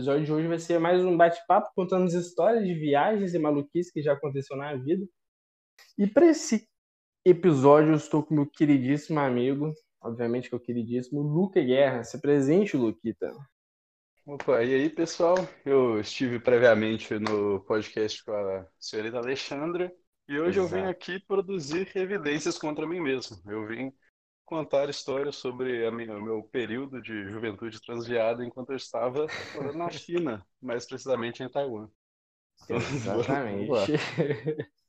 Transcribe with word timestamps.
episódio 0.00 0.24
de 0.24 0.32
hoje 0.32 0.48
vai 0.48 0.58
ser 0.58 0.78
mais 0.80 1.04
um 1.04 1.14
bate-papo 1.14 1.72
contando 1.76 2.06
as 2.06 2.14
histórias 2.14 2.64
de 2.64 2.72
viagens 2.72 3.34
e 3.34 3.38
maluquices 3.38 3.92
que 3.92 4.00
já 4.00 4.14
aconteceu 4.14 4.56
na 4.56 4.74
vida. 4.74 5.06
E 5.98 6.06
para 6.06 6.26
esse 6.26 6.66
episódio 7.22 7.90
eu 7.90 7.96
estou 7.96 8.22
com 8.22 8.34
meu 8.34 8.46
queridíssimo 8.46 9.20
amigo, 9.20 9.74
obviamente 10.00 10.48
que 10.48 10.54
é 10.54 10.56
o 10.56 10.60
queridíssimo 10.60 11.20
Luca 11.20 11.60
Guerra. 11.60 12.02
Se 12.02 12.18
presente, 12.18 12.78
Luquita. 12.78 13.30
Opa, 14.24 14.64
e 14.64 14.74
aí, 14.74 14.88
pessoal? 14.88 15.36
Eu 15.66 16.00
estive 16.00 16.40
previamente 16.40 17.18
no 17.18 17.60
podcast 17.60 18.24
com 18.24 18.32
a 18.32 18.66
senhorita 18.78 19.18
Alexandra 19.18 19.92
e 20.26 20.40
hoje 20.40 20.60
Exato. 20.60 20.76
eu 20.76 20.82
vim 20.82 20.88
aqui 20.88 21.20
produzir 21.20 21.94
evidências 21.94 22.56
contra 22.56 22.86
mim 22.86 23.00
mesmo. 23.00 23.36
Eu 23.46 23.66
vim 23.66 23.92
contar 24.50 24.90
histórias 24.90 25.36
sobre 25.36 25.86
o 25.86 25.92
meu 25.92 26.42
período 26.42 27.00
de 27.00 27.30
juventude 27.30 27.80
transviada 27.80 28.44
enquanto 28.44 28.70
eu 28.70 28.76
estava 28.76 29.28
na 29.76 29.88
China, 29.94 30.44
mais 30.60 30.84
precisamente 30.84 31.40
em 31.40 31.48
Taiwan. 31.48 31.88
Então, 32.64 32.76
Exatamente. 32.92 33.92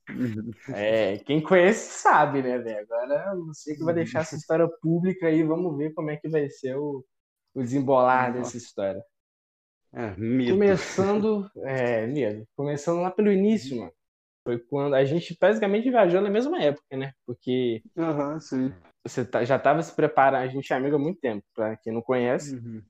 é, 0.74 1.18
quem 1.18 1.40
conhece 1.40 2.00
sabe, 2.00 2.42
né, 2.42 2.58
velho? 2.58 2.80
Agora 2.80 3.36
você 3.46 3.76
que 3.76 3.84
vai 3.84 3.94
deixar 3.94 4.22
essa 4.22 4.34
história 4.34 4.68
pública 4.80 5.28
aí, 5.28 5.44
vamos 5.44 5.78
ver 5.78 5.94
como 5.94 6.10
é 6.10 6.16
que 6.16 6.28
vai 6.28 6.50
ser 6.50 6.76
o, 6.76 7.04
o 7.54 7.62
desembolar 7.62 8.32
dessa 8.32 8.56
história. 8.56 9.00
É. 9.92 10.12
Começando, 10.50 11.48
é, 11.58 12.04
medo. 12.08 12.44
Começando 12.56 13.00
lá 13.00 13.12
pelo 13.12 13.30
início, 13.30 13.76
mano. 13.76 13.92
Foi 14.42 14.58
quando 14.58 14.94
a 14.94 15.04
gente 15.04 15.36
basicamente 15.40 15.88
viajou 15.88 16.20
na 16.20 16.30
mesma 16.30 16.60
época, 16.60 16.96
né? 16.96 17.12
Porque 17.24 17.80
uhum, 17.94 18.40
sim. 18.40 18.74
Você 19.04 19.24
tá, 19.24 19.44
já 19.44 19.56
estava 19.56 19.82
se 19.82 19.94
preparando, 19.94 20.42
a 20.42 20.48
gente 20.48 20.72
é 20.72 20.76
amigo 20.76 20.96
há 20.96 20.98
muito 20.98 21.20
tempo, 21.20 21.44
para 21.54 21.76
quem 21.76 21.92
não 21.92 22.02
conhece. 22.02 22.56
Uhum. 22.56 22.82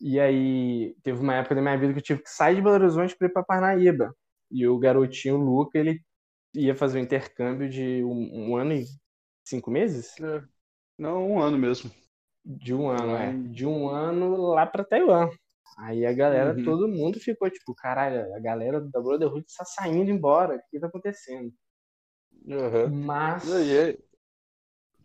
E 0.00 0.20
aí 0.20 0.94
teve 1.02 1.20
uma 1.20 1.34
época 1.34 1.54
da 1.54 1.60
minha 1.60 1.76
vida 1.76 1.92
que 1.92 1.98
eu 1.98 2.04
tive 2.04 2.22
que 2.22 2.30
sair 2.30 2.54
de 2.54 2.62
Belo 2.62 2.76
Horizonte 2.76 3.16
para 3.16 3.26
ir 3.26 3.32
para 3.32 3.42
Parnaíba. 3.42 4.14
E 4.50 4.66
o 4.66 4.78
garotinho 4.78 5.36
o 5.36 5.44
Luca, 5.44 5.78
ele 5.78 6.00
ia 6.54 6.74
fazer 6.74 6.98
um 6.98 7.02
intercâmbio 7.02 7.68
de 7.68 8.02
um, 8.04 8.50
um 8.50 8.56
ano 8.56 8.74
e 8.74 8.84
cinco 9.44 9.70
meses? 9.70 10.18
É. 10.20 10.42
Não, 10.96 11.28
um 11.28 11.40
ano 11.40 11.58
mesmo. 11.58 11.90
De 12.44 12.72
um 12.72 12.88
ano, 12.88 13.16
é. 13.16 13.32
De 13.50 13.66
um 13.66 13.88
ano 13.88 14.36
lá 14.52 14.66
para 14.66 14.84
Taiwan. 14.84 15.28
Aí 15.78 16.06
a 16.06 16.12
galera, 16.12 16.56
uhum. 16.56 16.64
todo 16.64 16.88
mundo 16.88 17.20
ficou 17.20 17.50
tipo, 17.50 17.74
caralho, 17.74 18.34
a 18.34 18.40
galera 18.40 18.80
da 18.80 19.00
Brotherhood 19.00 19.44
está 19.46 19.64
saindo 19.64 20.10
embora, 20.10 20.56
o 20.56 20.60
que 20.70 20.80
tá 20.80 20.86
acontecendo? 20.86 21.52
Uhum. 22.46 23.04
Mas. 23.04 23.46
E 23.46 23.52
aí, 23.52 23.76
é... 23.90 23.98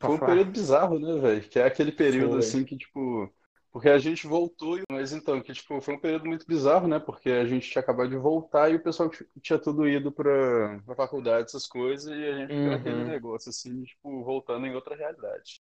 Foi 0.08 0.16
um 0.16 0.20
período 0.20 0.52
bizarro, 0.52 1.00
né, 1.00 1.20
velho? 1.20 1.42
Que 1.42 1.60
é 1.60 1.66
aquele 1.66 1.92
período 1.92 2.32
foi. 2.32 2.40
assim 2.40 2.64
que, 2.64 2.78
tipo. 2.78 3.32
Porque 3.72 3.90
a 3.90 3.98
gente 3.98 4.28
voltou, 4.28 4.80
mas 4.92 5.14
então, 5.14 5.42
que 5.42 5.52
tipo, 5.52 5.82
foi 5.82 5.96
um 5.96 6.00
período 6.00 6.28
muito 6.28 6.46
bizarro, 6.46 6.88
né? 6.88 7.00
Porque 7.00 7.32
a 7.32 7.46
gente 7.46 7.68
tinha 7.72 7.82
acabado 7.82 8.08
de 8.08 8.18
voltar 8.18 8.70
e 8.70 8.76
o 8.76 8.84
pessoal 8.84 9.10
tinha 9.42 9.58
tudo 9.58 9.88
ido 9.88 10.12
pra, 10.12 10.80
pra 10.86 10.96
faculdade, 10.96 11.48
essas 11.48 11.66
coisas, 11.66 12.06
e 12.06 12.24
a 12.24 12.38
gente 12.38 12.54
uhum. 12.54 12.64
ficou 12.64 12.74
aquele 12.76 13.04
negócio 13.06 13.50
assim, 13.50 13.84
tipo, 13.84 14.24
voltando 14.24 14.68
em 14.68 14.76
outra 14.76 14.96
realidade. 14.96 15.60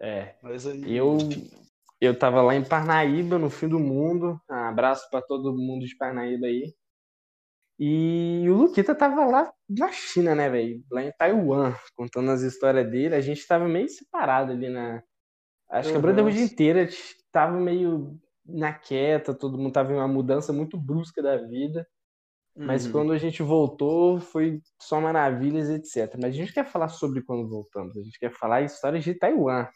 É. 0.00 0.34
Mas 0.42 0.66
aí. 0.66 0.96
Eu, 0.96 1.18
eu 2.00 2.12
estava 2.12 2.42
lá 2.42 2.54
em 2.54 2.64
Parnaíba, 2.64 3.38
no 3.38 3.48
fim 3.48 3.68
do 3.68 3.78
mundo. 3.78 4.40
Um 4.50 4.54
abraço 4.54 5.08
para 5.08 5.22
todo 5.22 5.56
mundo 5.56 5.86
de 5.86 5.96
Parnaíba 5.96 6.46
aí. 6.46 6.74
E 7.78 8.44
o 8.48 8.54
Luquita 8.54 8.94
tava 8.94 9.26
lá 9.26 9.52
na 9.68 9.92
China, 9.92 10.34
né, 10.34 10.48
velho? 10.48 10.82
Lá 10.90 11.02
em 11.02 11.12
Taiwan, 11.12 11.74
contando 11.94 12.30
as 12.30 12.40
histórias 12.40 12.90
dele. 12.90 13.14
A 13.14 13.20
gente 13.20 13.46
tava 13.46 13.68
meio 13.68 13.88
separado 13.88 14.52
ali 14.52 14.68
na. 14.68 15.02
Acho 15.68 15.88
uhum. 15.88 15.94
que 15.94 15.98
a 15.98 16.00
Brotherhood 16.00 16.40
inteira 16.40 16.88
tava 17.30 17.58
meio 17.58 18.18
na 18.46 18.72
quieta, 18.72 19.34
todo 19.34 19.58
mundo 19.58 19.72
tava 19.72 19.92
em 19.92 19.96
uma 19.96 20.08
mudança 20.08 20.52
muito 20.52 20.78
brusca 20.78 21.22
da 21.22 21.36
vida. 21.36 21.86
Mas 22.56 22.86
uhum. 22.86 22.92
quando 22.92 23.12
a 23.12 23.18
gente 23.18 23.42
voltou, 23.42 24.18
foi 24.18 24.62
só 24.80 24.98
maravilhas, 24.98 25.68
etc. 25.68 26.14
Mas 26.14 26.30
a 26.30 26.38
gente 26.38 26.54
quer 26.54 26.64
falar 26.64 26.88
sobre 26.88 27.22
quando 27.22 27.46
voltamos. 27.46 27.94
A 27.98 28.02
gente 28.02 28.18
quer 28.18 28.32
falar 28.32 28.62
histórias 28.62 29.04
de 29.04 29.12
Taiwan. 29.12 29.68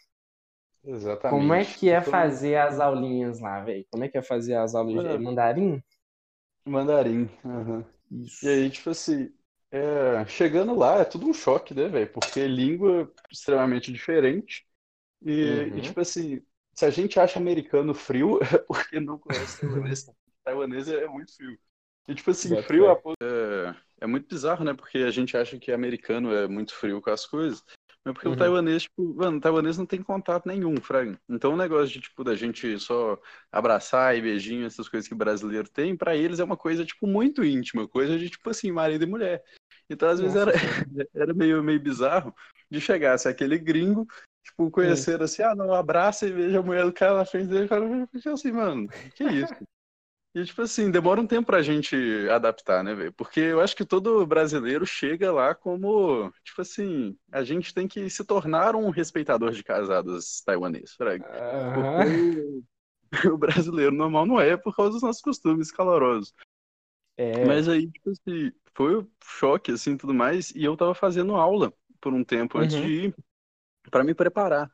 Exatamente. 0.82 1.38
Como 1.38 1.52
é 1.52 1.62
que 1.62 1.90
é 1.90 2.00
fazer 2.00 2.56
as 2.56 2.80
aulinhas 2.80 3.38
lá, 3.38 3.60
velho? 3.60 3.84
Como 3.90 4.02
é 4.02 4.08
que 4.08 4.16
é 4.16 4.22
fazer 4.22 4.54
as 4.54 4.74
aulas 4.74 5.06
de 5.06 5.18
mandarim? 5.18 5.82
Mandarim, 6.64 7.28
uhum. 7.44 7.84
Isso. 8.10 8.44
E 8.44 8.48
aí, 8.48 8.70
tipo 8.70 8.90
assim, 8.90 9.32
é... 9.70 10.24
chegando 10.26 10.74
lá 10.74 10.98
é 10.98 11.04
tudo 11.04 11.28
um 11.28 11.32
choque, 11.32 11.74
né, 11.74 11.88
velho? 11.88 12.12
Porque 12.12 12.46
língua 12.46 13.10
extremamente 13.30 13.92
diferente. 13.92 14.66
E, 15.22 15.44
uhum. 15.44 15.78
e, 15.78 15.80
tipo 15.80 16.00
assim, 16.00 16.42
se 16.74 16.84
a 16.84 16.90
gente 16.90 17.20
acha 17.20 17.38
americano 17.38 17.94
frio, 17.94 18.38
é 18.42 18.58
porque 18.58 18.98
não 19.00 19.18
conhece 19.18 19.60
taiwanês. 19.60 20.06
taiwanês 20.44 20.88
é 20.88 21.06
muito 21.06 21.34
frio. 21.36 21.58
E, 22.08 22.14
tipo 22.14 22.30
assim, 22.30 22.48
Boa 22.50 22.62
frio 22.62 22.86
é, 22.90 23.76
é 24.00 24.06
muito 24.06 24.26
bizarro, 24.28 24.64
né? 24.64 24.74
Porque 24.74 24.98
a 24.98 25.10
gente 25.10 25.36
acha 25.36 25.58
que 25.58 25.70
americano 25.70 26.34
é 26.34 26.48
muito 26.48 26.74
frio 26.74 27.00
com 27.00 27.10
as 27.10 27.26
coisas. 27.26 27.62
Mas 28.04 28.14
porque 28.14 28.28
uhum. 28.28 28.34
o 28.34 28.36
taiwanês, 28.36 28.82
tipo, 28.84 29.14
mano, 29.14 29.36
o 29.36 29.40
taiwanês 29.40 29.76
não 29.76 29.84
tem 29.84 30.02
contato 30.02 30.46
nenhum, 30.46 30.76
Frank. 30.80 31.18
Então 31.28 31.52
o 31.52 31.56
negócio 31.56 31.88
de, 31.88 32.00
tipo, 32.00 32.24
da 32.24 32.34
gente 32.34 32.78
só 32.78 33.18
abraçar 33.52 34.16
e 34.16 34.22
beijinho, 34.22 34.66
essas 34.66 34.88
coisas 34.88 35.06
que 35.06 35.14
o 35.14 35.18
brasileiro 35.18 35.68
tem, 35.68 35.96
para 35.96 36.16
eles 36.16 36.40
é 36.40 36.44
uma 36.44 36.56
coisa, 36.56 36.84
tipo, 36.84 37.06
muito 37.06 37.44
íntima, 37.44 37.86
coisa 37.86 38.18
de, 38.18 38.30
tipo 38.30 38.48
assim, 38.48 38.72
marido 38.72 39.04
e 39.04 39.06
mulher. 39.06 39.42
Então, 39.88 40.08
às 40.08 40.20
vezes, 40.20 40.36
era, 40.36 40.52
era 41.14 41.34
meio, 41.34 41.62
meio 41.62 41.80
bizarro 41.80 42.34
de 42.70 42.80
chegar, 42.80 43.18
se 43.18 43.28
aquele 43.28 43.58
gringo, 43.58 44.06
tipo, 44.44 44.70
conhecer 44.70 45.20
assim, 45.20 45.42
ah, 45.42 45.54
não, 45.54 45.74
abraça 45.74 46.26
e 46.26 46.32
veja 46.32 46.60
a 46.60 46.62
mulher 46.62 46.84
do 46.84 46.92
cara 46.92 47.18
na 47.18 47.24
frente 47.24 47.48
dele, 47.48 47.66
o 47.66 47.68
cara 47.68 48.06
fica 48.06 48.32
assim, 48.32 48.52
mano, 48.52 48.88
que 49.14 49.24
isso? 49.24 49.54
E, 50.32 50.44
tipo 50.44 50.62
assim, 50.62 50.92
demora 50.92 51.20
um 51.20 51.26
tempo 51.26 51.46
pra 51.46 51.60
gente 51.60 51.96
adaptar, 52.30 52.84
né, 52.84 52.94
velho? 52.94 53.12
Porque 53.12 53.40
eu 53.40 53.60
acho 53.60 53.74
que 53.74 53.84
todo 53.84 54.24
brasileiro 54.24 54.86
chega 54.86 55.32
lá 55.32 55.56
como, 55.56 56.32
tipo 56.44 56.62
assim, 56.62 57.18
a 57.32 57.42
gente 57.42 57.74
tem 57.74 57.88
que 57.88 58.08
se 58.08 58.24
tornar 58.24 58.76
um 58.76 58.90
respeitador 58.90 59.50
de 59.50 59.64
casados 59.64 60.40
taiwaneses, 60.42 60.94
fraga. 60.94 61.26
Uhum. 61.26 62.62
Porque 62.62 62.62
o 63.34 63.36
brasileiro 63.36 63.92
normal 63.92 64.24
não 64.24 64.40
é 64.40 64.56
por 64.56 64.74
causa 64.74 64.92
dos 64.92 65.02
nossos 65.02 65.20
costumes 65.20 65.72
calorosos. 65.72 66.32
É. 67.16 67.44
Mas 67.44 67.68
aí, 67.68 67.90
tipo 67.90 68.10
assim, 68.10 68.52
foi 68.72 68.98
um 68.98 69.10
choque, 69.22 69.72
assim, 69.72 69.96
tudo 69.96 70.14
mais, 70.14 70.52
e 70.52 70.62
eu 70.62 70.76
tava 70.76 70.94
fazendo 70.94 71.34
aula 71.34 71.72
por 72.00 72.14
um 72.14 72.22
tempo 72.22 72.56
antes 72.56 72.76
uhum. 72.76 72.82
de 72.82 72.92
ir, 73.06 73.14
pra 73.90 74.04
me 74.04 74.14
preparar. 74.14 74.70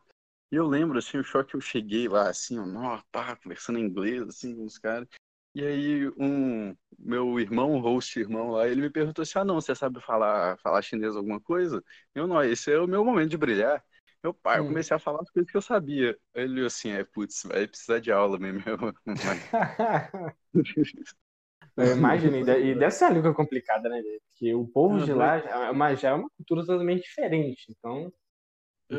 E 0.52 0.56
eu 0.56 0.66
lembro, 0.66 0.98
assim, 0.98 1.16
o 1.16 1.24
choque 1.24 1.52
que 1.52 1.56
eu 1.56 1.60
cheguei 1.62 2.08
lá, 2.08 2.28
assim, 2.28 2.58
ó, 2.58 3.00
pá, 3.10 3.36
conversando 3.36 3.78
em 3.78 3.84
inglês, 3.84 4.22
assim, 4.22 4.54
com 4.54 4.64
os 4.66 4.78
caras. 4.78 5.08
E 5.56 5.66
aí 5.66 6.06
um 6.18 6.76
meu 6.98 7.40
irmão, 7.40 7.78
host 7.80 8.20
irmão 8.20 8.50
lá, 8.50 8.68
ele 8.68 8.82
me 8.82 8.90
perguntou 8.90 9.22
assim: 9.22 9.38
"Ah, 9.38 9.44
não, 9.44 9.54
você 9.54 9.74
sabe 9.74 10.02
falar 10.02 10.58
falar 10.58 10.82
chinês 10.82 11.16
alguma 11.16 11.40
coisa?" 11.40 11.82
Eu 12.14 12.26
não, 12.26 12.42
esse 12.44 12.70
é 12.70 12.78
o 12.78 12.86
meu 12.86 13.02
momento 13.02 13.30
de 13.30 13.38
brilhar. 13.38 13.82
Meu 14.22 14.34
pai, 14.34 14.60
hum. 14.60 14.64
eu 14.64 14.68
comecei 14.68 14.94
a 14.94 14.98
falar 14.98 15.22
as 15.22 15.30
coisas 15.30 15.50
que 15.50 15.56
eu 15.56 15.62
sabia. 15.62 16.14
Ele 16.34 16.66
assim, 16.66 16.90
é, 16.90 17.04
putz, 17.04 17.44
vai 17.44 17.66
precisar 17.66 18.00
de 18.00 18.12
aula 18.12 18.38
mesmo. 18.38 18.60
eu 21.78 21.96
imagino, 21.96 22.36
e 22.36 22.74
deve 22.74 22.90
ser 22.90 23.04
uma 23.04 23.14
língua 23.14 23.34
complicada, 23.34 23.88
né? 23.88 24.02
Porque 24.28 24.54
o 24.54 24.66
povo 24.66 25.02
de 25.02 25.14
lá 25.14 25.38
já 25.38 25.68
é, 25.68 25.70
uma, 25.70 25.94
já 25.94 26.10
é 26.10 26.12
uma 26.12 26.28
cultura 26.36 26.66
totalmente 26.66 27.04
diferente. 27.04 27.64
Então, 27.70 28.12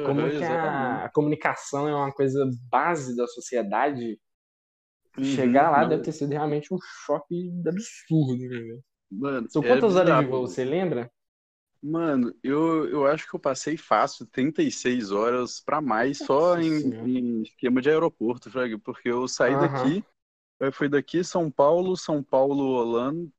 como 0.08 0.22
uhum, 0.22 0.40
que 0.40 0.44
a, 0.44 1.06
a, 1.06 1.10
comunicação 1.10 1.88
é 1.88 1.94
uma 1.94 2.12
coisa 2.12 2.50
base 2.68 3.16
da 3.16 3.28
sociedade, 3.28 4.20
Uhum, 5.18 5.24
Chegar 5.24 5.72
lá 5.72 5.82
não. 5.82 5.90
deve 5.90 6.04
ter 6.04 6.12
sido 6.12 6.32
realmente 6.32 6.74
um 6.74 6.78
choque 7.06 7.52
absurdo, 7.68 8.38
né, 8.38 8.80
Mano, 9.10 9.50
São 9.50 9.62
quantas 9.62 9.96
é 9.96 10.00
horas 10.00 10.20
de 10.20 10.26
voo, 10.26 10.48
você 10.48 10.64
lembra? 10.64 11.10
Mano, 11.82 12.36
eu, 12.44 12.90
eu 12.90 13.08
acho 13.08 13.28
que 13.30 13.36
eu 13.36 13.40
passei 13.40 13.78
fácil 13.78 14.26
36 14.28 15.12
horas 15.12 15.62
para 15.62 15.80
mais 15.80 16.18
só 16.18 16.60
em, 16.60 16.94
em, 17.08 17.42
esquema 17.44 17.82
de 17.82 17.90
aeroporto, 17.90 18.50
porque 18.84 19.10
eu 19.10 19.28
saí 19.28 19.54
uhum. 19.54 19.62
daqui, 19.62 20.06
foi 20.74 20.90
daqui 20.90 21.24
São 21.24 21.50
Paulo, 21.50 21.96
São 21.96 22.22
Paulo, 22.22 22.64
Holanda, 22.64 23.30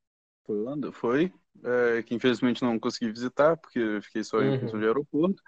Holanda 0.46 0.92
foi, 0.92 1.32
é, 1.62 2.02
que 2.02 2.14
infelizmente 2.14 2.62
não 2.62 2.78
consegui 2.78 3.10
visitar, 3.10 3.56
porque 3.56 4.00
fiquei 4.02 4.24
só 4.24 4.40
em 4.40 4.58
função 4.58 4.76
uhum. 4.76 4.80
de 4.80 4.86
aeroporto, 4.86 5.42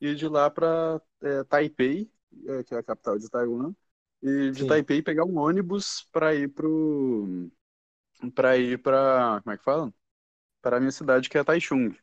e 0.00 0.14
de 0.14 0.28
lá 0.28 0.48
para 0.48 1.00
é, 1.22 1.44
Taipei, 1.44 2.10
é, 2.46 2.62
que 2.62 2.74
é 2.74 2.78
a 2.78 2.82
capital 2.82 3.18
de 3.18 3.28
Taiwan, 3.28 3.74
e 4.26 4.50
de 4.50 4.60
Sim. 4.60 4.66
Taipei 4.66 5.02
pegar 5.02 5.24
um 5.24 5.38
ônibus 5.38 6.06
para 6.12 6.34
ir 6.34 6.48
pro 6.48 7.48
para 8.34 8.56
ir 8.56 8.78
para 8.78 9.40
como 9.42 9.54
é 9.54 9.58
que 9.58 9.64
fala? 9.64 9.92
Para 10.60 10.78
a 10.78 10.80
minha 10.80 10.92
cidade 10.92 11.28
que 11.28 11.38
é 11.38 11.44
Taichung. 11.44 11.96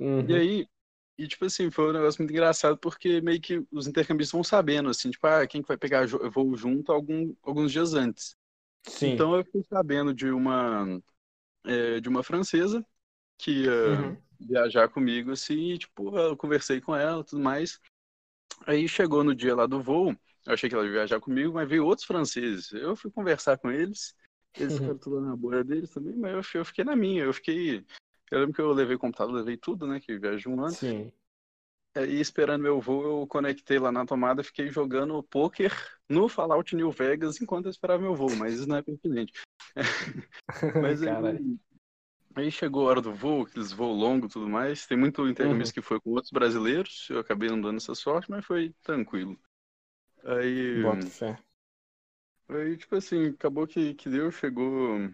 Uhum. 0.00 0.28
E 0.28 0.34
aí 0.34 0.68
e 1.16 1.28
tipo 1.28 1.44
assim, 1.44 1.70
foi 1.70 1.90
um 1.90 1.92
negócio 1.92 2.20
muito 2.20 2.32
engraçado 2.32 2.76
porque 2.76 3.20
meio 3.20 3.40
que 3.40 3.64
os 3.70 3.86
intercambistas 3.86 4.32
vão 4.32 4.42
sabendo 4.42 4.88
assim, 4.88 5.10
tipo, 5.10 5.24
ah, 5.28 5.46
quem 5.46 5.62
que 5.62 5.68
vai 5.68 5.76
pegar 5.76 6.06
voo 6.08 6.56
junto 6.56 6.90
algum, 6.90 7.32
alguns 7.40 7.70
dias 7.70 7.94
antes. 7.94 8.36
Sim. 8.82 9.12
Então 9.12 9.34
eu 9.34 9.44
fiquei 9.44 9.62
sabendo 9.62 10.12
de 10.12 10.28
uma 10.28 11.00
é, 11.64 12.00
de 12.00 12.08
uma 12.08 12.22
francesa 12.22 12.84
que 13.38 13.62
ia 13.62 13.72
uhum. 13.72 14.16
viajar 14.40 14.88
comigo 14.88 15.30
assim, 15.30 15.72
e, 15.72 15.78
tipo, 15.78 16.16
eu 16.18 16.36
conversei 16.36 16.80
com 16.80 16.94
ela, 16.94 17.24
tudo 17.24 17.42
mais. 17.42 17.80
Aí 18.66 18.88
chegou 18.88 19.22
no 19.22 19.34
dia 19.34 19.54
lá 19.54 19.66
do 19.66 19.82
voo, 19.82 20.16
eu 20.46 20.52
achei 20.52 20.68
que 20.68 20.74
ela 20.74 20.84
ia 20.84 20.92
viajar 20.92 21.20
comigo, 21.20 21.54
mas 21.54 21.68
veio 21.68 21.84
outros 21.84 22.06
franceses. 22.06 22.72
Eu 22.72 22.94
fui 22.94 23.10
conversar 23.10 23.56
com 23.58 23.70
eles 23.70 24.14
Eles 24.58 24.74
ficaram 24.74 24.98
tudo 24.98 25.20
na 25.20 25.34
bolha 25.34 25.64
deles 25.64 25.90
também, 25.90 26.14
mas 26.16 26.32
eu, 26.32 26.60
eu 26.60 26.64
fiquei 26.64 26.84
na 26.84 26.94
minha. 26.94 27.24
Eu 27.24 27.32
fiquei. 27.32 27.84
Eu 28.30 28.40
lembro 28.40 28.54
que 28.54 28.60
eu 28.60 28.72
levei 28.72 28.96
computador, 28.96 29.34
levei 29.34 29.56
tudo, 29.56 29.86
né? 29.86 30.00
Que 30.00 30.18
viajei 30.18 30.50
um 30.50 30.60
ano. 30.60 30.74
Sim. 30.74 31.12
E 31.96 32.20
esperando 32.20 32.62
meu 32.62 32.80
voo, 32.80 33.22
eu 33.22 33.26
conectei 33.26 33.78
lá 33.78 33.92
na 33.92 34.04
tomada, 34.04 34.42
fiquei 34.42 34.68
jogando 34.68 35.22
poker 35.22 35.72
no 36.08 36.28
Fallout 36.28 36.74
New 36.74 36.90
Vegas 36.90 37.40
enquanto 37.40 37.66
eu 37.66 37.70
esperava 37.70 38.02
meu 38.02 38.16
voo, 38.16 38.34
mas 38.34 38.54
isso 38.54 38.68
não 38.68 38.76
é 38.76 38.82
pertinente. 38.82 39.32
mas 40.82 41.02
aí, 41.02 41.56
aí, 42.34 42.50
chegou 42.50 42.86
a 42.86 42.90
hora 42.90 43.00
do 43.00 43.14
voo, 43.14 43.42
aqueles 43.42 43.70
voos 43.70 43.96
longos 43.96 44.30
e 44.30 44.32
tudo 44.32 44.48
mais. 44.48 44.88
Tem 44.88 44.98
muito 44.98 45.28
intercâmbio 45.28 45.64
uhum. 45.64 45.72
que 45.72 45.80
foi 45.80 46.00
com 46.00 46.10
outros 46.10 46.32
brasileiros, 46.32 47.06
eu 47.10 47.20
acabei 47.20 47.48
não 47.48 47.60
dando 47.60 47.76
essa 47.76 47.94
sorte, 47.94 48.28
mas 48.28 48.44
foi 48.44 48.74
tranquilo. 48.82 49.38
Aí. 50.24 50.82
Bota 50.82 51.06
fé. 51.06 51.38
Aí, 52.48 52.76
tipo 52.76 52.94
assim, 52.96 53.28
acabou 53.28 53.66
que, 53.66 53.94
que 53.94 54.08
deu, 54.08 54.30
chegou 54.30 55.10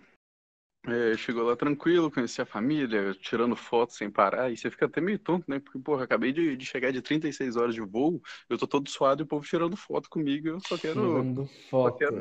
é, 0.87 1.15
chegou 1.15 1.43
lá 1.45 1.55
tranquilo, 1.55 2.11
conheci 2.11 2.41
a 2.41 2.47
família, 2.47 3.15
tirando 3.15 3.55
fotos 3.55 3.97
sem 3.97 4.11
parar, 4.11 4.51
e 4.51 4.57
você 4.57 4.71
fica 4.71 4.87
até 4.87 4.99
meio 5.01 5.19
tonto, 5.19 5.45
né? 5.49 5.61
Porque, 5.61 5.79
porra, 5.79 6.05
acabei 6.05 6.33
de, 6.33 6.57
de 6.57 6.65
chegar 6.65 6.91
de 6.91 7.03
36 7.03 7.57
horas 7.57 7.75
de 7.75 7.83
voo, 7.83 8.23
eu 8.49 8.57
tô 8.57 8.67
todo 8.67 8.89
suado 8.89 9.23
e 9.23 9.25
o 9.25 9.27
povo 9.27 9.47
tirando 9.47 9.77
foto 9.77 10.09
comigo, 10.09 10.49
eu 10.49 10.61
só 10.61 10.79
quero. 10.79 10.95
Tirando 10.95 11.47
foto, 11.69 11.99
quero... 11.99 12.17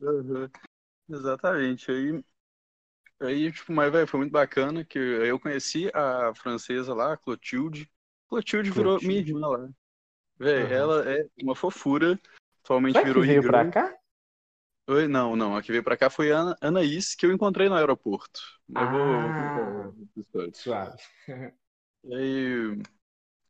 Uhum. 0.00 0.48
Exatamente. 1.08 1.90
Aí, 1.90 2.24
aí 3.20 3.52
tipo, 3.52 3.72
mas, 3.72 3.90
velho, 3.90 4.06
foi 4.06 4.20
muito 4.20 4.32
bacana 4.32 4.84
que 4.84 4.98
eu 4.98 5.40
conheci 5.40 5.90
a 5.92 6.32
francesa 6.32 6.94
lá, 6.94 7.14
a 7.14 7.16
Clotilde. 7.16 7.90
Clotilde, 8.28 8.70
Clotilde. 8.70 8.72
virou 8.72 9.00
minha 9.02 9.20
irmã 9.20 9.48
lá. 9.48 9.68
Velho, 10.40 10.66
uhum. 10.68 10.72
ela 10.72 11.12
é 11.12 11.26
uma 11.42 11.54
fofura, 11.54 12.18
atualmente 12.64 12.98
virou 13.04 13.22
que 13.22 13.28
veio 13.28 13.42
pra 13.42 13.70
cá? 13.70 13.94
Oi, 14.88 15.06
não, 15.06 15.36
não. 15.36 15.54
A 15.54 15.62
que 15.62 15.70
veio 15.70 15.84
pra 15.84 15.98
cá 15.98 16.08
foi 16.08 16.32
a 16.32 16.56
Anaís, 16.62 17.14
que 17.14 17.26
eu 17.26 17.32
encontrei 17.32 17.68
no 17.68 17.74
aeroporto. 17.74 18.40
Eu 18.70 18.80
ah, 18.80 19.92
vou... 20.32 20.50
suave. 20.54 20.96
Aí, 22.10 22.80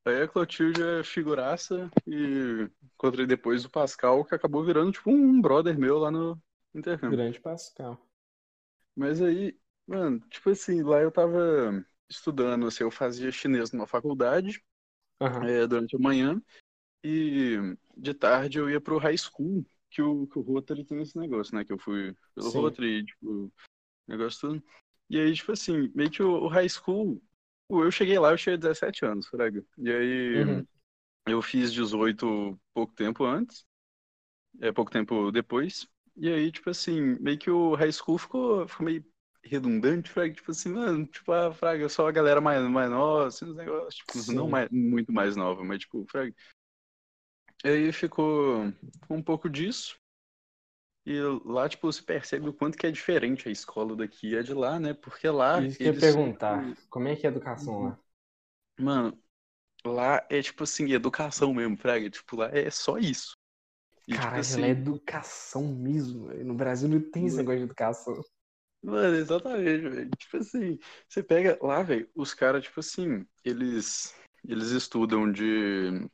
aí 0.05 0.23
a 0.23 0.27
Clotilde 0.27 0.83
é 0.83 1.05
figuraça 1.05 1.89
e 2.05 2.69
encontrei 2.83 3.25
depois 3.25 3.65
o 3.65 3.71
Pascal, 3.71 4.25
que 4.25 4.35
acabou 4.35 4.65
virando 4.65 4.91
tipo 4.91 5.09
um 5.09 5.41
brother 5.41 5.79
meu 5.79 5.99
lá 5.99 6.11
no 6.11 6.37
intercâmbio. 6.75 7.17
Grande 7.17 7.39
Pascal. 7.39 7.97
Mas 8.97 9.23
aí, 9.23 9.57
mano, 9.87 10.19
tipo 10.29 10.51
assim, 10.51 10.83
lá 10.83 10.99
eu 10.99 11.13
tava 11.13 11.87
estudando, 12.09 12.67
assim, 12.67 12.83
eu 12.83 12.91
fazia 12.91 13.31
chinês 13.31 13.71
numa 13.71 13.87
faculdade 13.87 14.61
uhum. 15.21 15.45
é, 15.45 15.65
durante 15.65 15.95
a 15.95 16.01
manhã 16.01 16.43
e 17.03 17.77
de 17.97 18.15
tarde 18.15 18.59
eu 18.59 18.69
ia 18.71 18.81
pro 18.81 18.99
high 18.99 19.17
school 19.17 19.65
que 19.91 20.01
o, 20.01 20.27
que 20.27 20.39
o 20.39 20.43
Rotary 20.43 20.85
tem 20.85 21.03
esse 21.03 21.19
negócio, 21.19 21.55
né? 21.55 21.65
Que 21.65 21.73
eu 21.73 21.79
fui 21.79 22.15
pelo 22.35 22.51
Sim. 22.51 22.61
Rotary, 22.61 23.05
tipo, 23.05 23.53
negócio 24.07 24.41
tudo. 24.41 24.65
E 25.09 25.19
aí, 25.19 25.35
tipo 25.35 25.53
assim, 25.53 25.91
meio 25.95 26.11
que 26.11 26.23
o, 26.23 26.45
o 26.45 26.49
high 26.49 26.69
school, 26.69 27.21
eu 27.69 27.91
cheguei 27.91 28.19
lá, 28.19 28.31
eu 28.31 28.39
tinha 28.39 28.57
17 28.57 29.05
anos, 29.05 29.27
fraga. 29.27 29.65
E 29.77 29.91
aí, 29.91 30.45
uhum. 30.45 30.67
eu 31.27 31.43
fiz 31.43 31.73
18 31.73 32.59
pouco 32.73 32.95
tempo 32.95 33.25
antes, 33.25 33.65
é, 34.61 34.71
pouco 34.71 34.91
tempo 34.91 35.33
depois. 35.33 35.89
E 36.17 36.29
aí, 36.29 36.53
tipo 36.53 36.71
assim, 36.71 37.17
meio 37.21 37.39
que 37.39 37.51
o 37.51 37.75
high 37.75 37.93
school 37.93 38.19
ficou, 38.19 38.67
ficou 38.69 38.87
meio 38.87 39.05
redundante, 39.43 40.11
fraga, 40.11 40.35
tipo 40.35 40.51
assim, 40.51 40.71
mano, 40.71 41.07
tipo, 41.07 41.33
a 41.33 41.49
ah, 41.49 41.53
fraga, 41.53 41.89
só 41.89 42.07
a 42.07 42.13
galera 42.13 42.41
mais, 42.41 42.63
mais 42.69 42.91
nova, 42.91 43.27
assim, 43.29 43.47
os 43.47 43.57
negócios, 43.57 43.95
tipo, 43.95 44.19
Sim. 44.19 44.35
não 44.35 44.49
mais, 44.49 44.69
muito 44.71 45.13
mais 45.13 45.35
nova, 45.35 45.65
mas 45.65 45.81
tipo, 45.81 46.05
fraga, 46.11 46.35
e 47.65 47.69
aí 47.69 47.93
ficou 47.93 48.73
um 49.09 49.23
pouco 49.23 49.49
disso. 49.49 49.99
E 51.07 51.19
lá, 51.45 51.69
tipo, 51.69 51.91
você 51.91 52.03
percebe 52.03 52.49
o 52.49 52.53
quanto 52.53 52.77
que 52.77 52.87
é 52.87 52.91
diferente 52.91 53.49
a 53.49 53.53
escola 53.53 53.97
daqui 53.97 54.31
e 54.31 54.37
a 54.37 54.43
de 54.43 54.53
lá, 54.53 54.79
né? 54.79 54.95
Porque 54.95 55.29
lá. 55.29 55.61
Isso 55.61 55.79
que 55.79 55.85
eu 55.85 55.95
ia 55.95 56.01
perguntar. 56.01 56.77
Como 56.89 57.09
é 57.09 57.17
que 57.17 57.27
é 57.27 57.31
a 57.31 57.33
educação 57.33 57.83
lá? 57.85 57.99
Mano, 58.79 59.19
lá 59.85 60.27
é 60.31 60.43
tipo 60.43 60.65
assim, 60.65 60.93
educação 60.93 61.55
mesmo, 61.55 61.77
Fraga. 61.77 62.09
Tipo, 62.11 62.37
lá 62.37 62.51
é 62.53 62.71
só 62.71 62.99
isso. 62.99 63.37
E, 64.07 64.13
tipo 64.13 64.25
Caralho, 64.25 64.43
tipo 64.43 64.55
assim... 64.55 64.63
é 64.63 64.69
educação 64.69 65.75
mesmo. 65.75 66.29
No 66.45 66.55
Brasil 66.55 66.89
não 66.89 67.01
tem 67.11 67.27
esse 67.27 67.37
negócio 67.37 67.59
de 67.59 67.65
educação. 67.65 68.23
Mano, 68.83 69.17
exatamente, 69.17 69.89
velho. 69.89 70.11
Tipo 70.17 70.37
assim, 70.39 70.79
você 71.09 71.23
pega 71.23 71.59
lá, 71.61 71.83
velho, 71.83 72.09
os 72.15 72.33
caras, 72.33 72.65
tipo 72.65 72.81
assim, 72.81 73.27
eles, 73.45 74.15
eles 74.47 74.71
estudam 74.71 75.31
de 75.31 76.09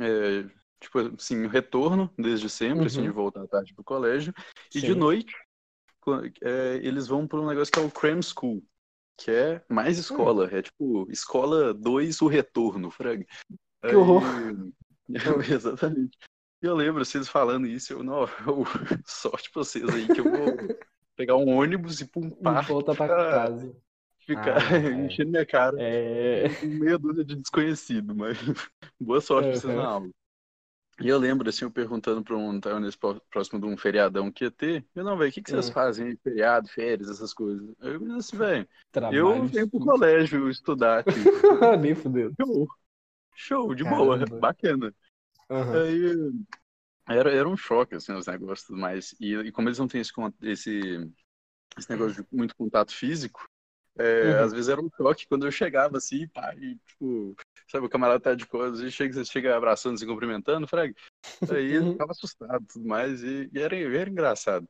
é, 0.00 0.44
tipo 0.84 0.98
assim, 0.98 1.46
retorno 1.46 2.10
desde 2.16 2.48
sempre, 2.48 2.80
uhum. 2.80 2.86
assim, 2.86 3.02
de 3.02 3.08
uhum. 3.08 3.14
voltar 3.14 3.42
à 3.42 3.46
tarde 3.46 3.74
pro 3.74 3.84
colégio. 3.84 4.32
Sim. 4.70 4.78
E 4.78 4.82
de 4.82 4.94
noite, 4.94 5.34
é, 6.42 6.80
eles 6.82 7.06
vão 7.06 7.26
para 7.26 7.40
um 7.40 7.46
negócio 7.46 7.72
que 7.72 7.78
é 7.78 7.82
o 7.82 7.90
Cram 7.90 8.20
School, 8.22 8.62
que 9.16 9.30
é 9.30 9.62
mais 9.68 9.98
escola. 9.98 10.44
Uhum. 10.44 10.56
É 10.56 10.62
tipo, 10.62 11.06
escola 11.10 11.74
2, 11.74 12.22
o 12.22 12.26
retorno, 12.26 12.90
frag. 12.90 13.24
Que 13.24 13.88
Aí, 13.88 13.96
horror! 13.96 14.22
exatamente. 15.50 16.16
E 16.62 16.66
eu 16.66 16.74
lembro 16.74 17.04
vocês 17.04 17.28
falando 17.28 17.66
isso, 17.66 17.92
eu, 17.92 18.02
não, 18.02 18.20
eu, 18.20 18.64
sorte 19.04 19.50
pra 19.50 19.62
vocês 19.62 19.86
aí, 19.88 20.06
que 20.06 20.20
eu 20.20 20.24
vou 20.24 20.78
pegar 21.16 21.36
um 21.36 21.48
ônibus 21.48 22.00
e 22.00 22.10
pá. 22.42 22.60
Volta 22.62 22.94
pra 22.94 23.08
casa. 23.08 23.76
Ficar 24.20 24.56
ah, 24.56 24.76
é. 24.76 24.90
enchendo 25.04 25.30
minha 25.30 25.44
cara. 25.44 25.76
É... 25.78 26.48
Meia 26.64 26.98
dúzia 26.98 27.24
de 27.24 27.36
desconhecido, 27.36 28.14
mas 28.14 28.38
boa 28.98 29.20
sorte 29.20 29.46
uhum. 29.46 29.52
pra 29.52 29.60
vocês 29.60 29.76
na 29.76 29.86
aula. 29.86 30.10
E 31.00 31.08
eu 31.08 31.18
lembro, 31.18 31.48
assim, 31.48 31.64
eu 31.64 31.70
perguntando 31.70 32.22
para 32.22 32.36
um 32.36 32.60
taiwanês 32.60 32.96
próximo 33.30 33.60
de 33.60 33.66
um 33.66 33.76
feriadão 33.76 34.30
que 34.30 34.44
ia 34.44 34.50
ter. 34.50 34.86
Eu, 34.94 35.02
não, 35.02 35.16
velho, 35.16 35.30
o 35.30 35.32
que, 35.32 35.42
que 35.42 35.50
vocês 35.50 35.68
hum. 35.68 35.72
fazem? 35.72 36.16
Feriado, 36.16 36.68
férias, 36.68 37.08
essas 37.10 37.34
coisas. 37.34 37.74
Eu 37.80 37.98
disse 37.98 38.14
assim, 38.14 38.36
velho, 38.36 38.68
eu 39.12 39.44
venho 39.46 39.68
pro 39.68 39.80
colégio 39.80 40.48
estudar. 40.48 41.02
Tipo. 41.02 41.14
Nem 41.80 41.94
fudeu. 41.94 42.32
Show, 42.40 42.68
show 43.34 43.74
de 43.74 43.82
Caramba. 43.82 44.04
boa, 44.04 44.24
bacana. 44.40 44.94
Uhum. 45.50 45.82
Aí, 45.82 46.32
era, 47.08 47.30
era 47.30 47.48
um 47.48 47.56
choque, 47.56 47.96
assim, 47.96 48.12
os 48.12 48.26
negócios 48.26 48.62
e 48.62 48.66
tudo 48.68 48.78
mais. 48.78 49.14
E, 49.20 49.34
e 49.34 49.52
como 49.52 49.68
eles 49.68 49.78
não 49.78 49.88
têm 49.88 50.00
esse, 50.00 50.12
esse, 50.42 51.10
esse 51.76 51.90
negócio 51.90 52.22
de 52.22 52.28
muito 52.30 52.54
contato 52.54 52.94
físico, 52.94 53.44
é, 53.96 54.24
uhum. 54.24 54.44
Às 54.44 54.52
vezes 54.52 54.68
era 54.68 54.80
um 54.80 54.90
choque 54.96 55.26
quando 55.28 55.46
eu 55.46 55.52
chegava 55.52 55.98
assim, 55.98 56.26
pá, 56.28 56.52
e, 56.56 56.76
tipo, 56.86 57.36
sabe, 57.74 57.86
o 57.86 57.90
camarada 57.90 58.20
tá 58.20 58.34
de 58.34 58.46
coisas, 58.46 58.80
e 58.80 58.90
chega, 58.90 59.12
você 59.12 59.24
chega 59.24 59.56
abraçando, 59.56 59.98
se 59.98 60.06
cumprimentando, 60.06 60.68
frag. 60.68 60.94
Aí 61.50 61.64
ele 61.64 61.78
uhum. 61.80 61.92
ficava 61.92 62.12
assustado 62.12 62.64
tudo 62.72 62.86
mais, 62.86 63.22
e, 63.22 63.50
e 63.52 63.58
era, 63.58 63.76
era 63.76 64.08
engraçado. 64.08 64.68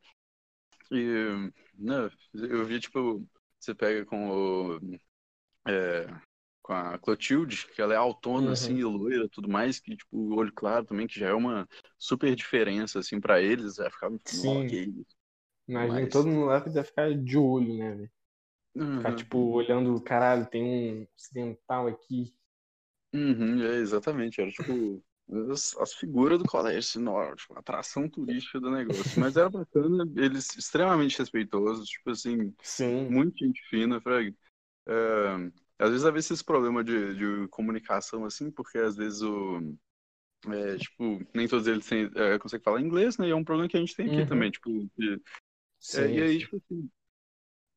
E, 0.90 1.52
né, 1.78 2.10
eu 2.34 2.64
vi, 2.64 2.80
tipo, 2.80 3.26
você 3.58 3.74
pega 3.74 4.04
com 4.06 4.30
o. 4.30 4.98
É, 5.66 6.06
com 6.62 6.72
a 6.72 6.98
Clotilde, 6.98 7.66
que 7.74 7.82
ela 7.82 7.92
é 7.92 7.96
autônoma, 7.96 8.52
assim, 8.52 8.82
uhum. 8.82 8.88
assim, 8.94 8.96
e 8.96 8.98
loira 8.98 9.28
tudo 9.28 9.48
mais, 9.48 9.78
que, 9.78 9.94
tipo, 9.94 10.16
o 10.16 10.36
olho 10.36 10.52
claro 10.52 10.86
também, 10.86 11.06
que 11.06 11.20
já 11.20 11.28
é 11.28 11.34
uma 11.34 11.68
super 11.98 12.34
diferença, 12.34 13.00
assim, 13.00 13.20
pra 13.20 13.40
eles, 13.40 13.76
vai 13.76 13.90
ficar, 13.90 14.10
Sim. 14.24 14.64
ok. 14.64 14.94
Imagina, 15.68 16.00
Mas... 16.00 16.12
todo 16.12 16.28
mundo 16.28 16.46
lá 16.46 16.58
deve 16.60 16.84
ficar 16.84 17.14
de 17.14 17.36
olho, 17.36 17.76
né, 17.76 17.94
velho? 17.94 18.10
Uhum. 18.76 18.96
Ficar, 18.96 19.14
tipo, 19.14 19.38
olhando, 19.38 20.00
caralho, 20.00 20.46
tem 20.46 20.62
um 20.64 21.06
ocidental 21.16 21.86
aqui. 21.86 22.34
Uhum, 23.14 23.62
é, 23.62 23.76
exatamente. 23.76 24.40
Era, 24.40 24.50
tipo, 24.50 25.02
as, 25.50 25.76
as 25.76 25.94
figuras 25.94 26.38
do 26.38 26.44
colégio, 26.44 26.80
assim, 26.80 26.98
não, 26.98 27.34
tipo, 27.36 27.56
atração 27.56 28.08
turística 28.08 28.60
do 28.60 28.70
negócio. 28.70 29.20
Mas 29.20 29.36
era 29.36 29.48
bacana, 29.48 30.04
eles 30.16 30.56
extremamente 30.56 31.18
respeitosos, 31.18 31.88
tipo 31.88 32.10
assim, 32.10 32.52
Sim. 32.60 33.08
muito 33.08 33.44
gente 33.44 33.62
fina, 33.70 34.00
Frag. 34.00 34.34
É, 34.86 35.50
às 35.78 35.90
vezes 35.90 36.04
havia 36.04 36.18
esse 36.18 36.44
problema 36.44 36.82
de, 36.82 37.14
de 37.14 37.48
comunicação, 37.48 38.24
assim, 38.24 38.50
porque 38.50 38.78
às 38.78 38.96
vezes 38.96 39.22
o. 39.22 39.60
É, 40.46 40.76
tipo, 40.76 41.26
nem 41.32 41.48
todos 41.48 41.66
eles 41.66 41.86
têm, 41.86 42.10
é, 42.14 42.38
conseguem 42.38 42.64
falar 42.64 42.80
inglês, 42.80 43.16
né? 43.16 43.28
E 43.28 43.30
é 43.30 43.34
um 43.34 43.44
problema 43.44 43.68
que 43.68 43.76
a 43.76 43.80
gente 43.80 43.96
tem 43.96 44.06
aqui 44.06 44.20
uhum. 44.20 44.26
também, 44.26 44.50
tipo. 44.50 44.70
De, 44.98 45.22
sim, 45.80 46.02
é, 46.02 46.10
e 46.12 46.22
aí, 46.22 46.38
tipo 46.38 46.56
assim, 46.56 46.90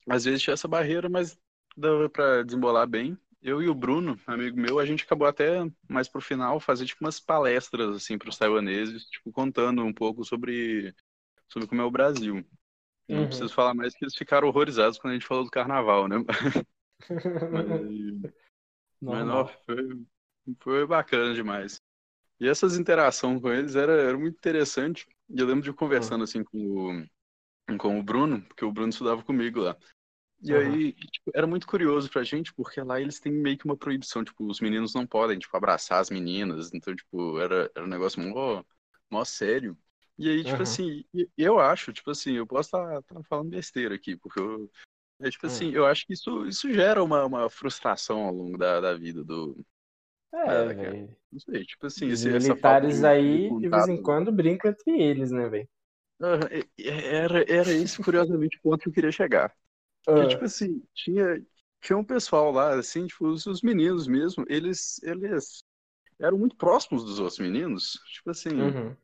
às 0.10 0.26
vezes 0.26 0.42
tinha 0.42 0.54
essa 0.54 0.68
barreira, 0.68 1.08
mas 1.08 1.38
dava 1.78 2.10
para 2.10 2.44
desembolar 2.44 2.88
bem. 2.88 3.18
Eu 3.48 3.62
e 3.62 3.70
o 3.70 3.74
Bruno, 3.74 4.20
amigo 4.28 4.60
meu, 4.60 4.78
a 4.78 4.86
gente 4.86 5.06
acabou 5.06 5.26
até 5.26 5.60
mais 5.88 6.10
pro 6.10 6.20
final 6.20 6.60
fazer 6.60 6.86
tipo 6.86 7.06
umas 7.06 7.18
palestras 7.18 7.96
assim 7.96 8.18
para 8.18 8.28
os 8.28 8.38
taiwaneses, 8.38 9.06
tipo 9.06 9.32
contando 9.32 9.86
um 9.86 9.94
pouco 9.94 10.26
sobre 10.26 10.94
sobre 11.48 11.66
como 11.66 11.82
é 11.82 11.86
o 11.86 11.90
Brasil. 11.90 12.46
Não 13.08 13.20
uhum. 13.20 13.28
preciso 13.28 13.54
falar 13.54 13.74
mais 13.74 13.96
que 13.96 14.04
eles 14.04 14.18
ficaram 14.18 14.50
horrorizados 14.50 15.00
quando 15.00 15.12
a 15.12 15.14
gente 15.14 15.26
falou 15.26 15.46
do 15.46 15.50
carnaval, 15.50 16.10
né? 16.10 16.18
mas, 17.50 18.34
mas 19.02 19.26
não, 19.26 19.48
foi, 19.48 20.06
foi 20.60 20.86
bacana 20.86 21.34
demais. 21.34 21.82
E 22.42 22.50
essas 22.50 22.78
interações 22.78 23.42
com 23.42 23.50
eles 23.50 23.78
era, 23.78 23.94
era 23.94 24.18
muito 24.18 24.36
interessante. 24.36 25.08
E 25.30 25.40
eu 25.40 25.48
lembro 25.48 25.64
de 25.64 25.72
conversando 25.72 26.18
uhum. 26.18 26.24
assim 26.24 26.44
com 26.44 27.08
o, 27.70 27.78
com 27.78 27.98
o 27.98 28.04
Bruno, 28.04 28.42
porque 28.42 28.66
o 28.66 28.74
Bruno 28.74 28.90
estudava 28.90 29.24
comigo 29.24 29.62
lá. 29.62 29.78
E 30.42 30.54
uhum. 30.54 30.60
aí, 30.60 30.94
tipo, 30.94 31.32
era 31.34 31.48
muito 31.48 31.66
curioso 31.66 32.10
pra 32.10 32.24
gente, 32.24 32.54
porque 32.54 32.80
lá 32.82 33.02
eles 33.02 33.20
têm 33.20 33.32
meio 33.32 33.58
que 33.58 33.66
uma 33.66 33.76
proibição, 33.76 34.24
tipo, 34.24 34.46
os 34.46 34.60
meninos 34.60 34.94
não 34.94 35.06
podem, 35.06 35.40
tipo, 35.40 35.56
abraçar 35.58 36.00
as 36.00 36.10
meninas, 36.10 36.72
então, 36.74 36.96
tipo, 36.96 37.40
era, 37.40 37.72
era 37.76 37.86
um 37.86 37.90
negócio 37.90 38.22
mó, 38.22 38.64
mó 39.10 39.26
sério. 39.26 39.76
E 40.18 40.30
aí, 40.30 40.44
tipo 40.44 40.56
uhum. 40.56 40.62
assim, 40.64 41.06
eu 41.38 41.60
acho, 41.60 41.94
tipo 41.94 42.10
assim, 42.10 42.34
eu 42.34 42.48
posso 42.48 42.70
estar 42.70 43.02
tá, 43.04 43.16
tá 43.16 43.24
falando 43.24 43.50
besteira 43.50 43.96
aqui, 43.96 44.16
porque 44.16 44.40
eu. 44.40 44.70
É, 45.20 45.30
tipo 45.30 45.48
assim, 45.48 45.72
eu 45.72 45.86
acho 45.86 46.06
que 46.06 46.14
isso, 46.14 46.46
isso 46.46 46.72
gera 46.72 47.04
uma, 47.04 47.26
uma 47.26 47.50
frustração 47.50 48.22
ao 48.22 48.34
longo 48.34 48.58
da, 48.58 48.80
da 48.80 48.94
vida 48.96 49.24
do. 49.24 49.60
É, 50.34 50.74
velho. 50.74 51.16
Não 51.32 51.40
sei, 51.40 51.64
tipo 51.66 51.86
assim. 51.86 52.08
Os 52.08 52.24
militares 52.24 53.04
aí, 53.04 53.50
de, 53.50 53.60
de 53.60 53.70
vez 53.70 53.88
em 53.88 54.02
quando, 54.02 54.32
brincam 54.32 54.72
entre 54.72 55.00
eles, 55.02 55.32
né, 55.32 55.48
velho? 55.50 55.70
Era, 56.80 57.44
era 57.52 57.72
esse, 57.72 58.02
curiosamente, 58.02 58.58
o 58.58 58.62
ponto 58.62 58.82
que 58.82 58.90
eu 58.90 58.94
queria 58.94 59.12
chegar. 59.12 59.56
Porque, 60.08 60.22
uh. 60.22 60.28
tipo 60.30 60.46
assim, 60.46 60.82
tinha, 60.96 61.46
tinha 61.82 61.98
um 61.98 62.04
pessoal 62.04 62.50
lá, 62.50 62.76
assim, 62.76 63.06
tipo, 63.08 63.28
os, 63.28 63.46
os, 63.46 63.62
meninos 63.62 64.08
mesmo, 64.08 64.46
eles, 64.48 65.04
eles 65.04 65.62
eram 66.18 66.38
muito 66.38 66.56
próximos 66.56 67.04
dos 67.04 67.20
outros 67.20 67.40
meninos. 67.40 68.00
Tipo 68.14 68.32
assim. 68.32 68.50
Uhum. 68.50 68.96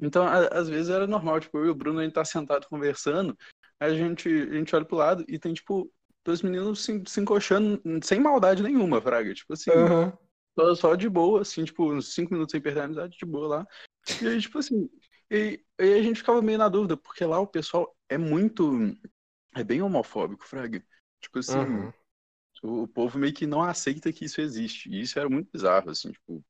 Então, 0.00 0.24
a, 0.26 0.48
às 0.48 0.68
vezes 0.68 0.90
era 0.90 1.06
normal, 1.06 1.38
tipo, 1.38 1.58
eu 1.58 1.66
e 1.66 1.70
o 1.70 1.74
Bruno, 1.74 2.00
a 2.00 2.02
gente 2.02 2.14
tá 2.14 2.24
sentado 2.24 2.66
conversando, 2.66 3.38
a 3.78 3.90
gente, 3.90 4.28
a 4.28 4.54
gente 4.54 4.74
olha 4.74 4.84
pro 4.84 4.96
lado 4.96 5.24
e 5.28 5.38
tem, 5.38 5.54
tipo, 5.54 5.88
dois 6.24 6.42
meninos 6.42 6.84
se, 6.84 7.00
se 7.06 7.20
encoxando 7.20 7.80
sem 8.02 8.18
maldade 8.18 8.62
nenhuma, 8.62 9.00
Fraga. 9.00 9.32
Tipo 9.32 9.52
assim, 9.52 9.70
uhum. 9.70 10.12
só, 10.58 10.74
só 10.74 10.94
de 10.96 11.08
boa, 11.08 11.42
assim, 11.42 11.64
tipo, 11.64 11.92
uns 11.92 12.12
cinco 12.14 12.32
minutos 12.32 12.50
sem 12.50 12.60
perder 12.60 12.80
a 12.80 12.84
amizade, 12.84 13.16
de 13.16 13.24
boa 13.24 13.48
lá. 13.48 13.66
E 14.20 14.26
aí, 14.26 14.40
tipo 14.40 14.58
assim, 14.58 14.88
e, 15.30 15.62
e 15.78 15.92
a 15.92 16.02
gente 16.02 16.18
ficava 16.18 16.42
meio 16.42 16.58
na 16.58 16.68
dúvida, 16.68 16.96
porque 16.96 17.24
lá 17.24 17.38
o 17.38 17.46
pessoal 17.46 17.94
é 18.08 18.18
muito. 18.18 18.94
É 19.60 19.64
bem 19.64 19.82
homofóbico, 19.82 20.46
Fraga. 20.46 20.84
Tipo 21.20 21.38
assim, 21.38 21.58
uhum. 21.58 21.92
o, 22.62 22.82
o 22.82 22.88
povo 22.88 23.18
meio 23.18 23.32
que 23.32 23.46
não 23.46 23.62
aceita 23.62 24.12
que 24.12 24.24
isso 24.24 24.40
existe. 24.40 24.88
E 24.88 25.00
isso 25.00 25.18
era 25.18 25.28
muito 25.28 25.50
bizarro, 25.52 25.90
assim, 25.90 26.12
tipo. 26.12 26.44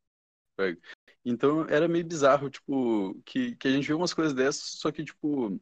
Fraga. 0.56 0.78
Então 1.24 1.66
era 1.68 1.86
meio 1.86 2.04
bizarro, 2.06 2.48
tipo, 2.48 3.14
que, 3.24 3.54
que 3.56 3.68
a 3.68 3.70
gente 3.70 3.86
vê 3.86 3.94
umas 3.94 4.14
coisas 4.14 4.32
dessas, 4.32 4.62
só 4.78 4.90
que, 4.90 5.04
tipo, 5.04 5.60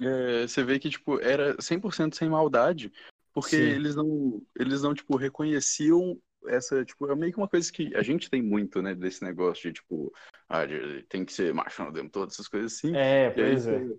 é, 0.00 0.42
você 0.46 0.64
vê 0.64 0.78
que, 0.78 0.88
tipo, 0.88 1.20
era 1.20 1.60
100% 1.60 2.16
sem 2.16 2.28
maldade, 2.28 2.92
porque 3.32 3.56
Sim. 3.56 3.62
eles 3.62 3.94
não, 3.94 4.42
eles 4.58 4.82
não, 4.82 4.94
tipo, 4.94 5.16
reconheciam 5.16 6.20
essa, 6.46 6.84
tipo, 6.84 7.10
é 7.10 7.14
meio 7.14 7.32
que 7.32 7.38
uma 7.38 7.48
coisa 7.48 7.70
que 7.70 7.94
a 7.94 8.02
gente 8.02 8.30
tem 8.30 8.42
muito, 8.42 8.80
né, 8.80 8.94
desse 8.94 9.22
negócio 9.22 9.68
de, 9.68 9.74
tipo, 9.74 10.12
ah, 10.48 10.62
tem 11.08 11.24
que 11.24 11.32
ser 11.32 11.52
machão 11.52 11.92
dentro, 11.92 12.10
todas 12.10 12.34
essas 12.34 12.48
coisas 12.48 12.72
assim. 12.72 12.96
É, 12.96 13.30
pois 13.30 13.68
aí, 13.68 13.92
é. 13.92 13.96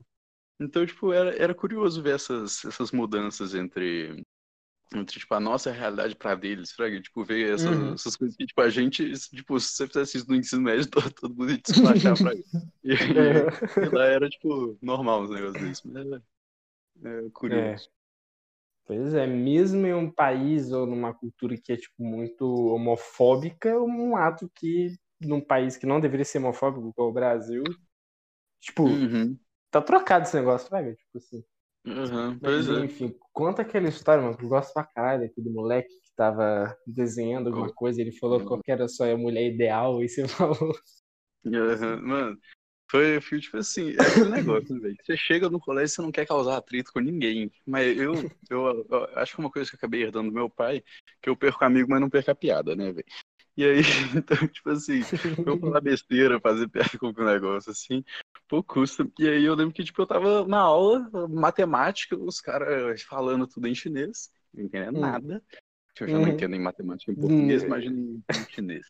Então, 0.62 0.86
tipo, 0.86 1.12
era, 1.12 1.36
era 1.36 1.56
curioso 1.56 2.04
ver 2.04 2.14
essas, 2.16 2.64
essas 2.64 2.92
mudanças 2.92 3.56
entre, 3.56 4.24
entre, 4.94 5.20
tipo, 5.20 5.34
a 5.34 5.40
nossa 5.40 5.72
realidade 5.72 6.16
pra 6.16 6.36
deles, 6.36 6.72
fraga, 6.72 7.02
tipo, 7.02 7.24
ver 7.24 7.56
essas, 7.56 7.76
uhum. 7.76 7.94
essas 7.94 8.16
coisas 8.16 8.38
que, 8.38 8.46
tipo, 8.46 8.62
a 8.62 8.70
gente, 8.70 9.12
tipo, 9.12 9.60
se 9.60 9.74
você 9.74 9.88
fizesse 9.88 10.18
isso 10.18 10.30
no 10.30 10.36
ensino 10.36 10.62
médio, 10.62 10.88
todo, 10.92 11.12
todo 11.14 11.36
mundo 11.36 11.52
ia 11.52 11.58
despachar, 11.58 12.16
fraga. 12.16 12.42
E, 12.84 12.94
e, 12.94 13.90
lá 13.90 14.06
era, 14.06 14.30
tipo, 14.30 14.78
normal 14.82 15.24
os 15.24 15.32
negócios 15.32 15.64
desses, 15.64 15.84
mas 15.84 16.12
é, 16.12 17.26
é 17.26 17.30
curioso. 17.34 17.88
É. 17.88 18.02
Pois 18.86 19.14
é, 19.14 19.26
mesmo 19.26 19.88
em 19.88 19.94
um 19.94 20.12
país 20.12 20.72
ou 20.72 20.86
numa 20.86 21.14
cultura 21.14 21.56
que 21.58 21.72
é, 21.74 21.78
tipo, 21.78 22.04
muito 22.04 22.46
homofóbica, 22.46 23.80
um 23.80 24.16
ato 24.16 24.52
que, 24.54 24.96
num 25.20 25.42
país 25.42 25.76
que 25.76 25.88
não 25.88 26.00
deveria 26.00 26.26
ser 26.26 26.38
homofóbico, 26.38 26.94
como 26.94 27.10
o 27.10 27.14
Brasil, 27.14 27.64
tipo, 28.60 28.84
uhum. 28.84 29.38
Tá 29.72 29.82
trocado 29.82 30.26
esse 30.26 30.36
negócio, 30.36 30.68
fraga, 30.68 30.94
tipo 30.94 31.18
assim. 31.18 31.44
Uhum, 31.84 32.38
pois 32.38 32.68
Mas, 32.68 32.78
é. 32.78 32.86
enfim, 32.86 33.16
conta 33.34 33.64
aquela 33.64 33.88
história, 33.88 34.22
mano, 34.22 34.38
que 34.38 34.46
eu 34.46 34.50
gosto 34.50 34.72
pra 34.72 34.84
caralho 34.84 35.22
daquele 35.22 35.50
moleque 35.50 35.90
que 35.90 36.16
tava 36.16 36.78
desenhando 36.86 37.48
alguma 37.48 37.68
oh. 37.68 37.74
coisa, 37.74 38.00
ele 38.00 38.12
falou 38.12 38.40
uhum. 38.40 38.62
que 38.64 38.72
era 38.72 38.88
só 38.88 39.12
a 39.12 39.18
mulher 39.18 39.48
ideal, 39.48 40.04
e 40.04 40.08
você 40.08 40.24
falou. 40.28 40.76
Uhum. 41.44 42.08
Mano, 42.08 42.38
foi, 42.92 43.22
foi 43.22 43.40
tipo 43.40 43.58
assim, 43.58 43.96
é 43.98 44.02
aquele 44.02 44.30
negócio, 44.30 44.78
velho. 44.82 44.96
Você 45.02 45.16
chega 45.16 45.50
no 45.50 45.62
colégio 45.62 45.94
e 45.94 45.96
você 45.96 46.02
não 46.02 46.12
quer 46.12 46.28
causar 46.28 46.58
atrito 46.58 46.92
com 46.92 47.00
ninguém. 47.00 47.50
Mas 47.66 47.98
eu, 47.98 48.14
eu, 48.50 48.86
eu, 48.90 49.10
acho 49.16 49.34
que 49.34 49.40
uma 49.40 49.50
coisa 49.50 49.70
que 49.70 49.76
eu 49.76 49.78
acabei 49.78 50.04
herdando 50.04 50.30
do 50.30 50.36
meu 50.36 50.50
pai, 50.50 50.84
que 51.22 51.30
eu 51.30 51.36
perco 51.36 51.64
amigo, 51.64 51.90
mas 51.90 52.02
não 52.02 52.10
perco 52.10 52.30
a 52.30 52.36
piada, 52.36 52.76
né, 52.76 52.92
velho? 52.92 53.06
E 53.58 53.66
aí, 53.66 53.82
então, 54.16 54.48
tipo 54.48 54.70
assim, 54.70 55.02
eu 55.46 55.60
falar 55.60 55.82
besteira, 55.82 56.40
fazer 56.40 56.68
piada 56.68 56.98
com 56.98 57.08
o 57.08 57.26
negócio, 57.26 57.72
assim, 57.72 58.04
pouco 58.48 58.76
custa. 58.76 59.08
E 59.20 59.28
aí 59.28 59.44
eu 59.44 59.56
lembro 59.56 59.74
que, 59.74 59.84
tipo, 59.84 60.02
eu 60.02 60.08
tava 60.08 60.48
na 60.48 60.60
aula, 60.60 61.10
matemática, 61.30 62.18
os 62.18 62.40
caras 62.40 63.02
falando 63.02 63.48
tudo 63.48 63.68
em 63.68 63.76
chinês, 63.76 64.32
não 64.54 64.64
entendendo 64.64 64.98
hum. 64.98 65.02
nada. 65.02 65.44
Eu 66.00 66.08
já 66.08 66.16
uhum. 66.16 66.22
não 66.22 66.30
entendo 66.30 66.56
em 66.56 66.62
matemática 66.62 67.12
em 67.12 67.16
português, 67.16 67.64
hum. 67.64 67.66
imagina 67.66 67.98
em 68.00 68.24
chinês. 68.50 68.88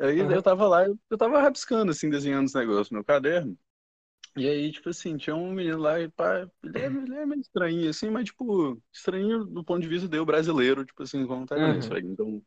Aí 0.00 0.18
eu 0.18 0.42
tava 0.42 0.68
lá, 0.68 0.86
eu 0.86 1.18
tava 1.18 1.40
rabiscando, 1.40 1.90
assim, 1.90 2.08
desenhando 2.08 2.46
os 2.46 2.54
negócios 2.54 2.90
no 2.90 2.98
meu 2.98 3.04
caderno. 3.04 3.58
E 4.36 4.48
aí, 4.48 4.70
tipo 4.70 4.88
assim, 4.88 5.16
tinha 5.16 5.34
um 5.34 5.52
menino 5.52 5.78
lá, 5.78 6.00
e 6.00 6.08
pá, 6.08 6.48
ele, 6.62 6.78
é, 6.78 6.86
ele 6.86 7.14
é 7.14 7.26
meio 7.26 7.40
estranho, 7.40 7.90
assim, 7.90 8.08
mas, 8.08 8.26
tipo, 8.26 8.80
estranho 8.92 9.44
do 9.44 9.64
ponto 9.64 9.80
de 9.80 9.88
vista 9.88 10.06
do 10.06 10.24
brasileiro, 10.24 10.84
tipo 10.84 11.02
assim, 11.02 11.26
como 11.26 11.44
tá 11.44 11.56
uhum. 11.56 11.78
isso 11.78 11.92
aí. 11.92 12.02
Então, 12.02 12.40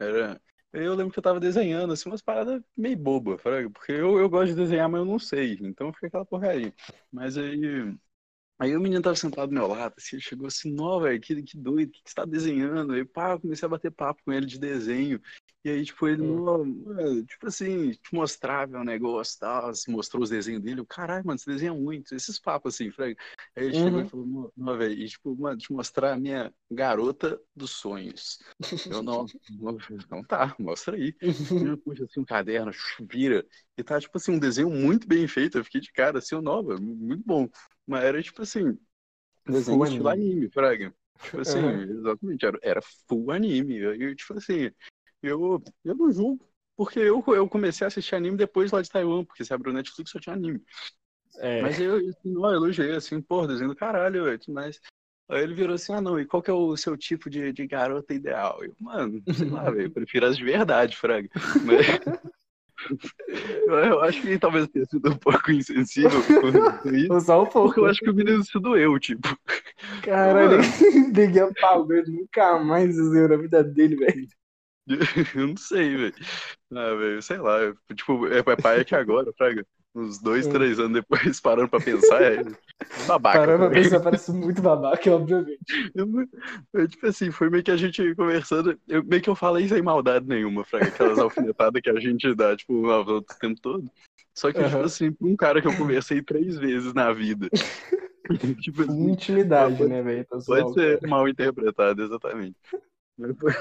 era, 0.00 0.40
eu 0.72 0.94
lembro 0.94 1.12
que 1.12 1.18
eu 1.18 1.22
tava 1.22 1.40
desenhando, 1.40 1.92
assim, 1.92 2.08
umas 2.08 2.22
paradas 2.22 2.62
meio 2.76 2.96
boba, 2.96 3.36
porque 3.72 3.92
eu, 3.92 4.18
eu 4.18 4.28
gosto 4.28 4.48
de 4.48 4.56
desenhar, 4.56 4.88
mas 4.88 5.00
eu 5.00 5.04
não 5.04 5.18
sei, 5.18 5.58
então 5.62 5.92
fica 5.92 6.08
aquela 6.08 6.24
porcaria. 6.26 6.74
Mas 7.10 7.36
aí, 7.38 7.96
aí 8.58 8.76
o 8.76 8.80
menino 8.80 9.02
tava 9.02 9.16
sentado 9.16 9.48
do 9.48 9.54
meu 9.54 9.66
lado, 9.66 9.94
assim, 9.96 10.20
chegou 10.20 10.46
assim, 10.46 10.72
nó, 10.72 11.00
velho, 11.00 11.20
que, 11.20 11.42
que 11.42 11.56
doido, 11.56 11.88
o 11.88 11.92
que, 11.92 12.02
que 12.02 12.10
você 12.10 12.14
tá 12.14 12.24
desenhando? 12.24 12.92
Aí, 12.92 13.04
pá, 13.04 13.32
eu 13.32 13.40
comecei 13.40 13.66
a 13.66 13.70
bater 13.70 13.90
papo 13.90 14.22
com 14.24 14.32
ele 14.32 14.46
de 14.46 14.58
desenho, 14.58 15.20
e 15.66 15.68
aí, 15.68 15.84
tipo, 15.84 16.06
ele, 16.06 16.22
hum. 16.22 17.24
tipo 17.26 17.48
assim, 17.48 17.90
te 17.90 18.14
mostrava 18.14 18.78
um 18.78 18.84
negócio 18.84 19.34
e 19.36 19.40
tal, 19.40 19.70
assim, 19.70 19.90
mostrou 19.90 20.22
os 20.22 20.30
desenhos 20.30 20.62
dele. 20.62 20.78
Eu, 20.78 20.86
caralho, 20.86 21.26
mano, 21.26 21.36
você 21.36 21.50
desenha 21.50 21.74
muito. 21.74 22.14
Esses 22.14 22.38
papos 22.38 22.74
assim, 22.74 22.92
Frank. 22.92 23.16
Aí 23.56 23.64
ele 23.64 23.76
uhum. 23.76 23.82
chegou 23.82 23.98
e 23.98 24.02
uhum. 24.04 24.08
falou, 24.08 24.52
não, 24.56 24.78
velho, 24.78 24.92
e 24.92 25.08
tipo, 25.08 25.34
mano, 25.34 25.58
te 25.58 25.72
mostrar 25.72 26.12
a 26.12 26.16
minha 26.16 26.54
garota 26.70 27.40
dos 27.52 27.72
sonhos. 27.72 28.38
Eu, 28.88 29.02
não, 29.02 29.26
não 30.08 30.22
tá, 30.22 30.54
mostra 30.56 30.94
aí. 30.94 31.16
Eu 31.74 31.78
puxa 31.78 32.04
assim 32.04 32.20
um 32.20 32.24
caderno, 32.24 32.70
vira. 33.00 33.44
E 33.76 33.82
tá, 33.82 34.00
tipo 34.00 34.16
assim, 34.16 34.32
um 34.32 34.38
desenho 34.38 34.70
muito 34.70 35.06
bem 35.06 35.26
feito. 35.28 35.58
Eu 35.58 35.64
fiquei 35.64 35.80
de 35.80 35.92
cara, 35.92 36.18
assim, 36.18 36.40
nova, 36.40 36.76
muito 36.78 37.22
bom. 37.24 37.48
Mas 37.86 38.04
era, 38.04 38.22
tipo 38.22 38.42
assim, 38.42 38.78
desenho 39.46 39.78
full 39.78 39.86
estilo 39.86 40.08
anime, 40.08 40.30
anime 40.32 40.50
Fraga. 40.50 40.94
Tipo 41.22 41.40
assim, 41.40 41.58
uhum. 41.58 41.82
exatamente, 41.82 42.46
era, 42.46 42.58
era 42.62 42.80
full 43.08 43.30
anime. 43.30 43.76
Eu, 43.76 44.16
tipo 44.16 44.34
assim, 44.34 44.70
eu, 45.22 45.62
eu 45.84 45.94
não 45.94 46.10
julgo, 46.10 46.48
porque 46.76 46.98
eu, 46.98 47.22
eu 47.28 47.48
comecei 47.48 47.84
a 47.84 47.88
assistir 47.88 48.14
anime 48.14 48.36
depois 48.36 48.72
lá 48.72 48.82
de 48.82 48.90
Taiwan, 48.90 49.24
porque 49.24 49.44
se 49.44 49.52
abriu 49.52 49.72
o 49.72 49.76
Netflix 49.76 50.10
só 50.10 50.18
tinha 50.18 50.34
anime. 50.34 50.62
É. 51.38 51.60
Mas 51.60 51.78
eu, 51.78 52.00
eu, 52.00 52.14
eu 52.24 52.44
elogiei, 52.52 52.92
assim, 52.92 53.20
pô, 53.20 53.46
desenho 53.46 53.70
do 53.70 53.76
caralho, 53.76 54.24
mas 54.48 54.80
Aí 55.28 55.42
ele 55.42 55.54
virou 55.54 55.74
assim, 55.74 55.92
ah 55.92 56.00
não, 56.00 56.20
e 56.20 56.24
qual 56.24 56.40
que 56.40 56.50
é 56.50 56.54
o 56.54 56.76
seu 56.76 56.96
tipo 56.96 57.28
de, 57.28 57.52
de 57.52 57.66
garota 57.66 58.14
ideal? 58.14 58.62
Eu, 58.62 58.76
mano, 58.78 59.20
sei 59.34 59.50
lá, 59.50 59.68
velho, 59.70 59.86
eu 59.86 59.90
prefiro 59.90 60.26
as 60.26 60.36
de 60.36 60.44
verdade, 60.44 60.96
Fraga. 60.96 61.28
Mas... 61.64 61.86
eu 63.66 64.00
acho 64.02 64.20
que 64.20 64.38
talvez 64.38 64.68
tenha 64.68 64.84
sido 64.86 65.10
um 65.10 65.16
pouco 65.16 65.50
insensível. 65.50 66.22
Só 67.20 67.42
um 67.42 67.46
pouco. 67.46 67.80
Eu 67.80 67.86
acho 67.86 68.00
que 68.00 68.10
o 68.10 68.14
menino 68.14 68.44
se 68.44 68.58
doeu, 68.60 68.98
tipo. 68.98 69.28
Caralho, 70.02 70.58
ninguém 71.12 71.42
apagou 71.42 71.94
ele 71.94 72.10
nunca 72.10 72.58
mais 72.58 72.94
zerou 72.94 73.36
na 73.36 73.42
vida 73.42 73.64
dele, 73.64 73.96
velho. 73.96 74.26
Eu 75.34 75.48
não 75.48 75.56
sei, 75.56 75.96
velho. 75.96 76.14
Ah, 76.72 76.94
velho, 76.94 77.22
sei 77.22 77.38
lá. 77.38 77.58
Tipo, 77.94 78.26
é, 78.28 78.38
é 78.38 78.56
pai 78.56 78.80
é 78.80 78.84
que 78.84 78.94
agora, 78.94 79.32
Fraga. 79.32 79.66
Uns 79.96 80.18
dois, 80.18 80.46
três 80.46 80.78
anos 80.78 80.92
depois, 80.92 81.40
parando 81.40 81.70
pra 81.70 81.80
pensar, 81.80 82.22
é 82.22 82.44
babaca. 83.06 83.38
Parando 83.38 83.64
pra 83.64 83.70
pensar, 83.70 84.00
parece 84.00 84.30
muito 84.30 84.60
babaca, 84.60 85.10
obviamente. 85.10 85.58
Eu, 85.96 86.06
eu, 86.74 86.86
tipo 86.86 87.06
assim, 87.06 87.30
foi 87.30 87.48
meio 87.48 87.64
que 87.64 87.70
a 87.70 87.76
gente 87.76 88.14
conversando, 88.14 88.78
eu, 88.86 89.02
meio 89.02 89.22
que 89.22 89.30
eu 89.30 89.34
falei 89.34 89.66
sem 89.66 89.80
maldade 89.80 90.26
nenhuma, 90.26 90.64
Fraga. 90.64 90.88
Aquelas 90.88 91.18
alfinetadas 91.18 91.80
que 91.80 91.88
a 91.88 91.98
gente 91.98 92.34
dá, 92.34 92.54
tipo, 92.54 92.86
o 92.86 93.22
tempo 93.22 93.58
todo. 93.60 93.90
Só 94.34 94.52
que, 94.52 94.58
uhum. 94.58 94.68
tipo 94.68 94.80
assim, 94.80 95.12
pra 95.12 95.26
um 95.26 95.36
cara 95.36 95.62
que 95.62 95.68
eu 95.68 95.76
conversei 95.76 96.20
três 96.20 96.58
vezes 96.58 96.92
na 96.92 97.10
vida. 97.12 97.48
tipo 98.60 98.82
assim, 98.82 99.10
Intimidade, 99.10 99.82
né, 99.86 100.02
velho? 100.02 100.26
Pode 100.26 100.74
ser 100.74 101.00
mal 101.06 101.26
interpretado, 101.26 102.02
exatamente. 102.02 102.56
Mas 103.16 103.34
foi... 103.38 103.52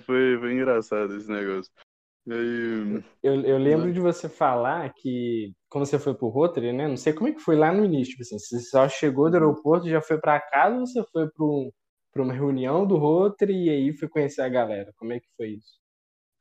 Foi, 0.00 0.36
foi 0.38 0.52
engraçado 0.52 1.16
esse 1.16 1.30
negócio. 1.30 1.70
Aí... 2.28 3.02
Eu, 3.22 3.40
eu 3.42 3.58
lembro 3.58 3.92
de 3.92 4.00
você 4.00 4.28
falar 4.28 4.92
que, 4.94 5.52
quando 5.68 5.86
você 5.86 5.98
foi 5.98 6.14
pro 6.14 6.28
Rotary, 6.28 6.72
né? 6.72 6.88
Não 6.88 6.96
sei 6.96 7.12
como 7.12 7.28
é 7.28 7.32
que 7.32 7.40
foi 7.40 7.56
lá 7.56 7.72
no 7.72 7.84
início. 7.84 8.12
Tipo 8.12 8.22
assim, 8.22 8.38
você 8.38 8.60
só 8.60 8.88
chegou 8.88 9.30
do 9.30 9.36
aeroporto, 9.36 9.88
já 9.88 10.00
foi 10.00 10.18
para 10.18 10.40
casa 10.40 10.76
ou 10.76 10.86
você 10.86 11.04
foi 11.12 11.28
para 12.12 12.22
uma 12.22 12.32
reunião 12.32 12.86
do 12.86 12.96
Rotary 12.96 13.66
e 13.66 13.70
aí 13.70 13.92
foi 13.92 14.08
conhecer 14.08 14.42
a 14.42 14.48
galera? 14.48 14.92
Como 14.96 15.12
é 15.12 15.20
que 15.20 15.28
foi 15.36 15.50
isso? 15.50 15.78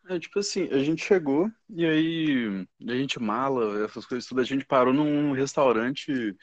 É, 0.08 0.20
tipo 0.20 0.38
assim, 0.40 0.68
a 0.72 0.78
gente 0.80 1.04
chegou 1.04 1.50
e 1.68 1.84
aí 1.84 2.68
a 2.88 2.94
gente 2.94 3.20
mala, 3.20 3.84
essas 3.84 4.06
coisas 4.06 4.28
tudo, 4.28 4.40
a 4.40 4.44
gente 4.44 4.64
parou 4.66 4.94
num 4.94 5.32
restaurante 5.32 6.36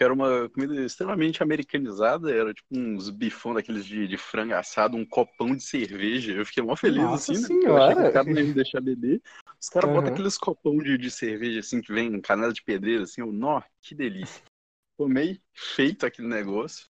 que 0.00 0.04
era 0.04 0.14
uma 0.14 0.48
comida 0.48 0.82
extremamente 0.82 1.42
americanizada, 1.42 2.34
era 2.34 2.54
tipo 2.54 2.68
uns 2.72 3.10
bifão 3.10 3.52
daqueles 3.52 3.84
de, 3.84 4.08
de 4.08 4.16
frango 4.16 4.54
assado, 4.54 4.96
um 4.96 5.04
copão 5.04 5.54
de 5.54 5.62
cerveja. 5.62 6.32
Eu 6.32 6.46
fiquei 6.46 6.62
mó 6.62 6.74
feliz 6.74 7.02
Nossa 7.02 7.32
assim, 7.32 7.44
senhora. 7.44 7.94
né? 7.94 8.06
Eu 8.06 8.18
achei 8.18 8.34
que 8.34 8.42
me 8.42 8.52
deixar 8.54 8.80
beber. 8.80 9.20
Os 9.60 9.68
caras 9.68 9.90
uhum. 9.90 9.96
botam 9.96 10.10
aqueles 10.10 10.38
copão 10.38 10.78
de, 10.78 10.96
de 10.96 11.10
cerveja, 11.10 11.60
assim, 11.60 11.82
que 11.82 11.92
vem 11.92 12.18
canela 12.18 12.50
de 12.50 12.62
pedreiro, 12.62 13.02
assim, 13.02 13.20
eu, 13.20 13.30
nó, 13.30 13.60
que 13.82 13.94
delícia. 13.94 14.42
Tomei 14.96 15.38
feito 15.52 16.06
aquele 16.06 16.28
negócio. 16.28 16.86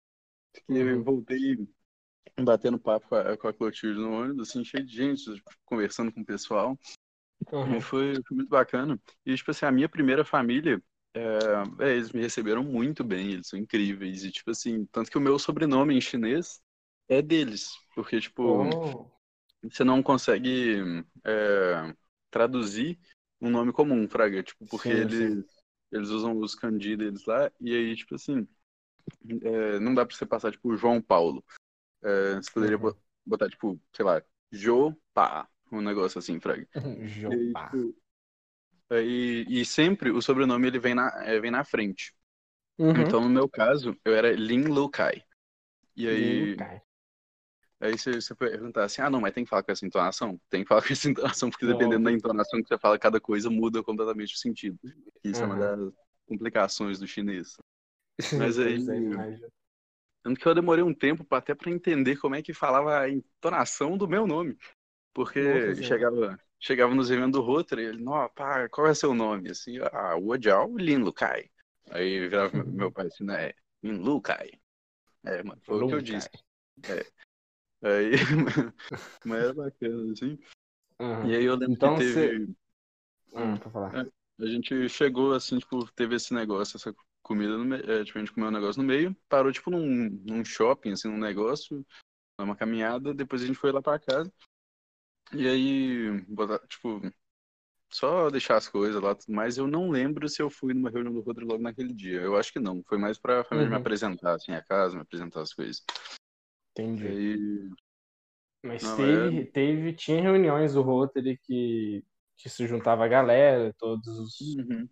Fiquei, 0.55 0.81
uhum. 0.81 1.02
voltei 1.02 1.69
batendo 2.40 2.79
papo 2.79 3.09
com 3.09 3.17
a, 3.17 3.37
com 3.37 3.49
a 3.49 3.52
Clotilde 3.52 3.99
no 3.99 4.12
ônibus, 4.12 4.50
assim, 4.50 4.64
cheio 4.64 4.87
de 4.87 4.95
gente, 4.95 5.43
conversando 5.64 6.12
com 6.12 6.21
o 6.21 6.25
pessoal. 6.25 6.79
Uhum. 7.50 7.81
Foi, 7.81 8.14
foi, 8.14 8.37
muito 8.37 8.49
bacana. 8.49 8.97
E, 9.26 9.35
tipo 9.35 9.50
assim, 9.50 9.67
a 9.67 9.73
minha 9.73 9.88
primeira 9.88 10.25
família, 10.25 10.81
é, 11.14 11.85
é, 11.85 11.90
eles 11.97 12.12
me 12.12 12.21
receberam 12.21 12.62
muito 12.62 13.02
bem, 13.02 13.33
eles 13.33 13.49
são 13.49 13.59
incríveis. 13.59 14.25
E, 14.25 14.31
tipo 14.31 14.50
assim, 14.50 14.85
tanto 14.87 15.11
que 15.11 15.19
o 15.19 15.21
meu 15.21 15.38
sobrenome 15.38 15.97
em 15.97 16.00
chinês 16.00 16.61
é 17.09 17.21
deles. 17.21 17.73
Porque, 17.95 18.21
tipo, 18.21 18.43
oh. 18.43 19.11
você 19.62 19.83
não 19.83 20.02
consegue 20.02 21.05
é, 21.25 21.95
traduzir 22.31 22.99
um 23.40 23.50
nome 23.50 23.73
comum, 23.73 24.09
Fraga. 24.09 24.43
Tipo, 24.43 24.67
porque 24.67 24.90
sim, 24.90 25.00
eles, 25.00 25.35
sim. 25.35 25.45
eles 25.90 26.09
usam 26.11 26.38
os 26.38 26.55
kanji 26.55 26.97
deles 26.97 27.25
lá. 27.26 27.50
E 27.61 27.75
aí, 27.75 27.97
tipo 27.97 28.14
assim, 28.14 28.47
é, 29.43 29.81
não 29.81 29.95
dá 29.95 30.07
pra 30.07 30.14
você 30.14 30.25
passar, 30.25 30.52
tipo, 30.52 30.76
João 30.76 31.02
Paulo. 31.02 31.45
É, 32.02 32.37
você 32.37 32.50
poderia 32.52 32.79
uhum. 32.79 32.95
botar, 33.26 33.49
tipo, 33.49 33.81
sei 33.95 34.05
lá, 34.05 34.23
Jopá. 34.52 35.49
Um 35.73 35.81
negócio 35.81 36.19
assim, 36.19 36.40
Fraga. 36.40 36.67
Jopá. 37.07 37.73
E, 38.92 39.47
e, 39.49 39.64
sempre 39.64 40.11
o 40.11 40.20
sobrenome 40.20 40.66
ele 40.66 40.78
vem 40.78 40.94
na, 40.94 41.12
é, 41.25 41.38
vem 41.38 41.50
na 41.50 41.64
frente. 41.64 42.12
Uhum. 42.76 43.02
Então, 43.02 43.20
no 43.20 43.28
meu 43.28 43.49
caso, 43.49 43.97
eu 44.04 44.14
era 44.14 44.32
Lin 44.32 44.64
Lukai. 44.64 45.23
E 45.97 46.09
aí. 46.09 46.56
Aí 47.78 47.97
você, 47.97 48.20
você 48.20 48.35
perguntar 48.35 48.85
assim, 48.85 49.00
ah, 49.00 49.09
não, 49.09 49.20
mas 49.20 49.32
tem 49.32 49.44
que 49.44 49.49
falar 49.49 49.62
com 49.62 49.73
essa 49.73 49.87
entonação? 49.87 50.38
Tem 50.50 50.62
que 50.62 50.68
falar 50.68 50.82
com 50.87 50.92
essa 50.92 51.09
entonação, 51.09 51.49
porque 51.49 51.66
dependendo 51.66 52.04
da 52.04 52.12
entonação 52.12 52.61
que 52.61 52.68
você 52.68 52.78
fala, 52.78 52.99
cada 52.99 53.20
coisa 53.20 53.49
muda 53.49 53.82
completamente 53.82 54.35
o 54.35 54.38
sentido. 54.38 54.78
Isso 55.25 55.42
uhum. 55.42 55.52
é 55.52 55.54
uma 55.54 55.59
das 55.59 55.92
complicações 56.26 56.99
do 56.99 57.06
chinês. 57.06 57.56
Mas 58.38 58.59
aí. 58.59 58.85
Tanto 60.23 60.38
que 60.38 60.47
eu 60.47 60.54
demorei 60.54 60.85
um 60.85 60.92
tempo 60.92 61.26
até 61.35 61.54
para 61.54 61.70
entender 61.70 62.16
como 62.16 62.35
é 62.35 62.42
que 62.42 62.52
falava 62.52 62.99
a 62.99 63.09
entonação 63.09 63.97
do 63.97 64.06
meu 64.06 64.26
nome. 64.26 64.59
Porque 65.14 65.68
Nossa, 65.68 65.82
chegava, 65.82 66.38
chegava 66.61 66.95
nos 66.95 67.11
eventos 67.11 67.33
do 67.33 67.40
Rotary, 67.40 67.85
ele, 67.85 68.02
não, 68.02 68.29
pá, 68.29 68.69
qual 68.69 68.87
é 68.87 68.95
seu 68.95 69.14
nome? 69.14 69.50
Assim, 69.50 69.79
ah, 69.93 70.14
Wodiao 70.14 70.76
Lin 70.76 70.99
Lukai. 70.99 71.50
Aí 71.90 72.21
virava 72.21 72.62
meu 72.64 72.93
pai 72.93 73.07
assim, 73.07 73.25
né, 73.25 73.52
Lin 73.83 73.99
Lukai. 73.99 74.50
É, 75.25 75.43
mano, 75.43 75.61
foi 75.64 75.83
o 75.83 75.88
que 75.88 75.95
eu 75.95 76.02
disse. 76.02 76.29
É. 76.85 77.07
Aí, 77.83 78.12
mas 79.25 79.43
era 79.43 79.55
bacana, 79.55 80.12
assim. 80.12 80.38
Uhum. 81.00 81.26
E 81.26 81.37
aí 81.37 81.45
eu 81.45 81.55
lembro 81.55 81.73
então, 81.73 81.97
que 81.97 82.00
teve. 82.00 82.47
Você... 82.47 82.55
Hum, 83.35 83.57
pra 83.57 83.71
falar. 83.71 83.97
É, 83.97 84.45
a 84.45 84.47
gente 84.47 84.88
chegou 84.88 85.33
assim, 85.33 85.59
tipo, 85.59 85.90
teve 85.93 86.14
esse 86.14 86.35
negócio, 86.35 86.76
essa 86.76 86.95
comida 87.23 87.57
no 87.57 87.64
meio. 87.64 87.90
É, 87.90 88.05
tipo, 88.05 88.19
a 88.19 88.21
gente 88.21 88.33
comeu 88.33 88.50
um 88.50 88.52
negócio 88.52 88.83
no 88.83 88.88
meio, 88.88 89.17
parou, 89.29 89.50
tipo, 89.50 89.71
num, 89.71 90.11
num 90.26 90.45
shopping, 90.45 90.93
assim, 90.93 91.09
num 91.09 91.19
negócio, 91.19 91.85
numa 92.38 92.57
caminhada, 92.57 93.14
depois 93.14 93.43
a 93.43 93.47
gente 93.47 93.59
foi 93.59 93.73
lá 93.73 93.81
pra 93.81 93.99
casa. 93.99 94.31
E 95.32 95.49
aí, 95.49 96.20
botar, 96.28 96.58
tipo, 96.66 97.00
só 97.90 98.30
deixar 98.30 98.56
as 98.56 98.68
coisas 98.68 99.02
lá 99.02 99.14
tudo 99.14 99.32
mais. 99.32 99.58
Eu 99.58 99.66
não 99.66 99.90
lembro 99.90 100.28
se 100.28 100.40
eu 100.40 100.49
fui 100.49 100.72
numa 100.72 100.90
reunião 100.90 101.12
do 101.12 101.20
Rodrigo 101.20 101.50
logo 101.50 101.62
naquele 101.62 101.92
dia. 101.92 102.20
Eu 102.20 102.37
acho 102.37 102.52
que 102.52 102.60
não. 102.60 102.82
Foi 102.88 102.99
mais 102.99 103.18
pra 103.18 103.44
família 103.44 103.68
uhum. 103.68 103.76
me 103.76 103.80
apresentar, 103.80 104.34
assim, 104.34 104.52
a 104.52 104.62
casa, 104.62 104.94
me 104.94 105.02
apresentar 105.02 105.42
as 105.42 105.52
coisas. 105.52 105.84
Entendi. 106.72 107.06
Aí... 107.06 107.70
Mas 108.62 108.82
não, 108.82 108.96
teve, 108.96 109.40
é... 109.40 109.44
teve, 109.46 109.92
tinha 109.94 110.20
reuniões 110.20 110.75
do 110.75 110.82
Rotary 110.82 111.38
que, 111.38 112.04
que 112.37 112.49
se 112.49 112.66
juntava 112.66 113.04
a 113.04 113.08
galera, 113.08 113.75
todos 113.78 114.06
os, 114.06 114.40
uhum. 114.40 114.88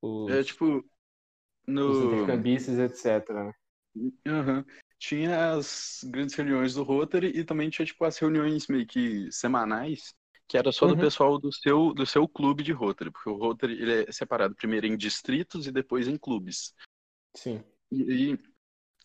os, 0.00 0.32
é, 0.32 0.42
tipo, 0.42 0.82
no... 1.66 1.90
os 1.90 2.04
intercambistas, 2.04 2.78
etc. 2.78 3.28
Né? 3.28 3.52
Uhum. 3.94 4.64
Tinha 5.02 5.54
as 5.54 6.04
grandes 6.04 6.32
reuniões 6.36 6.74
do 6.74 6.84
Rotary 6.84 7.32
e 7.34 7.42
também 7.42 7.68
tinha 7.68 7.84
tipo 7.84 8.04
as 8.04 8.16
reuniões 8.18 8.68
meio 8.68 8.86
que 8.86 9.28
semanais, 9.32 10.14
que 10.46 10.56
era 10.56 10.70
só 10.70 10.86
do 10.86 10.94
uhum. 10.94 11.00
pessoal 11.00 11.40
do 11.40 11.52
seu, 11.52 11.92
do 11.92 12.06
seu 12.06 12.28
clube 12.28 12.62
de 12.62 12.70
Rotary, 12.70 13.10
porque 13.10 13.28
o 13.28 13.34
Rotary 13.34 13.82
ele 13.82 14.04
é 14.04 14.12
separado 14.12 14.54
primeiro 14.54 14.86
em 14.86 14.96
distritos 14.96 15.66
e 15.66 15.72
depois 15.72 16.06
em 16.06 16.16
clubes. 16.16 16.72
Sim. 17.36 17.64
E 17.90 18.12
aí, 18.12 18.38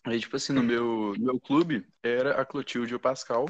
aí 0.04 0.20
tipo 0.20 0.36
assim, 0.36 0.52
no 0.52 0.62
meu, 0.62 1.14
no 1.18 1.24
meu 1.32 1.40
clube 1.40 1.84
era 2.00 2.40
a 2.40 2.46
Clotilde 2.46 2.92
e 2.92 2.96
o 2.96 3.00
Pascal. 3.00 3.46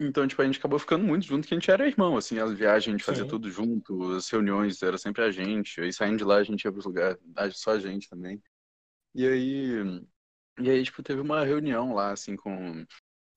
Então, 0.00 0.26
tipo, 0.26 0.40
a 0.40 0.46
gente 0.46 0.58
acabou 0.58 0.78
ficando 0.78 1.04
muito 1.04 1.26
junto, 1.26 1.46
que 1.46 1.52
a 1.52 1.58
gente 1.58 1.70
era 1.70 1.86
irmão, 1.86 2.16
assim, 2.16 2.38
as 2.38 2.54
viagens 2.54 2.88
a 2.88 2.96
gente 2.96 3.04
fazia 3.04 3.24
Sim. 3.24 3.28
tudo 3.28 3.50
junto, 3.50 4.12
as 4.12 4.26
reuniões 4.30 4.82
era 4.82 4.96
sempre 4.96 5.22
a 5.22 5.30
gente, 5.30 5.82
aí 5.82 5.92
saindo 5.92 6.16
de 6.16 6.24
lá 6.24 6.36
a 6.36 6.42
gente 6.42 6.64
ia 6.64 6.72
pros 6.72 6.86
lugares, 6.86 7.20
só 7.56 7.72
a 7.72 7.78
gente 7.78 8.08
também. 8.08 8.42
E 9.14 9.26
aí, 9.26 10.00
e 10.60 10.70
aí, 10.70 10.84
tipo, 10.84 11.02
teve 11.02 11.20
uma 11.20 11.44
reunião 11.44 11.94
lá, 11.94 12.12
assim, 12.12 12.36
com 12.36 12.84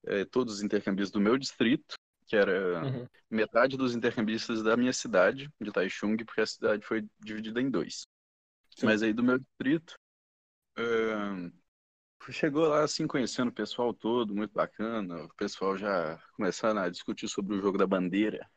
é, 0.05 0.25
todos 0.25 0.55
os 0.55 0.63
intercambistas 0.63 1.12
do 1.12 1.21
meu 1.21 1.38
distrito, 1.38 1.95
que 2.27 2.36
era 2.36 2.83
uhum. 2.83 3.07
metade 3.29 3.77
dos 3.77 3.95
intercambistas 3.95 4.63
da 4.63 4.75
minha 4.77 4.93
cidade, 4.93 5.49
de 5.59 5.71
Taichung, 5.71 6.17
porque 6.25 6.41
a 6.41 6.45
cidade 6.45 6.86
foi 6.86 7.05
dividida 7.19 7.62
em 7.62 7.69
dois. 7.69 8.05
Sim. 8.75 8.86
Mas 8.86 9.03
aí 9.03 9.13
do 9.13 9.23
meu 9.23 9.38
distrito, 9.38 9.95
uh, 10.79 11.51
chegou 12.31 12.67
lá, 12.67 12.83
assim, 12.83 13.05
conhecendo 13.05 13.49
o 13.49 13.53
pessoal 13.53 13.93
todo, 13.93 14.36
muito 14.36 14.53
bacana, 14.53 15.23
o 15.23 15.33
pessoal 15.36 15.77
já 15.77 16.19
começando 16.36 16.79
a 16.79 16.89
discutir 16.89 17.27
sobre 17.27 17.55
o 17.55 17.62
jogo 17.62 17.77
da 17.77 17.86
bandeira. 17.86 18.49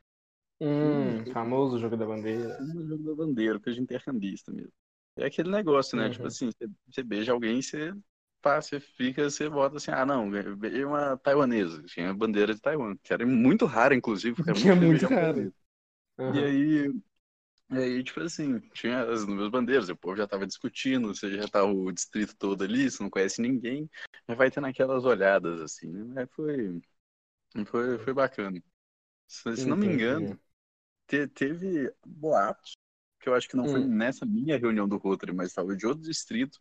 Hum, 0.61 1.18
hum 1.18 1.33
famoso 1.33 1.79
jogo 1.79 1.96
da 1.96 2.07
bandeira. 2.07 2.59
O 2.62 2.87
jogo 2.87 3.05
da 3.05 3.14
bandeira, 3.14 3.61
coisa 3.61 3.76
de 3.76 3.83
intercambista 3.83 4.52
mesmo. 4.52 4.72
É 5.16 5.26
aquele 5.26 5.50
negócio, 5.50 5.96
né? 5.96 6.11
Tipo 6.11 6.24
uhum. 6.24 6.29
Tipo 6.29 6.48
assim, 6.57 6.70
você 6.88 7.02
beija 7.02 7.33
alguém, 7.33 7.61
você 7.61 7.94
pá, 8.40 8.61
você 8.61 8.79
fica, 8.81 9.29
você 9.29 9.49
bota 9.49 9.77
assim, 9.77 9.90
ah, 9.90 10.07
não, 10.07 10.31
veio 10.31 10.88
uma 10.88 11.16
taiwanesa, 11.16 11.83
tinha 11.85 12.14
bandeira 12.14 12.55
de 12.55 12.61
Taiwan, 12.61 12.96
que 13.03 13.12
era 13.12 13.27
muito 13.27 13.66
rara, 13.66 13.94
inclusive. 13.94 14.40
Era 14.46 14.55
muito, 14.55 14.83
muito 14.83 15.07
raro. 15.07 15.53
Uhum. 16.18 16.35
E 16.35 16.44
aí, 16.44 16.94
e 17.70 17.79
aí, 17.79 18.05
tipo 18.05 18.20
assim, 18.20 18.61
tinha 18.72 19.03
as 19.03 19.27
nuvens 19.27 19.51
bandeiras, 19.51 19.88
o 19.88 19.96
povo 19.96 20.16
já 20.16 20.27
tava 20.27 20.46
discutindo, 20.46 21.09
você 21.09 21.37
já 21.37 21.49
tá 21.49 21.64
o 21.64 21.90
distrito 21.90 22.37
todo 22.37 22.62
ali, 22.62 22.90
você 22.90 23.03
não 23.03 23.11
conhece 23.11 23.42
ninguém, 23.42 23.90
já 24.29 24.35
vai 24.35 24.51
tendo 24.51 24.68
aquelas 24.68 25.05
olhadas, 25.05 25.61
assim, 25.61 25.90
né? 25.90 26.27
Foi, 26.29 26.81
foi, 27.66 27.99
foi 27.99 28.14
bacana. 28.14 28.62
Se, 29.27 29.57
se 29.57 29.66
não 29.66 29.77
me 29.77 29.87
engano, 29.87 30.38
te, 31.09 31.27
teve 31.27 31.92
boatos, 32.07 32.77
que 33.18 33.29
eu 33.29 33.35
acho 33.35 33.49
que 33.49 33.57
não 33.57 33.64
hum. 33.64 33.68
foi 33.68 33.85
nessa 33.85 34.25
minha 34.25 34.57
reunião 34.57 34.88
do 34.88 34.96
Rotary, 34.96 35.33
mas 35.33 35.49
estava 35.49 35.75
de 35.77 35.87
outro 35.87 36.05
distrito, 36.05 36.61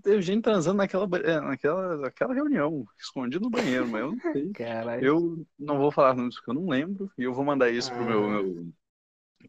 teve 0.00 0.22
gente 0.22 0.42
transando 0.42 0.78
naquela, 0.78 1.08
é, 1.18 1.40
naquela, 1.40 1.96
naquela 1.96 2.34
reunião, 2.34 2.84
escondido 2.98 3.44
no 3.44 3.50
banheiro, 3.50 3.86
mas 3.88 4.00
eu 4.00 4.12
não 4.12 4.32
sei. 4.32 4.52
Caralho. 4.54 5.04
Eu 5.04 5.46
não 5.58 5.78
vou 5.78 5.90
falar 5.90 6.14
números 6.14 6.36
porque 6.36 6.50
eu 6.50 6.54
não 6.54 6.68
lembro, 6.68 7.10
e 7.18 7.24
eu 7.24 7.34
vou 7.34 7.44
mandar 7.44 7.70
isso 7.70 7.92
ah. 7.92 7.96
pro 7.96 8.04
meu, 8.04 8.24
ah. 8.24 8.28
meu 8.30 8.72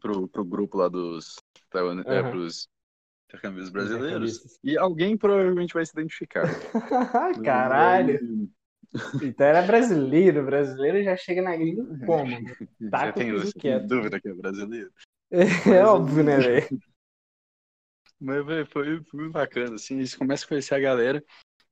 pro, 0.00 0.28
pro 0.28 0.44
grupo 0.44 0.78
lá 0.78 0.88
dos 0.88 1.36
uhum. 1.74 2.00
é, 2.06 2.22
pros 2.30 2.68
intercâmbios 3.28 3.70
brasileiros. 3.70 4.58
E 4.62 4.76
alguém 4.76 5.16
provavelmente 5.16 5.74
vai 5.74 5.84
se 5.84 5.92
identificar. 5.92 6.44
Caralho! 7.44 8.48
Então 9.22 9.46
era 9.46 9.62
brasileiro, 9.62 10.44
brasileiro 10.44 11.02
já 11.02 11.16
chega 11.16 11.42
na 11.42 11.56
gringa 11.56 11.84
como? 12.06 12.30
Tá 12.90 13.06
já 13.06 13.12
tem 13.12 13.32
dúvida 13.86 14.20
que 14.20 14.28
é 14.28 14.34
brasileiro. 14.34 14.90
É, 15.30 15.70
é 15.70 15.84
óbvio, 15.84 16.22
né, 16.22 16.38
velho? 16.38 16.78
Mas, 18.24 18.68
foi, 18.70 19.04
foi 19.04 19.28
bacana, 19.28 19.74
assim, 19.74 19.98
a 20.00 20.04
gente 20.04 20.16
começa 20.16 20.46
a 20.46 20.48
conhecer 20.48 20.74
a 20.74 20.80
galera 20.80 21.22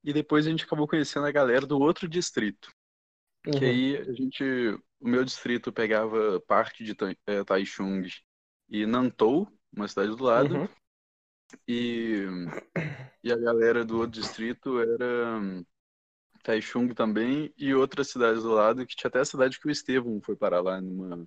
e 0.05 0.13
depois 0.13 0.47
a 0.47 0.51
gente 0.51 0.65
acabou 0.65 0.87
conhecendo 0.87 1.25
a 1.25 1.33
galera 1.33 1.67
do 1.67 1.81
outro 1.81 2.07
distrito. 2.07 2.71
Uhum. 3.47 3.59
Que 3.59 3.65
aí 3.65 3.97
a 3.97 4.13
gente, 4.13 4.45
o 5.01 5.09
meu 5.09 5.25
distrito 5.25 5.73
pegava 5.73 6.39
parte 6.43 6.85
de 6.85 6.95
é, 7.27 7.43
Taichung 7.43 8.07
e 8.69 8.85
Nantou, 8.85 9.49
uma 9.75 9.89
cidade 9.89 10.15
do 10.15 10.23
lado, 10.23 10.57
uhum. 10.59 10.69
e, 11.67 12.27
e 13.25 13.33
a 13.33 13.37
galera 13.37 13.83
do 13.83 13.97
outro 13.97 14.21
distrito 14.21 14.79
era 14.79 15.41
Taichung 16.43 16.93
também 16.93 17.51
e 17.57 17.73
outras 17.73 18.11
cidades 18.11 18.43
do 18.43 18.53
lado, 18.53 18.87
que 18.87 18.95
tinha 18.95 19.09
até 19.09 19.21
a 19.21 19.25
cidade 19.25 19.59
que 19.59 19.69
o 19.69 19.71
Estevam 19.71 20.21
foi 20.21 20.37
parar 20.37 20.61
lá 20.61 20.83
numa, 20.83 21.27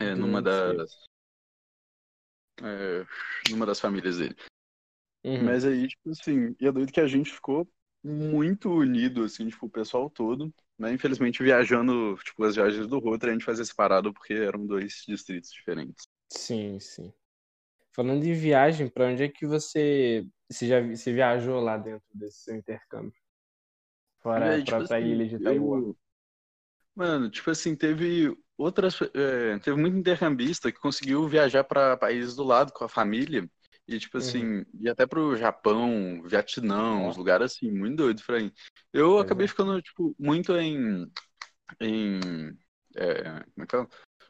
é, 0.00 0.16
numa 0.16 0.42
das 0.42 1.09
é, 2.62 3.06
numa 3.50 3.66
das 3.66 3.80
famílias 3.80 4.18
dele. 4.18 4.36
Uhum. 5.24 5.44
Mas 5.44 5.64
aí, 5.64 5.86
tipo 5.88 6.10
assim, 6.10 6.56
e 6.60 6.66
é 6.66 6.72
doido 6.72 6.92
que 6.92 7.00
a 7.00 7.06
gente 7.06 7.32
ficou 7.32 7.68
muito 8.02 8.70
unido, 8.72 9.24
assim, 9.24 9.48
tipo, 9.48 9.66
o 9.66 9.70
pessoal 9.70 10.08
todo, 10.08 10.52
né? 10.78 10.92
Infelizmente, 10.92 11.42
viajando, 11.42 12.16
tipo, 12.24 12.42
as 12.44 12.54
viagens 12.54 12.86
do 12.86 12.98
Rotary, 12.98 13.30
a 13.30 13.34
gente 13.34 13.44
fazia 13.44 13.64
separado 13.64 14.12
porque 14.14 14.32
eram 14.32 14.66
dois 14.66 15.04
distritos 15.06 15.50
diferentes. 15.50 16.06
Sim, 16.32 16.80
sim. 16.80 17.12
Falando 17.92 18.22
de 18.22 18.32
viagem, 18.32 18.88
para 18.88 19.06
onde 19.06 19.22
é 19.24 19.28
que 19.28 19.46
você, 19.46 20.26
você 20.50 20.66
já 20.66 20.80
você 20.80 21.12
viajou 21.12 21.60
lá 21.60 21.76
dentro 21.76 22.06
desse 22.14 22.44
seu 22.44 22.56
intercâmbio? 22.56 23.12
Fora 24.22 24.52
aí, 24.52 24.64
tipo 24.64 24.82
pra, 24.82 24.96
assim, 24.96 25.06
ilha 25.06 25.28
de 25.28 25.38
Taiwan. 25.38 25.80
Eu... 25.80 25.96
Mano, 26.94 27.30
tipo 27.30 27.50
assim, 27.50 27.74
teve 27.74 28.34
outras. 28.60 28.98
É, 29.14 29.58
teve 29.58 29.76
muito 29.80 29.96
intercambista 29.96 30.70
que 30.70 30.78
conseguiu 30.78 31.26
viajar 31.28 31.64
para 31.64 31.96
países 31.96 32.34
do 32.34 32.44
lado 32.44 32.72
com 32.72 32.84
a 32.84 32.88
família. 32.88 33.48
E, 33.88 33.98
tipo 33.98 34.18
assim, 34.18 34.58
uhum. 34.58 34.66
e 34.80 34.88
até 34.88 35.04
pro 35.04 35.36
Japão, 35.36 36.22
Vietnã, 36.24 36.94
uns 36.94 37.16
lugares 37.16 37.52
assim, 37.52 37.70
muito 37.70 37.96
doido, 37.96 38.22
Fran. 38.22 38.50
Eu 38.92 39.18
é. 39.18 39.22
acabei 39.22 39.48
ficando, 39.48 39.80
tipo, 39.82 40.14
muito 40.18 40.54
em. 40.56 41.10
em 41.80 42.20
é, 42.94 43.22
como 43.22 43.64
é 43.64 43.66
que 43.66 43.70
fala? 43.72 43.88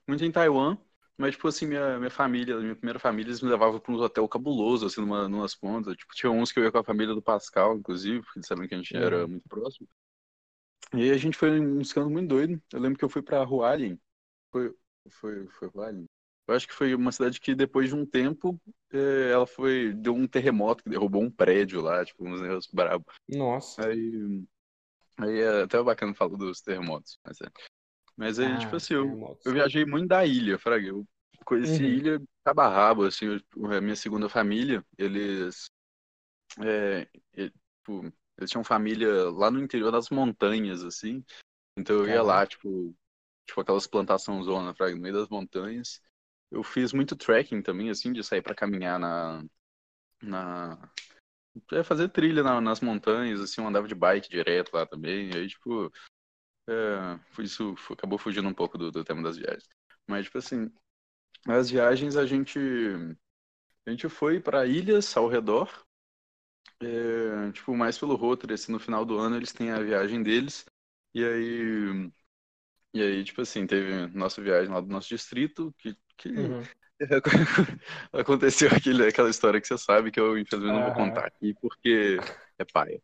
Muito 0.09 0.25
em 0.25 0.33
Taiwan. 0.33 0.79
Mas, 1.19 1.33
tipo 1.33 1.49
assim, 1.49 1.67
minha, 1.67 1.99
minha 1.99 2.11
família, 2.11 2.57
minha 2.57 2.75
primeira 2.75 2.99
família, 2.99 3.29
eles 3.29 3.43
me 3.43 3.51
levavam 3.51 3.79
para 3.79 3.93
uns 3.93 4.01
hotel 4.01 4.27
cabuloso, 4.27 4.87
assim, 4.87 5.03
numa, 5.03 5.29
numas 5.29 5.55
pontas. 5.55 5.95
Tipo, 5.95 6.15
tinha 6.15 6.33
uns 6.33 6.51
que 6.51 6.59
eu 6.59 6.65
ia 6.65 6.73
com 6.73 6.79
a 6.79 6.85
família 6.85 7.15
do 7.15 7.21
Pascal, 7.21 7.77
inclusive, 7.77 8.23
porque 8.23 8.39
eles 8.39 8.47
sabiam 8.47 8.67
que 8.67 8.75
a 8.75 8.79
gente 8.79 8.97
uhum. 8.97 9.03
era 9.03 9.27
muito 9.27 9.47
próximo. 9.47 9.87
E 10.95 11.03
aí 11.03 11.11
a 11.11 11.19
gente 11.19 11.37
foi 11.37 11.51
escândalo 11.83 12.13
muito 12.13 12.29
doido. 12.29 12.61
Eu 12.73 12.81
lembro 12.81 12.99
que 12.99 13.05
eu 13.05 13.09
fui 13.11 13.21
pra 13.21 13.43
Hualien. 13.43 14.01
Foi, 14.51 14.75
foi, 15.09 15.47
foi 15.47 15.69
Hualien? 15.75 16.07
Eu 16.51 16.55
acho 16.57 16.67
que 16.67 16.75
foi 16.75 16.95
uma 16.95 17.13
cidade 17.13 17.41
que 17.41 17.55
depois 17.55 17.91
de 17.91 17.95
um 17.95 18.05
tempo 18.05 18.61
eh, 18.93 19.31
ela 19.33 19.47
foi. 19.47 19.93
Deu 19.93 20.15
um 20.15 20.27
terremoto 20.27 20.83
que 20.83 20.91
derrubou 20.91 21.23
um 21.23 21.31
prédio 21.31 21.81
lá, 21.81 22.05
tipo, 22.05 22.27
uns 22.27 22.41
negócios 22.41 22.73
bravos. 22.73 23.15
Nossa. 23.29 23.87
Aí. 23.87 24.45
Aí 25.19 25.41
é 25.41 25.63
até 25.63 25.81
bacana 25.83 26.15
falar 26.15 26.37
dos 26.37 26.61
terremotos. 26.61 27.21
Mas 27.25 27.41
é. 27.41 27.47
Mas 28.17 28.39
aí, 28.39 28.47
tipo 28.47 28.57
ah, 28.57 28.61
tipo 28.61 28.77
assim, 28.77 28.95
eu, 28.95 29.39
eu, 29.45 29.53
viajei 29.53 29.85
muito 29.85 30.09
da 30.09 30.27
ilha, 30.27 30.59
Fraga. 30.59 30.89
Eu 30.89 31.07
conheci 31.45 31.83
uhum. 31.83 31.89
ilha 31.89 32.23
cabo 32.45 33.05
assim, 33.05 33.27
eu, 33.27 33.73
a 33.73 33.81
minha 33.81 33.97
segunda 33.97 34.29
família, 34.29 34.85
eles. 34.99 35.71
É, 36.63 37.07
tipo, 37.35 38.13
eles 38.37 38.51
tinham 38.51 38.65
família 38.65 39.31
lá 39.31 39.51
no 39.51 39.61
interior 39.61 39.93
das 39.93 40.11
montanhas, 40.11 40.83
assim. 40.83 41.25
Então 41.79 41.97
eu 41.97 42.09
ia 42.09 42.23
lá, 42.23 42.45
tipo, 42.45 42.95
tipo 43.51 43.61
aquelas 43.61 43.87
plantações 43.87 44.47
zona, 44.47 44.75
Fraga, 44.75 44.95
no 44.95 45.03
meio 45.03 45.15
das 45.15 45.29
montanhas. 45.29 46.01
Eu 46.51 46.63
fiz 46.63 46.93
muito 46.93 47.17
trekking 47.17 47.63
também, 47.63 47.91
assim, 47.91 48.13
de 48.13 48.23
sair 48.25 48.43
para 48.43 48.55
caminhar 48.55 48.99
na. 48.99 49.45
na 50.23 50.91
é 51.73 51.83
fazer 51.83 52.09
trilha 52.11 52.43
na, 52.43 52.61
nas 52.61 52.81
montanhas, 52.81 53.41
assim, 53.41 53.61
eu 53.61 53.67
andava 53.67 53.89
de 53.89 53.95
bike 53.95 54.29
direto 54.31 54.73
lá 54.75 54.87
também. 54.87 55.31
Aí, 55.35 55.49
tipo, 55.49 55.93
é, 56.69 57.43
isso 57.43 57.75
acabou 57.91 58.19
fugindo 58.19 58.49
um 58.49 58.55
pouco 58.55 58.79
do, 58.79 58.91
do 58.91 59.05
tema 59.05 59.23
das 59.23 59.37
viagens. 59.37 59.69
Mas, 60.07 60.25
tipo 60.27 60.39
assim, 60.39 60.73
as 61.47 61.71
viagens 61.71 62.17
a 62.17 62.27
gente. 62.27 62.59
A 63.87 63.91
gente 63.91 64.09
foi 64.09 64.41
para 64.41 64.67
ilhas 64.67 65.17
ao 65.17 65.29
redor. 65.29 65.85
É, 66.81 67.53
tipo, 67.53 67.77
mais 67.77 67.99
pelo 67.99 68.15
Rotary, 68.15 68.55
assim, 68.55 68.73
no 68.73 68.79
final 68.79 69.05
do 69.05 69.19
ano 69.19 69.37
eles 69.37 69.53
têm 69.53 69.71
a 69.71 69.81
viagem 69.81 70.23
deles. 70.23 70.65
E 71.15 71.25
aí. 71.25 72.13
E 72.93 73.03
aí, 73.03 73.23
tipo 73.25 73.41
assim, 73.41 73.67
teve 73.67 74.07
nossa 74.09 74.43
viagem 74.43 74.73
lá 74.73 74.81
do 74.81 74.89
nosso 74.89 75.09
distrito, 75.09 75.73
que, 75.79 75.97
que 76.17 76.29
uhum. 76.29 76.63
aconteceu 78.13 78.69
aquele, 78.69 79.07
aquela 79.07 79.31
história 79.31 79.61
que 79.61 79.67
você 79.67 79.79
sabe, 79.79 80.11
que 80.11 80.19
eu 80.19 80.37
infelizmente 80.37 80.75
não 80.75 80.85
vou 80.87 80.95
contar 80.95 81.27
aqui, 81.27 81.55
porque 81.61 82.19
é 82.59 82.65
paia. 82.65 83.01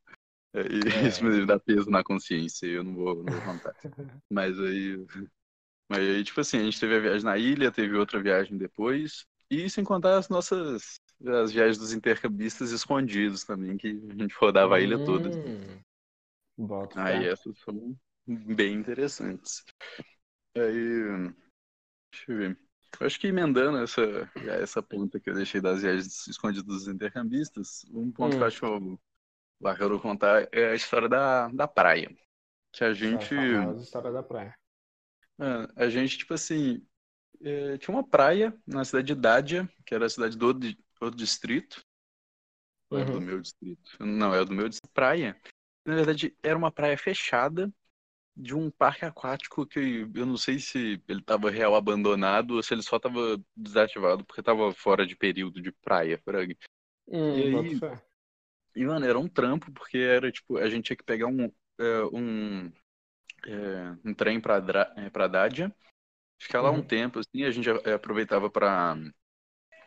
É, 0.52 0.60
é. 0.60 1.08
isso 1.08 1.24
me 1.24 1.46
dá 1.46 1.58
peso 1.58 1.88
na 1.88 2.02
consciência, 2.02 2.66
eu 2.66 2.82
não 2.82 2.94
vou, 2.94 3.22
não 3.22 3.32
vou 3.32 3.42
contar. 3.42 3.74
mas 4.30 4.58
aí. 4.58 5.06
Mas 5.88 6.00
aí, 6.00 6.24
tipo 6.24 6.40
assim, 6.40 6.58
a 6.58 6.62
gente 6.64 6.80
teve 6.80 6.96
a 6.96 7.00
viagem 7.00 7.24
na 7.24 7.38
ilha, 7.38 7.70
teve 7.70 7.96
outra 7.96 8.20
viagem 8.20 8.58
depois, 8.58 9.24
e 9.48 9.70
sem 9.70 9.84
contar 9.84 10.18
as 10.18 10.28
nossas. 10.28 11.00
as 11.24 11.52
viagens 11.52 11.78
dos 11.78 11.92
intercambistas 11.92 12.72
escondidos 12.72 13.44
também, 13.44 13.76
que 13.76 13.88
a 13.88 14.14
gente 14.14 14.34
rodava 14.34 14.76
a 14.76 14.80
ilha 14.80 14.98
toda. 15.04 15.30
Hum. 15.30 15.80
Bota, 16.58 17.02
aí 17.02 17.26
essas 17.26 17.58
foram 17.60 17.94
bem 18.26 18.74
interessantes. 18.74 19.64
Aí. 20.56 21.32
Deixa 22.10 22.32
eu 22.32 22.36
ver. 22.36 22.58
Eu 22.98 23.06
acho 23.06 23.20
que 23.20 23.26
emendando 23.26 23.78
essa, 23.78 24.30
essa 24.60 24.82
ponta 24.82 25.20
que 25.20 25.28
eu 25.28 25.34
deixei 25.34 25.60
das 25.60 25.82
viagens 25.82 26.26
escondidas 26.26 26.64
dos 26.64 26.88
intercambistas, 26.88 27.84
um 27.90 28.10
ponto 28.10 28.34
hum. 28.34 28.38
que 28.38 28.42
eu 28.42 28.46
acho 28.46 29.00
bacana 29.60 29.98
contar 29.98 30.48
é 30.52 30.70
a 30.70 30.74
história 30.74 31.08
da, 31.08 31.48
da 31.48 31.68
praia. 31.68 32.14
Que 32.72 32.84
a 32.84 32.92
gente. 32.92 33.34
A 33.34 33.74
história 33.74 34.10
da 34.10 34.22
praia. 34.22 34.56
É, 35.38 35.84
a 35.84 35.88
gente, 35.90 36.18
tipo 36.18 36.32
assim, 36.32 36.86
é, 37.42 37.76
tinha 37.78 37.94
uma 37.94 38.06
praia 38.06 38.56
na 38.66 38.84
cidade 38.84 39.08
de 39.08 39.14
Dádia, 39.14 39.68
que 39.84 39.94
era 39.94 40.06
a 40.06 40.10
cidade 40.10 40.36
do 40.36 40.46
outro 40.46 41.16
distrito. 41.16 41.84
Uhum. 42.90 42.98
É 42.98 43.04
do 43.04 43.20
meu 43.20 43.40
distrito. 43.40 43.90
Não, 44.00 44.34
é 44.34 44.44
do 44.44 44.54
meu 44.54 44.68
distrito. 44.68 44.92
Praia. 44.92 45.38
Na 45.84 45.94
verdade, 45.94 46.36
era 46.42 46.56
uma 46.56 46.72
praia 46.72 46.96
fechada 46.96 47.72
de 48.36 48.54
um 48.54 48.70
parque 48.70 49.04
aquático 49.04 49.66
que 49.66 50.06
eu 50.14 50.26
não 50.26 50.36
sei 50.36 50.58
se 50.58 51.02
ele 51.08 51.20
estava 51.20 51.50
real 51.50 51.74
abandonado 51.74 52.56
ou 52.56 52.62
se 52.62 52.74
ele 52.74 52.82
só 52.82 52.96
estava 52.96 53.40
desativado 53.56 54.24
porque 54.24 54.40
estava 54.40 54.72
fora 54.74 55.06
de 55.06 55.16
período 55.16 55.62
de 55.62 55.72
praia, 55.72 56.20
Frag. 56.22 56.56
Hum, 57.08 57.38
e 57.38 57.42
aí, 57.42 57.80
e, 58.76 58.84
mano, 58.84 59.06
era 59.06 59.18
um 59.18 59.26
trampo, 59.26 59.72
porque 59.72 59.96
era, 59.96 60.30
tipo, 60.30 60.58
a 60.58 60.68
gente 60.68 60.84
tinha 60.84 60.96
que 60.96 61.02
pegar 61.02 61.28
um, 61.28 61.50
é, 61.78 62.04
um, 62.12 62.70
é, 63.46 63.96
um 64.04 64.12
trem 64.12 64.38
pra, 64.38 64.62
é, 64.96 65.08
pra 65.08 65.26
Dádia, 65.26 65.74
ficar 66.38 66.60
lá 66.60 66.70
uhum. 66.70 66.78
um 66.78 66.82
tempo, 66.82 67.18
assim, 67.18 67.44
a 67.44 67.50
gente 67.50 67.70
aproveitava 67.70 68.50
pra, 68.50 68.98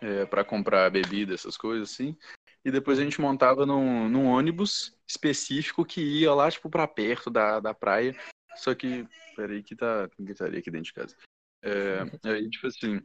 é, 0.02 0.26
pra 0.26 0.44
comprar 0.44 0.90
bebida, 0.90 1.36
essas 1.36 1.56
coisas, 1.56 1.92
assim, 1.92 2.18
e 2.66 2.72
depois 2.72 2.98
a 2.98 3.04
gente 3.04 3.22
montava 3.22 3.64
num, 3.64 4.10
num 4.10 4.26
ônibus 4.26 4.98
específico 5.08 5.86
que 5.86 6.02
ia 6.02 6.34
lá, 6.34 6.50
tipo, 6.50 6.68
pra 6.68 6.88
perto 6.88 7.30
da, 7.30 7.60
da 7.60 7.76
praia, 7.76 8.16
só 8.56 8.74
que, 8.76 9.08
peraí 9.36 9.64
que 9.64 9.76
tá 9.76 10.10
gritaria 10.20 10.60
aqui 10.60 10.72
dentro 10.72 10.86
de 10.86 10.94
casa. 10.94 11.16
É, 11.62 12.00
aí, 12.24 12.50
tipo 12.50 12.68
assim, 12.68 13.02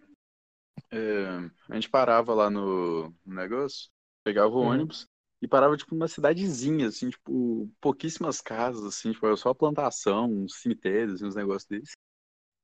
é, 0.90 1.50
a 1.68 1.74
gente 1.74 1.88
parava 1.88 2.34
lá 2.34 2.50
no, 2.50 3.10
no 3.24 3.34
negócio, 3.34 3.90
pegava 4.24 4.50
o 4.50 4.60
uhum. 4.60 4.68
ônibus, 4.68 5.06
e 5.42 5.48
parava, 5.48 5.76
tipo, 5.76 5.94
numa 5.94 6.08
cidadezinha, 6.08 6.88
assim, 6.88 7.10
tipo, 7.10 7.70
pouquíssimas 7.80 8.40
casas, 8.40 8.84
assim, 8.84 9.12
tipo, 9.12 9.36
só 9.36 9.52
plantação, 9.52 10.24
uns 10.24 10.60
cemitérios, 10.60 11.20
uns 11.20 11.34
negócios 11.34 11.66
desses. 11.66 11.92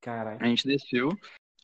Caralho. 0.01 0.41
A 0.41 0.47
gente 0.47 0.67
desceu, 0.67 1.09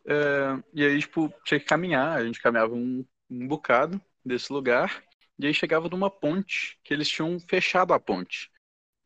é, 0.05 0.63
e 0.73 0.85
aí, 0.85 0.99
tipo, 0.99 1.33
tinha 1.43 1.59
que 1.59 1.65
caminhar, 1.65 2.17
a 2.17 2.25
gente 2.25 2.41
caminhava 2.41 2.73
um, 2.73 3.03
um 3.29 3.47
bocado 3.47 3.99
desse 4.23 4.53
lugar, 4.53 5.03
e 5.39 5.47
aí 5.47 5.53
chegava 5.53 5.89
numa 5.89 6.09
ponte, 6.09 6.79
que 6.83 6.93
eles 6.93 7.09
tinham 7.09 7.39
fechado 7.39 7.93
a 7.93 7.99
ponte. 7.99 8.51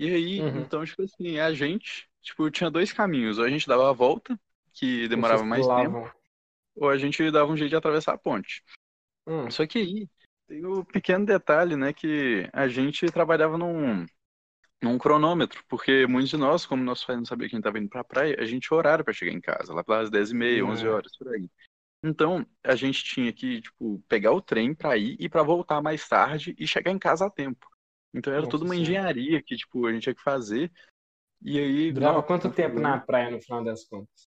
E 0.01 0.11
aí, 0.11 0.41
uhum. 0.41 0.61
então, 0.61 0.83
tipo 0.83 1.03
assim, 1.03 1.37
a 1.37 1.53
gente, 1.53 2.09
tipo, 2.23 2.49
tinha 2.49 2.71
dois 2.71 2.91
caminhos, 2.91 3.37
ou 3.37 3.45
a 3.45 3.49
gente 3.51 3.67
dava 3.67 3.87
a 3.87 3.93
volta, 3.93 4.35
que 4.73 5.07
demorava 5.07 5.45
mais 5.45 5.67
tempo, 5.67 6.11
ou 6.75 6.89
a 6.89 6.97
gente 6.97 7.29
dava 7.29 7.51
um 7.51 7.55
jeito 7.55 7.69
de 7.69 7.75
atravessar 7.75 8.15
a 8.15 8.17
ponte. 8.17 8.63
Hum. 9.27 9.51
Só 9.51 9.63
que 9.67 9.77
aí, 9.77 10.09
tem 10.47 10.65
o 10.65 10.83
pequeno 10.83 11.23
detalhe, 11.23 11.75
né, 11.75 11.93
que 11.93 12.49
a 12.51 12.67
gente 12.67 13.05
trabalhava 13.11 13.59
num, 13.59 14.07
num 14.81 14.97
cronômetro, 14.97 15.63
porque 15.69 16.07
muitos 16.07 16.31
de 16.31 16.37
nós, 16.37 16.65
como 16.65 16.83
pais 16.83 17.19
não 17.19 17.25
sabiam 17.25 17.47
quem 17.47 17.59
estava 17.59 17.77
indo 17.77 17.87
para 17.87 18.01
a 18.01 18.03
praia, 18.03 18.35
a 18.39 18.45
gente 18.45 18.67
tinha 18.67 18.75
horário 18.79 19.05
para 19.05 19.13
chegar 19.13 19.31
em 19.31 19.39
casa, 19.39 19.71
lá 19.71 19.83
pelas 19.83 20.09
10h30, 20.09 20.65
11 20.65 20.87
horas, 20.87 21.15
por 21.15 21.27
aí. 21.27 21.47
Então, 22.03 22.43
a 22.63 22.75
gente 22.75 23.03
tinha 23.03 23.31
que, 23.31 23.61
tipo, 23.61 24.03
pegar 24.09 24.31
o 24.31 24.41
trem 24.41 24.73
para 24.73 24.97
ir 24.97 25.15
e 25.19 25.29
para 25.29 25.43
voltar 25.43 25.79
mais 25.79 26.09
tarde 26.09 26.55
e 26.57 26.65
chegar 26.65 26.89
em 26.89 26.97
casa 26.97 27.27
a 27.27 27.29
tempo. 27.29 27.69
Então 28.13 28.31
era 28.31 28.41
Nossa, 28.41 28.51
toda 28.51 28.65
uma 28.65 28.75
engenharia 28.75 29.41
que, 29.41 29.55
tipo, 29.55 29.85
a 29.87 29.93
gente 29.93 30.03
tinha 30.03 30.15
que 30.15 30.21
fazer. 30.21 30.71
E 31.41 31.57
aí. 31.59 31.91
Durava 31.91 32.21
quanto 32.21 32.51
tempo 32.51 32.79
na 32.79 32.99
praia 32.99 33.31
no 33.31 33.41
final 33.41 33.63
das 33.63 33.85
contas? 33.85 34.29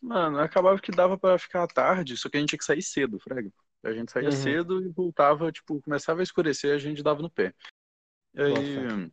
Mano, 0.00 0.38
acabava 0.38 0.80
que 0.80 0.92
dava 0.92 1.18
para 1.18 1.38
ficar 1.38 1.66
tarde, 1.66 2.16
só 2.16 2.28
que 2.28 2.36
a 2.36 2.40
gente 2.40 2.50
tinha 2.50 2.58
que 2.58 2.64
sair 2.64 2.82
cedo, 2.82 3.18
Frega. 3.18 3.50
A 3.82 3.92
gente 3.92 4.12
saía 4.12 4.28
uhum. 4.28 4.36
cedo 4.36 4.82
e 4.82 4.88
voltava, 4.88 5.50
tipo, 5.50 5.80
começava 5.80 6.20
a 6.20 6.22
escurecer, 6.22 6.74
a 6.74 6.78
gente 6.78 7.02
dava 7.02 7.20
no 7.22 7.30
pé. 7.30 7.52
E 8.34 8.42
aí. 8.42 9.10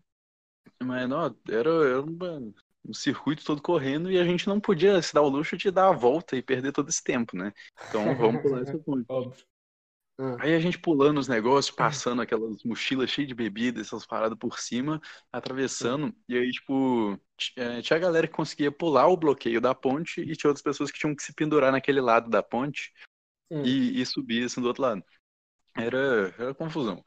Mas 0.83 1.07
não, 1.07 1.35
era, 1.47 1.69
era 1.69 2.01
uma, 2.01 2.53
um 2.87 2.93
circuito 2.93 3.43
todo 3.43 3.61
correndo 3.61 4.11
e 4.11 4.19
a 4.19 4.23
gente 4.23 4.47
não 4.47 4.59
podia 4.59 5.01
se 5.01 5.13
dar 5.13 5.21
o 5.21 5.29
luxo 5.29 5.57
de 5.57 5.71
dar 5.71 5.89
a 5.89 5.93
volta 5.93 6.35
e 6.35 6.41
perder 6.41 6.71
todo 6.71 6.89
esse 6.89 7.03
tempo, 7.03 7.35
né? 7.35 7.51
Então 7.87 8.15
vamos 8.15 8.41
pular 8.41 8.61
esse 8.61 8.77
ponto. 8.83 9.05
Uhum. 10.17 10.37
Aí 10.39 10.55
a 10.55 10.59
gente 10.59 10.79
pulando 10.79 11.19
os 11.19 11.27
negócios, 11.27 11.75
passando 11.75 12.21
aquelas 12.21 12.63
mochilas 12.63 13.09
cheias 13.09 13.27
de 13.27 13.35
bebida, 13.35 13.81
essas 13.81 14.05
paradas 14.05 14.37
por 14.37 14.59
cima, 14.59 15.01
atravessando. 15.31 16.05
Uhum. 16.05 16.13
E 16.29 16.37
aí, 16.37 16.51
tipo, 16.51 17.19
é, 17.57 17.81
tinha 17.81 17.97
a 17.97 17.99
galera 17.99 18.27
que 18.27 18.33
conseguia 18.33 18.71
pular 18.71 19.07
o 19.07 19.17
bloqueio 19.17 19.59
da 19.59 19.75
ponte 19.75 20.21
e 20.21 20.35
tinha 20.35 20.49
outras 20.49 20.63
pessoas 20.63 20.89
que 20.89 20.99
tinham 20.99 21.13
que 21.13 21.23
se 21.23 21.33
pendurar 21.33 21.71
naquele 21.71 21.99
lado 21.99 22.29
da 22.29 22.41
ponte 22.41 22.93
hum. 23.51 23.63
e, 23.65 24.01
e 24.01 24.05
subir 24.05 24.45
assim 24.45 24.61
do 24.61 24.67
outro 24.67 24.83
lado. 24.83 25.03
Era, 25.75 26.33
era 26.37 26.53
confusão. 26.53 27.03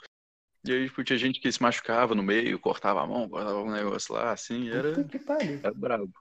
E 0.66 0.72
aí, 0.72 0.86
tipo, 0.86 1.02
tinha 1.02 1.18
gente 1.18 1.40
que 1.40 1.50
se 1.50 1.62
machucava 1.62 2.14
no 2.14 2.22
meio, 2.22 2.58
cortava 2.58 3.00
a 3.00 3.06
mão, 3.06 3.26
cortava 3.28 3.62
um 3.62 3.70
negócio 3.70 4.12
lá, 4.12 4.32
assim, 4.32 4.68
era, 4.68 4.92
era 5.62 5.72
brabo. 5.72 6.12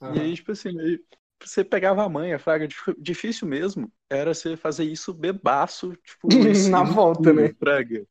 Uhum. 0.00 0.14
E 0.14 0.20
aí, 0.20 0.34
tipo 0.34 0.52
assim, 0.52 0.78
aí 0.78 1.00
você 1.42 1.64
pegava 1.64 2.04
a 2.04 2.08
manha, 2.08 2.38
fraga, 2.38 2.68
difícil 2.98 3.46
mesmo 3.46 3.92
era 4.08 4.32
você 4.32 4.56
fazer 4.56 4.84
isso 4.84 5.12
bebaço, 5.12 5.94
tipo, 5.96 6.28
na 6.70 6.82
volta, 6.82 7.32
né? 7.32 7.52
Fraga. 7.54 8.06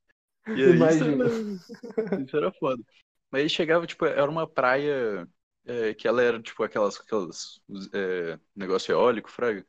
E 0.55 0.63
aí, 0.63 0.77
isso 0.77 1.03
era, 1.03 1.27
isso 2.25 2.37
era 2.37 2.51
foda. 2.53 2.83
Mas 3.31 3.41
aí 3.41 3.49
chegava, 3.49 3.87
tipo, 3.87 4.05
era 4.05 4.29
uma 4.29 4.47
praia 4.47 5.27
é, 5.65 5.93
que 5.93 6.07
ela 6.07 6.21
era 6.21 6.41
tipo 6.41 6.63
aquelas, 6.63 6.99
aquelas 6.99 7.59
é, 7.93 8.39
negócio 8.55 8.91
eólico, 8.91 9.29
fraga, 9.31 9.65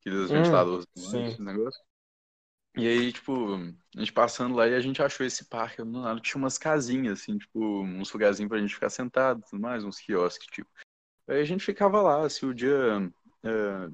aqueles 0.00 0.30
hum, 0.30 0.34
ventiladores, 0.34 0.86
esse 0.96 1.42
negócio. 1.42 1.80
E 2.74 2.88
aí, 2.88 3.12
tipo, 3.12 3.54
a 3.54 3.98
gente 3.98 4.12
passando 4.12 4.54
lá 4.54 4.66
e 4.66 4.74
a 4.74 4.80
gente 4.80 5.02
achou 5.02 5.26
esse 5.26 5.44
parque, 5.44 5.82
do 5.82 5.84
nada 5.84 6.18
tinha 6.20 6.38
umas 6.38 6.56
casinhas, 6.56 7.20
assim, 7.20 7.36
tipo, 7.36 7.82
uns 7.82 8.10
lugarzinhos 8.10 8.48
pra 8.48 8.58
gente 8.58 8.74
ficar 8.74 8.88
sentado, 8.88 9.42
tudo 9.48 9.60
mais, 9.60 9.84
uns 9.84 9.98
quiosques, 9.98 10.46
tipo. 10.46 10.70
Aí 11.28 11.40
a 11.40 11.44
gente 11.44 11.64
ficava 11.64 12.00
lá, 12.02 12.24
assim, 12.24 12.46
o 12.46 12.54
dia. 12.54 13.10
É, 13.42 13.88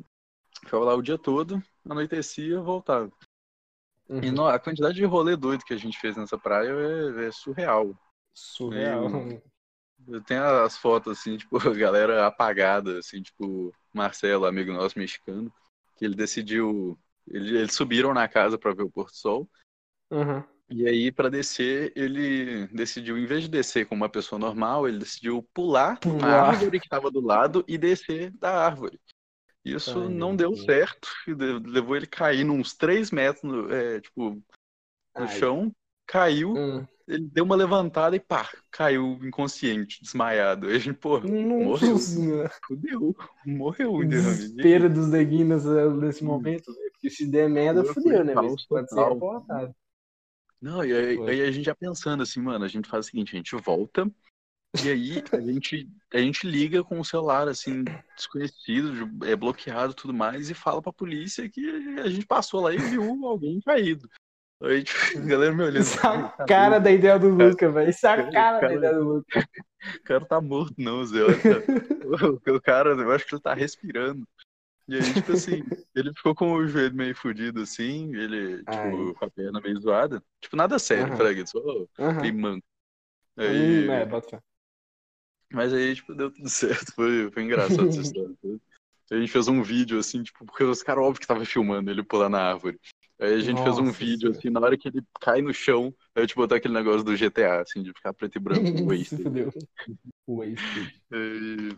ficava 0.65 0.85
lá 0.85 0.95
o 0.95 1.03
dia 1.03 1.19
todo, 1.19 1.63
anoitecia, 1.89 2.61
voltava. 2.61 3.11
Uhum. 4.09 4.23
E 4.23 4.31
no, 4.31 4.47
a 4.47 4.59
quantidade 4.59 4.97
de 4.97 5.05
rolê 5.05 5.37
doido 5.37 5.65
que 5.65 5.75
a 5.75 5.79
gente 5.79 5.99
fez 5.99 6.17
nessa 6.17 6.39
praia 6.39 6.71
é, 6.71 7.27
é 7.27 7.33
surreal. 7.33 7.95
Surreal. 8.33 9.11
Eu 10.07 10.23
tenho 10.23 10.43
as 10.43 10.79
fotos, 10.79 11.19
assim, 11.19 11.37
tipo, 11.37 11.57
a 11.69 11.75
galera 11.75 12.27
apagada, 12.27 12.99
assim, 12.99 13.23
tipo, 13.23 13.73
Marcelo, 13.93 14.47
amigo 14.47 14.73
nosso 14.73 14.99
mexicano, 14.99 15.53
que 15.97 16.05
ele 16.05 16.15
decidiu. 16.15 16.99
Ele, 17.27 17.59
eles 17.59 17.75
subiram 17.75 18.15
na 18.15 18.27
casa 18.27 18.57
para 18.57 18.75
ver 18.75 18.85
o 18.85 18.91
Porto 18.91 19.15
Sol. 19.15 19.49
Uhum. 20.11 20.43
E 20.71 20.87
aí, 20.87 21.11
para 21.11 21.31
descer, 21.31 21.93
ele 21.97 22.67
decidiu, 22.69 23.17
em 23.17 23.25
vez 23.25 23.43
de 23.43 23.49
descer 23.49 23.87
como 23.87 24.03
uma 24.03 24.09
pessoa 24.09 24.39
normal, 24.39 24.87
ele 24.87 24.99
decidiu 24.99 25.43
pular, 25.55 25.99
pular. 25.99 26.19
na 26.19 26.43
árvore 26.43 26.79
que 26.79 26.87
estava 26.87 27.11
do 27.11 27.21
lado 27.21 27.65
e 27.67 27.79
descer 27.79 28.31
da 28.33 28.67
árvore. 28.67 29.01
Isso 29.65 30.03
Ai, 30.03 30.09
não 30.09 30.37
deu 30.37 30.51
Deus. 30.51 30.65
certo, 30.65 31.09
levou 31.67 31.97
ele 31.97 32.05
a 32.05 32.09
cair 32.09 32.49
uns 32.49 32.75
3 32.75 33.11
metros, 33.11 33.71
é, 33.71 34.01
tipo, 34.01 34.43
no 35.17 35.25
Ai. 35.25 35.29
chão, 35.29 35.75
caiu, 36.07 36.55
hum 36.55 36.87
ele 37.09 37.27
deu 37.27 37.45
uma 37.45 37.57
levantada 37.57 38.15
e 38.15 38.21
pá, 38.21 38.49
caiu 38.71 39.19
inconsciente, 39.23 40.03
desmaiado. 40.03 40.67
Aí 40.67 40.77
a 40.77 40.79
gente, 40.79 40.99
pô, 40.99 41.19
morreu. 41.21 41.97
Fudeu, 42.67 43.17
morreu. 43.47 44.05
Desespero 44.05 44.91
dos 44.91 45.09
neguinhos 45.09 45.65
nesse 45.97 46.23
momento, 46.23 46.71
porque 46.93 47.09
se 47.09 47.27
der 47.27 47.49
merda, 47.49 47.83
fudeu, 47.83 48.23
né? 48.23 48.35
Mas 48.35 48.67
pode 48.67 48.91
ser 48.91 49.09
reportado. 49.09 49.75
Não, 50.61 50.85
e 50.85 50.93
aí, 50.93 51.19
aí, 51.29 51.43
a 51.43 51.51
gente 51.51 51.67
já 51.67 51.75
pensando 51.75 52.23
assim, 52.23 52.41
mano, 52.41 52.65
a 52.65 52.69
gente 52.69 52.89
faz 52.89 53.07
o 53.07 53.09
seguinte, 53.11 53.35
a 53.35 53.37
gente 53.37 53.55
volta 53.57 54.11
e 54.85 54.91
aí 54.91 55.25
a 55.33 55.41
gente, 55.41 55.89
a 56.13 56.19
gente 56.19 56.47
liga 56.47 56.85
com 56.85 57.01
o 57.01 57.05
celular, 57.05 57.49
assim, 57.49 57.85
desconhecido, 58.15 59.09
é 59.25 59.35
bloqueado 59.35 59.95
tudo 59.95 60.13
mais, 60.13 60.51
e 60.51 60.55
fala 60.55 60.83
pra 60.83 60.93
polícia 60.93 61.49
que 61.49 61.65
a 61.99 62.09
gente 62.09 62.27
passou 62.27 62.61
lá 62.61 62.75
e 62.75 62.79
viu 62.79 63.25
alguém 63.25 63.61
caído. 63.61 64.09
Aí, 64.63 64.83
tipo, 64.83 64.99
a 65.19 65.23
galera 65.23 65.55
me 65.55 65.63
olhando. 65.63 65.79
Essa 65.79 66.09
é 66.09 66.19
a 66.19 66.29
cara 66.47 66.79
da 66.79 66.91
ideia 66.91 67.19
do 67.19 67.29
Luca, 67.29 67.71
velho. 67.71 67.89
Essa 67.89 68.09
é 68.09 68.21
a 68.21 68.31
cara, 68.31 68.69
da 68.69 68.75
ideia 68.75 68.95
do 68.95 69.05
Luca. 69.05 69.49
O 69.97 70.03
cara 70.03 70.25
tá 70.27 70.41
morto, 70.41 70.75
não, 70.77 71.05
Zé. 71.05 71.19
O, 72.09 72.55
o 72.55 72.61
cara, 72.61 72.91
eu 72.91 73.13
acho 73.13 73.27
que 73.27 73.35
ele 73.35 73.43
tá 73.43 73.53
respirando. 73.53 74.27
E 74.89 74.97
aí, 74.97 75.15
tipo 75.15 75.33
assim, 75.33 75.63
ele 75.95 76.15
ficou 76.15 76.35
com 76.35 76.53
o 76.53 76.67
joelho 76.67 76.95
meio 76.95 77.15
fudido, 77.15 77.61
assim, 77.61 78.15
ele, 78.15 78.59
tipo, 78.59 78.71
Ai. 78.71 79.15
com 79.15 79.25
a 79.25 79.31
perna 79.31 79.61
meio 79.61 79.79
zoada. 79.79 80.23
Tipo, 80.41 80.57
nada 80.57 80.79
sério, 80.79 81.13
uhum. 81.13 81.17
Fraga, 81.17 81.47
só 81.47 81.59
uhum. 81.59 82.21
bem 82.23 82.33
manco. 82.33 82.67
Aí... 83.37 83.87
Hum, 83.87 83.93
é, 83.93 84.07
bota 84.07 84.43
Mas 85.53 85.75
aí, 85.75 85.95
tipo, 85.95 86.15
deu 86.15 86.31
tudo 86.31 86.49
certo. 86.49 86.95
Foi, 86.95 87.31
foi 87.31 87.43
engraçado 87.43 87.89
essa 87.89 88.01
história. 88.03 88.35
A 89.11 89.17
gente 89.17 89.31
fez 89.31 89.47
um 89.47 89.63
vídeo, 89.63 89.99
assim, 89.99 90.23
tipo, 90.23 90.45
porque 90.47 90.65
os 90.65 90.83
caras, 90.83 91.05
óbvio 91.05 91.21
que 91.21 91.27
tava 91.27 91.45
filmando 91.45 91.91
ele 91.91 92.03
pular 92.03 92.31
na 92.31 92.41
árvore. 92.41 92.81
Aí 93.21 93.35
a 93.35 93.41
gente 93.41 93.59
Nossa, 93.59 93.65
fez 93.65 93.79
um 93.79 93.91
vídeo, 93.91 94.31
assim, 94.31 94.49
na 94.49 94.61
hora 94.61 94.79
que 94.79 94.89
ele 94.89 95.03
cai 95.21 95.43
no 95.43 95.53
chão, 95.53 95.93
aí 96.15 96.23
eu 96.23 96.27
te 96.27 96.35
botar 96.35 96.57
aquele 96.57 96.75
negócio 96.75 97.03
do 97.03 97.17
GTA, 97.17 97.61
assim, 97.61 97.83
de 97.83 97.93
ficar 97.93 98.15
preto 98.15 98.37
e 98.37 98.41
branco, 98.41 98.63
wasted. 98.87 99.23
Fudeu. 99.23 99.53
wasted. 100.27 100.95
E... 101.13 101.77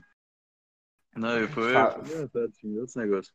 Não, 1.16 1.48
foi, 1.48 1.72
Fala... 1.72 2.04
foi 2.04 2.44
assim, 2.44 2.78
outros 2.78 2.96
negócios. 2.96 3.34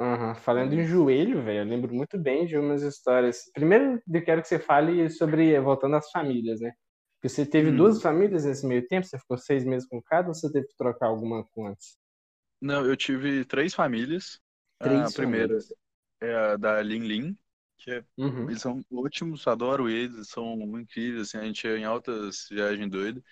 Uhum. 0.00 0.34
Falando 0.36 0.72
em 0.72 0.84
joelho, 0.84 1.42
velho, 1.42 1.60
eu 1.60 1.64
lembro 1.64 1.92
muito 1.92 2.18
bem 2.18 2.46
de 2.46 2.56
umas 2.56 2.82
histórias. 2.82 3.50
Primeiro, 3.52 4.00
eu 4.12 4.24
quero 4.24 4.42
que 4.42 4.48
você 4.48 4.58
fale 4.58 5.08
sobre, 5.10 5.58
voltando 5.60 5.96
às 5.96 6.10
famílias, 6.10 6.60
né? 6.60 6.72
Porque 7.16 7.28
você 7.28 7.44
teve 7.44 7.70
hum. 7.70 7.76
duas 7.76 8.00
famílias 8.00 8.44
nesse 8.44 8.64
meio 8.64 8.86
tempo, 8.86 9.06
você 9.06 9.18
ficou 9.18 9.36
seis 9.36 9.64
meses 9.64 9.88
com 9.88 10.00
cada 10.00 10.28
ou 10.28 10.34
você 10.34 10.50
teve 10.52 10.68
que 10.68 10.76
trocar 10.76 11.06
alguma 11.06 11.44
com 11.52 11.66
antes? 11.66 11.96
Não, 12.60 12.84
eu 12.84 12.96
tive 12.96 13.44
três 13.44 13.74
famílias. 13.74 14.40
Três 14.80 15.12
a 15.12 15.16
primeira, 15.16 15.58
é 16.20 16.34
a 16.34 16.56
da 16.56 16.80
Lin 16.80 17.00
Lin, 17.00 17.36
que 17.78 17.90
é, 17.90 18.04
uhum. 18.16 18.48
eles 18.48 18.62
são 18.62 18.84
ótimos, 18.92 19.46
adoro 19.48 19.88
eles, 19.88 20.28
são 20.28 20.54
incríveis, 20.78 21.22
assim, 21.28 21.38
a 21.38 21.44
gente 21.44 21.66
ia 21.66 21.76
em 21.76 21.84
altas 21.84 22.46
viagens 22.48 22.88
doidas. 22.88 23.24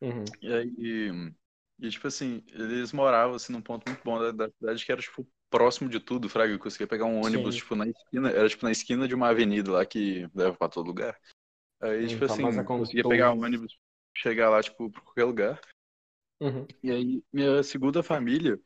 Uhum. 0.00 0.24
E 0.40 0.52
aí, 0.52 1.32
e, 1.80 1.90
tipo 1.90 2.06
assim, 2.08 2.42
eles 2.48 2.92
moravam 2.92 3.36
assim 3.36 3.52
num 3.52 3.62
ponto 3.62 3.86
muito 3.88 4.02
bom 4.04 4.18
da, 4.18 4.32
da 4.32 4.50
cidade 4.50 4.84
que 4.84 4.92
era 4.92 5.00
tipo 5.00 5.26
próximo 5.50 5.88
de 5.88 6.00
tudo, 6.00 6.28
fraga, 6.28 6.52
eu 6.52 6.58
conseguia 6.58 6.86
pegar 6.86 7.06
um 7.06 7.22
ônibus 7.24 7.54
Sim. 7.54 7.58
tipo 7.58 7.74
na 7.74 7.86
esquina, 7.86 8.30
era 8.30 8.48
tipo 8.48 8.64
na 8.64 8.72
esquina 8.72 9.08
de 9.08 9.14
uma 9.14 9.28
avenida 9.30 9.72
lá 9.72 9.86
que 9.86 10.28
leva 10.34 10.56
para 10.56 10.68
todo 10.68 10.86
lugar. 10.86 11.18
Aí, 11.80 12.06
Sim, 12.06 12.08
tipo 12.08 12.24
assim, 12.24 12.64
conseguia 12.64 13.04
pegar 13.06 13.32
um 13.32 13.42
ônibus, 13.44 13.78
chegar 14.16 14.50
lá 14.50 14.62
tipo 14.62 14.90
pra 14.90 15.02
qualquer 15.02 15.24
lugar. 15.24 15.60
Uhum. 16.40 16.66
E 16.82 16.90
aí, 16.90 17.22
minha 17.32 17.62
segunda 17.62 18.02
família, 18.02 18.58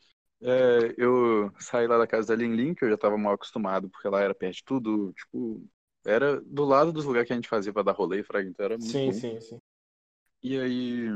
é, 0.42 0.94
eu 0.98 1.50
saí 1.60 1.86
lá 1.86 1.96
da 1.98 2.06
casa 2.06 2.28
da 2.28 2.34
Lin 2.36 2.54
Lin, 2.54 2.74
que 2.74 2.84
eu 2.84 2.90
já 2.90 2.96
tava 2.98 3.16
mal 3.16 3.34
acostumado, 3.34 3.88
porque 3.90 4.08
lá 4.08 4.20
era 4.20 4.34
perto 4.34 4.56
de 4.56 4.64
tudo, 4.64 5.12
tipo, 5.14 5.66
era 6.04 6.40
do 6.42 6.64
lado 6.64 6.92
dos 6.92 7.04
lugares 7.04 7.26
que 7.26 7.32
a 7.32 7.36
gente 7.36 7.48
fazia 7.48 7.72
pra 7.72 7.82
dar 7.82 7.92
rolê, 7.92 8.22
fraga, 8.22 8.48
então 8.48 8.64
era 8.66 8.76
muito 8.78 9.00
Sim, 9.00 9.12
bom. 9.12 9.20
sim, 9.20 9.40
sim. 9.40 9.58
E 10.42 10.58
aí, 10.60 11.08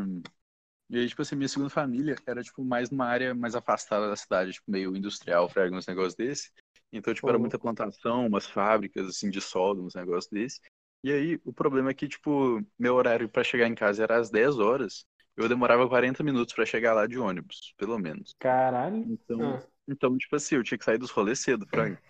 e 0.88 0.98
aí, 0.98 1.08
tipo 1.08 1.22
assim, 1.22 1.36
minha 1.36 1.48
segunda 1.48 1.70
família 1.70 2.16
era, 2.26 2.42
tipo, 2.42 2.64
mais 2.64 2.90
numa 2.90 3.06
área 3.06 3.34
mais 3.34 3.54
afastada 3.54 4.08
da 4.08 4.16
cidade, 4.16 4.52
tipo, 4.52 4.70
meio 4.70 4.96
industrial, 4.96 5.48
fraga, 5.48 5.76
uns 5.76 5.86
negócios 5.86 6.14
desse. 6.14 6.50
Então, 6.92 7.12
tipo, 7.12 7.28
era 7.28 7.38
muita 7.38 7.58
plantação, 7.58 8.26
umas 8.26 8.46
fábricas, 8.46 9.06
assim, 9.08 9.28
de 9.28 9.40
solda, 9.40 9.82
uns 9.82 9.94
negócios 9.94 10.30
desse. 10.30 10.60
E 11.02 11.12
aí, 11.12 11.40
o 11.44 11.52
problema 11.52 11.90
é 11.90 11.94
que, 11.94 12.08
tipo, 12.08 12.64
meu 12.78 12.94
horário 12.94 13.28
para 13.28 13.44
chegar 13.44 13.66
em 13.66 13.74
casa 13.74 14.02
era 14.02 14.16
às 14.16 14.30
10 14.30 14.58
horas 14.58 15.06
eu 15.36 15.48
demorava 15.48 15.86
40 15.86 16.24
minutos 16.24 16.54
para 16.54 16.64
chegar 16.64 16.94
lá 16.94 17.06
de 17.06 17.18
ônibus, 17.18 17.74
pelo 17.76 17.98
menos. 17.98 18.34
Caralho. 18.38 19.04
Então, 19.06 19.56
ah. 19.56 19.66
então 19.86 20.16
tipo 20.16 20.34
assim, 20.34 20.54
eu 20.54 20.62
tinha 20.62 20.78
que 20.78 20.84
sair 20.84 20.98
dos 20.98 21.10
rolês 21.10 21.40
cedo, 21.40 21.66
Frank. 21.66 22.00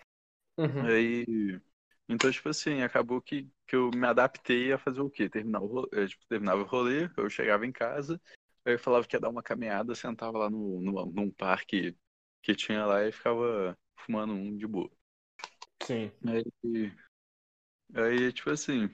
Uhum. 0.57 0.85
Aí, 0.85 1.59
então, 2.07 2.31
tipo 2.31 2.47
assim, 2.47 2.81
acabou 2.81 3.21
que, 3.21 3.47
que 3.67 3.75
eu 3.75 3.91
me 3.93 4.07
adaptei 4.07 4.71
a 4.71 4.77
fazer 4.77 5.01
o 5.01 5.09
quê? 5.09 5.29
Terminar 5.29 5.61
o 5.61 5.67
rolê, 5.67 5.87
é, 5.91 6.07
tipo, 6.07 6.25
terminava 6.27 6.61
o 6.61 6.65
rolê, 6.65 7.09
eu 7.17 7.29
chegava 7.29 7.65
em 7.65 7.71
casa, 7.71 8.19
eu 8.73 8.79
falava 8.79 9.07
que 9.07 9.15
ia 9.15 9.19
dar 9.19 9.29
uma 9.29 9.43
caminhada, 9.43 9.95
sentava 9.95 10.37
lá 10.37 10.49
no, 10.49 10.81
no, 10.81 11.05
num 11.07 11.31
parque 11.31 11.95
que 12.41 12.55
tinha 12.55 12.85
lá 12.85 13.05
e 13.05 13.11
ficava 13.11 13.77
fumando 13.95 14.33
um 14.33 14.55
de 14.55 14.67
boa. 14.67 14.91
Sim. 15.83 16.11
Aí, 16.25 16.93
aí 17.93 18.33
tipo 18.33 18.49
assim, 18.49 18.89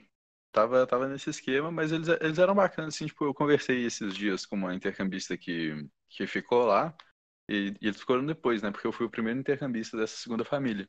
tava, 0.52 0.86
tava 0.86 1.08
nesse 1.08 1.30
esquema, 1.30 1.72
mas 1.72 1.92
eles, 1.92 2.08
eles 2.08 2.38
eram 2.38 2.56
bacanas, 2.56 2.96
assim, 2.96 3.08
tipo, 3.08 3.26
eu 3.26 3.34
conversei 3.34 3.86
esses 3.86 4.14
dias 4.14 4.46
com 4.46 4.56
uma 4.56 4.76
intercambista 4.76 5.38
que, 5.38 5.88
que 6.10 6.28
ficou 6.28 6.66
lá, 6.66 6.96
e, 7.50 7.74
e 7.82 7.88
eles 7.88 8.00
ficaram 8.00 8.26
depois, 8.26 8.62
né, 8.62 8.72
porque 8.72 8.88
eu 8.88 8.92
fui 8.92 9.06
o 9.06 9.12
primeiro 9.12 9.40
intercambista 9.40 9.98
dessa 9.98 10.16
segunda 10.16 10.46
família. 10.46 10.88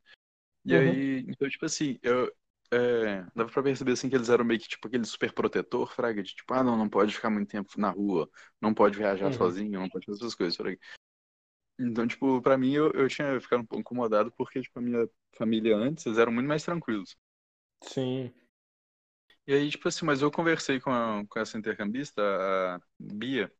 E 0.64 0.74
uhum. 0.74 0.80
aí, 0.80 1.18
então, 1.28 1.48
tipo 1.48 1.64
assim, 1.64 1.98
eu, 2.02 2.32
é, 2.74 3.26
dava 3.34 3.50
pra 3.50 3.62
perceber, 3.62 3.92
assim, 3.92 4.08
que 4.08 4.16
eles 4.16 4.28
eram 4.28 4.44
meio 4.44 4.60
que, 4.60 4.68
tipo, 4.68 4.86
aquele 4.88 5.04
super 5.04 5.32
protetor, 5.32 5.92
fraga, 5.92 6.22
de 6.22 6.34
tipo, 6.34 6.52
ah, 6.54 6.62
não, 6.62 6.76
não 6.76 6.88
pode 6.88 7.14
ficar 7.14 7.30
muito 7.30 7.48
tempo 7.48 7.70
na 7.78 7.90
rua, 7.90 8.28
não 8.60 8.74
pode 8.74 8.98
viajar 8.98 9.26
uhum. 9.26 9.32
sozinho, 9.32 9.80
não 9.80 9.88
pode 9.88 10.06
fazer 10.06 10.18
essas 10.18 10.34
coisas, 10.34 10.56
fraga. 10.56 10.78
Então, 11.78 12.06
tipo, 12.06 12.40
pra 12.40 12.56
mim, 12.56 12.72
eu, 12.72 12.90
eu 12.92 13.08
tinha 13.08 13.40
ficado 13.40 13.60
um 13.60 13.66
pouco 13.66 13.80
incomodado, 13.80 14.32
porque, 14.32 14.60
tipo, 14.60 14.78
a 14.78 14.82
minha 14.82 15.08
família 15.36 15.76
antes, 15.76 16.06
eles 16.06 16.18
eram 16.18 16.32
muito 16.32 16.46
mais 16.46 16.62
tranquilos. 16.62 17.16
Sim. 17.82 18.32
E 19.46 19.52
aí, 19.52 19.70
tipo 19.70 19.88
assim, 19.88 20.06
mas 20.06 20.22
eu 20.22 20.30
conversei 20.30 20.80
com, 20.80 20.90
a, 20.90 21.22
com 21.28 21.38
essa 21.38 21.58
intercambista, 21.58 22.22
a 22.22 22.80
Bia, 22.98 23.52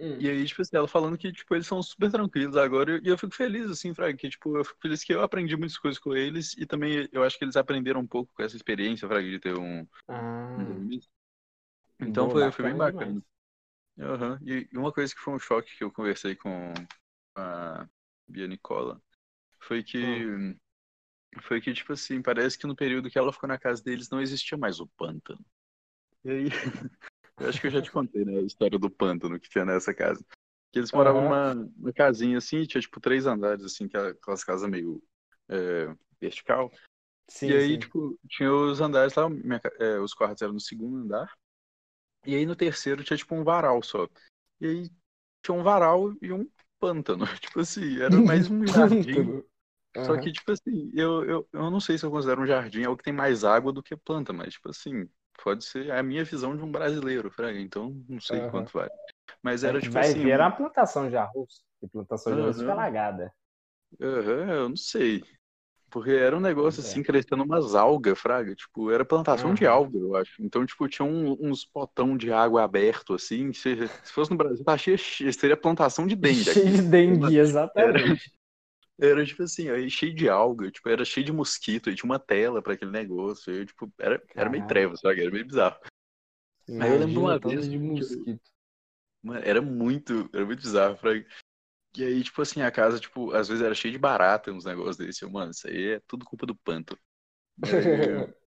hum. 0.00 0.16
e 0.18 0.28
aí, 0.28 0.44
tipo 0.44 0.62
assim, 0.62 0.76
ela 0.76 0.88
falando 0.88 1.18
que, 1.18 1.32
tipo, 1.32 1.54
eles 1.54 1.66
são 1.66 1.82
super 1.82 2.10
tranquilos 2.10 2.56
agora, 2.56 3.00
e 3.02 3.08
eu 3.08 3.18
fico 3.18 3.34
feliz, 3.34 3.70
assim, 3.70 3.94
Fraga, 3.94 4.16
que, 4.16 4.28
tipo, 4.28 4.56
eu 4.56 4.64
fico 4.64 4.80
feliz 4.80 5.04
que 5.04 5.12
eu 5.12 5.22
aprendi 5.22 5.56
muitas 5.56 5.78
coisas 5.78 5.98
com 5.98 6.14
eles, 6.16 6.56
e 6.56 6.66
também 6.66 7.08
eu 7.12 7.22
acho 7.22 7.38
que 7.38 7.44
eles 7.44 7.56
aprenderam 7.56 8.00
um 8.00 8.06
pouco 8.06 8.32
com 8.34 8.42
essa 8.42 8.56
experiência, 8.56 9.06
Fraga, 9.06 9.28
de 9.28 9.38
ter 9.38 9.56
um... 9.56 9.86
Ah. 10.08 10.56
Então 12.00 12.28
Boa, 12.28 12.50
foi, 12.50 12.52
foi 12.52 12.64
bem 12.66 12.76
bacana. 12.76 13.22
Uhum. 13.98 14.38
E 14.42 14.68
uma 14.72 14.92
coisa 14.92 15.14
que 15.14 15.20
foi 15.20 15.34
um 15.34 15.38
choque 15.38 15.76
que 15.76 15.84
eu 15.84 15.92
conversei 15.92 16.34
com 16.34 16.72
a 17.36 17.86
Bia 18.26 18.46
Nicola, 18.46 19.00
foi 19.58 19.82
que... 19.82 20.26
Hum 20.26 20.56
foi 21.38 21.60
que, 21.60 21.72
tipo 21.72 21.92
assim, 21.92 22.20
parece 22.20 22.58
que 22.58 22.66
no 22.66 22.74
período 22.74 23.08
que 23.10 23.18
ela 23.18 23.32
ficou 23.32 23.48
na 23.48 23.58
casa 23.58 23.82
deles 23.82 24.10
não 24.10 24.20
existia 24.20 24.58
mais 24.58 24.80
o 24.80 24.86
pântano. 24.86 25.44
E 26.24 26.30
aí, 26.30 26.44
eu 27.40 27.48
acho 27.48 27.60
que 27.60 27.66
eu 27.66 27.70
já 27.70 27.82
te 27.82 27.90
contei, 27.90 28.24
né, 28.24 28.38
a 28.38 28.42
história 28.42 28.78
do 28.78 28.90
pântano 28.90 29.38
que 29.38 29.48
tinha 29.48 29.64
nessa 29.64 29.94
casa. 29.94 30.24
Que 30.72 30.78
eles 30.78 30.92
moravam 30.92 31.24
uhum. 31.24 31.70
numa, 31.76 31.92
casinha 31.92 32.38
assim, 32.38 32.64
tinha 32.64 32.80
tipo 32.80 33.00
três 33.00 33.26
andares, 33.26 33.64
assim, 33.64 33.88
que 33.88 33.96
aquelas 33.96 34.44
casas 34.44 34.68
meio 34.68 35.02
é, 35.48 35.92
vertical. 36.20 36.70
Sim, 37.28 37.48
e 37.48 37.56
aí, 37.56 37.72
sim. 37.72 37.78
tipo, 37.78 38.18
tinha 38.28 38.52
os 38.52 38.80
andares 38.80 39.14
lá, 39.14 39.28
minha, 39.28 39.60
é, 39.78 39.98
os 39.98 40.14
quartos 40.14 40.42
eram 40.42 40.52
no 40.52 40.60
segundo 40.60 40.98
andar. 40.98 41.32
E 42.26 42.34
aí 42.34 42.44
no 42.44 42.54
terceiro 42.54 43.02
tinha 43.02 43.16
tipo 43.16 43.34
um 43.34 43.42
varal 43.42 43.82
só. 43.82 44.08
E 44.60 44.66
aí 44.66 44.90
tinha 45.42 45.56
um 45.56 45.62
varal 45.62 46.12
e 46.20 46.32
um 46.32 46.48
pântano. 46.78 47.24
Tipo 47.40 47.60
assim, 47.60 48.00
era 48.00 48.16
mais 48.20 48.50
um 48.50 48.64
jardim. 48.66 49.42
Só 50.04 50.16
que, 50.18 50.32
tipo 50.32 50.52
assim, 50.52 50.90
eu, 50.94 51.24
eu, 51.24 51.48
eu 51.52 51.70
não 51.70 51.80
sei 51.80 51.98
se 51.98 52.06
eu 52.06 52.10
considero 52.10 52.42
um 52.42 52.46
jardim 52.46 52.84
algo 52.84 52.96
que 52.96 53.04
tem 53.04 53.12
mais 53.12 53.42
água 53.42 53.72
do 53.72 53.82
que 53.82 53.96
planta, 53.96 54.32
mas, 54.32 54.54
tipo 54.54 54.68
assim, 54.70 55.08
pode 55.42 55.64
ser 55.64 55.90
a 55.90 56.02
minha 56.02 56.24
visão 56.24 56.56
de 56.56 56.62
um 56.62 56.70
brasileiro, 56.70 57.30
Fraga, 57.30 57.58
então 57.58 57.96
não 58.08 58.20
sei 58.20 58.40
uhum. 58.40 58.50
quanto 58.50 58.72
vai. 58.72 58.88
Mas 59.42 59.64
era, 59.64 59.80
tipo 59.80 59.92
vai 59.92 60.04
assim... 60.04 60.14
Vai 60.14 60.24
ver 60.24 60.40
uma 60.40 60.50
plantação 60.50 61.08
de 61.08 61.16
arroz, 61.16 61.62
e 61.82 61.88
plantação 61.88 62.34
de 62.34 62.40
arroz 62.40 62.60
uhum. 62.60 62.70
alagada. 62.70 63.32
Uhum, 63.98 64.50
eu 64.50 64.68
não 64.68 64.76
sei. 64.76 65.22
Porque 65.90 66.12
era 66.12 66.36
um 66.36 66.40
negócio 66.40 66.80
é. 66.80 66.84
assim, 66.84 67.02
crescendo 67.02 67.42
umas 67.42 67.74
algas, 67.74 68.18
fraga. 68.18 68.54
Tipo, 68.54 68.90
era 68.92 69.04
plantação 69.04 69.48
uhum. 69.48 69.54
de 69.54 69.66
alga, 69.66 69.98
eu 69.98 70.14
acho. 70.14 70.40
Então, 70.40 70.64
tipo, 70.64 70.88
tinha 70.88 71.04
um, 71.04 71.36
uns 71.40 71.64
potão 71.64 72.16
de 72.16 72.32
água 72.32 72.62
aberto, 72.62 73.14
assim. 73.14 73.52
Se, 73.52 73.88
se 74.04 74.12
fosse 74.12 74.30
no 74.30 74.36
Brasil, 74.36 74.64
tá 74.64 74.78
cheio, 74.78 74.98
seria 75.32 75.56
plantação 75.56 76.06
de 76.06 76.14
dengue. 76.14 76.44
Cheio 76.54 76.76
de 76.76 76.82
dengue, 76.82 77.36
exatamente. 77.36 78.32
Era, 79.00 79.24
tipo 79.24 79.42
assim, 79.42 79.70
aí 79.70 79.88
cheio 79.88 80.14
de 80.14 80.28
alga, 80.28 80.70
tipo, 80.70 80.88
era 80.88 81.04
cheio 81.04 81.24
de 81.24 81.32
mosquito, 81.32 81.88
aí 81.88 81.94
tinha 81.94 82.04
uma 82.10 82.18
tela 82.18 82.60
para 82.60 82.74
aquele 82.74 82.90
negócio. 82.90 83.52
Aí, 83.52 83.64
tipo, 83.64 83.90
era, 83.98 84.22
era 84.34 84.50
meio 84.50 84.66
trevas, 84.66 85.00
sabe? 85.00 85.22
Era 85.22 85.30
meio 85.30 85.46
bizarro. 85.46 85.78
Imagina, 86.68 86.84
aí 86.84 86.90
eu 86.92 87.06
lembro 87.06 87.20
uma 87.22 87.38
vez. 87.38 87.68
De 87.68 87.78
mosquito. 87.78 88.40
Mano, 89.22 89.40
era 89.42 89.62
muito, 89.62 90.28
era 90.32 90.44
muito 90.44 90.60
bizarro. 90.60 90.98
E 91.96 92.04
aí, 92.04 92.22
tipo 92.22 92.42
assim, 92.42 92.60
a 92.60 92.70
casa, 92.70 93.00
tipo, 93.00 93.32
às 93.32 93.48
vezes 93.48 93.64
era 93.64 93.74
cheia 93.74 93.92
de 93.92 93.98
barata, 93.98 94.52
uns 94.52 94.64
negócios 94.64 94.96
desse. 94.96 95.22
Eu, 95.22 95.30
mano, 95.30 95.50
isso 95.50 95.66
aí 95.66 95.92
é 95.92 96.00
tudo 96.06 96.24
culpa 96.24 96.46
do 96.46 96.54
panto. 96.54 96.98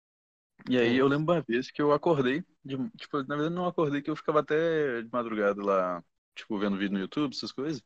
E 0.70 0.78
aí, 0.78 0.96
eu 0.96 1.08
lembro 1.08 1.34
uma 1.34 1.42
vez 1.42 1.72
que 1.72 1.82
eu 1.82 1.92
acordei, 1.92 2.44
de, 2.64 2.78
tipo, 2.92 3.18
na 3.24 3.36
verdade 3.36 3.56
não 3.56 3.66
acordei, 3.66 4.00
que 4.00 4.12
eu 4.12 4.16
ficava 4.16 4.42
até 4.42 5.02
de 5.02 5.10
madrugada 5.12 5.60
lá, 5.64 6.04
tipo, 6.36 6.60
vendo 6.60 6.78
vídeo 6.78 6.94
no 6.94 7.00
YouTube, 7.00 7.34
essas 7.34 7.52
coisas. 7.52 7.82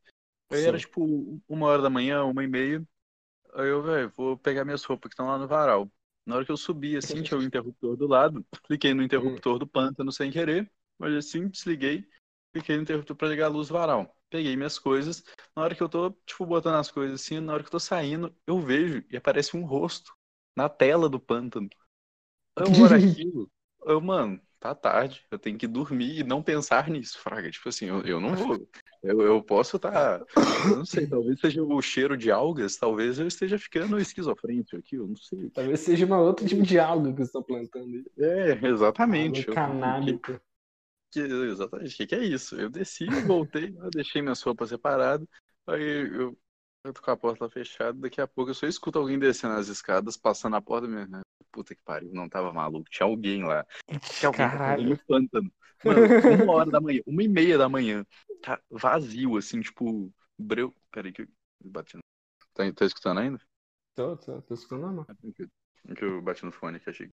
Aí 0.50 0.62
Sim. 0.62 0.68
era, 0.68 0.78
tipo, 0.80 1.42
uma 1.48 1.68
hora 1.68 1.82
da 1.82 1.90
manhã, 1.90 2.24
uma 2.24 2.44
e 2.44 2.48
meia. 2.48 2.84
Aí 3.54 3.68
eu, 3.70 3.82
velho, 3.84 4.12
vou 4.16 4.38
pegar 4.38 4.66
minhas 4.66 4.84
roupas 4.84 5.10
que 5.10 5.14
estão 5.14 5.28
lá 5.28 5.38
no 5.38 5.48
varal. 5.48 5.92
Na 6.26 6.36
hora 6.36 6.46
que 6.46 6.52
eu 6.52 6.58
subi, 6.58 6.98
assim, 6.98 7.22
tinha 7.24 7.38
o 7.40 7.44
interruptor 7.44 7.96
do 7.98 8.08
lado, 8.08 8.46
cliquei 8.66 8.94
no 8.94 9.04
interruptor 9.04 9.60
do 9.60 9.68
pântano 9.68 10.12
sem 10.12 10.32
querer, 10.32 10.72
mas 10.98 11.14
assim, 11.16 11.48
desliguei, 11.48 12.08
cliquei 12.54 12.76
no 12.78 12.84
interruptor 12.84 13.16
para 13.16 13.28
ligar 13.30 13.46
a 13.46 13.50
luz 13.50 13.70
varal 13.70 14.16
peguei 14.30 14.56
minhas 14.58 14.78
coisas. 14.78 15.24
Na 15.56 15.64
hora 15.64 15.76
que 15.76 15.82
eu 15.82 15.88
tô, 15.90 16.12
tipo, 16.26 16.46
botando 16.46 16.76
as 16.76 16.92
coisas 16.92 17.22
assim, 17.22 17.40
na 17.40 17.54
hora 17.54 17.64
que 17.64 17.68
eu 17.68 17.72
tô 17.72 17.80
saindo, 17.80 18.36
eu 18.46 18.60
vejo 18.60 19.04
e 19.10 19.16
aparece 19.16 19.56
um 19.56 19.64
rosto 19.66 20.14
na 20.56 20.68
tela 20.68 21.08
do 21.10 21.20
pântano. 21.20 21.70
Eu 22.58 22.74
olho 22.74 22.96
aquilo, 22.96 23.52
eu, 23.86 24.02
mano, 24.02 24.42
tá 24.60 24.74
tarde, 24.76 25.26
eu 25.32 25.40
tenho 25.40 25.58
que 25.58 25.68
dormir 25.68 26.20
e 26.20 26.24
não 26.24 26.42
pensar 26.44 26.90
nisso, 26.90 27.20
fraga. 27.20 27.52
Tipo 27.52 27.70
assim, 27.70 27.86
eu, 27.88 28.02
eu 28.04 28.20
não 28.20 28.36
vou. 28.36 28.70
Eu, 29.06 29.22
eu 29.22 29.42
posso 29.42 29.78
estar. 29.78 30.20
Tá, 30.20 30.26
eu 30.70 30.78
não 30.78 30.86
sei, 30.86 31.08
talvez 31.08 31.40
seja 31.40 31.62
o 31.62 31.82
cheiro 31.82 32.18
de 32.18 32.32
algas, 32.32 32.76
talvez 32.76 33.20
eu 33.20 33.28
esteja 33.28 33.58
ficando 33.60 34.00
esquizofrênico 34.00 34.76
aqui, 34.76 34.96
eu 34.96 35.08
não 35.08 35.16
sei. 35.16 35.50
Talvez 35.52 35.80
seja 35.80 36.06
uma 36.06 36.20
outra 36.20 36.46
tipo 36.46 36.64
de 36.64 36.80
alga 36.80 37.12
que 37.12 37.18
você 37.18 37.24
está 37.24 37.42
plantando. 37.42 38.04
É, 38.18 38.68
exatamente. 38.68 39.46
Canábica 39.46 40.42
que, 41.16 41.20
exatamente, 41.22 41.94
o 41.94 41.98
que, 41.98 42.08
que, 42.08 42.16
é 42.16 42.24
isso? 42.24 42.56
Eu 42.56 42.70
desci, 42.70 43.06
voltei, 43.26 43.74
eu 43.78 43.90
deixei 43.90 44.22
minhas 44.22 44.42
roupas 44.42 44.70
separadas, 44.70 45.26
aí 45.66 45.82
eu, 45.82 46.38
eu 46.84 46.94
tô 46.94 47.02
com 47.02 47.12
a 47.12 47.18
porta 47.18 47.50
fechada, 47.50 47.94
daqui 47.94 48.20
a 48.20 48.28
pouco 48.28 48.52
eu 48.52 48.56
só 48.56 48.68
escuto 48.68 49.00
alguém 49.00 49.18
descendo 49.18 49.54
as 49.54 49.70
escadas, 49.70 50.18
passando 50.18 50.58
a 50.58 50.62
porta 50.62 50.88
minha. 50.88 51.08
Né? 51.08 51.22
Puta 51.52 51.74
que 51.74 51.82
pariu, 51.84 52.12
não 52.14 52.28
tava 52.28 52.52
maluco, 52.52 52.90
tinha 52.90 53.08
alguém 53.08 53.46
lá. 53.46 53.66
Tinha 53.88 54.28
alguém 54.28 54.50
Caralho. 54.50 54.90
no 54.90 54.98
pântano. 55.08 55.52
Mano, 55.86 56.02
uma 56.44 56.54
hora 56.54 56.72
da 56.72 56.82
manhã, 56.82 57.02
uma 57.06 57.24
e 57.24 57.28
meia 57.28 57.58
da 57.58 57.70
manhã, 57.70 58.06
tá 58.42 58.60
vazio, 58.70 59.38
assim, 59.38 59.62
tipo, 59.62 60.12
breu. 60.38 60.74
Peraí 60.92 61.12
que 61.12 61.22
eu 61.22 61.28
bati 61.64 61.96
no... 61.96 62.02
Tá, 62.54 62.72
tá 62.74 62.86
escutando 62.86 63.20
ainda? 63.20 63.40
Tô, 63.96 64.18
tô, 64.18 64.42
tô 64.42 64.54
escutando 64.54 64.92
não. 64.92 65.06
Que 65.96 66.04
eu 66.04 66.22
bati 66.22 66.44
no 66.44 66.52
fone 66.52 66.80
que 66.80 66.90
achei. 66.90 67.10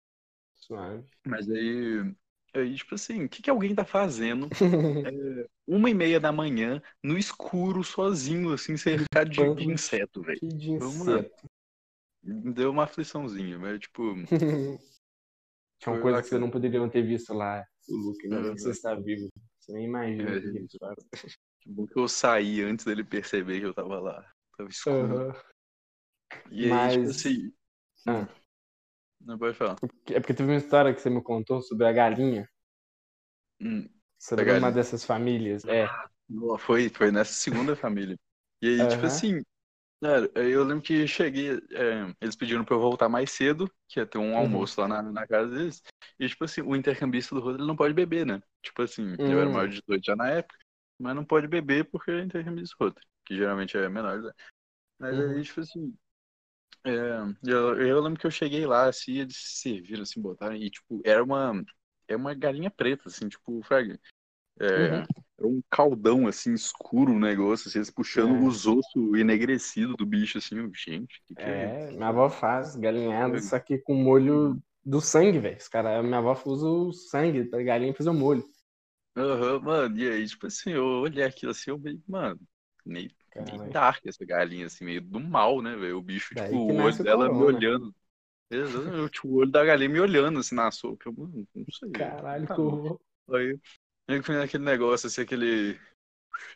Suave. 0.56 1.04
Mas 1.24 1.48
aí 1.48 2.14
Aí, 2.56 2.74
tipo 2.74 2.94
assim, 2.94 3.24
o 3.24 3.28
que, 3.28 3.42
que 3.42 3.50
alguém 3.50 3.74
tá 3.74 3.84
fazendo 3.84 4.48
é, 5.06 5.46
uma 5.66 5.90
e 5.90 5.94
meia 5.94 6.18
da 6.18 6.32
manhã, 6.32 6.80
no 7.02 7.18
escuro, 7.18 7.84
sozinho, 7.84 8.52
assim, 8.52 8.76
cercado 8.76 9.28
de, 9.28 9.54
de 9.54 9.64
inseto, 9.70 10.22
velho? 10.22 10.40
De 10.40 10.70
inseto. 10.70 11.50
Deu 12.22 12.70
uma 12.70 12.84
afliçãozinha, 12.84 13.58
mas, 13.58 13.78
tipo... 13.78 14.14
Tinha 15.78 15.92
uma 15.92 16.00
coisa 16.00 16.22
que 16.22 16.28
você 16.28 16.38
não 16.38 16.50
poderia 16.50 16.88
ter 16.88 17.02
visto 17.02 17.34
lá, 17.34 17.62
o 17.88 17.96
Luke, 17.96 18.26
ainda 18.26 18.54
que 18.54 18.60
você 18.60 18.70
está 18.70 18.94
vivo. 18.94 19.28
Você 19.58 19.72
nem 19.72 19.86
imagina 19.86 20.30
é, 20.30 20.36
o 20.36 20.40
que 20.40 20.78
fazem. 20.78 21.08
Que 21.60 21.70
bom 21.70 21.86
que 21.86 21.98
eu 21.98 22.08
saí 22.08 22.62
antes 22.62 22.84
dele 22.84 23.02
perceber 23.02 23.60
que 23.60 23.66
eu 23.66 23.74
tava 23.74 23.98
lá. 23.98 24.24
Tava 24.56 24.70
escuro. 24.70 25.28
Uhum. 25.28 25.32
E 26.50 26.70
aí, 26.70 26.90
tipo 26.90 27.04
mas... 27.04 27.22
tipo 27.22 27.28
assim... 27.28 27.52
Ah. 28.08 28.28
Não 29.20 29.38
pode 29.38 29.56
falar. 29.56 29.76
É 30.06 30.20
porque 30.20 30.34
teve 30.34 30.50
uma 30.50 30.58
história 30.58 30.94
que 30.94 31.00
você 31.00 31.10
me 31.10 31.22
contou 31.22 31.60
sobre 31.60 31.86
a 31.86 31.92
galinha. 31.92 32.48
Hum, 33.60 33.88
sobre 34.20 34.44
uma 34.44 34.52
galinha. 34.52 34.72
dessas 34.72 35.04
famílias. 35.04 35.64
É. 35.64 35.88
Foi, 36.60 36.88
foi 36.88 37.10
nessa 37.10 37.32
segunda 37.32 37.74
família. 37.74 38.16
E 38.62 38.68
aí, 38.68 38.80
uhum. 38.80 38.88
tipo 38.88 39.06
assim, 39.06 39.42
eu 40.34 40.62
lembro 40.64 40.82
que 40.82 41.06
cheguei, 41.06 41.52
é, 41.72 42.14
eles 42.20 42.36
pediram 42.36 42.64
pra 42.64 42.74
eu 42.74 42.80
voltar 42.80 43.08
mais 43.08 43.30
cedo, 43.30 43.70
que 43.88 43.98
ia 43.98 44.06
ter 44.06 44.18
um 44.18 44.32
uhum. 44.32 44.36
almoço 44.36 44.80
lá 44.80 44.88
na, 44.88 45.02
na, 45.02 45.26
casa 45.26 45.50
deles. 45.50 45.82
E, 46.18 46.28
tipo 46.28 46.44
assim, 46.44 46.60
o 46.60 46.76
intercambista 46.76 47.34
do 47.34 47.40
Rodo, 47.40 47.58
ele 47.58 47.66
não 47.66 47.76
pode 47.76 47.94
beber, 47.94 48.26
né? 48.26 48.42
Tipo 48.62 48.82
assim, 48.82 49.14
uhum. 49.18 49.32
eu 49.32 49.40
era 49.40 49.50
maior 49.50 49.68
de 49.68 49.80
18 49.80 50.04
já 50.04 50.14
na 50.14 50.28
época, 50.28 50.58
mas 50.98 51.14
não 51.14 51.24
pode 51.24 51.48
beber 51.48 51.84
porque 51.90 52.10
é 52.10 52.20
intercambista 52.20 52.76
do 52.78 52.84
Rodo, 52.84 53.00
que 53.24 53.34
geralmente 53.34 53.76
é 53.76 53.88
menor, 53.88 54.20
né? 54.20 54.32
Mas 54.98 55.18
aí, 55.18 55.26
uhum. 55.26 55.42
tipo 55.42 55.60
assim, 55.60 55.94
é, 56.84 57.50
eu, 57.50 57.80
eu 57.80 58.00
lembro 58.00 58.20
que 58.20 58.26
eu 58.26 58.30
cheguei 58.30 58.66
lá, 58.66 58.88
assim, 58.88 59.18
eles 59.18 59.36
serviram, 59.36 60.02
assim, 60.02 60.20
botaram, 60.20 60.54
e, 60.56 60.70
tipo, 60.70 61.00
era 61.04 61.24
uma, 61.24 61.64
é 62.06 62.14
uma 62.14 62.34
galinha 62.34 62.70
preta, 62.70 63.08
assim, 63.08 63.28
tipo, 63.28 63.62
frag, 63.62 63.98
é, 64.60 64.98
uhum. 64.98 65.06
Era 65.38 65.46
um 65.48 65.62
caldão, 65.70 66.26
assim, 66.26 66.54
escuro 66.54 67.12
o 67.12 67.18
negócio, 67.18 67.68
assim, 67.68 67.78
eles 67.78 67.90
puxando 67.90 68.40
é. 68.40 68.46
os 68.46 68.66
ossos 68.66 69.18
enegrecidos 69.18 69.96
do 69.96 70.06
bicho, 70.06 70.38
assim, 70.38 70.56
gente, 70.74 71.22
que 71.26 71.34
que 71.36 71.50
é, 71.50 71.74
é 71.88 71.90
minha 71.92 72.08
avó 72.08 72.28
faz 72.28 72.76
galinhada, 72.76 73.40
só 73.40 73.58
que 73.58 73.78
com 73.78 73.94
molho 73.94 74.60
do 74.84 75.00
sangue, 75.00 75.38
velho, 75.38 75.56
os 75.56 75.68
caras, 75.68 76.04
minha 76.04 76.18
avó 76.18 76.40
usa 76.46 76.66
o 76.66 76.92
sangue 76.92 77.44
da 77.50 77.62
galinha 77.62 77.94
fazer 77.94 78.10
o 78.10 78.14
molho. 78.14 78.44
Aham, 79.16 79.54
uhum, 79.56 79.60
mano, 79.62 79.98
e 79.98 80.10
aí, 80.10 80.26
tipo 80.28 80.46
assim, 80.46 80.70
eu 80.72 80.84
olhei 80.84 81.24
aquilo 81.24 81.52
assim, 81.52 81.70
eu 81.70 81.78
falei, 81.78 81.98
mano, 82.06 82.40
meio 82.84 83.10
Meio 83.38 83.70
dark 83.70 84.04
essa 84.06 84.24
galinha, 84.26 84.66
assim, 84.66 84.84
meio 84.84 85.00
do 85.02 85.18
mal, 85.20 85.62
né, 85.62 85.74
velho? 85.76 85.98
O 85.98 86.02
bicho, 86.02 86.34
Daí 86.34 86.54
tipo, 86.54 86.56
o 86.56 86.80
olho 86.82 86.98
dela 87.02 87.30
me 87.30 87.42
olhando. 87.42 87.94
Exatamente, 88.50 89.26
o 89.26 89.34
olho 89.36 89.50
da 89.52 89.64
galinha 89.64 89.90
me 89.90 90.00
olhando, 90.00 90.40
assim, 90.40 90.54
na 90.54 90.70
sopa. 90.72 91.04
Eu, 91.08 91.14
mano, 91.14 91.48
não 91.54 91.66
sei. 91.72 91.90
Caralho, 91.92 92.46
tá 92.46 92.62
horror. 92.62 93.00
Aí, 93.34 93.58
aí 94.08 94.22
foi 94.22 94.42
aquele 94.42 94.64
negócio, 94.64 95.06
assim, 95.06 95.22
aquele... 95.22 95.78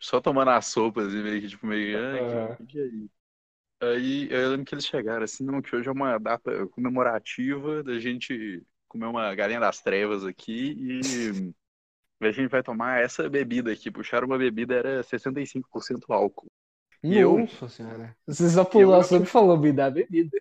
Só 0.01 0.21
tomando 0.21 0.51
a 0.51 0.61
sopa, 0.61 1.03
assim, 1.03 1.23
meio 1.23 1.41
que, 1.41 1.49
tipo, 1.49 1.67
meio... 1.67 1.99
Ai, 1.99 2.57
que, 2.57 2.67
que 2.67 2.81
é 2.81 2.87
isso? 2.87 3.21
Aí 3.83 4.29
eu 4.31 4.51
lembro 4.51 4.67
que 4.67 4.75
eles 4.75 4.85
chegaram 4.85 5.25
assim, 5.25 5.43
não, 5.43 5.63
que 5.63 5.75
hoje 5.75 5.89
é 5.89 5.93
uma 5.93 6.19
data 6.19 6.67
comemorativa 6.69 7.83
da 7.83 7.99
gente 7.99 8.63
comer 8.87 9.07
uma 9.07 9.35
galinha 9.35 9.59
das 9.59 9.81
trevas 9.81 10.23
aqui 10.23 10.77
e 10.79 11.55
a 12.21 12.31
gente 12.31 12.49
vai 12.49 12.63
tomar 12.63 13.01
essa 13.01 13.27
bebida 13.29 13.73
aqui. 13.73 13.91
Puxaram 13.91 14.27
uma 14.27 14.37
bebida, 14.37 14.75
era 14.75 15.03
65% 15.03 15.63
álcool. 16.11 16.49
Nossa 17.03 17.65
eu, 17.65 17.69
senhora. 17.71 18.15
Você 18.27 18.51
só 18.51 18.65
pulou 18.65 18.97
eu, 18.97 19.05
sobre 19.05 19.27
e 19.27 19.31
falou, 19.31 19.57
me 19.57 19.73
dá 19.73 19.91
bebida. 19.91 20.39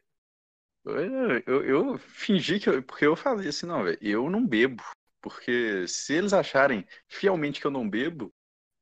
Eu, 0.83 1.39
eu, 1.45 1.63
eu, 1.63 1.97
fingi 1.97 2.59
que 2.59 2.69
eu. 2.69 2.83
Porque 2.83 3.05
eu 3.05 3.15
falei 3.15 3.47
assim, 3.47 3.65
não, 3.65 3.83
velho, 3.83 3.97
eu 4.01 4.29
não 4.29 4.45
bebo. 4.45 4.83
Porque 5.21 5.85
se 5.87 6.13
eles 6.13 6.33
acharem 6.33 6.85
fielmente 7.07 7.59
que 7.59 7.67
eu 7.67 7.71
não 7.71 7.89
bebo, 7.89 8.33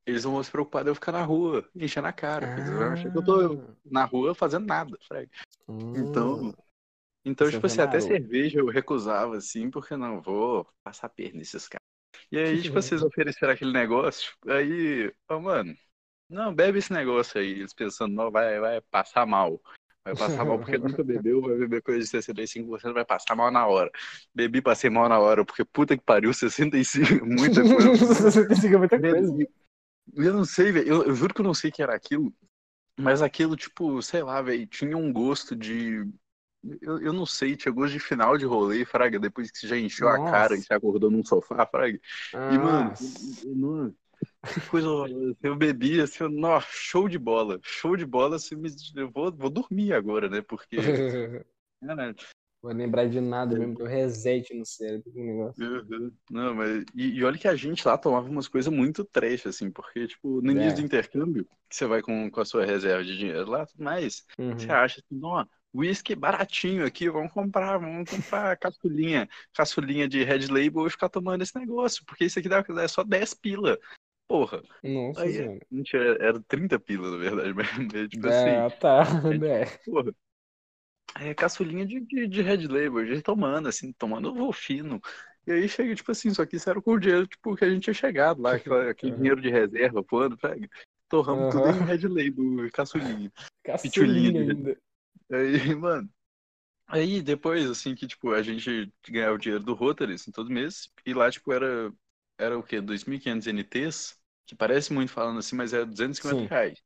eles 0.06 0.24
vão 0.24 0.42
se 0.42 0.50
preocupar 0.50 0.84
de 0.84 0.90
eu 0.90 0.94
ficar 0.94 1.12
na 1.12 1.22
rua, 1.22 1.68
enchendo 1.74 2.06
a 2.06 2.12
cara. 2.12 2.46
Ah. 2.46 2.58
Eles 2.58 2.70
vão 2.70 2.92
achar 2.92 3.10
que 3.10 3.18
eu 3.18 3.24
tô 3.24 3.52
ah. 3.52 3.74
na 3.84 4.04
rua 4.04 4.34
fazendo 4.34 4.66
nada, 4.66 4.96
Freg. 5.06 5.30
Hum. 5.68 5.94
Então. 5.96 6.54
Então, 7.24 7.46
Você 7.46 7.52
tipo 7.52 7.66
assim, 7.66 7.80
até 7.80 8.00
cerveja 8.00 8.60
eu 8.60 8.68
recusava, 8.68 9.36
assim, 9.36 9.70
porque 9.70 9.96
não 9.96 10.22
vou 10.22 10.66
passar 10.82 11.10
perna 11.10 11.38
nesses 11.38 11.68
caras. 11.68 11.86
E 12.32 12.38
aí, 12.38 12.62
tipo, 12.62 12.74
vocês 12.74 13.02
ofereceram 13.02 13.52
aquele 13.52 13.72
negócio, 13.72 14.32
aí, 14.46 15.12
oh, 15.28 15.38
mano, 15.38 15.76
não, 16.28 16.54
bebe 16.54 16.78
esse 16.78 16.92
negócio 16.92 17.40
aí. 17.40 17.52
Eles 17.52 17.74
pensando, 17.74 18.14
não, 18.14 18.30
vai, 18.30 18.60
vai 18.60 18.80
passar 18.82 19.26
mal. 19.26 19.60
Vai 20.04 20.14
passar 20.16 20.44
mal 20.44 20.58
porque 20.58 20.78
nunca 20.78 21.04
bebeu, 21.04 21.42
vai 21.42 21.56
beber 21.56 21.82
coisa 21.82 22.00
de 22.00 22.06
65%, 22.06 22.94
vai 22.94 23.04
passar 23.04 23.36
mal 23.36 23.50
na 23.50 23.66
hora. 23.66 23.90
Bebi, 24.34 24.62
passei 24.62 24.88
mal 24.88 25.08
na 25.08 25.18
hora, 25.18 25.44
porque 25.44 25.64
puta 25.64 25.96
que 25.96 26.04
pariu, 26.04 26.32
65, 26.32 27.26
muita 27.26 27.62
coisa. 27.62 28.14
65 28.14 28.74
é 28.74 28.78
muita 28.78 29.00
coisa. 29.00 29.36
Eu 30.14 30.32
não 30.32 30.44
sei, 30.44 30.72
velho, 30.72 30.88
eu, 30.88 31.02
eu, 31.04 31.14
juro 31.14 31.34
que 31.34 31.40
eu 31.42 31.44
não 31.44 31.52
sei 31.52 31.68
o 31.68 31.72
que 31.72 31.82
era 31.82 31.94
aquilo, 31.94 32.32
mas 32.98 33.20
aquilo, 33.20 33.54
tipo, 33.56 34.00
sei 34.02 34.22
lá, 34.22 34.40
velho, 34.40 34.66
tinha 34.66 34.96
um 34.96 35.12
gosto 35.12 35.54
de. 35.54 36.02
Eu, 36.80 36.98
eu 36.98 37.12
não 37.12 37.26
sei, 37.26 37.56
tinha 37.56 37.72
gosto 37.72 37.92
de 37.92 38.00
final 38.00 38.36
de 38.36 38.44
rolê, 38.44 38.84
Fraga, 38.84 39.18
depois 39.18 39.50
que 39.50 39.58
você 39.58 39.68
já 39.68 39.78
encheu 39.78 40.08
Nossa. 40.08 40.28
a 40.28 40.30
cara 40.30 40.56
e 40.56 40.62
você 40.62 40.72
acordou 40.72 41.10
num 41.10 41.24
sofá, 41.24 41.66
Fraga. 41.66 42.00
E, 42.32 42.58
mano, 42.58 42.94
eu, 43.44 43.86
eu, 43.86 43.94
coisa, 44.70 44.88
eu 45.42 45.56
bebi, 45.56 46.00
assim, 46.00 46.24
eu, 46.24 46.30
nossa, 46.30 46.66
show 46.70 47.08
de 47.08 47.18
bola, 47.18 47.58
show 47.62 47.96
de 47.96 48.06
bola, 48.06 48.36
assim, 48.36 48.56
eu 48.94 49.10
vou, 49.10 49.32
vou 49.32 49.50
dormir 49.50 49.92
agora, 49.92 50.28
né, 50.28 50.42
porque... 50.42 50.76
né? 51.80 52.14
Vou 52.60 52.72
lembrar 52.72 53.08
de 53.08 53.20
nada 53.20 53.56
mesmo, 53.56 53.76
deu 53.76 53.86
reset 53.86 54.52
no 54.52 54.66
cérebro 54.66 55.12
do 55.12 55.20
negócio. 55.20 55.64
Uhum. 55.64 56.12
Não, 56.28 56.54
mas. 56.56 56.84
E, 56.92 57.18
e, 57.18 57.24
olha 57.24 57.38
que 57.38 57.46
a 57.46 57.54
gente 57.54 57.86
lá 57.86 57.96
tomava 57.96 58.28
umas 58.28 58.48
coisas 58.48 58.72
muito 58.72 59.04
trash, 59.04 59.46
assim, 59.46 59.70
porque, 59.70 60.08
tipo, 60.08 60.42
no 60.42 60.50
início 60.50 60.72
é. 60.72 60.74
do 60.74 60.82
intercâmbio, 60.82 61.44
que 61.68 61.76
você 61.76 61.86
vai 61.86 62.02
com, 62.02 62.28
com 62.28 62.40
a 62.40 62.44
sua 62.44 62.64
reserva 62.64 63.04
de 63.04 63.16
dinheiro 63.16 63.48
lá, 63.48 63.64
mas 63.78 64.24
uhum. 64.36 64.58
você 64.58 64.72
acha 64.72 65.00
assim, 65.00 65.20
ó, 65.22 65.46
whisky 65.72 66.16
baratinho 66.16 66.84
aqui, 66.84 67.08
vamos 67.08 67.32
comprar, 67.32 67.78
vamos 67.78 68.10
comprar 68.10 68.56
caçulinha, 68.58 69.28
caçulinha 69.54 70.08
de 70.08 70.24
Red 70.24 70.48
Label 70.48 70.86
e 70.86 70.90
ficar 70.90 71.08
tomando 71.08 71.42
esse 71.42 71.56
negócio, 71.56 72.04
porque 72.04 72.24
isso 72.24 72.40
aqui 72.40 72.48
dá, 72.48 72.64
é 72.82 72.88
só 72.88 73.04
10 73.04 73.34
pila. 73.34 73.78
Porra. 74.28 74.62
Nossa, 74.84 75.22
aí, 75.22 75.58
mentira, 75.70 76.18
era 76.20 76.38
30 76.42 76.78
pila, 76.78 77.10
na 77.10 77.16
verdade, 77.16 77.54
mas, 77.94 78.08
tipo 78.08 78.26
é, 78.28 78.66
assim. 78.66 78.78
tá, 78.78 79.04
né? 79.30 79.64
Porra. 79.86 80.14
É 81.18 81.34
caçulinha 81.34 81.86
de, 81.86 82.00
de, 82.00 82.28
de 82.28 82.42
Red 82.42 82.68
Label, 82.68 82.98
a 82.98 83.04
gente 83.06 83.22
tomando, 83.22 83.68
assim, 83.68 83.92
tomando 83.92 84.32
o 84.46 84.52
fino. 84.52 85.00
E 85.46 85.52
aí 85.52 85.68
chega, 85.68 85.94
tipo 85.94 86.12
assim, 86.12 86.32
só 86.32 86.44
que 86.44 86.56
isso 86.56 86.68
era 86.68 86.80
com 86.80 86.92
o 86.92 87.00
dinheiro 87.00 87.26
tipo, 87.26 87.56
que 87.56 87.64
a 87.64 87.70
gente 87.70 87.84
tinha 87.84 87.94
chegado 87.94 88.42
lá, 88.42 88.52
aquele, 88.54 88.90
aquele 88.90 89.12
uhum. 89.12 89.18
dinheiro 89.18 89.40
de 89.40 89.50
reserva, 89.50 90.04
pô, 90.04 90.36
pega. 90.36 90.68
Torramos 91.08 91.54
uhum. 91.54 91.62
tudo 91.62 91.82
em 91.82 91.86
Red 91.86 92.06
Label, 92.06 92.70
caçulinha. 92.70 93.32
Caçulinha 93.64 94.42
ainda. 94.42 94.78
Aí, 95.32 95.74
mano. 95.74 96.08
Aí 96.86 97.22
depois, 97.22 97.68
assim, 97.68 97.94
que, 97.94 98.06
tipo, 98.06 98.32
a 98.32 98.42
gente 98.42 98.92
ganhava 99.08 99.34
o 99.34 99.38
dinheiro 99.38 99.64
do 99.64 99.74
Rotary, 99.74 100.14
assim, 100.14 100.30
todo 100.30 100.50
mês, 100.50 100.90
e 101.04 101.12
lá, 101.12 101.30
tipo, 101.30 101.52
era, 101.52 101.92
era 102.38 102.58
o 102.58 102.62
quê? 102.62 102.80
2.500 102.80 103.46
NTs, 103.46 104.17
que 104.48 104.56
parece 104.56 104.94
muito 104.94 105.12
falando 105.12 105.38
assim, 105.38 105.54
mas 105.54 105.74
é 105.74 105.84
250 105.84 106.40
Sim. 106.40 106.46
reais. 106.46 106.82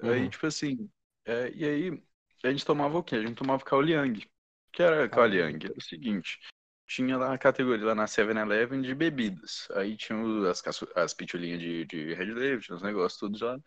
Uhum. 0.00 0.10
Aí, 0.10 0.30
tipo 0.30 0.46
assim, 0.46 0.88
é, 1.26 1.52
e 1.52 1.64
aí 1.64 2.02
a 2.44 2.50
gente 2.50 2.64
tomava 2.64 2.96
o 2.96 3.02
quê? 3.02 3.16
A 3.16 3.22
gente 3.22 3.34
tomava 3.34 3.64
Kaoliang. 3.64 4.20
O 4.20 4.72
que 4.72 4.82
era 4.82 5.08
Kaoliang? 5.08 5.66
Era 5.66 5.74
o 5.76 5.82
seguinte, 5.82 6.38
tinha 6.86 7.18
lá 7.18 7.34
a 7.34 7.38
categoria 7.38 7.86
lá 7.86 7.94
na 7.94 8.06
7-Eleven 8.06 8.82
de 8.82 8.94
bebidas. 8.94 9.68
Aí 9.72 9.96
tinha 9.96 10.16
as, 10.48 10.62
as 10.94 11.12
pitulinhas 11.12 11.58
de, 11.58 11.84
de 11.86 12.14
Red 12.14 12.32
Label, 12.32 12.60
tinha 12.60 12.76
os 12.76 12.82
negócios 12.82 13.18
todos 13.18 13.40
lá. 13.40 13.58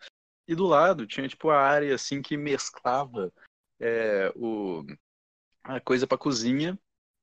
E 0.48 0.54
do 0.54 0.64
lado 0.64 1.06
tinha, 1.06 1.28
tipo, 1.28 1.50
a 1.50 1.60
área, 1.60 1.94
assim, 1.94 2.22
que 2.22 2.38
mesclava 2.38 3.30
é, 3.78 4.32
o, 4.34 4.82
a 5.62 5.78
coisa 5.78 6.06
para 6.06 6.16
cozinha 6.16 6.78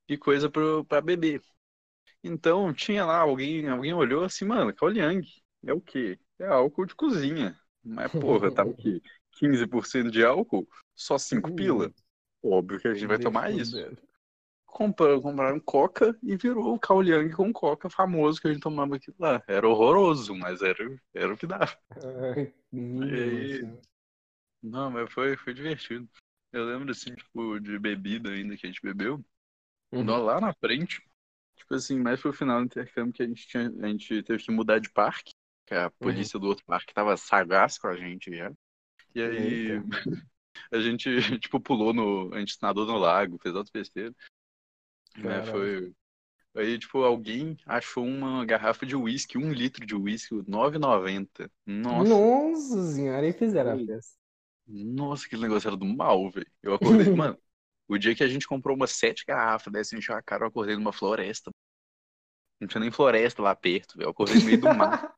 e 0.07 0.15
coisa 0.15 0.47
para 0.47 1.01
beber. 1.01 1.41
Então 2.23 2.71
tinha 2.71 3.03
lá 3.03 3.17
alguém, 3.17 3.67
alguém 3.67 3.93
olhou 3.93 4.23
assim, 4.23 4.45
mano, 4.45 4.73
Kaoliang 4.73 5.25
é 5.65 5.73
o 5.73 5.81
quê? 5.81 6.19
É 6.39 6.47
álcool 6.47 6.85
de 6.85 6.95
cozinha. 6.95 7.57
Mas 7.83 8.11
porra, 8.11 8.51
tá 8.51 8.63
o 8.65 8.73
quê? 8.73 9.01
15% 9.39 10.09
de 10.09 10.23
álcool, 10.23 10.67
só 10.95 11.17
5 11.17 11.49
uh, 11.49 11.55
pila. 11.55 11.93
Óbvio 12.41 12.79
que 12.79 12.87
a 12.87 12.93
gente 12.93 13.07
vai 13.07 13.17
tomar 13.17 13.51
isso. 13.51 13.77
Compraram, 14.65 15.21
compraram 15.21 15.59
coca 15.59 16.17
e 16.23 16.35
virou 16.35 16.73
o 16.73 16.79
Kaoliang 16.79 17.31
com 17.33 17.53
coca 17.53 17.89
famoso 17.89 18.41
que 18.41 18.47
a 18.47 18.53
gente 18.53 18.61
tomava 18.61 18.95
aqui 18.95 19.13
lá. 19.19 19.41
Era 19.47 19.67
horroroso, 19.67 20.35
mas 20.35 20.61
era, 20.61 20.99
era 21.13 21.33
o 21.33 21.37
que 21.37 21.45
dava. 21.45 21.77
Ai, 22.33 22.53
aí... 22.73 23.77
Não, 24.61 24.89
mas 24.89 25.11
foi, 25.11 25.37
foi 25.37 25.53
divertido. 25.53 26.09
Eu 26.51 26.65
lembro, 26.65 26.91
assim, 26.91 27.13
tipo, 27.13 27.59
de 27.59 27.77
bebida 27.77 28.29
ainda 28.29 28.55
que 28.55 28.65
a 28.65 28.69
gente 28.69 28.81
bebeu. 28.81 29.23
Uhum. 29.91 30.05
Lá 30.05 30.39
na 30.39 30.53
frente, 30.53 31.03
tipo 31.55 31.75
assim, 31.75 31.99
mais 31.99 32.19
pro 32.19 32.33
final 32.33 32.59
do 32.59 32.65
intercâmbio 32.65 33.13
que 33.13 33.23
a 33.23 33.27
gente, 33.27 33.47
tinha, 33.47 33.71
a 33.81 33.87
gente 33.87 34.23
teve 34.23 34.43
que 34.43 34.51
mudar 34.51 34.79
de 34.79 34.89
parque. 34.89 35.32
Que 35.65 35.75
a 35.75 35.85
uhum. 35.85 35.91
polícia 35.99 36.37
uhum. 36.37 36.41
do 36.41 36.47
outro 36.49 36.65
parque 36.65 36.93
tava 36.93 37.15
sagaz 37.17 37.77
com 37.77 37.87
a 37.87 37.95
gente 37.95 38.35
já. 38.35 38.51
E 39.15 39.21
aí 39.21 39.67
a 40.71 40.79
gente, 40.79 41.09
tipo, 41.39 41.59
pulou 41.59 41.93
no. 41.93 42.33
A 42.33 42.39
gente 42.39 42.57
nadou 42.61 42.85
no 42.85 42.97
lago, 42.97 43.39
fez 43.41 43.55
outras 43.55 43.71
besteiras. 43.71 44.13
Né, 45.17 45.43
foi. 45.45 45.93
Aí, 46.55 46.77
tipo, 46.77 46.99
alguém 46.99 47.57
achou 47.65 48.05
uma 48.05 48.45
garrafa 48.45 48.85
de 48.85 48.95
uísque, 48.95 49.39
um 49.39 49.51
litro 49.51 49.85
de 49.85 49.95
uísque, 49.95 50.35
R$9,90. 50.35 51.49
Nossa. 51.65 52.09
Nossa 52.09 52.93
senhora, 52.93 53.27
e 53.27 53.33
fizeram 53.33 53.73
a 53.73 53.85
festa. 53.85 54.15
Nossa, 54.67 55.25
aquele 55.25 55.41
negócio 55.41 55.67
era 55.67 55.75
do 55.75 55.85
mal, 55.85 56.29
velho. 56.29 56.51
Eu 56.61 56.75
acordei, 56.75 57.09
mano. 57.13 57.37
O 57.87 57.97
dia 57.97 58.15
que 58.15 58.23
a 58.23 58.27
gente 58.27 58.47
comprou 58.47 58.75
umas 58.75 58.91
sete 58.91 59.25
garrafas 59.25 59.73
dessa, 59.73 59.97
encheu 59.97 60.15
a 60.15 60.21
cara, 60.21 60.43
eu 60.43 60.47
acordei 60.47 60.75
numa 60.75 60.93
floresta. 60.93 61.51
Não 62.59 62.67
tinha 62.67 62.81
nem 62.81 62.91
floresta 62.91 63.41
lá 63.41 63.55
perto, 63.55 63.97
velho. 63.97 64.07
Eu 64.07 64.11
acordei 64.11 64.37
no 64.37 64.45
meio 64.45 64.61
do 64.61 64.73
mar. 64.73 65.13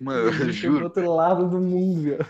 Mano, 0.00 0.28
eu 0.28 0.52
juro. 0.52 0.78
Do 0.78 0.84
outro 0.84 1.14
lado 1.14 1.48
do 1.48 1.60
mundo, 1.60 2.02
velho. 2.02 2.26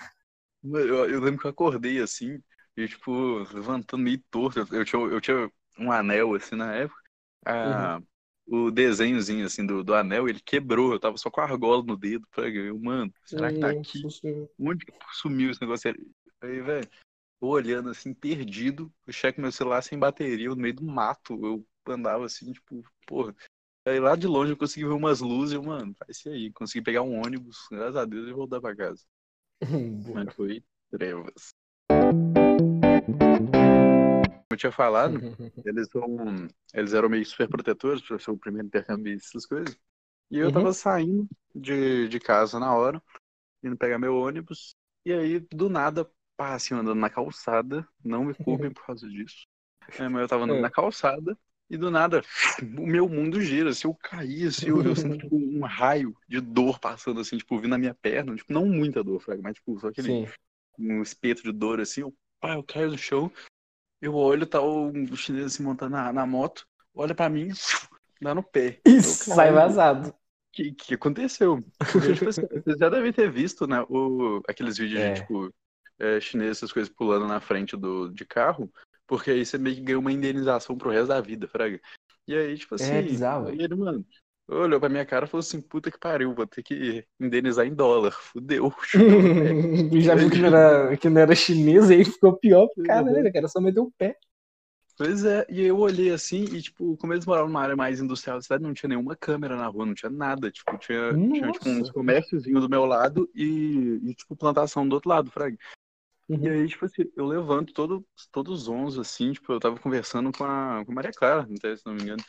Eu, 0.64 1.10
eu, 1.10 1.20
lembro 1.20 1.40
que 1.40 1.46
eu 1.46 1.50
acordei 1.50 2.00
assim, 2.00 2.42
e 2.76 2.88
tipo, 2.88 3.38
levantando 3.52 4.02
meio 4.02 4.22
torto. 4.30 4.66
Eu, 4.74 4.84
tinha, 4.84 5.02
eu 5.02 5.20
tinha 5.20 5.50
um 5.78 5.92
anel 5.92 6.34
assim 6.34 6.56
na 6.56 6.74
época. 6.74 7.00
Ah, 7.44 7.98
uhum. 7.98 8.66
O 8.66 8.70
desenhozinho 8.70 9.44
assim 9.46 9.64
do, 9.64 9.84
do 9.84 9.94
anel, 9.94 10.28
ele 10.28 10.40
quebrou. 10.40 10.92
Eu 10.92 11.00
tava 11.00 11.16
só 11.16 11.30
com 11.30 11.40
a 11.40 11.44
argola 11.44 11.82
no 11.82 11.96
dedo. 11.96 12.26
Falei, 12.32 12.72
mano, 12.72 13.12
será 13.24 13.52
que 13.52 13.60
tá 13.60 13.70
aqui? 13.70 14.02
Onde 14.58 14.84
que 14.84 14.92
sumiu 15.12 15.50
esse 15.50 15.60
negócio? 15.60 15.94
Aí, 16.40 16.60
velho, 16.60 16.88
olhando 17.40 17.90
assim, 17.90 18.12
perdido, 18.12 18.92
eu 19.06 19.12
checo 19.12 19.40
meu 19.40 19.52
celular 19.52 19.82
sem 19.82 19.98
bateria, 19.98 20.48
no 20.48 20.56
meio 20.56 20.74
do 20.74 20.84
mato. 20.84 21.34
Eu 21.44 21.66
andava 21.86 22.24
assim, 22.24 22.52
tipo, 22.52 22.82
porra. 23.06 23.34
Aí 23.88 23.98
lá 23.98 24.14
de 24.14 24.26
longe 24.26 24.52
eu 24.52 24.56
consegui 24.56 24.84
ver 24.84 24.92
umas 24.92 25.20
luzes, 25.20 25.54
eu, 25.54 25.62
mano, 25.62 25.96
ser 26.10 26.28
aí. 26.28 26.52
Consegui 26.52 26.84
pegar 26.84 27.00
um 27.00 27.24
ônibus, 27.24 27.56
graças 27.70 27.96
a 27.96 28.04
Deus, 28.04 28.28
e 28.28 28.32
voltar 28.34 28.60
pra 28.60 28.76
casa. 28.76 29.02
Mas 30.14 30.34
foi 30.34 30.62
trevas. 30.90 31.54
Como 34.28 34.52
eu 34.52 34.56
tinha 34.58 34.70
falado, 34.70 35.18
eles 35.64 35.88
são. 35.88 36.48
Eles 36.74 36.92
eram 36.92 37.08
meio 37.08 37.24
super 37.24 37.48
protetores 37.48 38.02
para 38.02 38.18
ser 38.18 38.30
o 38.30 38.36
primeiro 38.36 38.66
intercâmbio 38.66 39.14
essas 39.14 39.46
coisas. 39.46 39.74
E 40.30 40.38
eu 40.38 40.48
uhum. 40.48 40.52
tava 40.52 40.74
saindo 40.74 41.26
de, 41.54 42.08
de 42.08 42.20
casa 42.20 42.60
na 42.60 42.76
hora, 42.76 43.02
indo 43.62 43.74
pegar 43.74 43.98
meu 43.98 44.14
ônibus, 44.16 44.76
e 45.06 45.14
aí, 45.14 45.40
do 45.40 45.70
nada, 45.70 46.06
pá, 46.36 46.54
assim, 46.54 46.74
andando 46.74 47.00
na 47.00 47.08
calçada, 47.08 47.88
não 48.04 48.26
me 48.26 48.34
culpem 48.44 48.70
por 48.70 48.84
causa 48.84 49.08
disso. 49.08 49.46
É, 49.98 50.06
mas 50.10 50.20
eu 50.20 50.28
tava 50.28 50.44
andando 50.44 50.58
é. 50.58 50.62
na 50.62 50.70
calçada 50.70 51.34
e 51.70 51.76
do 51.76 51.90
nada 51.90 52.22
o 52.62 52.86
meu 52.86 53.08
mundo 53.08 53.40
gira, 53.40 53.70
assim, 53.70 53.86
eu 53.86 53.94
caí, 53.94 54.46
assim, 54.46 54.68
eu, 54.68 54.82
eu 54.82 54.96
sinto 54.96 55.18
tipo, 55.18 55.36
um 55.36 55.64
raio 55.64 56.16
de 56.26 56.40
dor 56.40 56.78
passando, 56.78 57.20
assim, 57.20 57.36
tipo, 57.36 57.56
vindo 57.58 57.70
na 57.70 57.78
minha 57.78 57.94
perna, 57.94 58.34
tipo, 58.34 58.52
não 58.52 58.66
muita 58.66 59.02
dor, 59.04 59.22
mas 59.42 59.54
tipo, 59.54 59.78
só 59.78 59.88
aquele 59.88 60.26
Sim. 60.26 60.32
um 60.78 61.02
espeto 61.02 61.42
de 61.42 61.52
dor, 61.52 61.80
assim, 61.80 62.02
eu, 62.02 62.14
pá, 62.40 62.54
eu 62.54 62.62
caio 62.62 62.90
no 62.90 62.98
chão, 62.98 63.30
eu 64.00 64.14
olho, 64.14 64.46
tá 64.46 64.60
o 64.60 64.92
chinês 65.16 65.46
assim 65.46 65.62
montando 65.62 65.92
na, 65.92 66.12
na 66.12 66.26
moto, 66.26 66.66
olha 66.94 67.14
pra 67.14 67.28
mim, 67.28 67.48
dá 68.20 68.34
no 68.34 68.42
pé. 68.42 68.80
Isso, 68.86 69.34
sai 69.34 69.52
vazado. 69.52 70.10
O 70.10 70.14
que, 70.52 70.72
que 70.72 70.94
aconteceu? 70.94 71.62
Eu, 71.94 72.14
tipo, 72.14 72.28
assim, 72.30 72.42
vocês 72.64 72.78
já 72.78 72.88
devem 72.88 73.12
ter 73.12 73.30
visto, 73.30 73.66
né, 73.66 73.84
o, 73.88 74.42
aqueles 74.48 74.78
vídeos 74.78 75.00
é. 75.00 75.12
de, 75.12 75.20
tipo, 75.20 75.52
é, 75.98 76.20
chinês, 76.20 76.52
essas 76.52 76.72
coisas 76.72 76.92
pulando 76.92 77.26
na 77.26 77.40
frente 77.40 77.76
do, 77.76 78.08
de 78.08 78.24
carro, 78.24 78.72
porque 79.08 79.30
aí 79.30 79.44
você 79.44 79.58
meio 79.58 79.74
que 79.74 79.82
ganha 79.82 79.98
uma 79.98 80.12
indenização 80.12 80.76
pro 80.76 80.90
resto 80.90 81.08
da 81.08 81.20
vida, 81.20 81.48
fraga. 81.48 81.80
E 82.28 82.36
aí, 82.36 82.56
tipo 82.56 82.74
é 82.74 82.76
assim, 82.76 82.92
é 82.92 83.02
bizarro. 83.02 83.48
ele, 83.48 83.74
mano, 83.74 84.04
olhou 84.46 84.78
pra 84.78 84.90
minha 84.90 85.06
cara 85.06 85.24
e 85.24 85.28
falou 85.28 85.40
assim, 85.40 85.60
puta 85.62 85.90
que 85.90 85.98
pariu, 85.98 86.34
vou 86.34 86.46
ter 86.46 86.62
que 86.62 87.04
indenizar 87.18 87.66
em 87.66 87.74
dólar. 87.74 88.12
Fudeu. 88.20 88.72
Já 90.00 90.14
viu 90.14 90.30
que 90.30 90.38
não, 90.38 90.48
era, 90.48 90.96
que 90.96 91.08
não 91.08 91.20
era 91.22 91.34
chinês, 91.34 91.90
aí 91.90 92.04
ficou 92.04 92.36
pior 92.36 92.68
pro 92.74 92.84
cara, 92.84 93.10
né? 93.10 93.28
O 93.28 93.32
cara 93.32 93.48
só 93.48 93.60
meteu 93.60 93.84
o 93.84 93.92
pé. 93.92 94.16
Pois 94.98 95.24
é, 95.24 95.46
e 95.48 95.64
eu 95.64 95.78
olhei 95.78 96.10
assim, 96.10 96.42
e 96.42 96.60
tipo, 96.60 96.96
como 96.96 97.14
eles 97.14 97.24
moravam 97.24 97.48
numa 97.48 97.62
área 97.62 97.76
mais 97.76 98.00
industrial 98.00 98.38
da 98.38 98.42
cidade, 98.42 98.64
não 98.64 98.74
tinha 98.74 98.88
nenhuma 98.88 99.14
câmera 99.14 99.56
na 99.56 99.68
rua, 99.68 99.86
não 99.86 99.94
tinha 99.94 100.10
nada. 100.10 100.50
Tipo, 100.50 100.76
tinha, 100.76 101.12
tinha 101.14 101.52
tipo, 101.52 101.68
uns 101.68 101.90
comérciozinhos 101.92 102.60
do 102.60 102.68
meu 102.68 102.84
lado 102.84 103.30
e, 103.32 104.00
e, 104.02 104.14
tipo, 104.14 104.34
plantação 104.34 104.86
do 104.88 104.94
outro 104.94 105.08
lado, 105.08 105.30
Frag. 105.30 105.56
Uhum. 106.28 106.44
E 106.44 106.48
aí, 106.48 106.68
tipo 106.68 106.84
assim, 106.84 107.10
eu 107.16 107.26
levanto 107.26 107.72
todo, 107.72 108.06
todos 108.30 108.62
os 108.62 108.68
11, 108.68 109.00
assim, 109.00 109.32
tipo, 109.32 109.52
eu 109.52 109.60
tava 109.60 109.78
conversando 109.78 110.30
com 110.30 110.44
a, 110.44 110.84
com 110.84 110.92
a 110.92 110.94
Maria 110.94 111.10
Clara, 111.10 111.46
se 111.46 111.86
não 111.86 111.94
me 111.94 112.02
engano. 112.02 112.22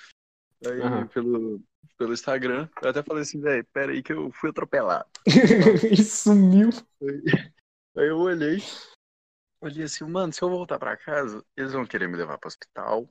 Aí, 0.65 0.79
uhum. 0.79 1.07
pelo, 1.07 1.61
pelo 1.97 2.13
Instagram, 2.13 2.69
eu 2.81 2.89
até 2.89 3.03
falei 3.03 3.23
assim, 3.23 3.41
velho, 3.41 3.65
pera 3.73 3.91
aí 3.91 4.01
que 4.01 4.13
eu 4.13 4.31
fui 4.31 4.49
atropelado. 4.49 5.09
e 5.91 6.01
sumiu. 6.03 6.69
Aí, 7.01 7.51
aí 7.97 8.07
eu 8.07 8.17
olhei, 8.17 8.63
olhei 9.61 9.83
assim, 9.83 10.05
mano, 10.05 10.31
se 10.31 10.41
eu 10.41 10.49
voltar 10.49 10.79
pra 10.79 10.97
casa, 10.97 11.43
eles 11.55 11.73
vão 11.73 11.85
querer 11.85 12.07
me 12.07 12.17
levar 12.17 12.37
pro 12.37 12.47
hospital, 12.47 13.09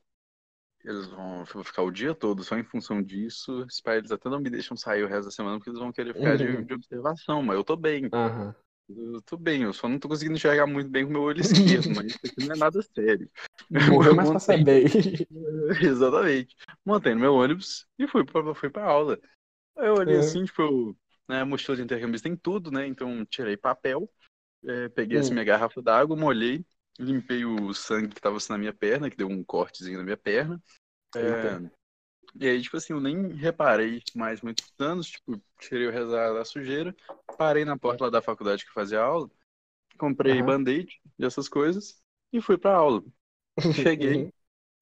eles 0.84 1.07
vão 1.07 1.45
ficar 1.64 1.82
o 1.82 1.91
dia 1.91 2.14
todo 2.14 2.43
só 2.45 2.57
em 2.57 2.64
função 2.64 3.03
disso. 3.03 3.64
Os 3.64 3.80
pais 3.80 4.11
até 4.11 4.28
não 4.28 4.41
me 4.41 4.49
deixam 4.49 4.76
sair 4.76 5.03
o 5.03 5.09
resto 5.09 5.24
da 5.24 5.30
semana 5.30 5.59
porque 5.59 5.70
eles 5.70 5.80
vão 5.80 5.93
querer 5.93 6.14
ficar 6.14 6.30
uhum. 6.30 6.36
de, 6.36 6.64
de, 6.64 6.74
observação, 6.74 7.43
mas 7.43 7.57
eu 7.57 7.64
tô 7.64 7.76
bem. 7.76 8.05
Uhum. 8.05 8.55
Eu 8.89 9.20
tô 9.22 9.36
bem, 9.36 9.62
eu 9.62 9.72
só 9.72 9.89
não 9.89 9.99
tô 9.99 10.09
conseguindo 10.09 10.36
enxergar 10.36 10.66
muito 10.66 10.89
bem 10.89 11.05
com 11.05 11.11
o 11.11 11.12
meu 11.12 11.22
olho 11.22 11.41
esquerdo, 11.43 11.95
mas 11.95 12.07
isso 12.07 12.18
aqui 12.24 12.47
não 12.47 12.55
é 12.55 12.59
nada 12.59 12.80
sério. 12.82 13.30
Morreu 13.70 14.14
mais 14.14 14.30
pra 14.30 14.39
saber. 14.39 14.84
Exatamente. 15.82 16.57
Montei 16.84 17.14
no 17.14 17.20
meu 17.20 17.34
ônibus 17.34 17.86
e 17.99 18.07
fui 18.07 18.24
pra, 18.24 18.55
fui 18.55 18.70
pra 18.70 18.84
aula. 18.84 19.20
Aí 19.76 19.86
eu 19.86 19.95
olhei 19.95 20.16
é. 20.16 20.18
assim, 20.20 20.45
tipo, 20.45 20.97
né, 21.28 21.45
mochila 21.45 21.76
de 21.76 21.82
intercâmbio 21.82 22.20
tem 22.20 22.34
tudo, 22.34 22.70
né? 22.70 22.86
Então 22.86 23.24
tirei 23.26 23.57
papel, 23.57 24.11
é, 24.64 24.89
peguei 24.89 25.18
assim, 25.18 25.32
minha 25.32 25.45
garrafa 25.45 25.82
d'água, 25.82 26.16
molhei, 26.16 26.64
limpei 26.99 27.45
o 27.45 27.74
sangue 27.74 28.14
que 28.14 28.20
tava 28.20 28.39
assim, 28.39 28.53
na 28.53 28.59
minha 28.59 28.72
perna, 28.72 29.11
que 29.11 29.16
deu 29.16 29.28
um 29.28 29.45
cortezinho 29.45 29.99
na 29.99 30.05
minha 30.05 30.16
perna. 30.16 30.61
É, 31.14 31.61
e 32.34 32.46
aí, 32.46 32.60
tipo 32.60 32.76
assim, 32.76 32.92
eu 32.92 33.00
nem 33.00 33.32
reparei 33.34 34.02
mais 34.14 34.40
muitos 34.40 34.72
anos, 34.78 35.08
tipo, 35.08 35.40
tirei 35.60 35.86
o 35.86 35.92
rezar 35.92 36.32
da 36.32 36.44
sujeira, 36.44 36.94
parei 37.36 37.64
na 37.64 37.78
porta 37.78 38.04
lá 38.04 38.10
da 38.10 38.22
faculdade 38.22 38.64
que 38.64 38.72
fazia 38.72 39.00
aula, 39.00 39.30
comprei 39.98 40.40
uhum. 40.40 40.46
band-aid 40.46 41.00
e 41.18 41.24
essas 41.24 41.48
coisas, 41.48 42.02
e 42.32 42.40
fui 42.40 42.58
pra 42.58 42.74
aula. 42.74 43.02
Cheguei, 43.74 44.32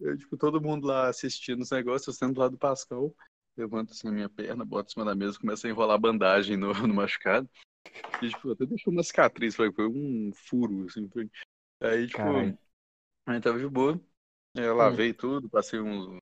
eu, 0.01 0.17
tipo, 0.19 0.37
todo 0.37 0.61
mundo 0.61 0.87
lá 0.87 1.09
assistindo 1.09 1.63
os 1.63 1.71
negócios, 1.71 2.09
eu 2.09 2.13
sendo 2.13 2.39
lá 2.39 2.49
do 2.49 2.59
Pascal, 2.59 3.15
levanto 3.57 3.93
assim 3.93 4.09
a 4.09 4.13
minha 4.13 4.29
perna, 4.29 4.65
boto 4.65 4.91
em 4.91 4.93
cima 4.93 5.05
da 5.05 5.15
mesa, 5.15 5.39
começo 5.39 5.67
a 5.67 5.71
enrolar 5.71 5.99
bandagem 5.99 6.57
no, 6.57 6.73
no 6.87 6.95
machucado. 6.95 7.49
E, 8.23 8.29
tipo, 8.29 8.53
até 8.53 8.67
deixou 8.67 8.93
uma 8.93 9.03
cicatriz, 9.03 9.55
foi 9.55 9.71
um 9.79 10.31
furo, 10.35 10.87
assim. 10.87 11.09
Foi. 11.09 11.31
Aí, 11.81 12.07
tipo, 12.07 12.19
Caralho. 12.19 12.59
aí 13.27 13.41
tava 13.41 13.59
de 13.59 13.69
boa. 13.69 14.01
Eu 14.55 14.75
lavei 14.75 15.11
hum. 15.11 15.15
tudo, 15.15 15.49
passei 15.49 15.81
uns, 15.81 16.19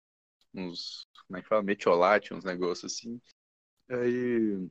uns, 0.55 1.07
como 1.27 1.39
é 1.39 1.43
que 1.43 1.49
fala, 1.49 1.63
metiolate, 1.63 2.33
uns 2.33 2.45
negócios 2.45 2.93
assim. 2.93 3.21
Aí, 3.89 4.69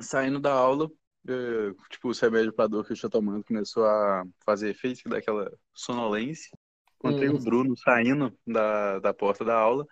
saindo 0.00 0.40
da 0.40 0.52
aula, 0.52 0.90
eu, 1.24 1.74
tipo, 1.90 2.08
o 2.08 2.12
remédio 2.12 2.52
pra 2.52 2.66
dor 2.66 2.84
que 2.84 2.92
eu 2.92 2.96
tinha 2.96 3.10
tomando 3.10 3.44
começou 3.44 3.84
a 3.84 4.24
fazer 4.44 4.70
efeito, 4.70 5.02
que 5.02 5.08
dá 5.08 5.18
aquela 5.18 5.52
sonolência. 5.72 6.50
Encontrei 6.96 7.28
hum. 7.28 7.36
o 7.36 7.40
Bruno 7.40 7.76
saindo 7.76 8.36
da, 8.46 8.98
da 8.98 9.14
porta 9.14 9.44
da 9.44 9.56
aula. 9.56 9.86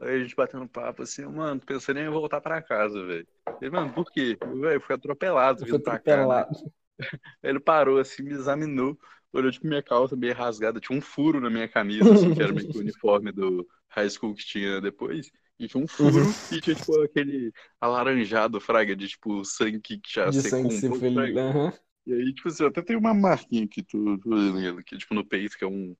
Aí 0.00 0.16
a 0.16 0.22
gente 0.22 0.34
batendo 0.34 0.68
papo 0.68 1.02
assim, 1.02 1.24
mano, 1.26 1.60
pensando 1.60 1.98
em 1.98 2.08
voltar 2.08 2.40
pra 2.40 2.62
casa, 2.62 3.04
velho. 3.04 3.26
Ele, 3.60 3.70
mano, 3.70 3.92
por 3.92 4.10
quê? 4.10 4.38
Eu 4.40 4.80
fui 4.80 4.94
atropelado 4.94 5.64
vindo 5.64 5.80
pra 5.80 5.98
cá. 5.98 6.26
Né? 6.26 6.46
Ele 7.42 7.60
parou 7.60 7.98
assim, 7.98 8.22
me 8.22 8.32
examinou, 8.32 8.98
olhou 9.32 9.50
tipo 9.50 9.66
minha 9.66 9.82
calça 9.82 10.16
meio 10.16 10.34
rasgada, 10.34 10.80
tinha 10.80 10.96
um 10.96 11.00
furo 11.00 11.40
na 11.40 11.50
minha 11.50 11.68
camisa, 11.68 12.12
assim, 12.12 12.34
que 12.34 12.42
era 12.42 12.52
meio 12.52 12.68
que 12.68 12.78
o 12.78 12.80
uniforme 12.82 13.32
do 13.32 13.66
high 13.88 14.08
school 14.08 14.34
que 14.34 14.44
tinha 14.44 14.80
depois. 14.80 15.30
E 15.58 15.68
tinha 15.68 15.82
um 15.82 15.86
furo 15.86 16.24
uhum. 16.24 16.30
e 16.50 16.60
tinha, 16.60 16.74
tipo, 16.74 17.00
aquele 17.02 17.52
alaranjado, 17.80 18.58
fraga, 18.60 18.96
de, 18.96 19.08
tipo, 19.08 19.44
sangue 19.44 19.80
que 19.80 20.00
já 20.08 20.30
de 20.30 20.40
secou 20.40 20.70
sangue 20.70 20.86
um 20.86 21.00
pouco, 21.00 21.06
uhum. 21.06 21.72
E 22.06 22.12
aí, 22.14 22.32
tipo 22.32 22.48
assim, 22.48 22.64
até 22.64 22.80
tenho 22.80 22.98
uma 22.98 23.12
marquinha 23.12 23.64
aqui, 23.64 23.82
tô, 23.82 24.18
tô 24.18 24.34
aqui, 24.78 24.96
tipo, 24.96 25.14
no 25.14 25.24
peito, 25.24 25.58
que 25.58 25.64
é 25.64 25.68
um, 25.68 25.94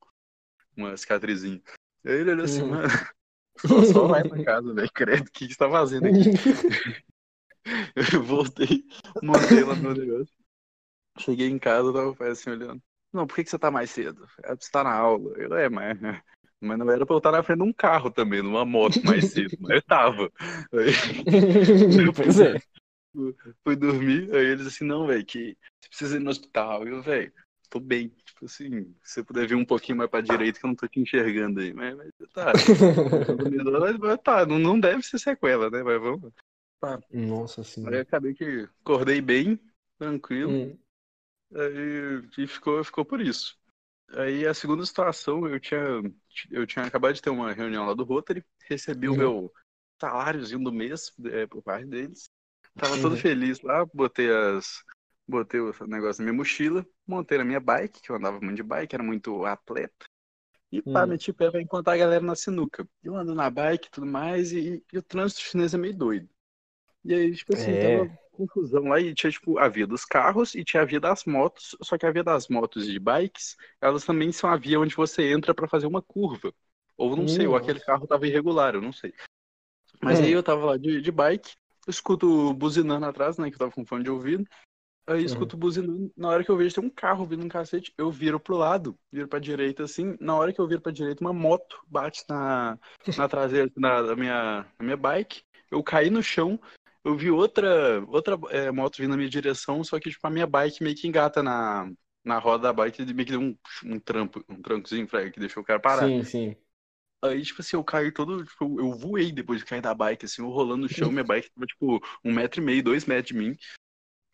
uma 0.75 0.97
cicatrizinha. 0.97 1.61
Aí 2.07 2.15
ele 2.15 2.31
olhou 2.31 2.45
assim, 2.47 2.63
uhum. 2.63 2.71
mano, 2.71 2.89
só, 3.59 3.85
só 3.85 4.07
vai 4.07 4.27
pra 4.27 4.43
casa, 4.45 4.73
velho, 4.73 4.91
credo, 4.95 5.29
o 5.29 5.31
que 5.31 5.47
você 5.47 5.57
tá 5.57 5.69
fazendo 5.69 6.07
aqui? 6.07 6.31
eu 8.15 8.23
voltei, 8.23 8.83
montei 9.23 9.63
lá 9.63 9.77
no 9.77 9.93
negócio. 9.93 10.35
Cheguei 11.19 11.49
em 11.49 11.59
casa, 11.59 11.93
tava 11.93 12.09
o 12.09 12.17
pai 12.17 12.31
assim 12.31 12.49
olhando. 12.49 12.83
Não, 13.13 13.27
por 13.27 13.35
que, 13.35 13.45
que 13.45 13.51
você 13.51 13.59
tá 13.59 13.71
mais 13.71 13.91
cedo? 13.91 14.27
É, 14.45 14.55
você 14.55 14.71
tá 14.71 14.85
na 14.85 14.95
aula. 14.95 15.33
Eu, 15.37 15.55
é, 15.57 15.69
mas 15.69 15.99
mas 16.61 16.79
não 16.79 16.91
era 16.91 17.07
pra 17.07 17.15
eu 17.15 17.19
estar 17.19 17.33
na 17.33 17.43
frente 17.43 17.59
de 17.59 17.65
um 17.65 17.73
carro 17.73 18.11
também, 18.11 18.43
numa 18.43 18.65
moto 18.65 19.01
mais 19.05 19.33
cedo, 19.33 19.57
mas 19.61 19.77
eu 19.77 19.83
tava. 19.83 20.31
Aí, 20.73 20.93
pois 22.15 22.41
é. 22.41 22.61
Fui, 23.13 23.35
fui 23.65 23.77
dormir, 23.77 24.33
aí 24.35 24.47
eles 24.47 24.67
assim, 24.67 24.85
não, 24.85 25.07
velho, 25.07 25.25
que 25.25 25.57
você 25.81 25.89
precisa 25.89 26.17
ir 26.17 26.21
no 26.21 26.31
hospital. 26.31 26.87
Eu, 26.87 27.03
velho, 27.03 27.33
tô 27.69 27.81
bem. 27.81 28.09
Tipo 28.25 28.45
assim, 28.45 28.95
se 29.03 29.15
você 29.15 29.25
puder 29.25 29.49
vir 29.49 29.55
um 29.55 29.65
pouquinho 29.65 29.99
mais 29.99 30.11
pra 30.11 30.21
direita, 30.21 30.61
que 30.61 30.67
eu 30.67 30.69
não 30.69 30.77
tô 30.77 30.87
te 30.87 31.01
enxergando 31.01 31.61
aí. 31.61 31.73
Mas, 31.73 31.97
mas 31.97 32.11
tá. 32.33 32.53
mas, 33.99 34.19
tá, 34.23 34.47
não, 34.47 34.59
não 34.59 34.79
deve 34.79 35.03
ser 35.03 35.19
sequela, 35.19 35.71
né? 35.71 35.83
Mas 35.83 36.01
vamos. 36.01 36.33
Tá. 36.81 37.01
Nossa 37.11 37.65
senhora. 37.65 37.97
Aí 37.97 38.03
acabei 38.03 38.35
que 38.35 38.69
acordei 38.83 39.21
bem, 39.21 39.59
tranquilo. 39.99 40.53
Hum. 40.53 40.79
Aí 41.55 42.23
e 42.39 42.47
ficou, 42.47 42.83
ficou 42.85 43.05
por 43.05 43.21
isso. 43.21 43.59
Aí 44.13 44.47
a 44.47 44.55
segunda 44.55 44.85
situação, 44.85 45.47
eu 45.47 45.61
tinha, 45.61 45.81
eu 46.51 46.67
tinha 46.67 46.85
acabado 46.85 47.15
de 47.15 47.23
ter 47.23 47.31
uma 47.31 47.53
reunião 47.53 47.87
lá 47.87 47.95
do 47.95 48.05
Rotary, 48.05 48.45
recebi 48.69 49.09
uhum. 49.09 49.15
o 49.15 49.19
meu 49.19 49.53
saláriozinho 50.01 50.65
do 50.65 50.73
mês 50.73 51.13
é, 51.27 51.47
por 51.47 51.63
parte 51.63 51.87
deles. 51.87 52.31
Tava 52.77 52.95
uhum. 52.95 53.03
todo 53.03 53.17
feliz 53.17 53.61
lá, 53.63 53.85
botei 53.93 54.31
as. 54.31 54.83
Botei 55.29 55.61
o 55.61 55.73
negócio 55.87 56.23
na 56.23 56.25
minha 56.25 56.37
mochila, 56.37 56.85
montei 57.07 57.39
na 57.39 57.45
minha 57.45 57.61
bike, 57.61 58.01
que 58.01 58.11
eu 58.11 58.17
andava 58.17 58.41
muito 58.41 58.57
de 58.57 58.65
bike, 58.65 58.97
era 58.97 59.05
muito 59.05 59.45
atleta. 59.45 60.07
E 60.73 60.83
pá, 60.83 61.03
uhum. 61.03 61.11
meti 61.11 61.33
pé 61.33 61.49
pra 61.51 61.63
encontrar 61.63 61.95
a 61.95 61.99
galera 61.99 62.25
na 62.25 62.35
sinuca. 62.35 62.89
Eu 63.03 63.15
ando 63.15 63.33
na 63.33 63.49
bike 63.49 63.87
e 63.87 63.91
tudo 63.93 64.07
mais, 64.09 64.51
e, 64.51 64.83
e, 64.93 64.99
o 64.99 65.03
trânsito 65.03 65.43
chinês 65.43 65.73
é 65.73 65.79
meio 65.79 65.97
doido. 65.97 66.29
E 67.05 67.15
aí, 67.15 67.35
tipo 67.35 67.55
assim, 67.55 67.71
é. 67.71 67.99
tava 67.99 68.19
confusão 68.47 68.85
lá 68.85 69.01
e 69.01 69.15
tinha, 69.15 69.31
tipo, 69.31 69.59
a 69.59 69.69
via 69.69 69.87
dos 69.87 70.05
carros 70.05 70.55
e 70.55 70.65
tinha 70.65 70.83
a 70.83 70.87
via 70.87 71.01
das 71.01 71.25
motos, 71.25 71.77
só 71.83 71.97
que 71.97 72.07
a 72.07 72.11
via 72.11 72.25
das 72.25 72.49
motos 72.49 72.89
e 72.89 72.93
de 72.93 72.99
bikes, 72.99 73.57
elas 73.81 74.05
também 74.05 74.33
são 74.33 74.51
a 74.51 74.57
via 74.57 74.81
onde 74.81 74.95
você 74.95 75.33
entra 75.33 75.55
para 75.55 75.69
fazer 75.69 75.87
uma 75.87 76.03
curva. 76.03 76.53
Ou 76.97 77.17
não 77.17 77.27
sei, 77.27 77.47
ou 77.47 77.57
aquele 77.57 77.81
carro 77.81 78.07
tava 78.07 78.27
irregular, 78.27 78.75
eu 78.75 78.83
não 78.83 78.93
sei. 78.93 79.15
Mas 80.03 80.21
é. 80.21 80.25
aí 80.25 80.33
eu 80.33 80.43
tava 80.43 80.67
lá 80.67 80.77
de, 80.77 81.01
de 81.01 81.11
bike, 81.11 81.55
escuto 81.89 82.53
buzinando 82.55 83.07
atrás, 83.07 83.39
né, 83.39 83.49
que 83.49 83.55
eu 83.55 83.59
tava 83.59 83.73
com 83.73 83.87
fone 83.87 84.05
de 84.05 84.11
ouvido. 84.11 84.47
Aí 85.07 85.25
escuto 85.25 85.57
uhum. 85.57 85.61
buzinando, 85.61 86.13
na 86.17 86.29
hora 86.29 86.45
que 86.45 86.51
eu 86.51 86.57
vejo 86.57 86.75
tem 86.75 86.85
um 86.85 86.91
carro 86.91 87.27
vindo 87.27 87.45
um 87.45 87.49
cacete, 87.49 87.93
eu 87.99 88.13
viro 88.13 88.39
pro 88.39 88.57
lado, 88.57 88.97
viro 89.11 89.27
pra 89.27 89.41
direita 89.41 89.83
assim, 89.83 90.17
na 90.21 90.37
hora 90.37 90.53
que 90.53 90.61
eu 90.61 90.69
viro 90.69 90.81
pra 90.81 90.93
direita, 90.93 91.25
uma 91.25 91.33
moto 91.33 91.81
bate 91.89 92.23
na, 92.29 92.79
na 93.17 93.29
traseira 93.29 93.69
da 93.75 94.15
minha, 94.15 94.67
na 94.79 94.85
minha 94.85 94.97
bike, 94.97 95.43
eu 95.71 95.83
caí 95.83 96.11
no 96.11 96.23
chão, 96.23 96.61
eu 97.05 97.17
vi 97.17 97.31
outra, 97.31 98.05
outra 98.09 98.39
é, 98.51 98.71
moto 98.71 98.99
vindo 98.99 99.11
na 99.11 99.17
minha 99.17 99.29
direção, 99.29 99.83
só 99.83 99.99
que 99.99 100.11
tipo, 100.11 100.27
a 100.27 100.31
minha 100.31 100.47
bike 100.47 100.83
meio 100.83 100.97
que 100.97 101.09
engata 101.09 101.43
na, 101.43 101.91
na 102.25 102.39
roda 102.39 102.65
da 102.65 102.73
bike 102.73 103.03
e 103.03 103.15
meio 103.15 103.27
que 103.27 103.33
deu 103.33 103.41
um, 103.41 103.57
um 103.85 103.99
trampo, 103.99 104.45
um 104.49 104.61
trancozinho 104.61 105.07
que 105.07 105.41
deixou 105.41 105.63
o 105.63 105.67
cara 105.67 105.81
parar. 105.81 106.07
Sim, 106.07 106.23
sim. 106.25 106.57
Aí, 107.23 107.43
tipo 107.43 107.61
assim, 107.61 107.77
eu 107.77 107.85
caí 107.85 108.11
todo, 108.11 108.45
tipo, 108.45 108.81
eu 108.81 108.93
voei 108.93 109.31
depois 109.31 109.61
de 109.61 109.67
cair 109.67 109.83
da 109.83 109.95
bike, 109.95 110.25
assim, 110.25 110.43
eu 110.43 110.49
rolando 110.49 110.83
no 110.83 110.89
chão, 110.89 111.11
minha 111.11 111.25
bike 111.25 111.51
tava, 111.51 111.67
tipo, 111.67 112.01
um 112.25 112.33
metro 112.33 112.63
e 112.63 112.65
meio, 112.65 112.83
dois 112.83 113.05
metros 113.05 113.29
de 113.29 113.35
mim. 113.35 113.57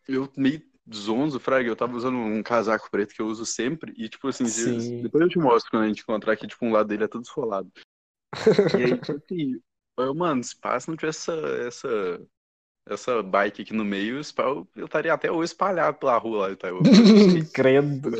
Eu 0.07 0.31
meio 0.37 0.61
zonzo, 0.93 1.37
fraga, 1.37 1.67
eu 1.67 1.75
tava 1.75 1.97
usando 1.97 2.17
um 2.17 2.41
casaco 2.41 2.89
preto 2.89 3.13
que 3.13 3.21
eu 3.21 3.27
uso 3.27 3.45
sempre, 3.45 3.93
e, 3.97 4.07
tipo 4.07 4.29
assim, 4.29 4.45
Sim. 4.45 5.01
depois 5.01 5.21
eu 5.21 5.29
te 5.29 5.37
mostro 5.37 5.69
quando 5.69 5.83
a 5.83 5.87
gente 5.89 6.01
encontrar 6.01 6.37
que, 6.37 6.47
tipo, 6.47 6.65
um 6.65 6.71
lado 6.71 6.87
dele 6.87 7.03
é 7.03 7.07
todo 7.09 7.23
esfolado. 7.23 7.69
e 8.77 8.81
aí, 8.81 8.91
tipo 9.01 9.17
assim, 9.17 9.61
eu, 9.97 10.15
mano, 10.15 10.41
se 10.41 10.57
passa 10.57 10.89
não 10.89 10.95
tivesse 10.95 11.29
essa, 11.29 11.47
essa 11.67 12.27
essa 12.89 13.21
bike 13.21 13.61
aqui 13.61 13.73
no 13.73 13.85
meio, 13.85 14.21
eu 14.75 14.85
estaria 14.85 15.13
até 15.13 15.31
hoje 15.31 15.51
espalhado 15.51 15.97
pela 15.97 16.17
rua 16.17 16.47
lá. 16.47 16.51
Então, 16.51 16.79
Credo. 17.53 18.11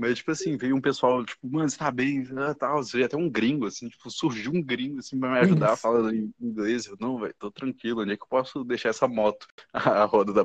Mas, 0.00 0.18
tipo 0.18 0.30
assim, 0.30 0.56
veio 0.56 0.76
um 0.76 0.80
pessoal, 0.80 1.24
tipo, 1.24 1.48
mano, 1.50 1.68
você 1.68 1.76
tá 1.76 1.90
bem, 1.90 2.24
ah, 2.36 2.54
tal, 2.54 2.80
veio 2.84 3.04
até 3.04 3.16
um 3.16 3.28
gringo, 3.28 3.66
assim, 3.66 3.88
tipo, 3.88 4.08
surgiu 4.08 4.52
um 4.52 4.62
gringo, 4.62 5.00
assim, 5.00 5.18
pra 5.18 5.28
me 5.28 5.38
ajudar 5.40 5.76
falando 5.76 6.14
em 6.14 6.32
inglês. 6.40 6.86
Eu, 6.86 6.96
não, 7.00 7.18
velho, 7.18 7.34
tô 7.36 7.50
tranquilo, 7.50 8.02
onde 8.02 8.12
é 8.12 8.16
que 8.16 8.22
eu 8.22 8.28
posso 8.28 8.62
deixar 8.62 8.90
essa 8.90 9.08
moto? 9.08 9.48
A 9.72 10.04
roda 10.04 10.32
da, 10.32 10.44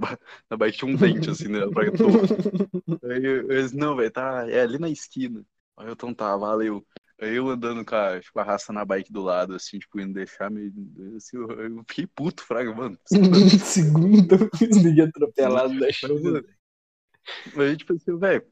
da 0.50 0.58
bike 0.58 0.80
tinha 0.80 0.92
um 0.92 0.96
dente, 0.96 1.30
assim, 1.30 1.50
né, 1.50 1.60
pra 1.68 1.84
Aí 3.12 3.24
eu, 3.24 3.52
eu 3.52 3.72
não, 3.74 3.96
velho, 3.96 4.10
tá, 4.10 4.50
é 4.50 4.62
ali 4.62 4.80
na 4.80 4.90
esquina. 4.90 5.46
Aí 5.78 5.86
eu, 5.86 5.94
então 5.94 6.14
tá, 6.16 6.36
valeu. 6.36 6.84
Eu 7.20 7.50
andando 7.50 7.86
com 7.86 7.96
a, 7.96 8.20
tipo, 8.20 8.40
arrastando 8.40 8.80
a 8.80 8.86
bike 8.86 9.12
do 9.12 9.22
lado, 9.22 9.56
assim, 9.56 9.80
tipo, 9.80 10.00
indo 10.00 10.14
deixar 10.14 10.50
meio. 10.50 10.74
Assim, 11.16 11.38
eu, 11.38 11.50
eu 11.52 11.84
fiquei 11.88 12.08
puto, 12.08 12.44
Fraga, 12.44 12.74
mano. 12.74 12.98
Segundo, 13.64 14.50
ninguém 14.62 15.06
atropelado 15.06 15.80
da 15.80 15.92
chuva. 15.92 16.44
Aí, 17.56 17.78
tipo 17.78 17.94
assim, 17.94 18.18
velho, 18.18 18.46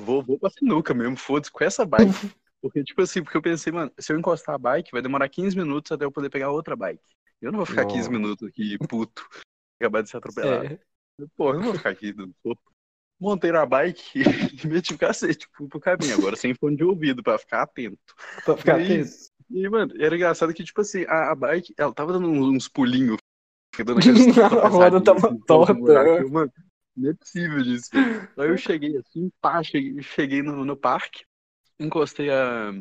vou, 0.00 0.22
vou 0.22 0.38
pra 0.38 0.50
sinuca 0.50 0.92
mesmo, 0.92 1.16
foda-se, 1.16 1.50
com 1.50 1.64
essa 1.64 1.84
bike. 1.84 2.10
Porque, 2.60 2.82
tipo 2.82 3.00
assim, 3.00 3.22
porque 3.22 3.36
eu 3.36 3.42
pensei, 3.42 3.72
mano, 3.72 3.92
se 3.96 4.12
eu 4.12 4.18
encostar 4.18 4.56
a 4.56 4.58
bike, 4.58 4.90
vai 4.90 5.00
demorar 5.00 5.28
15 5.28 5.56
minutos 5.56 5.92
até 5.92 6.04
eu 6.04 6.10
poder 6.10 6.30
pegar 6.30 6.50
outra 6.50 6.74
bike. 6.74 7.04
Eu 7.40 7.52
não 7.52 7.58
vou 7.58 7.66
ficar 7.66 7.84
Nossa. 7.84 7.94
15 7.94 8.10
minutos 8.10 8.48
aqui, 8.48 8.76
puto, 8.88 9.24
acabar 9.78 10.02
de 10.02 10.10
ser 10.10 10.16
atropelado. 10.16 10.64
É. 10.64 10.78
Pô, 11.36 11.50
eu 11.50 11.58
não 11.58 11.62
vou 11.62 11.74
ficar 11.74 11.90
aqui, 11.90 12.12
não 12.12 12.34
montei 13.18 13.50
na 13.50 13.64
bike 13.64 14.02
e 14.64 14.66
meti 14.66 14.94
o 14.94 14.98
cacete 14.98 15.40
tipo, 15.40 15.68
pro 15.68 15.80
caminho, 15.80 16.14
agora 16.14 16.36
sem 16.36 16.54
fone 16.54 16.76
de 16.76 16.84
ouvido, 16.84 17.22
pra 17.22 17.38
ficar 17.38 17.62
atento. 17.62 17.98
Pra 18.44 18.56
ficar 18.56 18.80
e, 18.80 18.84
atento. 18.84 19.10
E, 19.50 19.68
mano, 19.68 19.94
era 19.98 20.14
engraçado 20.14 20.52
que, 20.52 20.64
tipo 20.64 20.80
assim, 20.80 21.04
a, 21.08 21.30
a 21.32 21.34
bike, 21.34 21.74
ela 21.78 21.92
tava 21.92 22.12
dando 22.12 22.28
uns 22.28 22.68
pulinhos. 22.68 23.18
Dando 23.78 24.00
a 24.62 24.68
roda 24.68 25.02
tava 25.02 25.28
assim, 25.28 25.38
torta. 25.40 25.74
Mano, 25.74 26.52
não 26.96 27.10
é 27.10 27.14
possível 27.14 27.62
disso. 27.62 27.90
Aí 27.94 28.48
eu 28.48 28.56
cheguei 28.56 28.96
assim, 28.96 29.30
pá, 29.40 29.62
cheguei, 29.62 30.02
cheguei 30.02 30.42
no, 30.42 30.64
no 30.64 30.76
parque, 30.76 31.24
encostei 31.78 32.30
a. 32.30 32.72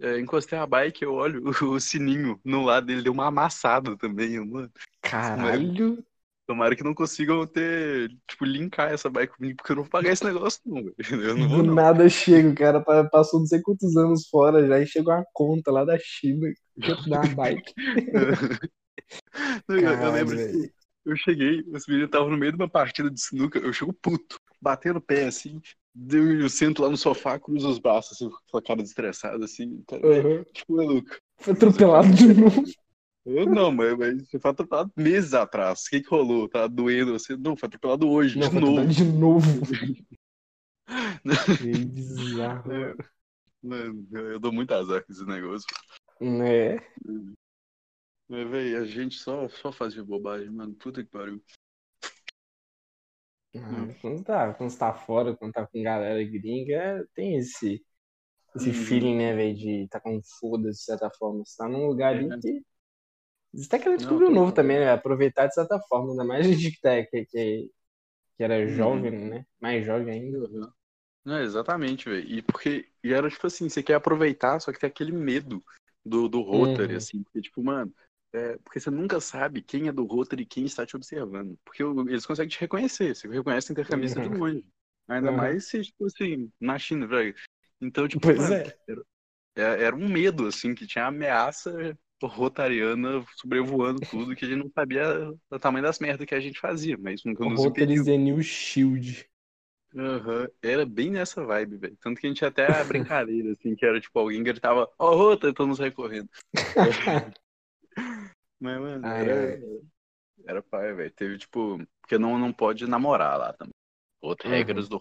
É, 0.00 0.18
encostei 0.18 0.58
a 0.58 0.66
bike, 0.66 1.04
eu 1.04 1.14
olho 1.14 1.42
o, 1.44 1.50
o, 1.76 1.80
sininho 1.80 2.38
no 2.44 2.62
lado 2.62 2.86
dele, 2.86 3.02
deu 3.02 3.12
uma 3.12 3.28
amassada 3.28 3.96
também, 3.96 4.38
mano. 4.44 4.70
Caralho! 5.00 6.04
Tomara 6.46 6.76
que 6.76 6.84
não 6.84 6.94
consigam 6.94 7.46
ter, 7.46 8.10
tipo, 8.28 8.44
linkar 8.44 8.92
essa 8.92 9.08
bike 9.08 9.36
comigo, 9.36 9.56
porque 9.56 9.72
eu 9.72 9.76
não 9.76 9.82
vou 9.82 9.90
pagar 9.90 10.12
esse 10.12 10.24
negócio, 10.24 10.60
não, 10.66 10.78
Eu 11.10 11.36
não 11.36 11.48
vou, 11.48 11.58
Do 11.58 11.68
não. 11.68 11.74
nada 11.74 12.08
chega, 12.08 12.54
cara 12.54 12.80
passou 13.10 13.40
não 13.40 13.46
sei 13.46 13.62
quantos 13.62 13.96
anos 13.96 14.28
fora 14.28 14.66
já 14.66 14.78
e 14.78 14.86
chegou 14.86 15.14
uma 15.14 15.24
conta 15.32 15.72
lá 15.72 15.84
da 15.84 15.98
China 15.98 16.52
da 16.76 17.22
bike. 17.34 17.72
eu, 19.68 19.78
eu, 19.78 20.12
lembro 20.12 20.36
que 20.36 20.72
eu 21.06 21.16
cheguei, 21.16 21.60
os 21.72 21.86
meninos 21.86 22.08
estavam 22.08 22.30
no 22.30 22.36
meio 22.36 22.52
de 22.52 22.56
uma 22.56 22.68
partida 22.68 23.10
de 23.10 23.20
sinuca, 23.20 23.58
eu 23.58 23.72
chego 23.72 23.92
puto, 23.92 24.38
batendo 24.60 24.98
o 24.98 25.02
pé 25.02 25.26
assim, 25.26 25.60
eu 26.10 26.48
sento 26.48 26.82
lá 26.82 26.90
no 26.90 26.96
sofá, 26.96 27.38
cruzo 27.38 27.68
os 27.68 27.78
braços, 27.78 28.12
assim, 28.12 28.30
com 28.50 28.58
a 28.58 28.62
cara 28.62 28.82
estressada, 28.82 29.44
assim, 29.44 29.82
cara, 29.86 30.06
uhum. 30.06 30.44
tipo, 30.52 30.76
maluco. 30.76 31.16
Foi 31.38 31.52
atropelado 31.52 32.12
de 32.12 32.34
novo. 32.34 32.64
Eu 33.24 33.46
não, 33.46 33.72
mas, 33.72 33.96
mas 33.96 34.30
foi 34.30 34.50
atropelado 34.50 34.92
meses 34.96 35.32
atrás. 35.32 35.84
O 35.86 35.90
que, 35.90 36.02
que 36.02 36.08
rolou? 36.10 36.46
Tá 36.48 36.66
doendo 36.66 37.18
você? 37.18 37.34
Não, 37.36 37.56
foi 37.56 37.66
atropelado 37.66 38.08
hoje, 38.08 38.38
não, 38.38 38.50
de 38.50 38.60
novo. 38.60 38.86
De 38.86 39.04
novo. 39.04 39.46
que 41.58 41.84
bizarro. 41.86 42.72
É, 42.72 42.94
mano, 43.62 44.06
eu 44.12 44.38
dou 44.38 44.52
muito 44.52 44.72
azar 44.74 45.02
com 45.04 45.10
esse 45.10 45.24
negócio. 45.24 45.66
Né? 46.20 46.76
Mas, 48.28 48.50
velho, 48.50 48.82
a 48.82 48.84
gente 48.84 49.18
só, 49.18 49.48
só 49.48 49.72
fazia 49.72 50.04
bobagem, 50.04 50.50
mano. 50.50 50.74
Puta 50.74 51.02
que 51.02 51.10
pariu. 51.10 51.42
Ah, 53.56 53.94
quando, 54.02 54.22
tá, 54.22 54.52
quando 54.52 54.70
você 54.70 54.78
tá 54.78 54.92
fora, 54.92 55.34
quando 55.36 55.52
tá 55.52 55.66
com 55.66 55.82
galera 55.82 56.22
gringa, 56.24 57.08
tem 57.14 57.36
esse, 57.36 57.82
esse 58.56 58.70
hum. 58.70 58.74
feeling, 58.74 59.16
né, 59.16 59.34
velho, 59.34 59.56
de 59.56 59.88
tá 59.88 59.98
com 59.98 60.20
foda 60.40 60.70
de 60.70 60.78
certa 60.78 61.08
forma. 61.10 61.42
Você 61.44 61.56
tá 61.56 61.68
num 61.68 61.86
lugar 61.86 62.14
ali 62.14 62.30
é. 62.30 62.38
que 62.38 62.62
você 63.54 63.68
tá 63.68 63.78
querendo 63.78 63.98
descobrir 63.98 64.26
o 64.26 64.30
novo 64.30 64.52
também, 64.52 64.78
né? 64.78 64.90
Aproveitar 64.90 65.46
de 65.46 65.54
certa 65.54 65.78
forma, 65.80 66.10
ainda 66.10 66.24
mais 66.24 66.46
a 66.46 66.50
gente 66.50 66.72
que, 66.72 66.80
tá, 66.80 67.02
que, 67.04 67.24
que, 67.26 67.70
que 68.36 68.42
era 68.42 68.58
uhum. 68.58 68.68
jovem, 68.68 69.10
né? 69.12 69.46
Mais 69.60 69.84
jovem 69.86 70.10
ainda. 70.12 70.38
Uhum. 70.38 70.70
Não, 71.24 71.40
exatamente, 71.40 72.08
velho. 72.08 72.28
E 72.28 72.42
porque 72.42 72.88
e 73.02 73.12
era 73.12 73.30
tipo 73.30 73.46
assim, 73.46 73.68
você 73.68 73.82
quer 73.82 73.94
aproveitar, 73.94 74.60
só 74.60 74.72
que 74.72 74.78
tem 74.78 74.88
aquele 74.88 75.12
medo 75.12 75.64
do, 76.04 76.28
do 76.28 76.42
Rotary, 76.42 76.92
uhum. 76.92 76.98
assim, 76.98 77.22
porque, 77.22 77.40
tipo, 77.40 77.62
mano, 77.62 77.94
é, 78.32 78.58
porque 78.58 78.80
você 78.80 78.90
nunca 78.90 79.20
sabe 79.20 79.62
quem 79.62 79.88
é 79.88 79.92
do 79.92 80.04
Rotary 80.04 80.42
e 80.42 80.46
quem 80.46 80.64
está 80.64 80.84
te 80.84 80.96
observando. 80.96 81.56
Porque 81.64 81.82
eles 81.82 82.26
conseguem 82.26 82.50
te 82.50 82.60
reconhecer, 82.60 83.14
você 83.14 83.28
reconhece 83.28 83.72
intercambista 83.72 84.20
uhum. 84.20 84.28
de 84.28 84.36
longe. 84.36 84.64
Ainda 85.06 85.30
uhum. 85.30 85.36
mais 85.36 85.68
se, 85.68 85.82
tipo 85.82 86.06
assim, 86.06 86.50
na 86.60 86.78
China, 86.78 87.06
velho. 87.06 87.34
Então, 87.80 88.08
tipo, 88.08 88.22
pois 88.22 88.38
mano, 88.38 88.54
é. 88.54 88.76
Era, 88.88 89.02
é, 89.56 89.84
era 89.84 89.96
um 89.96 90.08
medo, 90.08 90.46
assim, 90.46 90.74
que 90.74 90.86
tinha 90.86 91.06
ameaça 91.06 91.96
rotariana 92.22 93.24
sobrevoando 93.36 94.00
tudo, 94.08 94.34
que 94.34 94.44
a 94.44 94.48
gente 94.48 94.62
não 94.62 94.70
sabia 94.70 95.32
o 95.50 95.58
tamanho 95.58 95.84
das 95.84 95.98
merdas 95.98 96.26
que 96.26 96.34
a 96.34 96.40
gente 96.40 96.58
fazia, 96.58 96.96
mas 96.98 97.22
nunca 97.24 97.44
nos. 97.44 97.62
Rotary 97.62 98.18
New 98.18 98.42
Shield. 98.42 99.28
Uhum. 99.94 100.48
Era 100.60 100.84
bem 100.84 101.10
nessa 101.10 101.44
vibe, 101.44 101.76
velho. 101.76 101.96
Tanto 102.00 102.20
que 102.20 102.26
a 102.26 102.30
gente 102.30 102.44
até 102.44 102.66
a 102.66 102.82
brincadeira, 102.84 103.52
assim, 103.52 103.76
que 103.76 103.86
era 103.86 104.00
tipo, 104.00 104.18
alguém 104.18 104.42
gritava, 104.42 104.90
ó, 104.98 105.10
oh, 105.10 105.16
Rota, 105.16 105.48
então 105.48 105.66
nos 105.66 105.78
recorrendo. 105.78 106.28
mas, 108.58 108.80
mano, 108.80 109.06
ai, 109.06 109.22
era, 109.22 109.54
ai. 109.54 109.80
era 110.46 110.62
pai, 110.62 110.92
velho. 110.94 111.12
Teve, 111.12 111.38
tipo, 111.38 111.78
porque 112.00 112.18
não, 112.18 112.38
não 112.38 112.52
pode 112.52 112.88
namorar 112.88 113.38
lá 113.38 113.52
também. 113.52 113.74
Outras 114.20 114.50
uhum. 114.50 114.58
regras 114.58 114.88
do. 114.88 115.00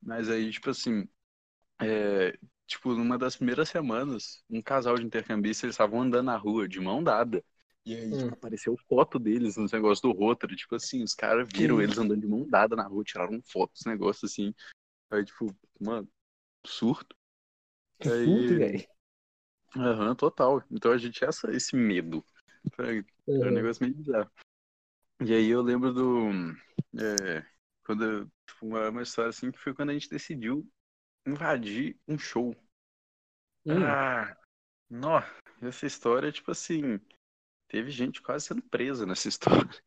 Mas 0.00 0.30
aí, 0.30 0.50
tipo 0.50 0.70
assim, 0.70 1.06
é, 1.82 2.38
tipo, 2.68 2.92
numa 2.92 3.16
das 3.16 3.34
primeiras 3.34 3.70
semanas, 3.70 4.44
um 4.48 4.60
casal 4.60 4.96
de 4.96 5.04
intercambistas, 5.04 5.64
eles 5.64 5.74
estavam 5.74 6.02
andando 6.02 6.26
na 6.26 6.36
rua, 6.36 6.68
de 6.68 6.78
mão 6.78 7.02
dada. 7.02 7.42
E 7.84 7.96
aí, 7.96 8.12
hum. 8.12 8.18
tipo, 8.18 8.34
apareceu 8.34 8.76
foto 8.86 9.18
deles 9.18 9.56
nos 9.56 9.72
negócios 9.72 10.02
do 10.02 10.12
Rotary. 10.12 10.54
Tipo 10.54 10.76
assim, 10.76 11.02
os 11.02 11.14
caras 11.14 11.48
viram 11.52 11.80
eles 11.80 11.96
andando 11.96 12.20
de 12.20 12.26
mão 12.26 12.46
dada 12.46 12.76
na 12.76 12.86
rua, 12.86 13.02
tiraram 13.02 13.40
foto 13.42 13.72
dos 13.72 13.86
negócios 13.86 14.30
assim. 14.30 14.54
Aí, 15.10 15.24
tipo, 15.24 15.56
mano, 15.80 16.06
surto. 16.66 17.16
Que 17.98 18.10
aí... 18.10 18.24
surto, 18.26 18.58
velho. 18.58 18.86
Aham, 19.74 20.14
total. 20.14 20.62
Então 20.70 20.92
a 20.92 20.98
gente 20.98 21.14
tinha 21.14 21.28
essa, 21.28 21.50
esse 21.50 21.74
medo. 21.74 22.22
Foi, 22.74 23.00
uhum. 23.26 23.48
um 23.48 23.50
negócio 23.50 23.82
meio 23.82 23.96
bizarro. 23.96 24.30
E 25.24 25.34
aí 25.34 25.48
eu 25.48 25.62
lembro 25.62 25.92
do. 25.92 26.30
É, 27.00 27.44
quando, 27.84 28.30
tipo, 28.46 28.66
uma, 28.66 28.90
uma 28.90 29.02
história 29.02 29.30
assim 29.30 29.50
que 29.50 29.58
foi 29.58 29.74
quando 29.74 29.90
a 29.90 29.92
gente 29.94 30.10
decidiu 30.10 30.68
invadir 31.28 31.98
um 32.06 32.18
show. 32.18 32.54
Hum. 33.66 33.84
Ah, 33.84 34.36
nó, 34.88 35.22
essa 35.62 35.86
história, 35.86 36.32
tipo 36.32 36.50
assim, 36.50 37.00
teve 37.68 37.90
gente 37.90 38.22
quase 38.22 38.46
sendo 38.46 38.62
presa 38.62 39.04
nessa 39.06 39.28
história. 39.68 39.82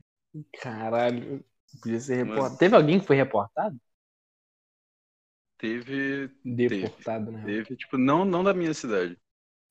Caralho, 0.61 1.43
podia 1.81 1.99
ser 1.99 2.15
reportado. 2.15 2.49
Mas... 2.49 2.57
Teve 2.57 2.75
alguém 2.75 2.99
que 2.99 3.07
foi 3.07 3.15
reportado? 3.15 3.79
Teve. 5.57 6.27
Deportado, 6.43 7.25
teve, 7.25 7.37
né? 7.37 7.45
Teve, 7.45 7.75
tipo, 7.75 7.97
não, 7.97 8.25
não 8.25 8.43
da 8.43 8.53
minha 8.53 8.73
cidade. 8.73 9.17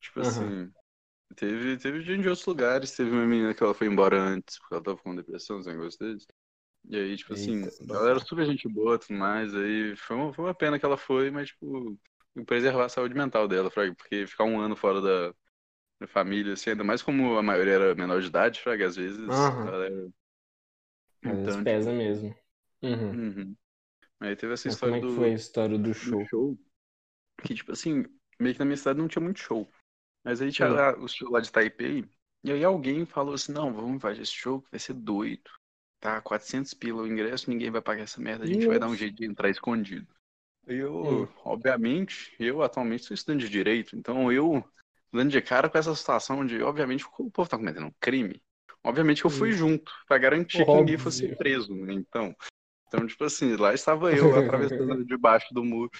Tipo 0.01 0.21
uhum. 0.21 0.27
assim. 0.27 0.73
Teve, 1.37 1.77
teve 1.79 2.01
gente 2.03 2.23
de 2.23 2.29
outros 2.29 2.47
lugares. 2.47 2.95
Teve 2.95 3.11
uma 3.11 3.27
menina 3.27 3.55
que 3.55 3.62
ela 3.62 3.75
foi 3.75 3.87
embora 3.87 4.21
antes, 4.21 4.59
porque 4.59 4.75
ela 4.75 4.83
tava 4.83 4.99
com 4.99 5.14
depressão, 5.14 5.59
uns 5.59 5.66
negócios 5.66 5.97
deles. 5.97 6.27
E 6.89 6.97
aí, 6.97 7.16
tipo 7.16 7.33
assim, 7.35 7.64
Eita, 7.64 7.85
ela 7.89 8.11
era 8.11 8.18
super 8.20 8.45
gente 8.47 8.68
boa 8.68 8.99
tudo 8.99 9.14
mais. 9.14 9.55
Aí 9.55 9.95
foi 9.97 10.16
uma, 10.16 10.33
foi 10.33 10.45
uma 10.45 10.55
pena 10.55 10.78
que 10.78 10.85
ela 10.85 10.97
foi, 10.97 11.31
mas, 11.31 11.49
tipo, 11.49 11.99
preservar 12.47 12.87
a 12.87 12.89
saúde 12.89 13.14
mental 13.14 13.47
dela, 13.47 13.70
Fraga, 13.70 13.95
porque 13.95 14.26
ficar 14.26 14.45
um 14.45 14.61
ano 14.61 14.74
fora 14.74 15.01
da, 15.01 15.35
da 16.01 16.07
família, 16.07 16.55
assim, 16.55 16.70
ainda 16.70 16.85
mais 16.85 17.03
como 17.03 17.37
a 17.37 17.43
maioria 17.43 17.74
era 17.74 17.95
menor 17.95 18.20
de 18.20 18.28
idade, 18.28 18.61
Fraga, 18.61 18.87
às 18.87 18.97
vezes 18.97 19.18
uhum. 19.20 19.68
ela 19.68 19.85
era. 19.85 20.07
Às 20.07 20.12
então, 21.22 21.45
vezes 21.45 21.62
pesa 21.62 21.91
tipo... 21.91 22.03
mesmo. 22.03 22.37
Uhum. 22.83 23.11
Uhum. 23.11 23.57
Aí 24.20 24.37
teve 24.37 24.53
essa 24.55 24.68
mas 24.68 24.74
história 24.74 24.95
como 24.95 25.05
é 25.05 25.09
que 25.09 25.14
do... 25.14 25.20
foi 25.20 25.31
a 25.31 25.35
história 25.35 25.78
do 25.78 25.95
show? 25.95 26.18
do 26.18 26.28
show? 26.28 26.59
Que, 27.43 27.55
tipo 27.55 27.72
assim, 27.72 28.05
meio 28.39 28.55
que 28.55 28.59
na 28.59 28.64
minha 28.64 28.76
cidade 28.76 28.99
não 28.99 29.09
tinha 29.09 29.22
muito 29.22 29.41
show. 29.41 29.70
Mas 30.24 30.43
aí 30.43 30.51
tinha 30.51 30.68
uhum. 30.68 30.74
lá, 30.74 30.99
o 30.99 31.09
show 31.09 31.31
lá 31.31 31.41
de 31.41 31.53
Taipei, 31.53 32.05
e 32.43 32.53
aí 32.53 32.64
alguém 32.64 33.05
falou 33.05 33.35
assim, 33.35 33.53
não, 33.53 33.72
vamos 33.72 34.01
fazer 34.01 34.22
esse 34.22 34.33
show 34.33 34.61
que 34.61 34.70
vai 34.70 34.81
ser 34.81 34.95
doido 34.95 35.51
tá 36.01 36.20
400 36.20 36.72
pila 36.74 37.03
o 37.03 37.07
ingresso, 37.07 37.51
ninguém 37.51 37.70
vai 37.70 37.82
pagar 37.82 38.03
essa 38.03 38.20
merda, 38.20 38.44
a 38.44 38.46
gente 38.46 38.59
Nossa. 38.59 38.68
vai 38.68 38.78
dar 38.78 38.88
um 38.88 38.96
jeito 38.96 39.16
de 39.16 39.26
entrar 39.26 39.51
escondido. 39.51 40.07
Eu, 40.66 40.94
hum. 41.03 41.28
obviamente, 41.44 42.34
eu 42.38 42.62
atualmente 42.62 43.05
sou 43.05 43.14
estudante 43.14 43.44
de 43.44 43.51
direito, 43.51 43.96
então 43.96 44.32
eu, 44.32 44.64
dando 45.12 45.30
de 45.30 45.40
cara 45.42 45.68
com 45.68 45.78
essa 45.78 45.94
situação 45.94 46.44
de, 46.46 46.62
obviamente, 46.62 47.05
o 47.18 47.30
povo 47.30 47.48
tá 47.48 47.57
cometendo 47.57 47.86
um 47.86 47.94
crime. 48.01 48.42
Obviamente 48.82 49.24
eu 49.24 49.30
fui 49.30 49.51
hum. 49.51 49.53
junto, 49.53 49.92
para 50.09 50.18
garantir 50.18 50.62
Óbvio. 50.62 50.74
que 50.74 50.80
ninguém 50.80 50.98
fosse 50.98 51.28
preso, 51.36 51.74
né? 51.74 51.92
Então, 51.92 52.34
então, 52.88 53.07
tipo 53.07 53.22
assim, 53.24 53.55
lá 53.57 53.72
estava 53.72 54.12
eu 54.12 54.34
atravessando 54.38 55.05
debaixo 55.05 55.53
do 55.53 55.64
muro. 55.64 55.90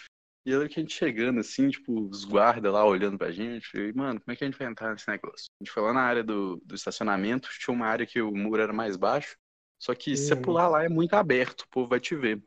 E 0.45 0.51
que 0.69 0.81
a 0.81 0.83
gente 0.83 0.95
chegando, 0.95 1.39
assim, 1.39 1.69
tipo, 1.69 2.09
os 2.09 2.25
guardas 2.25 2.73
lá 2.73 2.85
olhando 2.85 3.19
pra 3.19 3.31
gente, 3.31 3.69
e, 3.77 3.93
mano, 3.93 4.19
como 4.21 4.33
é 4.33 4.37
que 4.37 4.43
a 4.43 4.47
gente 4.47 4.59
vai 4.59 4.67
entrar 4.67 4.93
nesse 4.93 5.07
negócio? 5.07 5.47
A 5.61 5.65
gente 5.65 5.73
foi 5.73 5.83
lá 5.83 5.93
na 5.93 6.01
área 6.01 6.25
do, 6.25 6.57
do 6.65 6.75
estacionamento, 6.75 7.51
tinha 7.59 7.75
uma 7.75 7.87
área 7.87 8.07
que 8.07 8.23
o 8.23 8.33
muro 8.35 8.63
era 8.63 8.73
mais 8.73 8.97
baixo, 8.97 9.37
só 9.81 9.95
que 9.95 10.15
se 10.15 10.27
você 10.27 10.35
uhum. 10.35 10.43
pular 10.43 10.69
lá 10.69 10.85
é 10.85 10.91
muito 10.91 11.15
aberto, 11.15 11.63
o 11.63 11.69
povo 11.69 11.89
vai 11.89 11.99
te 11.99 12.15
ver. 12.15 12.41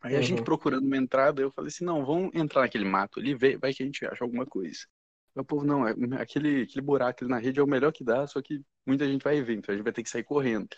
Aí 0.00 0.14
a 0.14 0.22
gente 0.22 0.38
uhum. 0.38 0.44
procurando 0.44 0.86
uma 0.86 0.96
entrada, 0.96 1.42
eu 1.42 1.50
falei 1.50 1.68
assim, 1.68 1.84
não, 1.84 2.06
vamos 2.06 2.30
entrar 2.32 2.62
naquele 2.62 2.84
mato 2.84 3.18
ali, 3.18 3.34
vai 3.34 3.74
que 3.74 3.82
a 3.82 3.86
gente 3.86 4.06
acha 4.06 4.22
alguma 4.22 4.46
coisa. 4.46 4.86
o 5.34 5.44
povo, 5.44 5.66
não, 5.66 5.86
é, 5.86 5.92
aquele, 6.20 6.62
aquele 6.62 6.80
buraco 6.80 7.24
ali 7.24 7.30
na 7.30 7.38
rede 7.38 7.58
é 7.58 7.62
o 7.62 7.66
melhor 7.66 7.92
que 7.92 8.04
dá, 8.04 8.24
só 8.26 8.40
que 8.40 8.64
muita 8.86 9.04
gente 9.04 9.22
vai 9.22 9.42
ver, 9.42 9.56
então 9.56 9.72
a 9.72 9.76
gente 9.76 9.84
vai 9.84 9.92
ter 9.92 10.04
que 10.04 10.08
sair 10.08 10.22
correndo. 10.22 10.68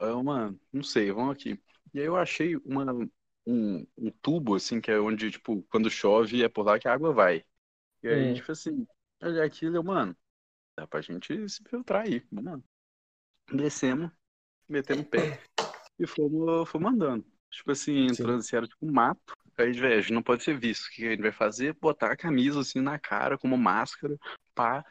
Aí 0.00 0.08
eu, 0.08 0.22
mano, 0.22 0.58
não 0.72 0.82
sei, 0.82 1.12
vamos 1.12 1.32
aqui. 1.32 1.60
E 1.92 2.00
aí 2.00 2.06
eu 2.06 2.16
achei 2.16 2.56
uma, 2.64 2.90
um, 3.46 3.86
um, 3.98 4.10
tubo, 4.22 4.54
assim, 4.54 4.80
que 4.80 4.90
é 4.90 4.98
onde, 4.98 5.30
tipo, 5.30 5.62
quando 5.64 5.90
chove 5.90 6.42
é 6.42 6.48
por 6.48 6.64
lá 6.64 6.78
que 6.78 6.88
a 6.88 6.94
água 6.94 7.12
vai. 7.12 7.44
E 8.02 8.08
aí, 8.08 8.28
uhum. 8.28 8.34
tipo 8.34 8.50
assim, 8.50 8.86
olha 9.22 9.44
aquilo, 9.44 9.76
eu, 9.76 9.84
mano, 9.84 10.16
dá 10.78 10.86
pra 10.86 11.02
gente 11.02 11.46
se 11.46 11.62
filtrar 11.68 12.06
aí, 12.06 12.26
vamos 12.32 12.52
lá. 12.52 12.60
Descemos, 13.52 14.10
metendo 14.70 15.02
o 15.02 15.04
pé 15.04 15.40
e 15.98 16.06
fomos, 16.06 16.68
fomos 16.68 16.92
andando. 16.92 17.24
Tipo 17.50 17.72
assim, 17.72 18.06
entrando, 18.06 18.38
assim, 18.38 18.56
era 18.56 18.66
tipo 18.66 18.86
um 18.86 18.92
mato. 18.92 19.36
Aí, 19.58 19.72
velho, 19.72 20.14
não 20.14 20.22
pode 20.22 20.42
ser 20.42 20.58
visto. 20.58 20.86
O 20.86 20.90
que 20.90 21.06
a 21.06 21.10
gente 21.10 21.22
vai 21.22 21.32
fazer? 21.32 21.74
Botar 21.74 22.12
a 22.12 22.16
camisa 22.16 22.60
assim 22.60 22.80
na 22.80 22.98
cara, 22.98 23.36
como 23.36 23.58
máscara, 23.58 24.16
pá. 24.54 24.84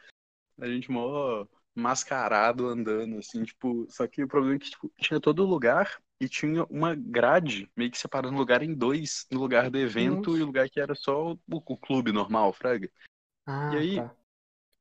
A 0.60 0.66
gente 0.66 0.90
mó 0.90 1.46
mascarado 1.74 2.68
andando, 2.68 3.18
assim, 3.18 3.42
tipo. 3.42 3.86
Só 3.88 4.06
que 4.06 4.22
o 4.22 4.28
problema 4.28 4.56
é 4.56 4.58
que 4.58 4.70
tipo, 4.70 4.92
tinha 4.98 5.18
todo 5.18 5.44
lugar 5.44 6.00
e 6.20 6.28
tinha 6.28 6.64
uma 6.64 6.94
grade 6.94 7.68
meio 7.74 7.90
que 7.90 7.98
separando 7.98 8.36
o 8.36 8.38
lugar 8.38 8.62
em 8.62 8.74
dois, 8.74 9.26
no 9.30 9.40
lugar 9.40 9.70
do 9.70 9.78
evento 9.78 10.30
Nossa. 10.30 10.38
e 10.38 10.42
o 10.42 10.46
lugar 10.46 10.68
que 10.68 10.78
era 10.78 10.94
só 10.94 11.32
o, 11.32 11.38
o 11.48 11.76
clube 11.76 12.12
normal, 12.12 12.52
Fraga. 12.52 12.88
Ah, 13.46 13.70
e 13.72 13.78
aí, 13.78 13.96
tá. 13.96 14.14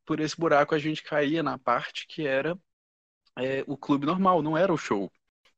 por 0.05 0.19
esse 0.19 0.37
buraco, 0.37 0.75
a 0.75 0.79
gente 0.79 1.01
caía 1.01 1.41
na 1.41 1.57
parte 1.57 2.05
que 2.05 2.27
era 2.27 2.59
é, 3.37 3.63
o 3.67 3.77
clube 3.77 4.05
normal, 4.05 4.41
não 4.41 4.57
era 4.57 4.73
o 4.73 4.77
show. 4.77 5.11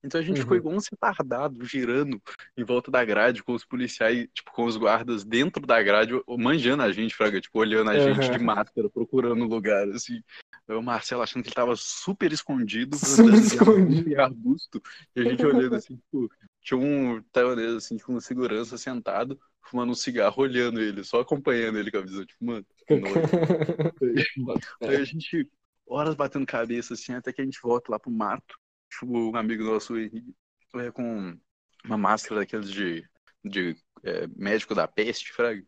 Então 0.03 0.19
a 0.19 0.23
gente 0.23 0.37
uhum. 0.37 0.41
ficou 0.41 0.57
igual 0.57 0.75
um 0.75 0.79
retardado, 0.79 1.63
girando 1.63 2.19
em 2.57 2.63
volta 2.63 2.89
da 2.89 3.05
grade, 3.05 3.43
com 3.43 3.53
os 3.53 3.63
policiais, 3.63 4.27
tipo, 4.33 4.51
com 4.51 4.65
os 4.65 4.75
guardas 4.75 5.23
dentro 5.23 5.65
da 5.65 5.81
grade, 5.81 6.13
manjando 6.27 6.81
a 6.83 6.91
gente, 6.91 7.15
fraga, 7.15 7.39
tipo, 7.39 7.59
olhando 7.59 7.91
a 7.91 7.93
uhum. 7.93 8.15
gente 8.15 8.31
de 8.31 8.39
máscara, 8.39 8.89
procurando 8.89 9.45
lugar, 9.45 9.87
assim. 9.89 10.21
O 10.67 10.81
Marcelo 10.81 11.21
achando 11.21 11.43
que 11.43 11.49
ele 11.49 11.55
tava 11.55 11.75
super 11.75 12.31
escondido, 12.31 12.97
super 12.97 13.33
escondido. 13.33 14.09
em 14.09 14.15
arbusto, 14.15 14.81
e 15.15 15.21
a 15.21 15.23
gente 15.23 15.45
olhando 15.45 15.75
assim, 15.75 15.95
tipo, 15.95 16.31
tinha 16.61 16.79
um 16.79 17.21
taiwanês, 17.31 17.75
assim, 17.75 17.97
com 17.97 18.15
um 18.15 18.19
segurança 18.19 18.77
sentado, 18.77 19.39
fumando 19.61 19.91
um 19.91 19.95
cigarro, 19.95 20.41
olhando 20.41 20.81
ele, 20.81 21.03
só 21.03 21.19
acompanhando 21.19 21.77
ele 21.77 21.91
com 21.91 21.97
a 21.97 22.01
visão, 22.01 22.25
tipo, 22.25 22.43
mano, 22.43 22.65
aí, 24.01 24.89
aí 24.89 24.95
a 24.95 25.03
gente 25.03 25.47
horas 25.91 26.15
batendo 26.15 26.45
cabeça, 26.45 26.93
assim, 26.93 27.13
até 27.13 27.33
que 27.33 27.41
a 27.41 27.43
gente 27.43 27.59
volta 27.61 27.91
lá 27.91 27.99
pro 27.99 28.09
mato. 28.11 28.55
tipo, 28.89 29.05
um 29.05 29.35
amigo 29.35 29.63
nosso, 29.63 29.97
Henrique, 29.97 30.33
é 30.75 30.91
com 30.91 31.37
uma 31.83 31.97
máscara 31.97 32.41
daqueles 32.41 32.71
de, 32.71 33.07
de 33.43 33.75
é, 34.03 34.27
médico 34.27 34.73
da 34.73 34.87
peste, 34.87 35.33
fraga. 35.33 35.63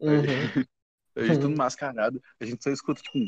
Uhum. 0.00 0.10
A 1.16 1.24
gente 1.24 1.40
tudo 1.40 1.56
mascarado. 1.56 2.22
A 2.38 2.44
gente 2.44 2.62
só 2.62 2.70
escuta, 2.70 3.00
tipo, 3.00 3.18
um, 3.18 3.26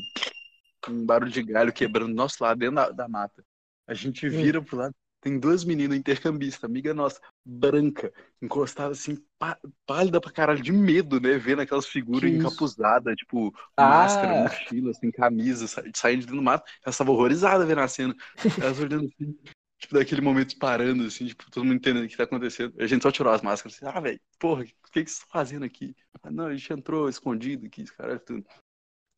um 0.89 1.05
barulho 1.05 1.31
de 1.31 1.41
galho 1.41 1.73
quebrando 1.73 2.09
do 2.09 2.15
nosso 2.15 2.43
lado, 2.43 2.59
dentro 2.59 2.75
da, 2.75 2.91
da 2.91 3.07
mata. 3.07 3.43
A 3.87 3.95
gente 3.95 4.29
vira 4.29 4.61
pro 4.61 4.77
lado, 4.77 4.95
tem 5.21 5.37
duas 5.37 5.63
meninas 5.63 5.97
intercambistas, 5.97 6.63
amiga 6.63 6.93
nossa, 6.93 7.19
branca, 7.43 8.13
encostada 8.41 8.91
assim, 8.91 9.17
pá, 9.37 9.59
pálida 9.85 10.21
pra 10.21 10.31
caralho, 10.31 10.61
de 10.61 10.71
medo, 10.71 11.19
né? 11.19 11.37
Vendo 11.37 11.61
aquelas 11.61 11.85
figuras 11.85 12.29
encapuzadas, 12.31 13.15
tipo, 13.17 13.53
ah. 13.75 13.89
máscara, 13.89 14.43
mochila, 14.43 14.91
assim, 14.91 15.11
camisa, 15.11 15.67
saindo 15.93 16.21
de 16.21 16.25
dentro 16.27 16.37
do 16.37 16.41
mato. 16.41 16.69
Elas 16.83 16.95
estavam 16.95 17.15
horrorizadas 17.15 17.67
vendo 17.67 17.81
a 17.81 17.87
cena. 17.87 18.15
Elas 18.61 18.79
olhando 18.79 19.07
assim, 19.07 19.37
tipo, 19.77 19.93
daquele 19.93 20.21
momento 20.21 20.57
parando, 20.57 21.05
assim, 21.05 21.25
tipo, 21.25 21.51
todo 21.51 21.65
mundo 21.65 21.75
entendendo 21.75 22.05
o 22.05 22.07
que 22.07 22.17
tá 22.17 22.23
acontecendo. 22.23 22.73
A 22.79 22.87
gente 22.87 23.03
só 23.03 23.11
tirou 23.11 23.33
as 23.33 23.41
máscaras 23.41 23.75
assim, 23.75 23.85
ah, 23.85 23.99
velho, 23.99 24.19
porra, 24.39 24.63
o 24.63 24.65
que, 24.65 24.73
que 24.73 24.89
vocês 24.93 25.11
estão 25.11 25.27
fazendo 25.29 25.65
aqui? 25.65 25.95
Ah, 26.23 26.31
não, 26.31 26.45
a 26.47 26.55
gente 26.55 26.71
entrou 26.71 27.09
escondido 27.09 27.65
aqui, 27.65 27.83
caralho, 27.85 28.19
tudo. 28.19 28.45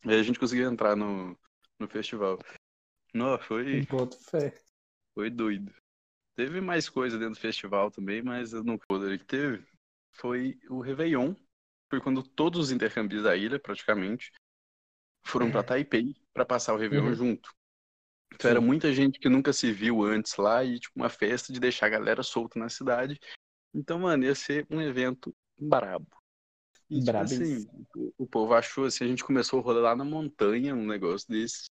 Aí 0.06 0.20
a 0.20 0.24
gente 0.24 0.40
conseguiu 0.40 0.72
entrar 0.72 0.96
no, 0.96 1.38
no 1.80 1.88
festival. 1.88 2.40
Não, 3.14 3.38
foi. 3.38 3.86
Boto 3.86 4.18
fé. 4.18 4.54
Foi 5.14 5.30
doido. 5.30 5.72
Teve 6.42 6.60
mais 6.60 6.90
coisa 6.90 7.20
dentro 7.20 7.36
do 7.36 7.40
festival 7.40 7.92
também, 7.92 8.24
mas 8.24 8.52
eu 8.52 8.64
não 8.64 8.76
poderia 8.76 9.16
que 9.16 9.26
teve. 9.26 9.64
Foi 10.12 10.58
o 10.72 10.82
Réveillon. 10.82 11.36
Foi 11.88 12.02
quando 12.02 12.24
todos 12.24 12.60
os 12.60 12.72
intercâmbios 12.72 13.22
da 13.22 13.36
ilha, 13.36 13.60
praticamente, 13.60 14.32
foram 15.24 15.52
para 15.52 15.62
Taipei 15.62 16.16
para 16.34 16.44
passar 16.44 16.74
o 16.74 16.78
Réveillon 16.78 17.10
uhum. 17.10 17.14
junto. 17.14 17.54
Então 18.34 18.50
Sim. 18.50 18.58
era 18.58 18.60
muita 18.60 18.92
gente 18.92 19.20
que 19.20 19.30
nunca 19.30 19.54
se 19.54 19.72
viu 19.72 20.04
antes 20.04 20.36
lá 20.38 20.64
e 20.64 20.80
tipo 20.80 20.94
uma 20.96 21.10
festa 21.10 21.54
de 21.54 21.60
deixar 21.60 21.86
a 21.86 21.90
galera 21.90 22.24
solta 22.24 22.58
na 22.58 22.70
cidade. 22.70 23.20
Então, 23.72 24.00
mano, 24.00 24.24
ia 24.24 24.34
ser 24.34 24.66
um 24.68 24.82
evento 24.82 25.32
brabo. 25.60 26.10
E, 26.90 27.04
tipo 27.04 27.18
assim, 27.18 27.68
o, 27.96 28.14
o, 28.18 28.26
povo 28.26 28.56
achou 28.56 28.86
assim, 28.86 29.04
a 29.04 29.08
gente 29.08 29.24
começou 29.24 29.60
a 29.60 29.62
rolar 29.62 29.82
lá 29.82 29.96
na 29.96 30.04
montanha, 30.04 30.74
um 30.74 30.88
negócio 30.88 31.28
desse. 31.30 31.66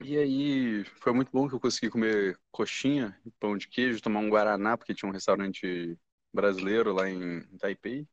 E 0.00 0.16
aí 0.18 0.84
foi 1.00 1.12
muito 1.12 1.30
bom 1.32 1.48
que 1.48 1.54
eu 1.54 1.60
consegui 1.60 1.90
comer 1.90 2.38
coxinha, 2.50 3.18
pão 3.40 3.56
de 3.56 3.68
queijo, 3.68 4.00
tomar 4.00 4.20
um 4.20 4.28
guaraná, 4.28 4.76
porque 4.76 4.94
tinha 4.94 5.08
um 5.08 5.12
restaurante 5.12 5.98
brasileiro 6.32 6.92
lá 6.92 7.08
em 7.08 7.40
Taipei. 7.58 8.06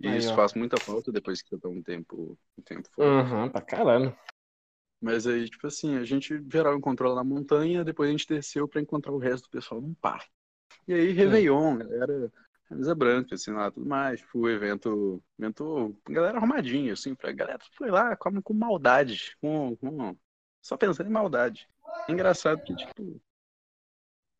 E 0.00 0.08
aí, 0.08 0.18
isso 0.18 0.32
ó. 0.32 0.34
faz 0.34 0.54
muita 0.54 0.80
falta 0.80 1.12
depois 1.12 1.40
que 1.40 1.54
eu 1.54 1.60
tô 1.60 1.70
um 1.70 1.82
tempo, 1.82 2.36
um 2.58 2.62
tempo 2.62 2.88
fora. 2.94 3.08
Aham, 3.08 3.44
uhum, 3.44 3.50
pra 3.50 3.60
caralho. 3.62 4.16
Mas 5.00 5.26
aí, 5.26 5.48
tipo 5.48 5.66
assim, 5.66 5.96
a 5.96 6.04
gente 6.04 6.40
geral 6.50 6.76
encontrou 6.76 7.10
lá 7.14 7.22
na 7.22 7.24
montanha, 7.24 7.84
depois 7.84 8.08
a 8.08 8.12
gente 8.12 8.26
desceu 8.26 8.68
para 8.68 8.80
encontrar 8.80 9.12
o 9.12 9.18
resto 9.18 9.44
do 9.44 9.50
pessoal 9.50 9.80
num 9.80 9.94
parque. 9.94 10.30
E 10.86 10.94
aí, 10.94 11.12
Réveillon, 11.12 11.78
galera, 11.78 12.32
camisa 12.68 12.94
branca, 12.94 13.34
assim, 13.34 13.52
lá, 13.52 13.70
tudo 13.70 13.86
mais. 13.86 14.20
Tipo, 14.20 14.40
o 14.40 14.48
evento, 14.50 15.22
evento, 15.38 15.96
galera 16.08 16.38
arrumadinha, 16.38 16.92
assim, 16.92 17.14
pra 17.14 17.32
galera 17.32 17.60
foi 17.76 17.90
lá, 17.90 18.16
come 18.16 18.42
com 18.42 18.54
maldade, 18.54 19.36
com, 19.40 19.76
com 19.76 20.16
só 20.62 20.76
pensando 20.76 21.08
em 21.08 21.12
maldade. 21.12 21.68
Engraçado 22.08 22.62
que, 22.62 22.74
tipo, 22.74 23.20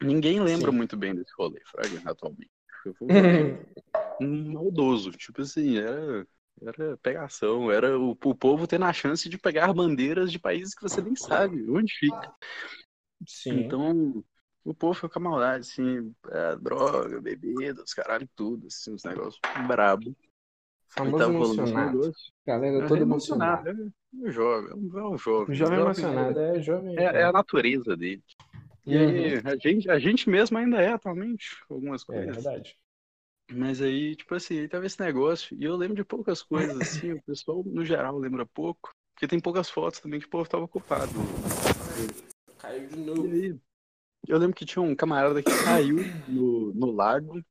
ninguém 0.00 0.40
lembra 0.40 0.70
Sim. 0.70 0.76
muito 0.76 0.96
bem 0.96 1.14
desse 1.14 1.32
rolê, 1.36 1.60
Fraga, 1.66 2.00
atualmente. 2.04 2.50
Um 4.20 4.52
maldoso. 4.52 5.10
Tipo 5.12 5.42
assim, 5.42 5.78
era, 5.78 6.26
era 6.62 6.96
pegação, 6.98 7.72
era 7.72 7.98
o, 7.98 8.10
o 8.10 8.34
povo 8.34 8.68
tendo 8.68 8.84
a 8.84 8.92
chance 8.92 9.28
de 9.28 9.36
pegar 9.36 9.72
bandeiras 9.72 10.30
de 10.30 10.38
países 10.38 10.74
que 10.74 10.82
você 10.82 11.00
nem 11.00 11.16
sabe 11.16 11.68
onde 11.68 11.92
fica. 11.92 12.32
Sim. 13.26 13.60
Então, 13.60 14.24
o 14.64 14.72
povo 14.72 14.94
fica 14.94 15.08
com 15.08 15.18
a 15.18 15.22
maldade, 15.22 15.66
assim, 15.68 16.14
é, 16.30 16.56
droga, 16.56 17.20
bebida, 17.20 17.82
os 17.82 17.92
caralho, 17.92 18.28
tudo, 18.36 18.68
assim, 18.68 18.92
uns 18.92 19.02
negócios 19.02 19.40
brabo. 19.66 20.14
Famoso 20.94 21.24
emocionado. 21.24 22.12
Galera, 22.46 22.86
todo 22.86 23.00
emocionado. 23.00 23.68
emocionado. 23.70 23.92
É 24.12 24.26
um 24.26 24.30
jovem, 24.30 24.70
é 24.70 25.04
um 25.04 25.18
jovem. 25.18 25.54
Jovem 25.56 25.80
emocionado, 25.80 26.38
é 26.38 26.60
jovem. 26.60 26.98
É, 26.98 27.04
é, 27.04 27.22
a 27.24 27.32
natureza 27.32 27.96
dele. 27.96 28.22
E 28.84 28.96
uhum. 28.96 29.08
aí, 29.08 29.42
a 29.44 29.56
gente, 29.56 29.90
a 29.90 29.98
gente 29.98 30.28
mesmo 30.28 30.58
ainda 30.58 30.82
é 30.82 30.92
atualmente, 30.92 31.56
algumas 31.70 32.02
é 32.02 32.06
coisas. 32.06 32.28
É 32.28 32.32
verdade. 32.32 32.76
Mas 33.50 33.80
aí, 33.80 34.14
tipo 34.16 34.34
assim, 34.34 34.68
tava 34.68 34.84
esse 34.84 35.00
negócio, 35.00 35.56
e 35.58 35.64
eu 35.64 35.76
lembro 35.76 35.96
de 35.96 36.04
poucas 36.04 36.42
coisas, 36.42 36.76
assim, 36.80 37.12
o 37.12 37.22
pessoal, 37.22 37.62
no 37.64 37.84
geral, 37.84 38.18
lembra 38.18 38.44
pouco, 38.44 38.94
porque 39.14 39.26
tem 39.26 39.40
poucas 39.40 39.70
fotos 39.70 40.00
também 40.00 40.20
que 40.20 40.26
o 40.26 40.30
povo 40.30 40.48
tava 40.48 40.64
ocupado. 40.64 41.12
Caiu 42.58 42.86
de 42.86 42.96
novo. 42.98 43.24
Aí, 43.24 43.56
eu 44.28 44.38
lembro 44.38 44.54
que 44.54 44.66
tinha 44.66 44.82
um 44.82 44.94
camarada 44.94 45.42
que 45.42 45.64
caiu 45.64 45.98
no, 46.28 46.72
no 46.74 46.90
lago, 46.90 47.42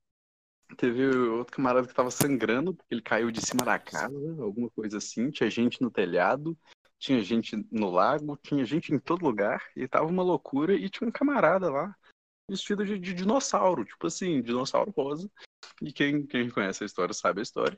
Teve 0.77 1.05
outro 1.07 1.55
camarada 1.55 1.87
que 1.87 1.93
tava 1.93 2.11
sangrando, 2.11 2.73
porque 2.73 2.93
ele 2.93 3.01
caiu 3.01 3.31
de 3.31 3.41
cima 3.41 3.65
da 3.65 3.77
casa, 3.77 4.15
alguma 4.41 4.69
coisa 4.69 4.97
assim. 4.97 5.29
Tinha 5.29 5.49
gente 5.49 5.81
no 5.81 5.91
telhado, 5.91 6.57
tinha 6.97 7.21
gente 7.21 7.55
no 7.71 7.89
lago, 7.89 8.37
tinha 8.43 8.63
gente 8.63 8.93
em 8.93 8.99
todo 8.99 9.25
lugar, 9.25 9.61
e 9.75 9.87
tava 9.87 10.05
uma 10.05 10.23
loucura. 10.23 10.73
E 10.73 10.89
tinha 10.89 11.07
um 11.07 11.11
camarada 11.11 11.69
lá, 11.69 11.95
vestido 12.49 12.85
de, 12.85 12.99
de 12.99 13.13
dinossauro, 13.13 13.85
tipo 13.85 14.07
assim, 14.07 14.41
dinossauro 14.41 14.91
rosa. 14.91 15.29
E 15.81 15.91
quem, 15.91 16.25
quem 16.25 16.49
conhece 16.49 16.83
a 16.83 16.85
história 16.85 17.13
sabe 17.13 17.39
a 17.39 17.43
história. 17.43 17.77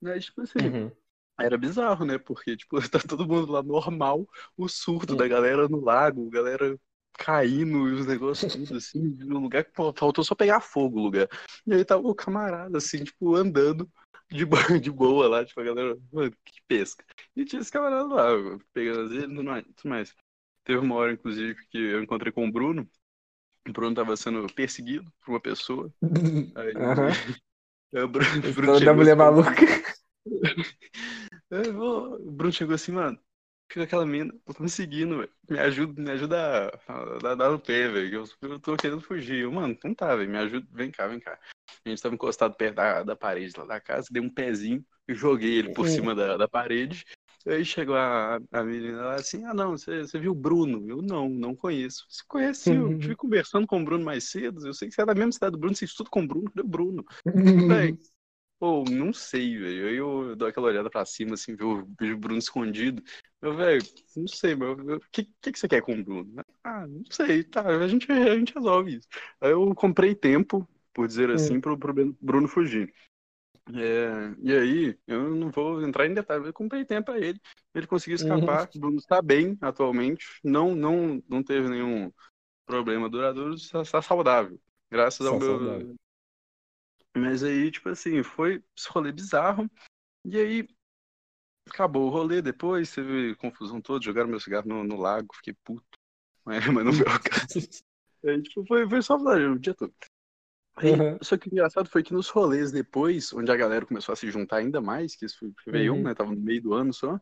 Mas, 0.00 0.24
tipo 0.24 0.40
assim, 0.40 0.58
uhum. 0.58 0.92
era 1.38 1.56
bizarro, 1.56 2.04
né? 2.04 2.18
Porque, 2.18 2.56
tipo, 2.56 2.76
tá 2.90 2.98
todo 2.98 3.26
mundo 3.26 3.52
lá 3.52 3.62
normal, 3.62 4.26
o 4.56 4.68
surto 4.68 5.12
uhum. 5.12 5.18
da 5.18 5.28
galera 5.28 5.68
no 5.68 5.80
lago, 5.80 6.30
galera 6.30 6.78
caindo 7.18 7.88
e 7.88 7.92
os 7.92 8.06
negócios 8.06 8.54
tudo 8.54 8.76
assim, 8.76 9.16
no 9.20 9.40
lugar 9.40 9.64
que 9.64 9.72
faltou 9.74 10.24
só 10.24 10.34
pegar 10.34 10.60
fogo 10.60 10.98
o 10.98 11.02
lugar. 11.02 11.28
E 11.66 11.74
aí 11.74 11.84
tava 11.84 12.06
o 12.06 12.14
camarada, 12.14 12.78
assim, 12.78 13.04
tipo, 13.04 13.34
andando 13.34 13.90
de, 14.30 14.44
boa, 14.44 14.62
de 14.80 14.90
boa 14.90 15.28
lá, 15.28 15.44
tipo, 15.44 15.60
a 15.60 15.64
galera, 15.64 15.98
mano, 16.12 16.32
que 16.44 16.60
pesca. 16.66 17.04
E 17.36 17.44
tinha 17.44 17.60
esse 17.60 17.70
camarada 17.70 18.06
lá, 18.06 18.28
pegando 18.72 19.02
as 19.02 19.10
ilhas 19.12 19.30
e 19.30 19.72
tudo 19.74 19.88
mais. 19.88 20.14
Teve 20.64 20.78
uma 20.78 20.94
hora, 20.94 21.12
inclusive, 21.12 21.56
que 21.70 21.78
eu 21.78 22.02
encontrei 22.02 22.32
com 22.32 22.46
o 22.46 22.52
Bruno. 22.52 22.88
O 23.68 23.72
Bruno 23.72 23.94
tava 23.94 24.16
sendo 24.16 24.46
perseguido 24.52 25.12
por 25.24 25.32
uma 25.32 25.40
pessoa. 25.40 25.92
Aí, 26.56 26.74
uhum. 26.74 27.12
o 28.04 28.08
Bruno, 28.08 28.48
o 28.48 28.54
Bruno 28.54 28.80
da 28.80 28.94
mulher 28.94 29.12
assim, 29.12 29.18
maluca. 29.18 29.52
o 31.50 32.30
Bruno 32.30 32.52
chegou 32.52 32.74
assim, 32.74 32.92
mano, 32.92 33.18
fica 33.72 33.84
aquela 33.84 34.04
mina, 34.04 34.32
tô 34.54 34.62
me 34.62 34.68
seguindo, 34.68 35.18
velho. 35.18 35.30
Me 35.48 35.58
ajuda, 35.58 36.02
me 36.02 36.10
ajuda 36.10 36.80
a, 36.86 37.34
dar 37.34 37.50
o 37.50 37.58
pé, 37.58 37.88
velho. 37.88 38.26
Eu, 38.42 38.50
eu 38.50 38.60
tô 38.60 38.76
querendo 38.76 39.00
fugir. 39.00 39.40
Eu, 39.40 39.52
mano, 39.52 39.76
não 39.82 39.94
tá, 39.94 40.14
velho. 40.14 40.30
Me 40.30 40.38
ajuda, 40.38 40.66
vem 40.70 40.90
cá, 40.90 41.06
vem 41.06 41.18
cá. 41.18 41.38
A 41.84 41.88
gente 41.88 42.02
tava 42.02 42.14
encostado 42.14 42.54
perto 42.54 42.76
da, 42.76 43.02
da 43.02 43.16
parede 43.16 43.54
lá 43.56 43.64
da 43.64 43.80
casa, 43.80 44.08
dei 44.10 44.22
um 44.22 44.28
pezinho 44.28 44.84
e 45.08 45.14
joguei 45.14 45.58
ele 45.58 45.72
por 45.72 45.86
cima 45.86 46.14
da, 46.14 46.36
da 46.36 46.46
parede. 46.46 47.04
Aí 47.46 47.64
chegou 47.64 47.96
a, 47.96 48.38
a 48.52 48.62
menina 48.62 49.02
lá 49.02 49.14
assim, 49.16 49.44
ah 49.44 49.54
não, 49.54 49.72
você, 49.72 50.02
você 50.02 50.18
viu 50.18 50.30
o 50.30 50.34
Bruno? 50.34 50.88
Eu 50.88 51.02
não, 51.02 51.28
não 51.28 51.56
conheço. 51.56 52.06
Você 52.08 52.22
conhece, 52.28 52.72
eu 52.72 52.92
estive 52.92 53.16
conversando 53.16 53.66
com 53.66 53.80
o 53.80 53.84
Bruno 53.84 54.04
mais 54.04 54.30
cedo, 54.30 54.64
eu 54.64 54.72
sei 54.72 54.88
que 54.88 54.94
você 54.94 55.02
é 55.02 55.06
da 55.06 55.14
mesma 55.14 55.32
cidade 55.32 55.52
do 55.52 55.58
Bruno, 55.58 55.74
você 55.74 55.84
estuda 55.84 56.08
com 56.08 56.22
o 56.22 56.26
Bruno, 56.26 56.44
cadê 56.44 56.60
o 56.60 56.68
Bruno? 56.68 57.04
Pô, 58.62 58.84
não 58.88 59.12
sei, 59.12 59.58
velho. 59.58 59.88
Aí 59.88 59.96
eu 59.96 60.36
dou 60.36 60.46
aquela 60.46 60.68
olhada 60.68 60.88
pra 60.88 61.04
cima, 61.04 61.34
assim, 61.34 61.56
vejo 61.56 62.14
o 62.14 62.16
Bruno 62.16 62.38
escondido. 62.38 63.02
Eu, 63.40 63.56
velho, 63.56 63.82
não 64.16 64.28
sei, 64.28 64.54
mas 64.54 64.78
o 64.78 65.00
que, 65.10 65.24
que, 65.40 65.50
que 65.50 65.58
você 65.58 65.66
quer 65.66 65.82
com 65.82 65.94
o 65.94 66.04
Bruno? 66.04 66.32
Ah, 66.62 66.86
não 66.86 67.02
sei, 67.10 67.42
tá, 67.42 67.66
a 67.66 67.88
gente, 67.88 68.06
a 68.12 68.38
gente 68.38 68.54
resolve 68.54 68.98
isso. 68.98 69.08
Aí 69.40 69.50
eu 69.50 69.74
comprei 69.74 70.14
tempo, 70.14 70.64
por 70.94 71.08
dizer 71.08 71.28
é. 71.30 71.32
assim, 71.32 71.60
pro, 71.60 71.76
pro 71.76 72.14
Bruno 72.20 72.46
fugir. 72.46 72.94
É, 73.74 74.32
e 74.40 74.52
aí, 74.52 74.98
eu 75.08 75.34
não 75.34 75.50
vou 75.50 75.82
entrar 75.82 76.06
em 76.06 76.14
detalhes, 76.14 76.46
eu 76.46 76.52
comprei 76.52 76.84
tempo 76.84 77.06
pra 77.06 77.18
ele. 77.18 77.40
Ele 77.74 77.88
conseguiu 77.88 78.16
uhum. 78.16 78.36
escapar, 78.36 78.70
o 78.76 78.78
Bruno 78.78 78.98
está 78.98 79.20
bem 79.20 79.58
atualmente, 79.60 80.24
não, 80.44 80.72
não, 80.72 81.20
não 81.28 81.42
teve 81.42 81.68
nenhum 81.68 82.12
problema 82.64 83.10
duradouro, 83.10 83.56
está, 83.56 83.82
está 83.82 84.00
saudável. 84.00 84.56
Graças 84.88 85.26
ao 85.26 85.36
meu, 85.36 85.48
saudável. 85.48 85.96
Mas 87.16 87.42
aí, 87.42 87.70
tipo 87.70 87.88
assim, 87.88 88.22
foi 88.22 88.62
esse 88.76 88.88
rolê 88.88 89.12
bizarro. 89.12 89.70
E 90.24 90.38
aí, 90.38 90.68
acabou 91.68 92.06
o 92.06 92.10
rolê 92.10 92.40
depois, 92.40 92.94
teve 92.94 93.34
confusão 93.36 93.80
toda, 93.80 94.04
jogaram 94.04 94.28
meu 94.28 94.40
cigarro 94.40 94.68
no, 94.68 94.84
no 94.84 94.96
lago, 94.96 95.34
fiquei 95.34 95.54
puto. 95.64 95.98
Mas, 96.44 96.60
mas 96.68 96.84
não 96.84 96.92
foi 96.92 97.06
o 97.06 97.20
caso. 97.20 97.82
Aí, 98.24 98.42
tipo, 98.42 98.64
foi, 98.66 98.88
foi 98.88 99.02
só 99.02 99.16
o 99.16 99.58
dia 99.58 99.74
todo. 99.74 99.94
Aí, 100.76 100.92
uhum. 100.92 101.18
Só 101.20 101.36
que 101.36 101.48
o 101.48 101.52
engraçado 101.52 101.88
foi 101.88 102.02
que 102.02 102.14
nos 102.14 102.28
rolês 102.28 102.72
depois, 102.72 103.32
onde 103.32 103.50
a 103.50 103.56
galera 103.56 103.84
começou 103.84 104.12
a 104.12 104.16
se 104.16 104.30
juntar 104.30 104.56
ainda 104.56 104.80
mais, 104.80 105.14
que 105.14 105.26
isso 105.26 105.38
foi 105.38 105.72
veio 105.72 105.94
uhum. 105.94 106.02
né? 106.02 106.14
Tava 106.14 106.34
no 106.34 106.40
meio 106.40 106.62
do 106.62 106.74
ano 106.74 106.94
só. 106.94 107.20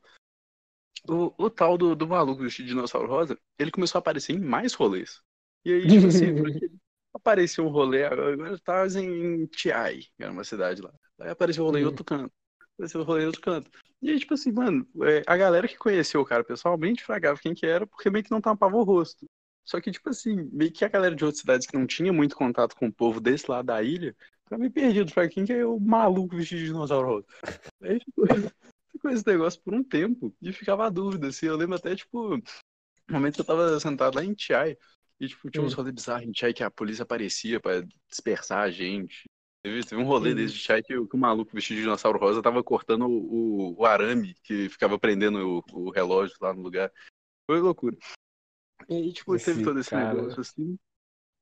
O, 1.08 1.34
o 1.38 1.50
tal 1.50 1.78
do, 1.78 1.96
do 1.96 2.06
maluco 2.06 2.42
do 2.42 2.48
dinossauro 2.48 3.08
rosa, 3.08 3.38
ele 3.58 3.70
começou 3.70 3.98
a 3.98 4.00
aparecer 4.00 4.34
em 4.34 4.38
mais 4.38 4.74
rolês. 4.74 5.20
E 5.64 5.72
aí, 5.72 5.88
tipo 5.88 6.06
assim, 6.06 6.26
apareceu 7.14 7.64
um 7.66 7.70
rolê, 7.70 8.04
agora 8.04 8.54
estava 8.54 8.86
em 9.00 9.46
Tiai, 9.46 10.00
que 10.00 10.22
era 10.22 10.32
uma 10.32 10.44
cidade 10.44 10.80
lá. 10.82 10.92
Aí 11.20 11.30
apareceu 11.30 11.64
um 11.64 11.66
rolê 11.66 11.80
em 11.80 11.84
outro 11.84 12.04
canto. 12.04 12.32
Apareceu 12.74 13.00
um 13.00 13.04
rolê 13.04 13.22
em 13.22 13.26
outro 13.26 13.40
canto. 13.40 13.70
E 14.02 14.10
aí, 14.10 14.18
tipo 14.18 14.34
assim, 14.34 14.50
mano, 14.50 14.86
é, 15.02 15.22
a 15.26 15.36
galera 15.36 15.68
que 15.68 15.76
conheceu 15.76 16.20
o 16.20 16.24
cara 16.24 16.42
pessoalmente 16.42 17.04
fragava 17.04 17.38
quem 17.38 17.54
que 17.54 17.66
era, 17.66 17.86
porque 17.86 18.08
meio 18.08 18.24
que 18.24 18.30
não 18.30 18.40
tampava 18.40 18.76
o 18.76 18.82
rosto. 18.82 19.26
Só 19.64 19.80
que, 19.80 19.90
tipo 19.90 20.08
assim, 20.08 20.48
meio 20.52 20.72
que 20.72 20.84
a 20.84 20.88
galera 20.88 21.14
de 21.14 21.24
outras 21.24 21.40
cidades 21.40 21.66
que 21.66 21.76
não 21.76 21.86
tinha 21.86 22.12
muito 22.12 22.34
contato 22.34 22.74
com 22.74 22.86
o 22.86 22.92
povo 22.92 23.20
desse 23.20 23.50
lado 23.50 23.66
da 23.66 23.82
ilha, 23.82 24.16
ficava 24.44 24.58
meio 24.58 24.72
perdido. 24.72 25.12
Pra 25.12 25.28
quem 25.28 25.44
que 25.44 25.52
é 25.52 25.64
o 25.64 25.78
maluco 25.78 26.36
vestido 26.36 26.60
de 26.60 26.66
dinossauro? 26.66 27.24
Aí 27.82 28.00
ficou, 28.00 28.24
ficou 28.90 29.10
esse 29.10 29.26
negócio 29.26 29.60
por 29.62 29.74
um 29.74 29.84
tempo 29.84 30.34
e 30.40 30.52
ficava 30.52 30.86
a 30.86 30.90
dúvida, 30.90 31.28
assim. 31.28 31.46
Eu 31.46 31.56
lembro 31.56 31.76
até, 31.76 31.94
tipo, 31.94 32.36
no 32.36 32.42
momento 33.10 33.34
que 33.34 33.40
eu 33.42 33.44
tava 33.44 33.78
sentado 33.78 34.16
lá 34.16 34.24
em 34.24 34.34
Chai, 34.36 34.76
e, 35.20 35.28
tipo, 35.28 35.50
tinha 35.50 35.62
uns 35.62 35.74
rolês 35.74 35.94
bizarros 35.94 36.26
em 36.26 36.32
Chai 36.34 36.54
que 36.54 36.64
a 36.64 36.70
polícia 36.70 37.02
aparecia 37.02 37.60
pra 37.60 37.82
dispersar 38.08 38.62
a 38.62 38.70
gente. 38.70 39.28
Teve, 39.62 39.84
teve 39.84 40.00
um 40.00 40.06
rolê 40.06 40.34
desde 40.34 40.56
de 40.56 40.64
Chai 40.64 40.82
que, 40.82 40.94
que, 40.94 41.16
o 41.16 41.18
maluco 41.18 41.52
vestido 41.52 41.76
de 41.76 41.82
dinossauro 41.82 42.18
rosa 42.18 42.42
tava 42.42 42.64
cortando 42.64 43.06
o, 43.06 43.74
o, 43.74 43.80
o 43.80 43.84
arame 43.84 44.34
que 44.42 44.70
ficava 44.70 44.98
prendendo 44.98 45.62
o, 45.72 45.88
o, 45.88 45.90
relógio 45.90 46.34
lá 46.40 46.54
no 46.54 46.62
lugar. 46.62 46.90
Foi 47.46 47.60
loucura. 47.60 47.94
E 48.88 48.94
aí, 48.94 49.12
tipo, 49.12 49.36
esse 49.36 49.44
teve 49.52 49.62
todo 49.62 49.78
esse 49.78 49.90
cara... 49.90 50.14
negócio 50.14 50.40
assim. 50.40 50.78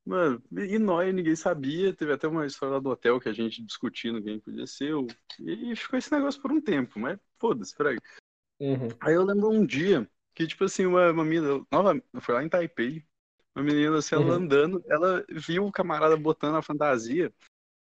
Mano, 0.04 0.42
e 0.50 0.78
nós, 0.78 1.14
ninguém 1.14 1.36
sabia. 1.36 1.94
Teve 1.94 2.14
até 2.14 2.26
uma 2.26 2.46
história 2.46 2.74
lá 2.74 2.80
do 2.80 2.88
hotel 2.88 3.20
que 3.20 3.28
a 3.28 3.32
gente 3.32 3.62
discutindo 3.62 4.22
quem 4.22 4.40
podia 4.40 4.66
ser. 4.66 4.92
E 5.38 5.76
ficou 5.76 5.98
esse 5.98 6.10
negócio 6.10 6.40
por 6.42 6.50
um 6.50 6.60
tempo, 6.60 6.98
mas 6.98 7.16
foda-se, 7.38 7.76
peraí. 7.76 7.98
Uhum. 8.58 8.88
Aí 8.98 9.14
eu 9.14 9.22
lembro 9.22 9.50
um 9.50 9.64
dia 9.64 10.10
que, 10.34 10.46
tipo 10.46 10.64
assim, 10.64 10.86
uma, 10.86 11.12
uma 11.12 11.24
menina, 11.24 11.64
nova, 11.70 12.02
foi 12.20 12.34
lá 12.34 12.42
em 12.42 12.48
Taipei, 12.48 13.04
uma 13.59 13.64
menina 13.64 13.98
assim, 13.98 14.14
ela 14.14 14.24
uhum. 14.24 14.32
andando, 14.32 14.84
ela 14.88 15.24
viu 15.28 15.66
o 15.66 15.72
camarada 15.72 16.16
botando 16.16 16.56
a 16.56 16.62
fantasia. 16.62 17.32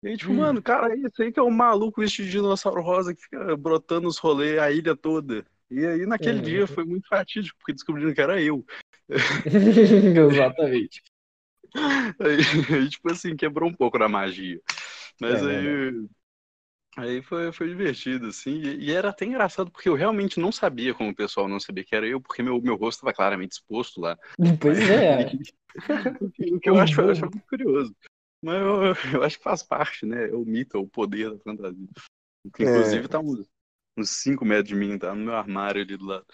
E 0.03 0.09
aí, 0.09 0.17
tipo, 0.17 0.31
uhum. 0.31 0.39
mano, 0.39 0.63
cara, 0.63 0.95
esse 0.95 1.23
aí 1.23 1.33
que 1.33 1.41
é 1.41 1.43
um 1.43 1.51
maluco 1.51 2.01
vestido 2.01 2.27
de 2.27 2.33
dinossauro 2.33 2.83
rosa 2.83 3.15
que 3.15 3.23
fica 3.23 3.57
brotando 3.57 4.09
os 4.09 4.19
rolês 4.19 4.59
a 4.59 4.71
ilha 4.71 4.97
toda. 4.97 5.45
E 5.71 5.85
aí, 5.85 6.07
naquele 6.07 6.41
dia, 6.41 6.61
uhum. 6.63 6.67
foi 6.67 6.85
muito 6.85 7.09
fatídico, 7.09 7.59
porque 7.59 7.73
descobriram 7.73 8.15
que 8.15 8.21
era 8.21 8.41
eu. 8.41 8.65
Exatamente. 10.31 11.03
Aí, 11.75 12.39
aí, 12.83 12.89
tipo 12.89 13.11
assim, 13.11 13.37
quebrou 13.37 13.69
um 13.69 13.75
pouco 13.75 13.99
da 13.99 14.09
magia. 14.09 14.61
Mas 15.21 15.43
é, 15.43 15.59
aí. 15.59 16.09
Aí 16.97 17.21
foi, 17.23 17.53
foi 17.53 17.69
divertido, 17.69 18.29
assim. 18.29 18.53
E, 18.53 18.87
e, 18.87 18.93
era 18.93 19.11
até 19.11 19.27
engraçado, 19.27 19.71
porque 19.71 19.89
eu 19.89 19.95
realmente 19.95 20.41
não 20.41 20.51
sabia 20.51 20.95
como 20.95 21.11
o 21.11 21.15
pessoal 21.15 21.47
não 21.47 21.61
sabia 21.61 21.85
que 21.85 21.95
era 21.95 22.07
eu, 22.07 22.21
porque 22.21 22.43
meu, 22.43 22.61
meu 22.61 22.75
rosto 22.75 22.99
estava 22.99 23.13
claramente 23.13 23.53
exposto 23.53 24.01
lá. 24.01 24.19
Pois 24.61 24.79
é. 24.89 25.31
o 26.55 26.59
que 26.59 26.71
eu 26.71 26.79
acho, 26.79 26.99
eu 27.01 27.11
acho 27.11 27.21
muito 27.21 27.47
curioso. 27.47 27.95
Mas 28.43 28.57
eu, 28.61 29.13
eu, 29.13 29.23
acho 29.23 29.37
que 29.37 29.45
faz 29.45 29.63
parte, 29.63 30.07
né? 30.07 30.31
É 30.31 30.35
o 30.35 30.45
mito, 30.45 30.77
é 30.77 30.81
o 30.81 30.89
poder 30.89 31.33
da 31.33 31.39
fantasia. 31.41 31.87
Inclusive, 32.47 33.05
é. 33.05 33.09
tá 33.09 33.19
uns, 33.19 33.47
uns 33.97 34.11
5 34.11 34.45
metros 34.45 34.69
de 34.69 34.75
mim, 34.75 34.99
tá 34.99 35.15
no 35.15 35.25
meu 35.25 35.35
armário 35.35 35.83
ali 35.83 35.97
do 35.97 36.07
lado. 36.07 36.27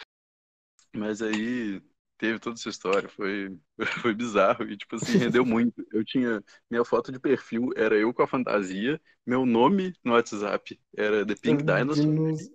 Mas 0.94 1.22
aí, 1.22 1.82
teve 2.22 2.38
toda 2.38 2.54
essa 2.54 2.68
história, 2.68 3.08
foi, 3.08 3.58
foi 4.00 4.14
bizarro 4.14 4.62
e, 4.70 4.76
tipo 4.76 4.94
assim, 4.94 5.18
rendeu 5.18 5.44
muito. 5.44 5.84
Eu 5.92 6.04
tinha, 6.04 6.40
minha 6.70 6.84
foto 6.84 7.10
de 7.10 7.18
perfil 7.18 7.70
era 7.74 7.96
eu 7.96 8.14
com 8.14 8.22
a 8.22 8.28
fantasia, 8.28 9.00
meu 9.26 9.44
nome 9.44 9.92
no 10.04 10.12
WhatsApp 10.12 10.78
era 10.96 11.26
The 11.26 11.34
Pink 11.34 11.64
Dinosaur, 11.64 12.06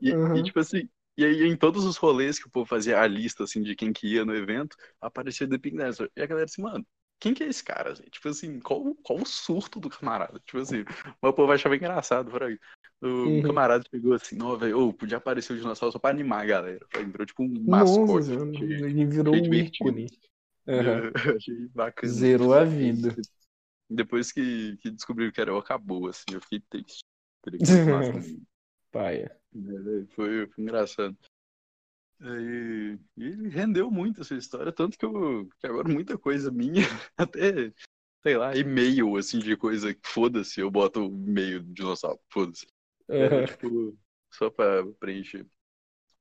e, 0.01 0.13
uhum. 0.13 0.38
e, 0.38 0.43
tipo 0.43 0.57
assim, 0.61 0.88
e 1.18 1.26
aí 1.26 1.43
em 1.43 1.57
todos 1.57 1.84
os 1.84 1.97
rolês 1.97 2.39
que 2.39 2.47
o 2.47 2.49
povo 2.49 2.65
fazia 2.65 3.01
a 3.01 3.07
lista, 3.07 3.43
assim, 3.43 3.61
de 3.61 3.76
quem 3.76 3.91
que 3.91 4.07
ia 4.07 4.24
no 4.24 4.34
evento, 4.34 4.78
aparecia 5.01 5.45
The 5.45 5.57
Pink 5.57 5.76
Dinosaur. 5.76 6.09
E 6.15 6.22
a 6.22 6.26
galera 6.26 6.45
assim, 6.45 6.61
mano, 6.61 6.88
quem 7.20 7.34
que 7.34 7.43
é 7.43 7.47
esse 7.47 7.63
cara, 7.63 7.95
gente? 7.95 8.11
Tipo 8.11 8.30
assim, 8.30 8.59
qual, 8.59 8.95
qual 9.03 9.20
o 9.20 9.26
surto 9.26 9.80
do 9.80 9.89
camarada? 9.89 10.39
Tipo 10.45 10.59
assim, 10.59 10.86
o 11.22 11.34
povo 11.34 11.51
achava 11.51 11.76
engraçado 11.76 12.30
por 12.30 12.43
aí. 12.43 12.59
O 13.01 13.07
uhum. 13.07 13.41
camarada 13.43 13.84
pegou 13.91 14.13
assim, 14.13 14.36
não, 14.36 14.57
velho, 14.57 14.80
oh, 14.80 14.93
podia 14.93 15.18
aparecer 15.18 15.53
o 15.53 15.57
dinossauro 15.57 15.91
só 15.91 15.99
pra 15.99 16.09
animar 16.09 16.43
a 16.43 16.45
galera. 16.45 16.86
Virou 16.93 17.26
tipo 17.26 17.43
um 17.43 17.63
mascote. 17.65 18.30
Nossa, 18.30 18.63
ele 18.63 19.05
virou 19.05 19.36
um 19.36 19.53
ícone. 19.53 20.07
Uhum. 20.68 21.36
achei 21.36 21.68
bacana. 21.70 22.13
Zerou 22.13 22.53
a 22.53 22.63
vida. 22.63 23.15
Depois 23.89 24.32
que, 24.32 24.78
que 24.78 24.91
descobriu 24.91 25.32
que 25.32 25.39
era 25.39 25.51
eu, 25.51 25.57
acabou, 25.57 26.07
assim, 26.07 26.26
eu 26.34 26.41
fiquei 26.41 26.59
triste. 26.70 27.03
Paia. 28.91 29.36
É, 29.55 30.05
foi, 30.13 30.47
foi 30.47 30.63
engraçado. 30.63 31.18
E, 32.20 32.97
e, 33.15 33.49
rendeu 33.49 33.91
muito 33.91 34.22
essa 34.22 34.34
história, 34.34 34.72
tanto 34.72 34.97
que, 34.97 35.05
eu, 35.05 35.47
que 35.59 35.68
agora 35.68 35.88
muita 35.88 36.18
coisa 36.18 36.51
minha, 36.51 36.82
até, 37.15 37.72
sei 38.24 38.38
lá, 38.38 38.55
e-mail, 38.55 39.15
assim, 39.18 39.39
de 39.39 39.55
coisa 39.55 39.93
que 39.93 40.07
foda-se, 40.07 40.59
eu 40.59 40.72
boto 40.72 41.05
e-mail 41.05 41.61
do 41.61 41.74
dinossauro, 41.74 42.20
foda-se. 42.32 42.68
É, 43.07 43.45
tipo, 43.45 43.97
só 44.32 44.49
pra 44.49 44.86
preencher. 44.99 45.45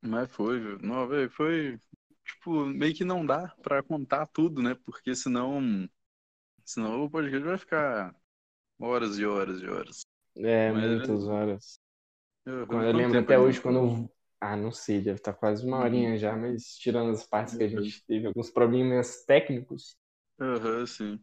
Mas 0.03 0.31
foi, 0.31 0.61
viu? 0.61 0.79
Não, 0.81 1.09
véio, 1.09 1.31
foi, 1.31 1.81
tipo, 2.25 2.67
meio 2.67 2.95
que 2.95 3.05
não 3.05 3.25
dá 3.25 3.49
pra 3.63 3.83
contar 3.83 4.27
tudo, 4.27 4.63
né? 4.63 4.77
Porque 4.85 5.15
senão, 5.15 5.89
senão 6.65 7.05
o 7.05 7.11
podcast 7.11 7.45
vai 7.45 7.59
ficar 7.59 8.15
horas 8.79 9.19
e 9.19 9.25
horas 9.25 9.63
e 9.63 9.67
horas. 9.67 10.07
É, 10.37 10.71
Mas, 10.71 10.91
muitas 10.91 11.27
horas. 11.27 11.81
Eu, 12.45 12.67
eu 12.67 12.93
lembro 12.93 13.19
até 13.19 13.39
hoje 13.39 13.61
quando 13.61 13.79
eu 13.79 14.16
ah, 14.41 14.57
não 14.57 14.71
sei, 14.71 15.01
deve 15.01 15.19
estar 15.19 15.33
tá 15.33 15.39
quase 15.39 15.67
uma 15.67 15.79
horinha 15.79 16.11
uhum. 16.11 16.17
já, 16.17 16.37
mas 16.37 16.77
tirando 16.77 17.11
as 17.11 17.27
partes 17.27 17.57
que 17.57 17.65
a 17.65 17.69
gente 17.69 18.05
teve 18.07 18.27
alguns 18.27 18.51
problemas 18.51 19.25
técnicos. 19.25 19.97
Aham, 20.41 20.81
uhum, 20.81 20.87
sim. 20.87 21.21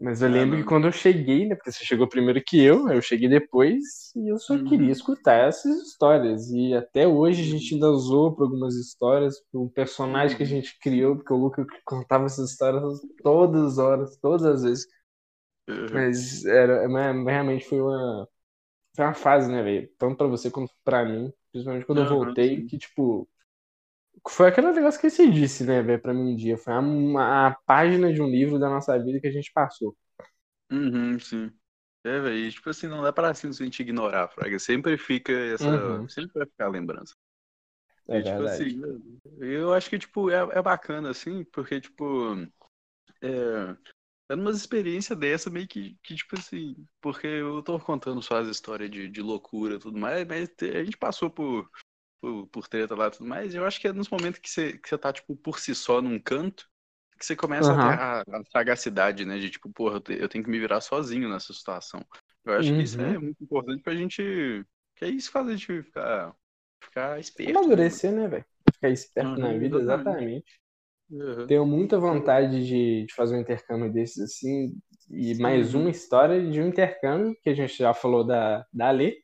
Mas 0.00 0.22
eu 0.22 0.28
lembro 0.28 0.56
que 0.56 0.62
quando 0.62 0.86
eu 0.86 0.92
cheguei, 0.92 1.48
né? 1.48 1.56
Porque 1.56 1.72
você 1.72 1.84
chegou 1.84 2.08
primeiro 2.08 2.40
que 2.44 2.62
eu, 2.62 2.88
eu 2.88 3.02
cheguei 3.02 3.28
depois 3.28 4.14
e 4.14 4.30
eu 4.30 4.38
só 4.38 4.54
uhum. 4.54 4.64
queria 4.64 4.92
escutar 4.92 5.48
essas 5.48 5.76
histórias. 5.88 6.50
E 6.52 6.72
até 6.72 7.06
hoje 7.06 7.42
a 7.42 7.44
gente 7.44 7.74
ainda 7.74 7.90
usou 7.90 8.32
para 8.32 8.44
algumas 8.44 8.76
histórias, 8.76 9.40
para 9.50 9.60
um 9.60 9.68
personagem 9.68 10.36
que 10.36 10.42
a 10.44 10.46
uhum. 10.46 10.50
gente 10.50 10.78
criou, 10.78 11.16
porque 11.16 11.32
o 11.32 11.36
Luca 11.36 11.66
contava 11.84 12.26
essas 12.26 12.52
histórias 12.52 13.00
todas 13.24 13.72
as 13.72 13.78
horas, 13.78 14.16
todas 14.18 14.46
as 14.46 14.62
vezes. 14.62 14.86
Uhum. 15.68 15.86
Mas 15.92 16.44
era, 16.44 16.86
realmente 16.86 17.66
foi 17.68 17.80
uma, 17.80 18.28
foi 18.94 19.04
uma 19.04 19.14
fase, 19.14 19.50
né, 19.50 19.62
velho? 19.64 19.90
Tanto 19.98 20.16
para 20.16 20.28
você 20.28 20.48
quanto 20.48 20.72
para 20.84 21.04
mim. 21.04 21.32
Principalmente 21.58 21.86
quando 21.86 22.02
eu 22.02 22.08
voltei, 22.08 22.64
que, 22.64 22.78
tipo. 22.78 23.28
Foi 24.28 24.48
aquele 24.48 24.72
negócio 24.72 25.00
que 25.00 25.08
você 25.08 25.30
disse, 25.30 25.64
né, 25.64 25.80
velho, 25.82 26.00
pra 26.00 26.12
mim 26.12 26.32
um 26.32 26.36
dia. 26.36 26.56
Foi 26.56 26.72
a, 26.72 27.46
a 27.46 27.54
página 27.66 28.12
de 28.12 28.20
um 28.20 28.28
livro 28.28 28.58
da 28.58 28.68
nossa 28.68 28.98
vida 28.98 29.20
que 29.20 29.26
a 29.26 29.32
gente 29.32 29.52
passou. 29.52 29.96
Uhum, 30.70 31.18
sim. 31.18 31.50
É, 32.04 32.20
velho, 32.20 32.50
tipo 32.50 32.70
assim, 32.70 32.86
não 32.86 33.02
dá 33.02 33.12
pra 33.12 33.34
simplesmente 33.34 33.80
ignorar, 33.80 34.28
Fraga. 34.28 34.58
Sempre 34.58 34.96
fica 34.96 35.32
essa. 35.32 35.68
Uhum. 35.68 36.08
Sempre 36.08 36.32
vai 36.34 36.46
ficar 36.46 36.66
a 36.66 36.70
lembrança. 36.70 37.14
É 38.08 38.18
e, 38.18 38.22
tipo 38.22 38.42
assim, 38.42 38.80
eu 39.40 39.74
acho 39.74 39.90
que, 39.90 39.98
tipo, 39.98 40.30
é, 40.30 40.58
é 40.58 40.62
bacana, 40.62 41.10
assim, 41.10 41.44
porque, 41.44 41.80
tipo. 41.80 42.34
É, 43.20 43.76
dando 44.28 44.42
umas 44.42 44.56
experiências 44.56 45.18
dessa, 45.18 45.48
meio 45.48 45.66
que, 45.66 45.96
que, 46.02 46.14
tipo 46.14 46.38
assim, 46.38 46.76
porque 47.00 47.26
eu 47.26 47.62
tô 47.62 47.78
contando 47.80 48.20
só 48.20 48.38
as 48.38 48.48
histórias 48.48 48.90
de, 48.90 49.08
de 49.08 49.22
loucura 49.22 49.76
e 49.76 49.78
tudo 49.78 49.98
mais, 49.98 50.26
mas 50.26 50.50
a 50.60 50.84
gente 50.84 50.98
passou 50.98 51.30
por, 51.30 51.68
por, 52.20 52.46
por 52.48 52.68
treta 52.68 52.94
lá 52.94 53.06
e 53.08 53.10
tudo 53.10 53.26
mais, 53.26 53.54
e 53.54 53.56
eu 53.56 53.64
acho 53.64 53.80
que 53.80 53.88
é 53.88 53.92
nos 53.92 54.10
momentos 54.10 54.38
que 54.38 54.50
você, 54.50 54.76
que 54.76 54.88
você 54.88 54.98
tá, 54.98 55.12
tipo, 55.12 55.34
por 55.34 55.58
si 55.58 55.74
só 55.74 56.02
num 56.02 56.18
canto, 56.18 56.68
que 57.18 57.24
você 57.24 57.34
começa 57.34 57.72
uhum. 57.72 57.80
a 57.80 58.24
ter 58.24 58.34
a, 58.34 58.38
a, 58.38 58.44
sagacidade, 58.52 59.24
né, 59.24 59.38
de 59.38 59.50
tipo, 59.50 59.70
porra, 59.70 60.00
eu 60.08 60.28
tenho 60.28 60.44
que 60.44 60.50
me 60.50 60.58
virar 60.58 60.80
sozinho 60.80 61.28
nessa 61.28 61.52
situação. 61.52 62.04
Eu 62.44 62.52
acho 62.52 62.70
uhum. 62.70 62.76
que 62.76 62.84
isso 62.84 63.00
é 63.00 63.16
uhum. 63.16 63.22
muito 63.22 63.42
importante 63.42 63.82
pra 63.82 63.94
gente, 63.94 64.64
que 64.94 65.04
é 65.04 65.08
isso 65.08 65.30
faz 65.30 65.48
a 65.48 65.50
gente 65.50 65.82
ficar, 65.82 66.34
ficar 66.82 67.18
esperto. 67.18 67.52
Né, 67.52 67.58
Amadurecer, 67.58 68.12
né, 68.12 68.28
velho? 68.28 68.44
Ficar 68.72 68.90
esperto 68.90 69.30
uhum, 69.30 69.38
na 69.38 69.52
vida, 69.58 69.80
exatamente. 69.80 70.60
Uhum. 71.10 71.46
Tenho 71.46 71.66
muita 71.66 71.98
vontade 71.98 72.66
de, 72.66 73.06
de 73.06 73.14
fazer 73.14 73.36
um 73.36 73.40
intercâmbio 73.40 73.92
desses 73.92 74.22
assim. 74.22 74.76
E 75.10 75.34
Sim. 75.34 75.42
mais 75.42 75.74
uma 75.74 75.88
história 75.88 76.40
de 76.50 76.60
um 76.60 76.68
intercâmbio, 76.68 77.36
que 77.42 77.48
a 77.48 77.54
gente 77.54 77.76
já 77.76 77.94
falou 77.94 78.24
da, 78.24 78.66
da 78.72 78.90
Lê. 78.90 79.22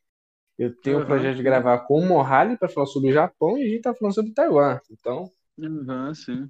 Eu 0.59 0.75
tenho 0.81 0.99
o 0.99 1.01
uhum. 1.01 1.07
projeto 1.07 1.37
de 1.37 1.43
gravar 1.43 1.81
com 1.81 2.01
o 2.01 2.07
Mohali 2.07 2.57
para 2.57 2.69
falar 2.69 2.87
sobre 2.87 3.11
o 3.11 3.13
Japão 3.13 3.59
e 3.59 3.65
a 3.65 3.69
gente 3.69 3.83
tá 3.83 3.95
falando 3.95 4.15
sobre 4.15 4.33
Taiwan. 4.33 4.79
Então. 4.91 5.31
Uhum, 5.59 6.15
sim. 6.15 6.49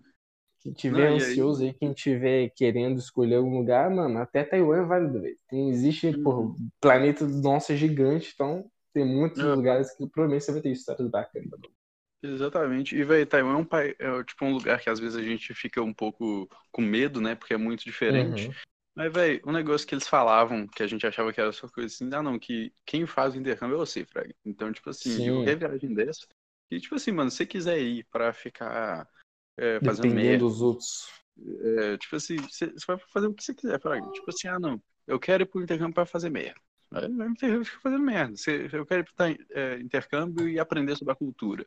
Quem 0.60 0.72
tiver 0.72 1.10
Não, 1.10 1.16
ansioso 1.16 1.62
aí? 1.62 1.68
aí, 1.68 1.74
quem 1.74 1.92
tiver 1.92 2.50
querendo 2.56 2.98
escolher 2.98 3.36
algum 3.36 3.58
lugar, 3.58 3.90
mano, 3.90 4.18
até 4.18 4.44
Taiwan 4.44 4.78
é 4.78 4.86
válido, 4.86 5.20
velho. 5.20 5.36
Existe, 5.52 6.06
uhum. 6.08 6.22
por 6.22 6.56
planeta 6.80 7.26
nosso 7.26 7.72
é 7.72 7.76
gigante, 7.76 8.32
então 8.34 8.64
tem 8.94 9.04
muitos 9.04 9.42
uhum. 9.42 9.56
lugares 9.56 9.94
que 9.94 10.08
provavelmente 10.08 10.44
você 10.44 10.52
vai 10.52 10.62
ter 10.62 10.70
histórias 10.70 11.10
bacanas. 11.10 11.50
Exatamente. 12.24 12.96
E, 12.96 13.04
velho, 13.04 13.26
Taiwan 13.26 13.52
é 13.52 13.56
um, 13.56 13.64
pai, 13.64 13.94
é, 13.98 14.24
tipo, 14.24 14.44
um 14.46 14.52
lugar 14.52 14.80
que 14.80 14.88
às 14.88 14.98
vezes 14.98 15.16
a 15.16 15.22
gente 15.22 15.52
fica 15.52 15.82
um 15.82 15.92
pouco 15.92 16.48
com 16.72 16.80
medo, 16.80 17.20
né? 17.20 17.34
Porque 17.34 17.52
é 17.52 17.58
muito 17.58 17.84
diferente. 17.84 18.48
Uhum. 18.48 18.54
Mas, 18.94 19.12
velho, 19.12 19.42
um 19.44 19.52
negócio 19.52 19.86
que 19.86 19.94
eles 19.94 20.08
falavam, 20.08 20.66
que 20.66 20.82
a 20.82 20.86
gente 20.86 21.06
achava 21.06 21.32
que 21.32 21.40
era 21.40 21.52
só 21.52 21.68
coisa 21.68 21.92
assim, 21.92 22.08
ah, 22.14 22.22
não, 22.22 22.38
que 22.38 22.72
quem 22.86 23.04
faz 23.06 23.34
o 23.34 23.38
intercâmbio 23.38 23.74
é 23.74 23.78
você, 23.78 24.04
Frag. 24.04 24.34
Então, 24.44 24.72
tipo 24.72 24.88
assim, 24.88 25.10
Sim. 25.10 25.28
eu 25.28 25.34
qualquer 25.36 25.56
viagem 25.56 25.94
dessa. 25.94 26.26
E, 26.70 26.80
tipo 26.80 26.94
assim, 26.94 27.12
mano, 27.12 27.30
se 27.30 27.38
você 27.38 27.46
quiser 27.46 27.78
ir 27.78 28.06
pra 28.10 28.32
ficar 28.32 29.06
é, 29.58 29.80
fazendo 29.84 30.14
merda. 30.14 30.38
dos 30.38 30.62
outros. 30.62 31.08
É, 31.78 31.98
tipo 31.98 32.16
assim, 32.16 32.36
você, 32.36 32.68
você 32.68 32.86
vai 32.86 32.96
fazer 33.12 33.26
o 33.26 33.34
que 33.34 33.42
você 33.42 33.52
quiser, 33.52 33.80
Frag. 33.80 34.10
Tipo 34.12 34.30
assim, 34.30 34.48
ah, 34.48 34.58
não, 34.58 34.80
eu 35.06 35.18
quero 35.18 35.42
ir 35.42 35.46
pro 35.46 35.62
intercâmbio 35.62 35.94
pra 35.94 36.06
fazer 36.06 36.30
merda. 36.30 36.60
Aí, 36.92 37.06
intercâmbio 37.06 37.64
fica 37.64 37.80
fazendo 37.80 38.04
merda. 38.04 38.34
eu 38.72 38.86
quero 38.86 39.00
ir 39.00 39.04
pro 39.04 39.26
é, 39.50 39.80
intercâmbio 39.80 40.48
e 40.48 40.60
aprender 40.60 40.96
sobre 40.96 41.12
a 41.12 41.16
cultura 41.16 41.66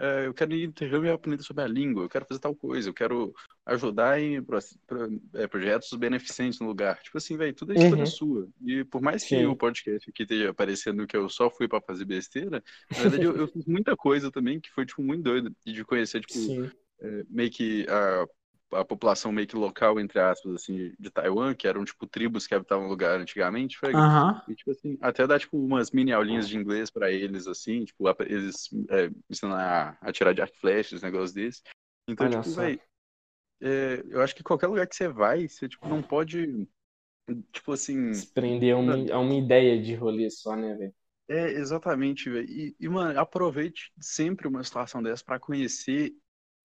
é, 0.00 0.26
eu 0.26 0.32
quero 0.32 0.54
intercâmbio 0.54 1.10
e 1.10 1.12
aprender 1.12 1.42
sobre 1.42 1.62
a 1.62 1.68
língua, 1.68 2.04
eu 2.04 2.08
quero 2.08 2.24
fazer 2.24 2.40
tal 2.40 2.54
coisa, 2.54 2.88
eu 2.88 2.94
quero 2.94 3.34
ajudar 3.66 4.18
em 4.18 4.42
pro, 4.42 4.58
pro, 4.86 5.20
é, 5.34 5.46
projetos 5.46 5.92
beneficentes 5.92 6.58
no 6.58 6.66
lugar. 6.66 6.98
Tipo 7.02 7.18
assim, 7.18 7.36
velho, 7.36 7.52
tudo 7.52 7.74
é 7.74 7.76
escolha 7.76 8.00
uhum. 8.00 8.06
sua. 8.06 8.48
E 8.64 8.82
por 8.84 9.02
mais 9.02 9.22
que 9.22 9.36
Sim. 9.36 9.44
o 9.44 9.54
podcast 9.54 10.08
aqui 10.08 10.22
esteja 10.22 10.48
aparecendo 10.48 11.06
que 11.06 11.14
eu 11.14 11.28
só 11.28 11.50
fui 11.50 11.68
para 11.68 11.82
fazer 11.82 12.06
besteira, 12.06 12.64
na 12.90 12.98
verdade 12.98 13.24
eu, 13.24 13.36
eu, 13.36 13.46
fiz 13.46 13.66
muita 13.66 13.94
coisa 13.94 14.30
também 14.30 14.58
que 14.58 14.70
foi, 14.70 14.86
tipo, 14.86 15.02
muito 15.02 15.22
doido. 15.22 15.54
E 15.66 15.72
de 15.72 15.84
conhecer, 15.84 16.22
tipo, 16.22 16.72
é, 17.02 17.24
meio 17.28 17.50
que 17.50 17.86
a 17.86 18.26
a 18.72 18.84
população 18.84 19.32
meio 19.32 19.46
que 19.46 19.56
local, 19.56 19.98
entre 19.98 20.18
aspas, 20.18 20.54
assim, 20.54 20.92
de 20.98 21.10
Taiwan, 21.10 21.54
que 21.54 21.66
eram, 21.66 21.84
tipo, 21.84 22.06
tribos 22.06 22.46
que 22.46 22.54
habitavam 22.54 22.86
o 22.86 22.88
lugar 22.88 23.20
antigamente, 23.20 23.78
foi, 23.78 23.94
uhum. 23.94 24.40
e, 24.48 24.54
tipo 24.54 24.70
assim, 24.70 24.96
até 25.00 25.26
dar, 25.26 25.38
tipo, 25.38 25.58
umas 25.58 25.90
mini 25.90 26.12
aulinhas 26.12 26.48
de 26.48 26.56
inglês 26.56 26.90
para 26.90 27.10
eles, 27.10 27.46
assim, 27.46 27.84
tipo, 27.84 28.04
eles 28.20 28.68
é, 28.90 29.10
ensinar 29.28 29.98
a, 30.00 30.12
tirar 30.12 30.32
de 30.32 30.42
arco 30.42 30.56
flash, 30.56 30.92
negócios 31.02 31.32
desses. 31.32 31.62
Então, 32.08 32.26
Olha 32.26 32.40
tipo, 32.40 32.54
véi, 32.54 32.80
é, 33.60 34.02
eu 34.08 34.22
acho 34.22 34.34
que 34.34 34.42
qualquer 34.42 34.68
lugar 34.68 34.86
que 34.86 34.96
você 34.96 35.08
vai, 35.08 35.48
você, 35.48 35.68
tipo, 35.68 35.88
não 35.88 36.02
pode, 36.02 36.68
tipo 37.52 37.72
assim... 37.72 38.12
Se 38.14 38.32
prender 38.32 38.74
a 38.74 38.78
uma, 38.78 38.94
a 39.12 39.18
uma 39.18 39.34
ideia 39.34 39.80
de 39.80 39.94
rolê 39.94 40.30
só, 40.30 40.56
né, 40.56 40.74
velho? 40.74 40.94
É, 41.28 41.52
exatamente, 41.52 42.28
velho. 42.28 42.48
E, 42.48 42.74
e, 42.80 42.88
mano, 42.88 43.18
aproveite 43.18 43.92
sempre 44.00 44.48
uma 44.48 44.64
situação 44.64 45.00
dessa 45.00 45.24
para 45.24 45.38
conhecer 45.38 46.12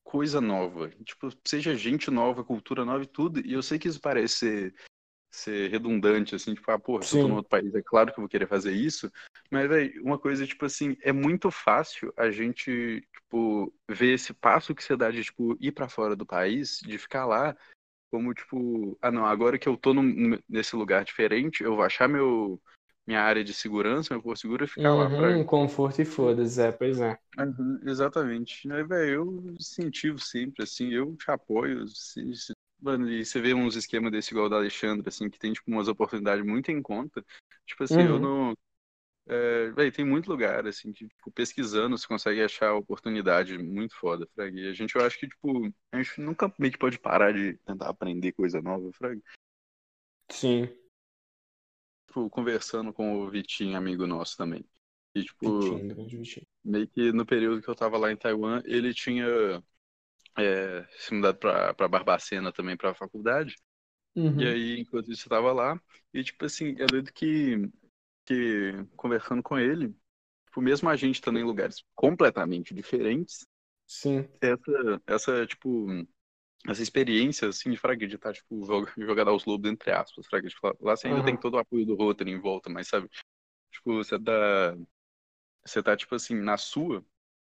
coisa 0.06 0.40
nova. 0.40 0.90
Tipo, 1.04 1.30
seja 1.44 1.76
gente 1.76 2.10
nova, 2.10 2.44
cultura 2.44 2.86
nova 2.86 3.04
e 3.04 3.08
tudo. 3.08 3.46
E 3.46 3.52
eu 3.52 3.62
sei 3.62 3.78
que 3.78 3.88
isso 3.88 4.00
parece 4.00 4.38
ser, 4.38 4.76
ser 5.32 5.72
redundante, 5.72 6.36
assim, 6.36 6.54
tipo, 6.54 6.72
ah, 6.72 6.80
porra, 6.80 7.04
eu 7.04 7.10
tô 7.10 7.28
no 7.28 7.36
outro 7.36 7.50
país, 7.50 7.74
é 7.76 7.82
claro 7.82 8.14
que 8.14 8.20
eu 8.20 8.22
vou 8.22 8.30
querer 8.30 8.48
fazer 8.48 8.72
isso. 8.72 9.12
Mas, 9.52 9.68
velho, 9.68 10.02
uma 10.04 10.18
coisa, 10.18 10.46
tipo 10.46 10.64
assim, 10.64 10.96
é 11.02 11.12
muito 11.12 11.52
fácil 11.52 12.14
a 12.16 12.30
gente, 12.30 13.06
tipo, 13.14 13.74
ver 13.90 14.14
esse 14.14 14.34
passo 14.34 14.74
que 14.74 14.84
você 14.84 14.96
dá 14.96 15.10
de, 15.10 15.24
tipo, 15.24 15.58
ir 15.60 15.72
para 15.72 15.90
fora 15.90 16.16
do 16.16 16.26
país, 16.26 16.80
de 16.80 16.98
ficar 16.98 17.26
lá, 17.26 17.58
como, 18.12 18.34
tipo, 18.34 18.98
ah, 19.02 19.12
não, 19.12 19.26
agora 19.26 19.58
que 19.58 19.68
eu 19.68 19.76
tô 19.76 19.94
num, 19.94 20.40
nesse 20.48 20.76
lugar 20.76 21.04
diferente, 21.04 21.64
eu 21.64 21.76
vou 21.76 21.84
achar 21.84 22.08
meu 22.08 22.62
minha 23.06 23.22
área 23.22 23.44
de 23.44 23.54
segurança, 23.54 24.14
meu 24.14 24.22
porto 24.22 24.40
seguro, 24.40 24.66
e 24.66 24.68
ficar 24.68 24.94
uhum, 24.94 24.98
lá. 24.98 25.10
Pra... 25.10 25.44
conforto 25.44 26.02
e 26.02 26.06
foda-se, 26.06 26.62
é, 26.62 26.72
pois 26.72 27.00
é. 27.00 27.18
Uhum, 27.38 27.80
exatamente. 27.84 28.70
Aí, 28.72 28.84
velho, 28.84 29.14
eu 29.14 29.54
incentivo 29.54 30.20
sempre, 30.20 30.64
assim, 30.64 30.90
eu 30.92 31.16
te 31.16 31.30
apoio. 31.30 31.88
Se, 31.88 32.36
se... 32.36 32.54
Mano, 32.82 33.10
e 33.10 33.24
você 33.24 33.40
vê 33.40 33.54
uns 33.54 33.76
esquemas 33.76 34.12
desse 34.12 34.32
igual 34.32 34.50
da 34.50 34.56
Alexandre, 34.58 35.08
assim, 35.08 35.30
que 35.30 35.38
tem, 35.38 35.54
tipo, 35.54 35.70
umas 35.70 35.88
oportunidades 35.88 36.44
muito 36.44 36.72
em 36.72 36.82
conta. 36.82 37.24
Tipo 37.66 37.84
assim, 37.84 38.00
uhum. 38.00 38.08
eu 38.08 38.20
não... 38.20 38.54
É, 39.28 39.72
véio, 39.72 39.92
tem 39.92 40.06
muito 40.06 40.30
lugar, 40.30 40.68
assim, 40.68 40.92
que, 40.92 41.08
tipo, 41.08 41.32
pesquisando 41.32 41.98
você 41.98 42.08
consegue 42.08 42.44
achar 42.44 42.74
oportunidade 42.74 43.58
muito 43.58 43.96
foda, 43.96 44.28
Frag. 44.36 44.56
E 44.56 44.68
a 44.68 44.74
gente, 44.74 44.96
eu 44.96 45.04
acho 45.04 45.20
que, 45.20 45.28
tipo, 45.28 45.72
a 45.92 46.02
gente 46.02 46.22
nunca 46.22 46.52
meio 46.60 46.72
que 46.72 46.78
pode 46.78 47.00
parar 47.00 47.34
de 47.34 47.54
tentar 47.66 47.90
aprender 47.90 48.34
coisa 48.34 48.62
nova, 48.62 48.92
Frag. 48.94 49.20
Sim 50.30 50.68
tipo, 52.16 52.30
conversando 52.30 52.94
com 52.94 53.18
o 53.18 53.30
Vitinho, 53.30 53.78
amigo 53.78 54.08
nosso 54.08 54.38
também. 54.38 54.66
E, 55.14 55.24
tipo, 55.24 55.60
Vitinho, 55.60 55.96
meio 56.64 56.88
que 56.88 57.12
no 57.12 57.26
período 57.26 57.62
que 57.62 57.68
eu 57.70 57.76
tava 57.76 57.98
lá 57.98 58.12
em 58.12 58.16
Taiwan, 58.18 58.62
ele 58.66 58.94
tinha 58.94 59.26
é, 60.38 60.86
se 60.98 61.14
mudado 61.14 61.38
pra, 61.38 61.74
pra 61.74 61.88
Barbacena 61.88 62.52
também 62.52 62.78
pra 62.78 62.96
faculdade. 62.96 63.56
Uhum. 64.16 64.40
E 64.40 64.48
aí, 64.48 64.80
enquanto 64.80 65.12
isso, 65.12 65.26
eu 65.26 65.30
tava 65.30 65.52
lá. 65.52 65.80
E, 66.14 66.24
tipo 66.24 66.46
assim, 66.46 66.76
é 66.80 66.86
doido 66.86 67.12
que, 67.12 67.70
que 68.26 68.72
conversando 68.96 69.44
com 69.44 69.60
ele, 69.60 69.94
tipo, 70.46 70.62
mesmo 70.62 70.90
a 70.90 70.96
gente 70.96 71.16
estando 71.16 71.40
em 71.40 71.44
lugares 71.44 71.84
completamente 71.94 72.74
diferentes, 72.74 73.46
Sim. 73.88 74.28
Essa, 74.42 75.02
essa 75.08 75.46
tipo, 75.46 75.88
essa 76.68 76.82
experiência, 76.82 77.48
assim, 77.50 77.70
de 77.72 77.78
fraga 77.78 78.08
de 78.08 78.16
estar, 78.16 78.34
tipo, 78.34 78.66
jogar 78.98 79.28
aos 79.28 79.46
lobos, 79.46 79.70
entre 79.70 79.92
aspas, 79.92 80.26
de 80.44 80.60
falar. 80.60 80.76
Lá 80.80 80.96
você 80.96 81.08
ainda 81.08 81.20
uhum. 81.20 81.26
tem 81.26 81.38
todo 81.38 81.56
o 81.56 81.60
apoio 81.60 81.86
do 81.86 81.96
Rotary 81.96 82.32
em 82.32 82.40
volta, 82.40 82.70
mas, 82.70 82.88
sabe, 82.88 83.10
tipo, 83.72 83.94
você 83.96 84.18
dá... 84.18 84.76
Você 85.66 85.82
tá, 85.82 85.98
tipo 85.98 86.14
assim, 86.14 86.36
na 86.36 86.58
sua, 86.58 87.04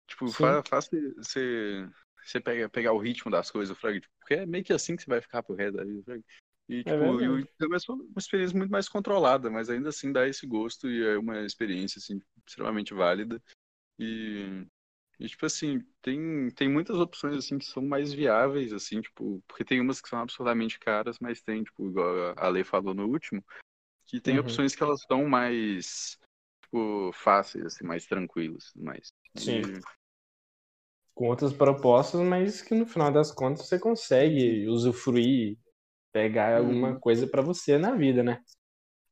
tipo, 0.08 0.28
faz, 0.28 0.68
faz 0.68 0.90
você, 1.18 1.90
você 2.24 2.40
pega, 2.40 2.70
pegar 2.70 2.94
o 2.94 3.00
ritmo 3.00 3.32
das 3.32 3.50
coisas, 3.50 3.76
fraga, 3.78 4.00
tipo, 4.00 4.14
porque 4.20 4.36
é 4.36 4.46
meio 4.46 4.64
que 4.64 4.74
assim 4.74 4.96
que 4.96 5.02
você 5.02 5.10
vai 5.10 5.22
ficar 5.22 5.42
pro 5.42 5.56
resto 5.56 5.78
da 5.78 5.84
vida, 5.84 6.04
fraga. 6.04 6.24
E, 6.68 6.80
é 6.80 6.84
tipo, 6.84 6.94
é 6.94 7.28
eu, 7.28 7.48
uma 7.68 8.18
experiência 8.18 8.58
muito 8.58 8.72
mais 8.72 8.90
controlada, 8.90 9.50
mas 9.50 9.70
ainda 9.70 9.90
assim 9.90 10.12
dá 10.12 10.28
esse 10.28 10.46
gosto 10.48 10.90
e 10.90 11.04
é 11.04 11.18
uma 11.18 11.42
experiência, 11.42 12.00
assim, 12.00 12.20
extremamente 12.46 12.94
válida. 12.94 13.42
E 14.00 14.66
e, 15.20 15.28
tipo 15.28 15.46
assim, 15.46 15.80
tem, 16.02 16.50
tem 16.52 16.70
muitas 16.70 16.98
opções, 16.98 17.38
assim, 17.38 17.58
que 17.58 17.66
são 17.66 17.82
mais 17.84 18.12
viáveis, 18.12 18.74
assim, 18.74 19.02
tipo, 19.02 19.42
porque 19.48 19.64
tem 19.64 19.80
umas 19.80 20.02
que 20.02 20.10
são 20.10 20.20
absurdamente 20.20 20.78
caras, 20.78 21.18
mas 21.20 21.42
tem, 21.42 21.64
tipo, 21.64 21.88
igual 21.88 22.34
a 22.36 22.48
Lei 22.50 22.64
falou 22.64 22.94
no 22.94 23.08
último, 23.08 23.44
que 24.06 24.20
tem 24.20 24.36
uhum. 24.36 24.42
opções 24.42 24.76
que 24.76 24.84
elas 24.84 25.02
são 25.08 25.26
mais, 25.26 26.18
tipo, 26.64 27.12
fáceis, 27.14 27.66
assim, 27.66 27.86
mais 27.86 28.06
tranquilas, 28.06 28.72
mais. 28.76 29.08
Sim. 29.38 29.62
E... 29.62 29.82
Com 31.14 31.30
outras 31.30 31.54
propostas, 31.54 32.20
mas 32.20 32.62
que 32.62 32.76
no 32.76 32.86
final 32.86 33.10
das 33.10 33.32
contas 33.32 33.66
você 33.66 33.80
consegue 33.80 34.68
usufruir, 34.68 35.58
pegar 36.12 36.62
uhum. 36.62 36.68
alguma 36.68 37.00
coisa 37.00 37.26
para 37.26 37.42
você 37.42 37.78
na 37.78 37.96
vida, 37.96 38.22
né? 38.22 38.44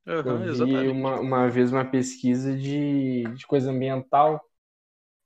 Uhum, 0.05 0.43
Eu 0.43 0.65
vi 0.65 0.89
uma, 0.89 1.17
uma 1.21 1.49
vez 1.49 1.71
uma 1.71 1.85
pesquisa 1.85 2.57
de, 2.57 3.23
de 3.23 3.47
coisa 3.47 3.71
ambiental 3.71 4.45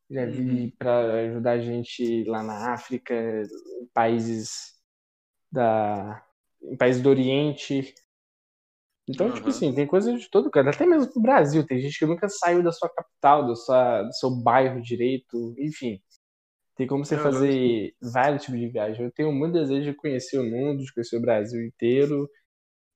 já 0.09 0.25
vi 0.25 0.63
uhum. 0.63 0.71
para 0.77 1.13
ajudar 1.25 1.51
a 1.51 1.59
gente 1.59 2.23
lá 2.25 2.41
na 2.41 2.73
África, 2.73 3.13
em 3.13 3.85
países 3.93 4.73
da 5.51 6.23
em 6.61 6.75
países 6.75 7.01
do 7.01 7.09
Oriente. 7.09 7.93
Então, 9.07 9.27
uhum. 9.27 9.33
tipo 9.33 9.49
assim, 9.49 9.73
tem 9.73 9.87
coisa 9.87 10.17
de 10.17 10.29
todo 10.29 10.51
canto, 10.51 10.69
até 10.69 10.85
mesmo 10.85 11.11
pro 11.11 11.21
Brasil. 11.21 11.65
Tem 11.65 11.79
gente 11.79 11.97
que 11.97 12.05
nunca 12.05 12.27
saiu 12.27 12.61
da 12.61 12.71
sua 12.71 12.89
capital, 12.89 13.45
do, 13.45 13.55
sua, 13.55 14.03
do 14.03 14.13
seu 14.13 14.29
bairro 14.31 14.81
direito, 14.81 15.55
enfim. 15.57 16.01
Tem 16.75 16.85
como 16.85 17.05
você 17.05 17.15
uhum. 17.15 17.23
fazer 17.23 17.95
vários 18.01 18.43
tipos 18.43 18.59
de 18.59 18.67
viagem. 18.67 19.05
Eu 19.05 19.11
tenho 19.11 19.31
muito 19.31 19.53
desejo 19.53 19.91
de 19.91 19.97
conhecer 19.97 20.39
o 20.39 20.43
mundo, 20.43 20.83
de 20.83 20.93
conhecer 20.93 21.17
o 21.17 21.21
Brasil 21.21 21.65
inteiro. 21.65 22.29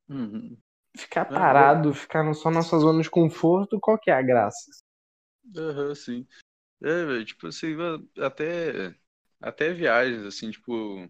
Uhum. 0.09 0.57
Ficar 0.97 1.25
parado, 1.25 1.93
ficar 1.93 2.31
só 2.33 2.51
na 2.51 2.61
sua 2.61 2.79
zona 2.79 3.01
de 3.01 3.09
conforto, 3.09 3.79
qual 3.79 3.97
que 3.97 4.11
é 4.11 4.13
a 4.13 4.21
graça? 4.21 4.69
Aham, 5.57 5.95
sim. 5.95 6.27
É, 6.83 7.05
velho, 7.05 7.25
tipo 7.25 7.47
assim, 7.47 7.75
até, 8.17 8.93
até 9.39 9.71
viagens, 9.71 10.25
assim, 10.25 10.49
tipo, 10.49 11.07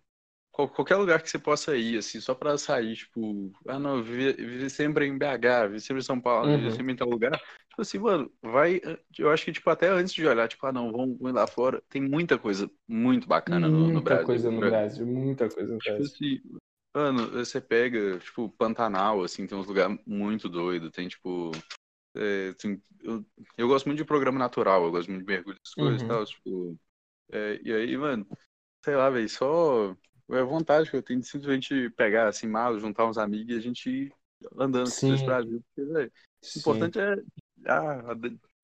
qualquer 0.52 0.98
lugar 0.98 1.22
que 1.22 1.30
você 1.30 1.40
possa 1.40 1.76
ir, 1.78 1.98
assim, 1.98 2.20
só 2.20 2.36
pra 2.36 2.58
sair, 2.58 2.96
tipo, 2.96 3.52
ah, 3.68 3.80
não, 3.80 4.04
viver, 4.04 4.70
sempre 4.70 5.06
em 5.06 5.18
BH, 5.18 5.68
viver 5.68 5.80
sempre 5.80 6.02
em 6.02 6.06
São 6.06 6.20
Paulo, 6.20 6.50
uhum. 6.50 6.58
viver 6.58 6.72
sempre 6.72 6.92
em 6.92 6.96
tal 6.96 7.10
lugar. 7.10 7.32
Tipo 7.70 7.82
assim, 7.82 8.00
mano, 8.00 8.30
vai, 8.42 8.82
eu 9.18 9.32
acho 9.32 9.46
que, 9.46 9.54
tipo, 9.54 9.70
até 9.70 9.88
antes 9.88 10.14
de 10.14 10.28
olhar, 10.28 10.48
tipo, 10.48 10.66
ah, 10.66 10.74
não, 10.74 10.92
vamos, 10.92 11.18
vamos 11.18 11.34
lá 11.34 11.48
fora, 11.48 11.82
tem 11.90 12.02
muita 12.02 12.38
coisa 12.38 12.70
muito 12.86 13.28
bacana 13.28 13.70
no, 13.70 13.88
no 13.88 14.02
Brasil. 14.02 14.26
Muita 14.26 14.26
coisa 14.26 14.52
no 14.52 14.60
Brasil, 14.60 15.08
muita 15.08 15.50
coisa 15.50 15.74
no 15.74 15.80
tipo 15.80 15.96
Brasil. 15.96 16.14
Assim, 16.14 16.42
mano, 16.94 17.32
você 17.32 17.62
pega, 17.62 18.20
tipo, 18.20 18.50
Pantanal, 18.50 19.24
assim, 19.24 19.48
tem 19.48 19.58
uns 19.58 19.68
lugares 19.68 19.98
muito 20.06 20.50
doidos, 20.50 20.92
tem, 20.92 21.08
tipo, 21.08 21.52
é, 22.16 22.54
assim, 22.58 22.82
eu, 23.02 23.26
eu 23.58 23.68
gosto 23.68 23.86
muito 23.86 24.00
de 24.00 24.06
programa 24.06 24.38
natural, 24.40 24.84
eu 24.84 24.92
gosto 24.92 25.10
muito 25.10 25.26
de 25.26 25.32
mergulho 25.32 25.58
das 25.64 25.74
coisas 25.74 26.02
uhum. 26.02 26.08
e 26.08 26.10
tal, 26.10 26.26
tipo, 26.26 26.80
é, 27.32 27.60
e 27.64 27.74
aí, 27.74 27.98
mano, 27.98 28.28
sei 28.84 28.96
lá, 28.96 29.10
velho, 29.10 29.30
só 29.30 29.96
é 30.30 30.40
a 30.40 30.46
vontade 30.46 30.90
que 30.90 30.96
eu 30.96 31.04
tenho 31.04 31.20
de 31.20 31.28
simplesmente 31.28 31.90
pegar, 31.92 32.28
assim, 32.28 32.48
mal, 32.48 32.80
juntar 32.80 33.06
uns 33.06 33.18
amigos 33.18 33.54
e 33.54 33.58
a 33.58 33.62
gente 33.62 33.90
ir 33.90 34.14
andando 34.58 34.90
pelo 35.00 35.26
Brasil, 35.26 35.64
porque, 35.68 35.92
velho, 35.92 36.12
o 36.56 36.60
importante 36.60 37.00
é 37.00 37.16
ah, 37.68 38.16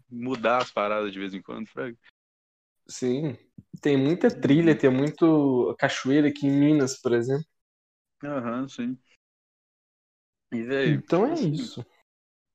mudar 0.09 0.59
as 0.59 0.71
paradas 0.71 1.11
de 1.11 1.19
vez 1.19 1.33
em 1.33 1.41
quando, 1.41 1.67
fraga. 1.67 1.95
Sim, 2.87 3.37
tem 3.81 3.97
muita 3.97 4.29
trilha, 4.29 4.77
tem 4.77 4.89
muito 4.89 5.75
cachoeira 5.77 6.29
aqui 6.29 6.47
em 6.47 6.51
Minas, 6.51 6.99
por 6.99 7.13
exemplo. 7.13 7.45
Aham, 8.23 8.61
uhum, 8.61 8.69
sim. 8.69 8.97
E, 10.51 10.63
véio, 10.63 10.95
então 10.95 11.25
é 11.25 11.33
assim, 11.33 11.51
isso. 11.51 11.85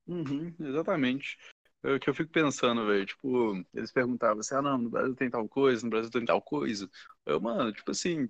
Uhum, 0.07 0.53
exatamente. 0.59 1.37
É 1.81 1.93
o 1.93 1.99
que 1.99 2.09
eu 2.09 2.13
fico 2.13 2.31
pensando, 2.31 2.87
velho, 2.87 3.05
tipo, 3.05 3.61
eles 3.73 3.91
perguntavam 3.91 4.39
assim, 4.39 4.55
ah, 4.55 4.61
não, 4.61 4.77
no 4.77 4.89
Brasil 4.89 5.15
tem 5.15 5.29
tal 5.29 5.47
coisa, 5.47 5.83
no 5.83 5.89
Brasil 5.89 6.09
tem 6.09 6.23
tal 6.23 6.41
coisa. 6.41 6.89
Eu, 7.25 7.41
mano, 7.41 7.73
tipo 7.73 7.91
assim, 7.91 8.29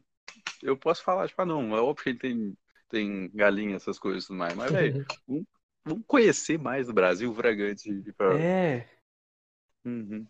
eu 0.61 0.75
posso 0.75 1.03
falar, 1.03 1.27
tipo, 1.27 1.41
ah, 1.41 1.45
não, 1.45 1.75
é 1.75 1.79
óbvio 1.79 2.03
que 2.03 2.15
tem, 2.15 2.57
tem 2.89 3.29
galinha, 3.31 3.75
essas 3.75 3.99
coisas 3.99 4.23
e 4.23 4.27
tudo 4.27 4.37
mais, 4.37 4.55
mas, 4.55 4.71
velho, 4.71 5.05
vamos, 5.27 5.45
vamos, 5.85 6.03
conhecer 6.07 6.57
mais 6.57 6.87
do 6.87 6.93
Brasil, 6.93 7.33
Fragante. 7.33 7.91
pra... 8.17 8.39
É. 8.39 8.89
Uhum. 9.85 10.25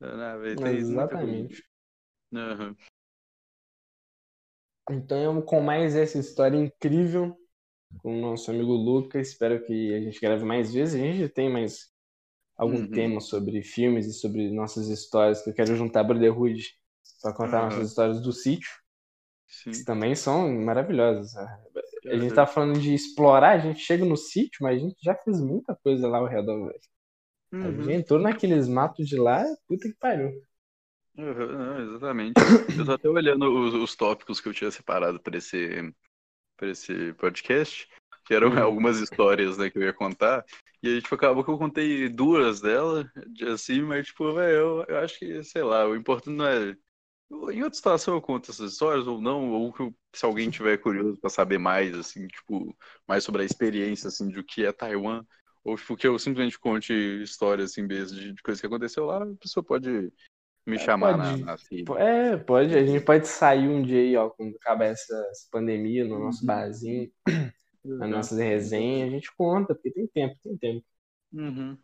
Não, 0.00 0.40
véio, 0.40 0.56
tem 0.58 0.76
Exatamente. 0.76 1.64
Uhum. 2.32 2.74
Então, 4.90 5.40
com 5.40 5.60
mais 5.60 5.94
essa 5.94 6.18
história 6.18 6.56
incrível, 6.56 7.38
com 7.98 8.16
o 8.16 8.20
nosso 8.20 8.50
amigo 8.50 8.72
Lucas. 8.72 9.28
Espero 9.28 9.64
que 9.64 9.94
a 9.94 10.00
gente 10.00 10.20
grave 10.20 10.44
mais 10.44 10.72
vezes. 10.72 10.94
A 10.94 11.04
gente 11.04 11.28
tem 11.28 11.50
mais 11.50 11.90
algum 12.56 12.78
uhum. 12.78 12.90
tema 12.90 13.20
sobre 13.20 13.62
filmes 13.62 14.06
e 14.06 14.12
sobre 14.12 14.50
nossas 14.50 14.88
histórias 14.88 15.42
que 15.42 15.50
eu 15.50 15.54
quero 15.54 15.74
juntar 15.76 16.04
Brotherhood 16.04 16.74
para 17.20 17.32
contar 17.32 17.58
uhum. 17.58 17.64
nossas 17.70 17.88
histórias 17.88 18.20
do 18.20 18.32
sítio. 18.32 18.70
que 19.64 19.84
também 19.84 20.14
são 20.14 20.52
maravilhosas. 20.52 21.36
A 21.36 22.16
gente 22.16 22.34
tá 22.34 22.46
falando 22.46 22.80
de 22.80 22.94
explorar, 22.94 23.50
a 23.50 23.58
gente 23.58 23.80
chega 23.80 24.04
no 24.04 24.16
sítio, 24.16 24.58
mas 24.62 24.76
a 24.76 24.80
gente 24.80 24.96
já 25.02 25.14
fez 25.14 25.40
muita 25.40 25.74
coisa 25.76 26.08
lá 26.08 26.18
ao 26.18 26.26
redor, 26.26 26.66
velho. 26.66 26.80
Uhum. 27.52 27.66
A 27.66 27.70
gente 27.70 27.92
entrou 27.92 28.18
naqueles 28.18 28.66
matos 28.66 29.06
de 29.06 29.16
lá, 29.16 29.44
puta 29.68 29.88
que 29.88 29.96
pariu. 29.98 30.32
Uhum, 31.16 31.52
não, 31.52 31.80
exatamente. 31.80 32.40
Eu 32.78 32.86
tô 32.86 32.92
até 32.92 33.08
olhando 33.08 33.44
os, 33.52 33.74
os 33.74 33.94
tópicos 33.94 34.40
que 34.40 34.48
eu 34.48 34.54
tinha 34.54 34.70
separado 34.70 35.20
para 35.20 35.36
esse, 35.36 35.92
pra 36.62 36.70
esse 36.70 37.12
podcast, 37.14 37.88
que 38.24 38.32
eram 38.32 38.50
uhum. 38.52 38.62
algumas 38.62 39.00
histórias 39.00 39.58
né, 39.58 39.68
que 39.68 39.76
eu 39.76 39.82
ia 39.82 39.92
contar. 39.92 40.44
E 40.80 40.88
aí, 40.88 41.02
tipo, 41.02 41.16
acabou 41.16 41.42
que 41.42 41.50
eu 41.50 41.58
contei 41.58 42.08
duas 42.08 42.60
delas, 42.60 43.04
assim, 43.52 43.82
mas, 43.82 44.06
tipo, 44.06 44.32
velho, 44.32 44.56
eu, 44.56 44.84
eu 44.86 44.98
acho 44.98 45.18
que, 45.18 45.42
sei 45.42 45.64
lá, 45.64 45.88
o 45.88 45.96
importante 45.96 46.36
não 46.36 46.46
é 46.46 46.76
em 47.50 47.62
outra 47.62 47.74
situação 47.74 48.14
eu 48.14 48.20
conto 48.20 48.50
essas 48.50 48.72
histórias 48.72 49.06
ou 49.06 49.20
não, 49.20 49.50
ou 49.50 49.74
se 50.14 50.24
alguém 50.24 50.50
tiver 50.50 50.76
curioso 50.76 51.18
para 51.18 51.30
saber 51.30 51.58
mais, 51.58 51.96
assim, 51.96 52.28
tipo, 52.28 52.76
mais 53.08 53.24
sobre 53.24 53.42
a 53.42 53.44
experiência, 53.44 54.08
assim, 54.08 54.28
do 54.28 54.44
que 54.44 54.64
é 54.66 54.70
Taiwan, 54.70 55.24
ou 55.64 55.76
tipo, 55.76 55.96
que 55.96 56.06
eu 56.06 56.18
simplesmente 56.18 56.58
conte 56.58 56.92
histórias, 57.22 57.70
assim, 57.70 57.82
mesmo 57.82 58.18
de, 58.18 58.32
de 58.34 58.42
coisa 58.42 58.60
que 58.60 58.66
aconteceu 58.66 59.06
lá, 59.06 59.24
a 59.24 59.36
pessoa 59.36 59.64
pode 59.64 60.12
me 60.66 60.76
é, 60.76 60.78
chamar 60.78 61.16
pode, 61.16 61.42
na, 61.42 61.56
na 61.56 62.00
É, 62.00 62.36
pode, 62.36 62.74
a 62.74 62.84
gente 62.84 63.04
pode 63.04 63.26
sair 63.26 63.68
um 63.68 63.82
dia 63.82 64.00
aí, 64.00 64.16
ó, 64.16 64.30
quando 64.30 64.56
acabar 64.56 64.86
essa, 64.86 65.14
essa 65.30 65.48
pandemia 65.50 66.04
no 66.04 66.18
nosso 66.18 66.40
uhum. 66.40 66.46
barzinho, 66.46 67.10
na 67.84 68.06
nossa 68.06 68.36
resenha, 68.36 69.06
a 69.06 69.10
gente 69.10 69.34
conta, 69.34 69.74
porque 69.74 69.90
tem 69.90 70.06
tempo, 70.06 70.36
tem 70.42 70.56
tempo. 70.56 70.86
Uhum. 71.32 71.76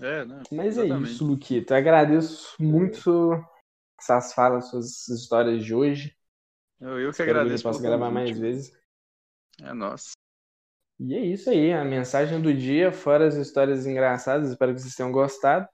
É, 0.00 0.24
né? 0.24 0.42
Mas 0.50 0.78
Exatamente. 0.78 1.10
é 1.10 1.12
isso, 1.12 1.26
Luquito. 1.26 1.72
Eu 1.72 1.76
agradeço 1.76 2.56
muito 2.60 3.44
essas 3.98 4.32
falas, 4.32 4.70
suas 4.70 5.08
histórias 5.08 5.64
de 5.64 5.74
hoje. 5.74 6.16
Eu, 6.80 7.00
eu 7.00 7.10
que 7.10 7.10
Espero 7.10 7.30
agradeço. 7.30 7.62
Que 7.62 7.68
eu 7.68 7.72
possa 7.72 7.82
gravar 7.82 8.10
mais 8.10 8.38
vezes. 8.38 8.72
É 9.60 9.72
nossa. 9.72 10.12
E 11.00 11.14
é 11.14 11.20
isso 11.20 11.50
aí, 11.50 11.72
a 11.72 11.84
mensagem 11.84 12.40
do 12.40 12.52
dia, 12.52 12.90
fora 12.90 13.26
as 13.26 13.36
histórias 13.36 13.86
engraçadas. 13.86 14.50
Espero 14.50 14.74
que 14.74 14.80
vocês 14.80 14.94
tenham 14.94 15.12
gostado. 15.12 15.68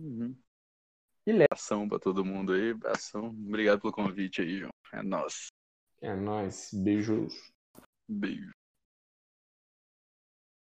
Uhum. 0.00 0.36
E 1.26 1.32
leva. 1.32 1.46
Ação 1.50 1.88
pra 1.88 1.98
todo 1.98 2.24
mundo 2.24 2.52
aí. 2.52 2.74
Ação. 2.86 3.28
Obrigado 3.28 3.80
pelo 3.80 3.92
convite 3.92 4.42
aí, 4.42 4.58
João. 4.58 4.70
É 4.92 5.02
nóis. 5.02 5.48
É 6.00 6.14
nóis. 6.14 6.70
Beijos. 6.72 7.34
Beijo. 8.08 8.52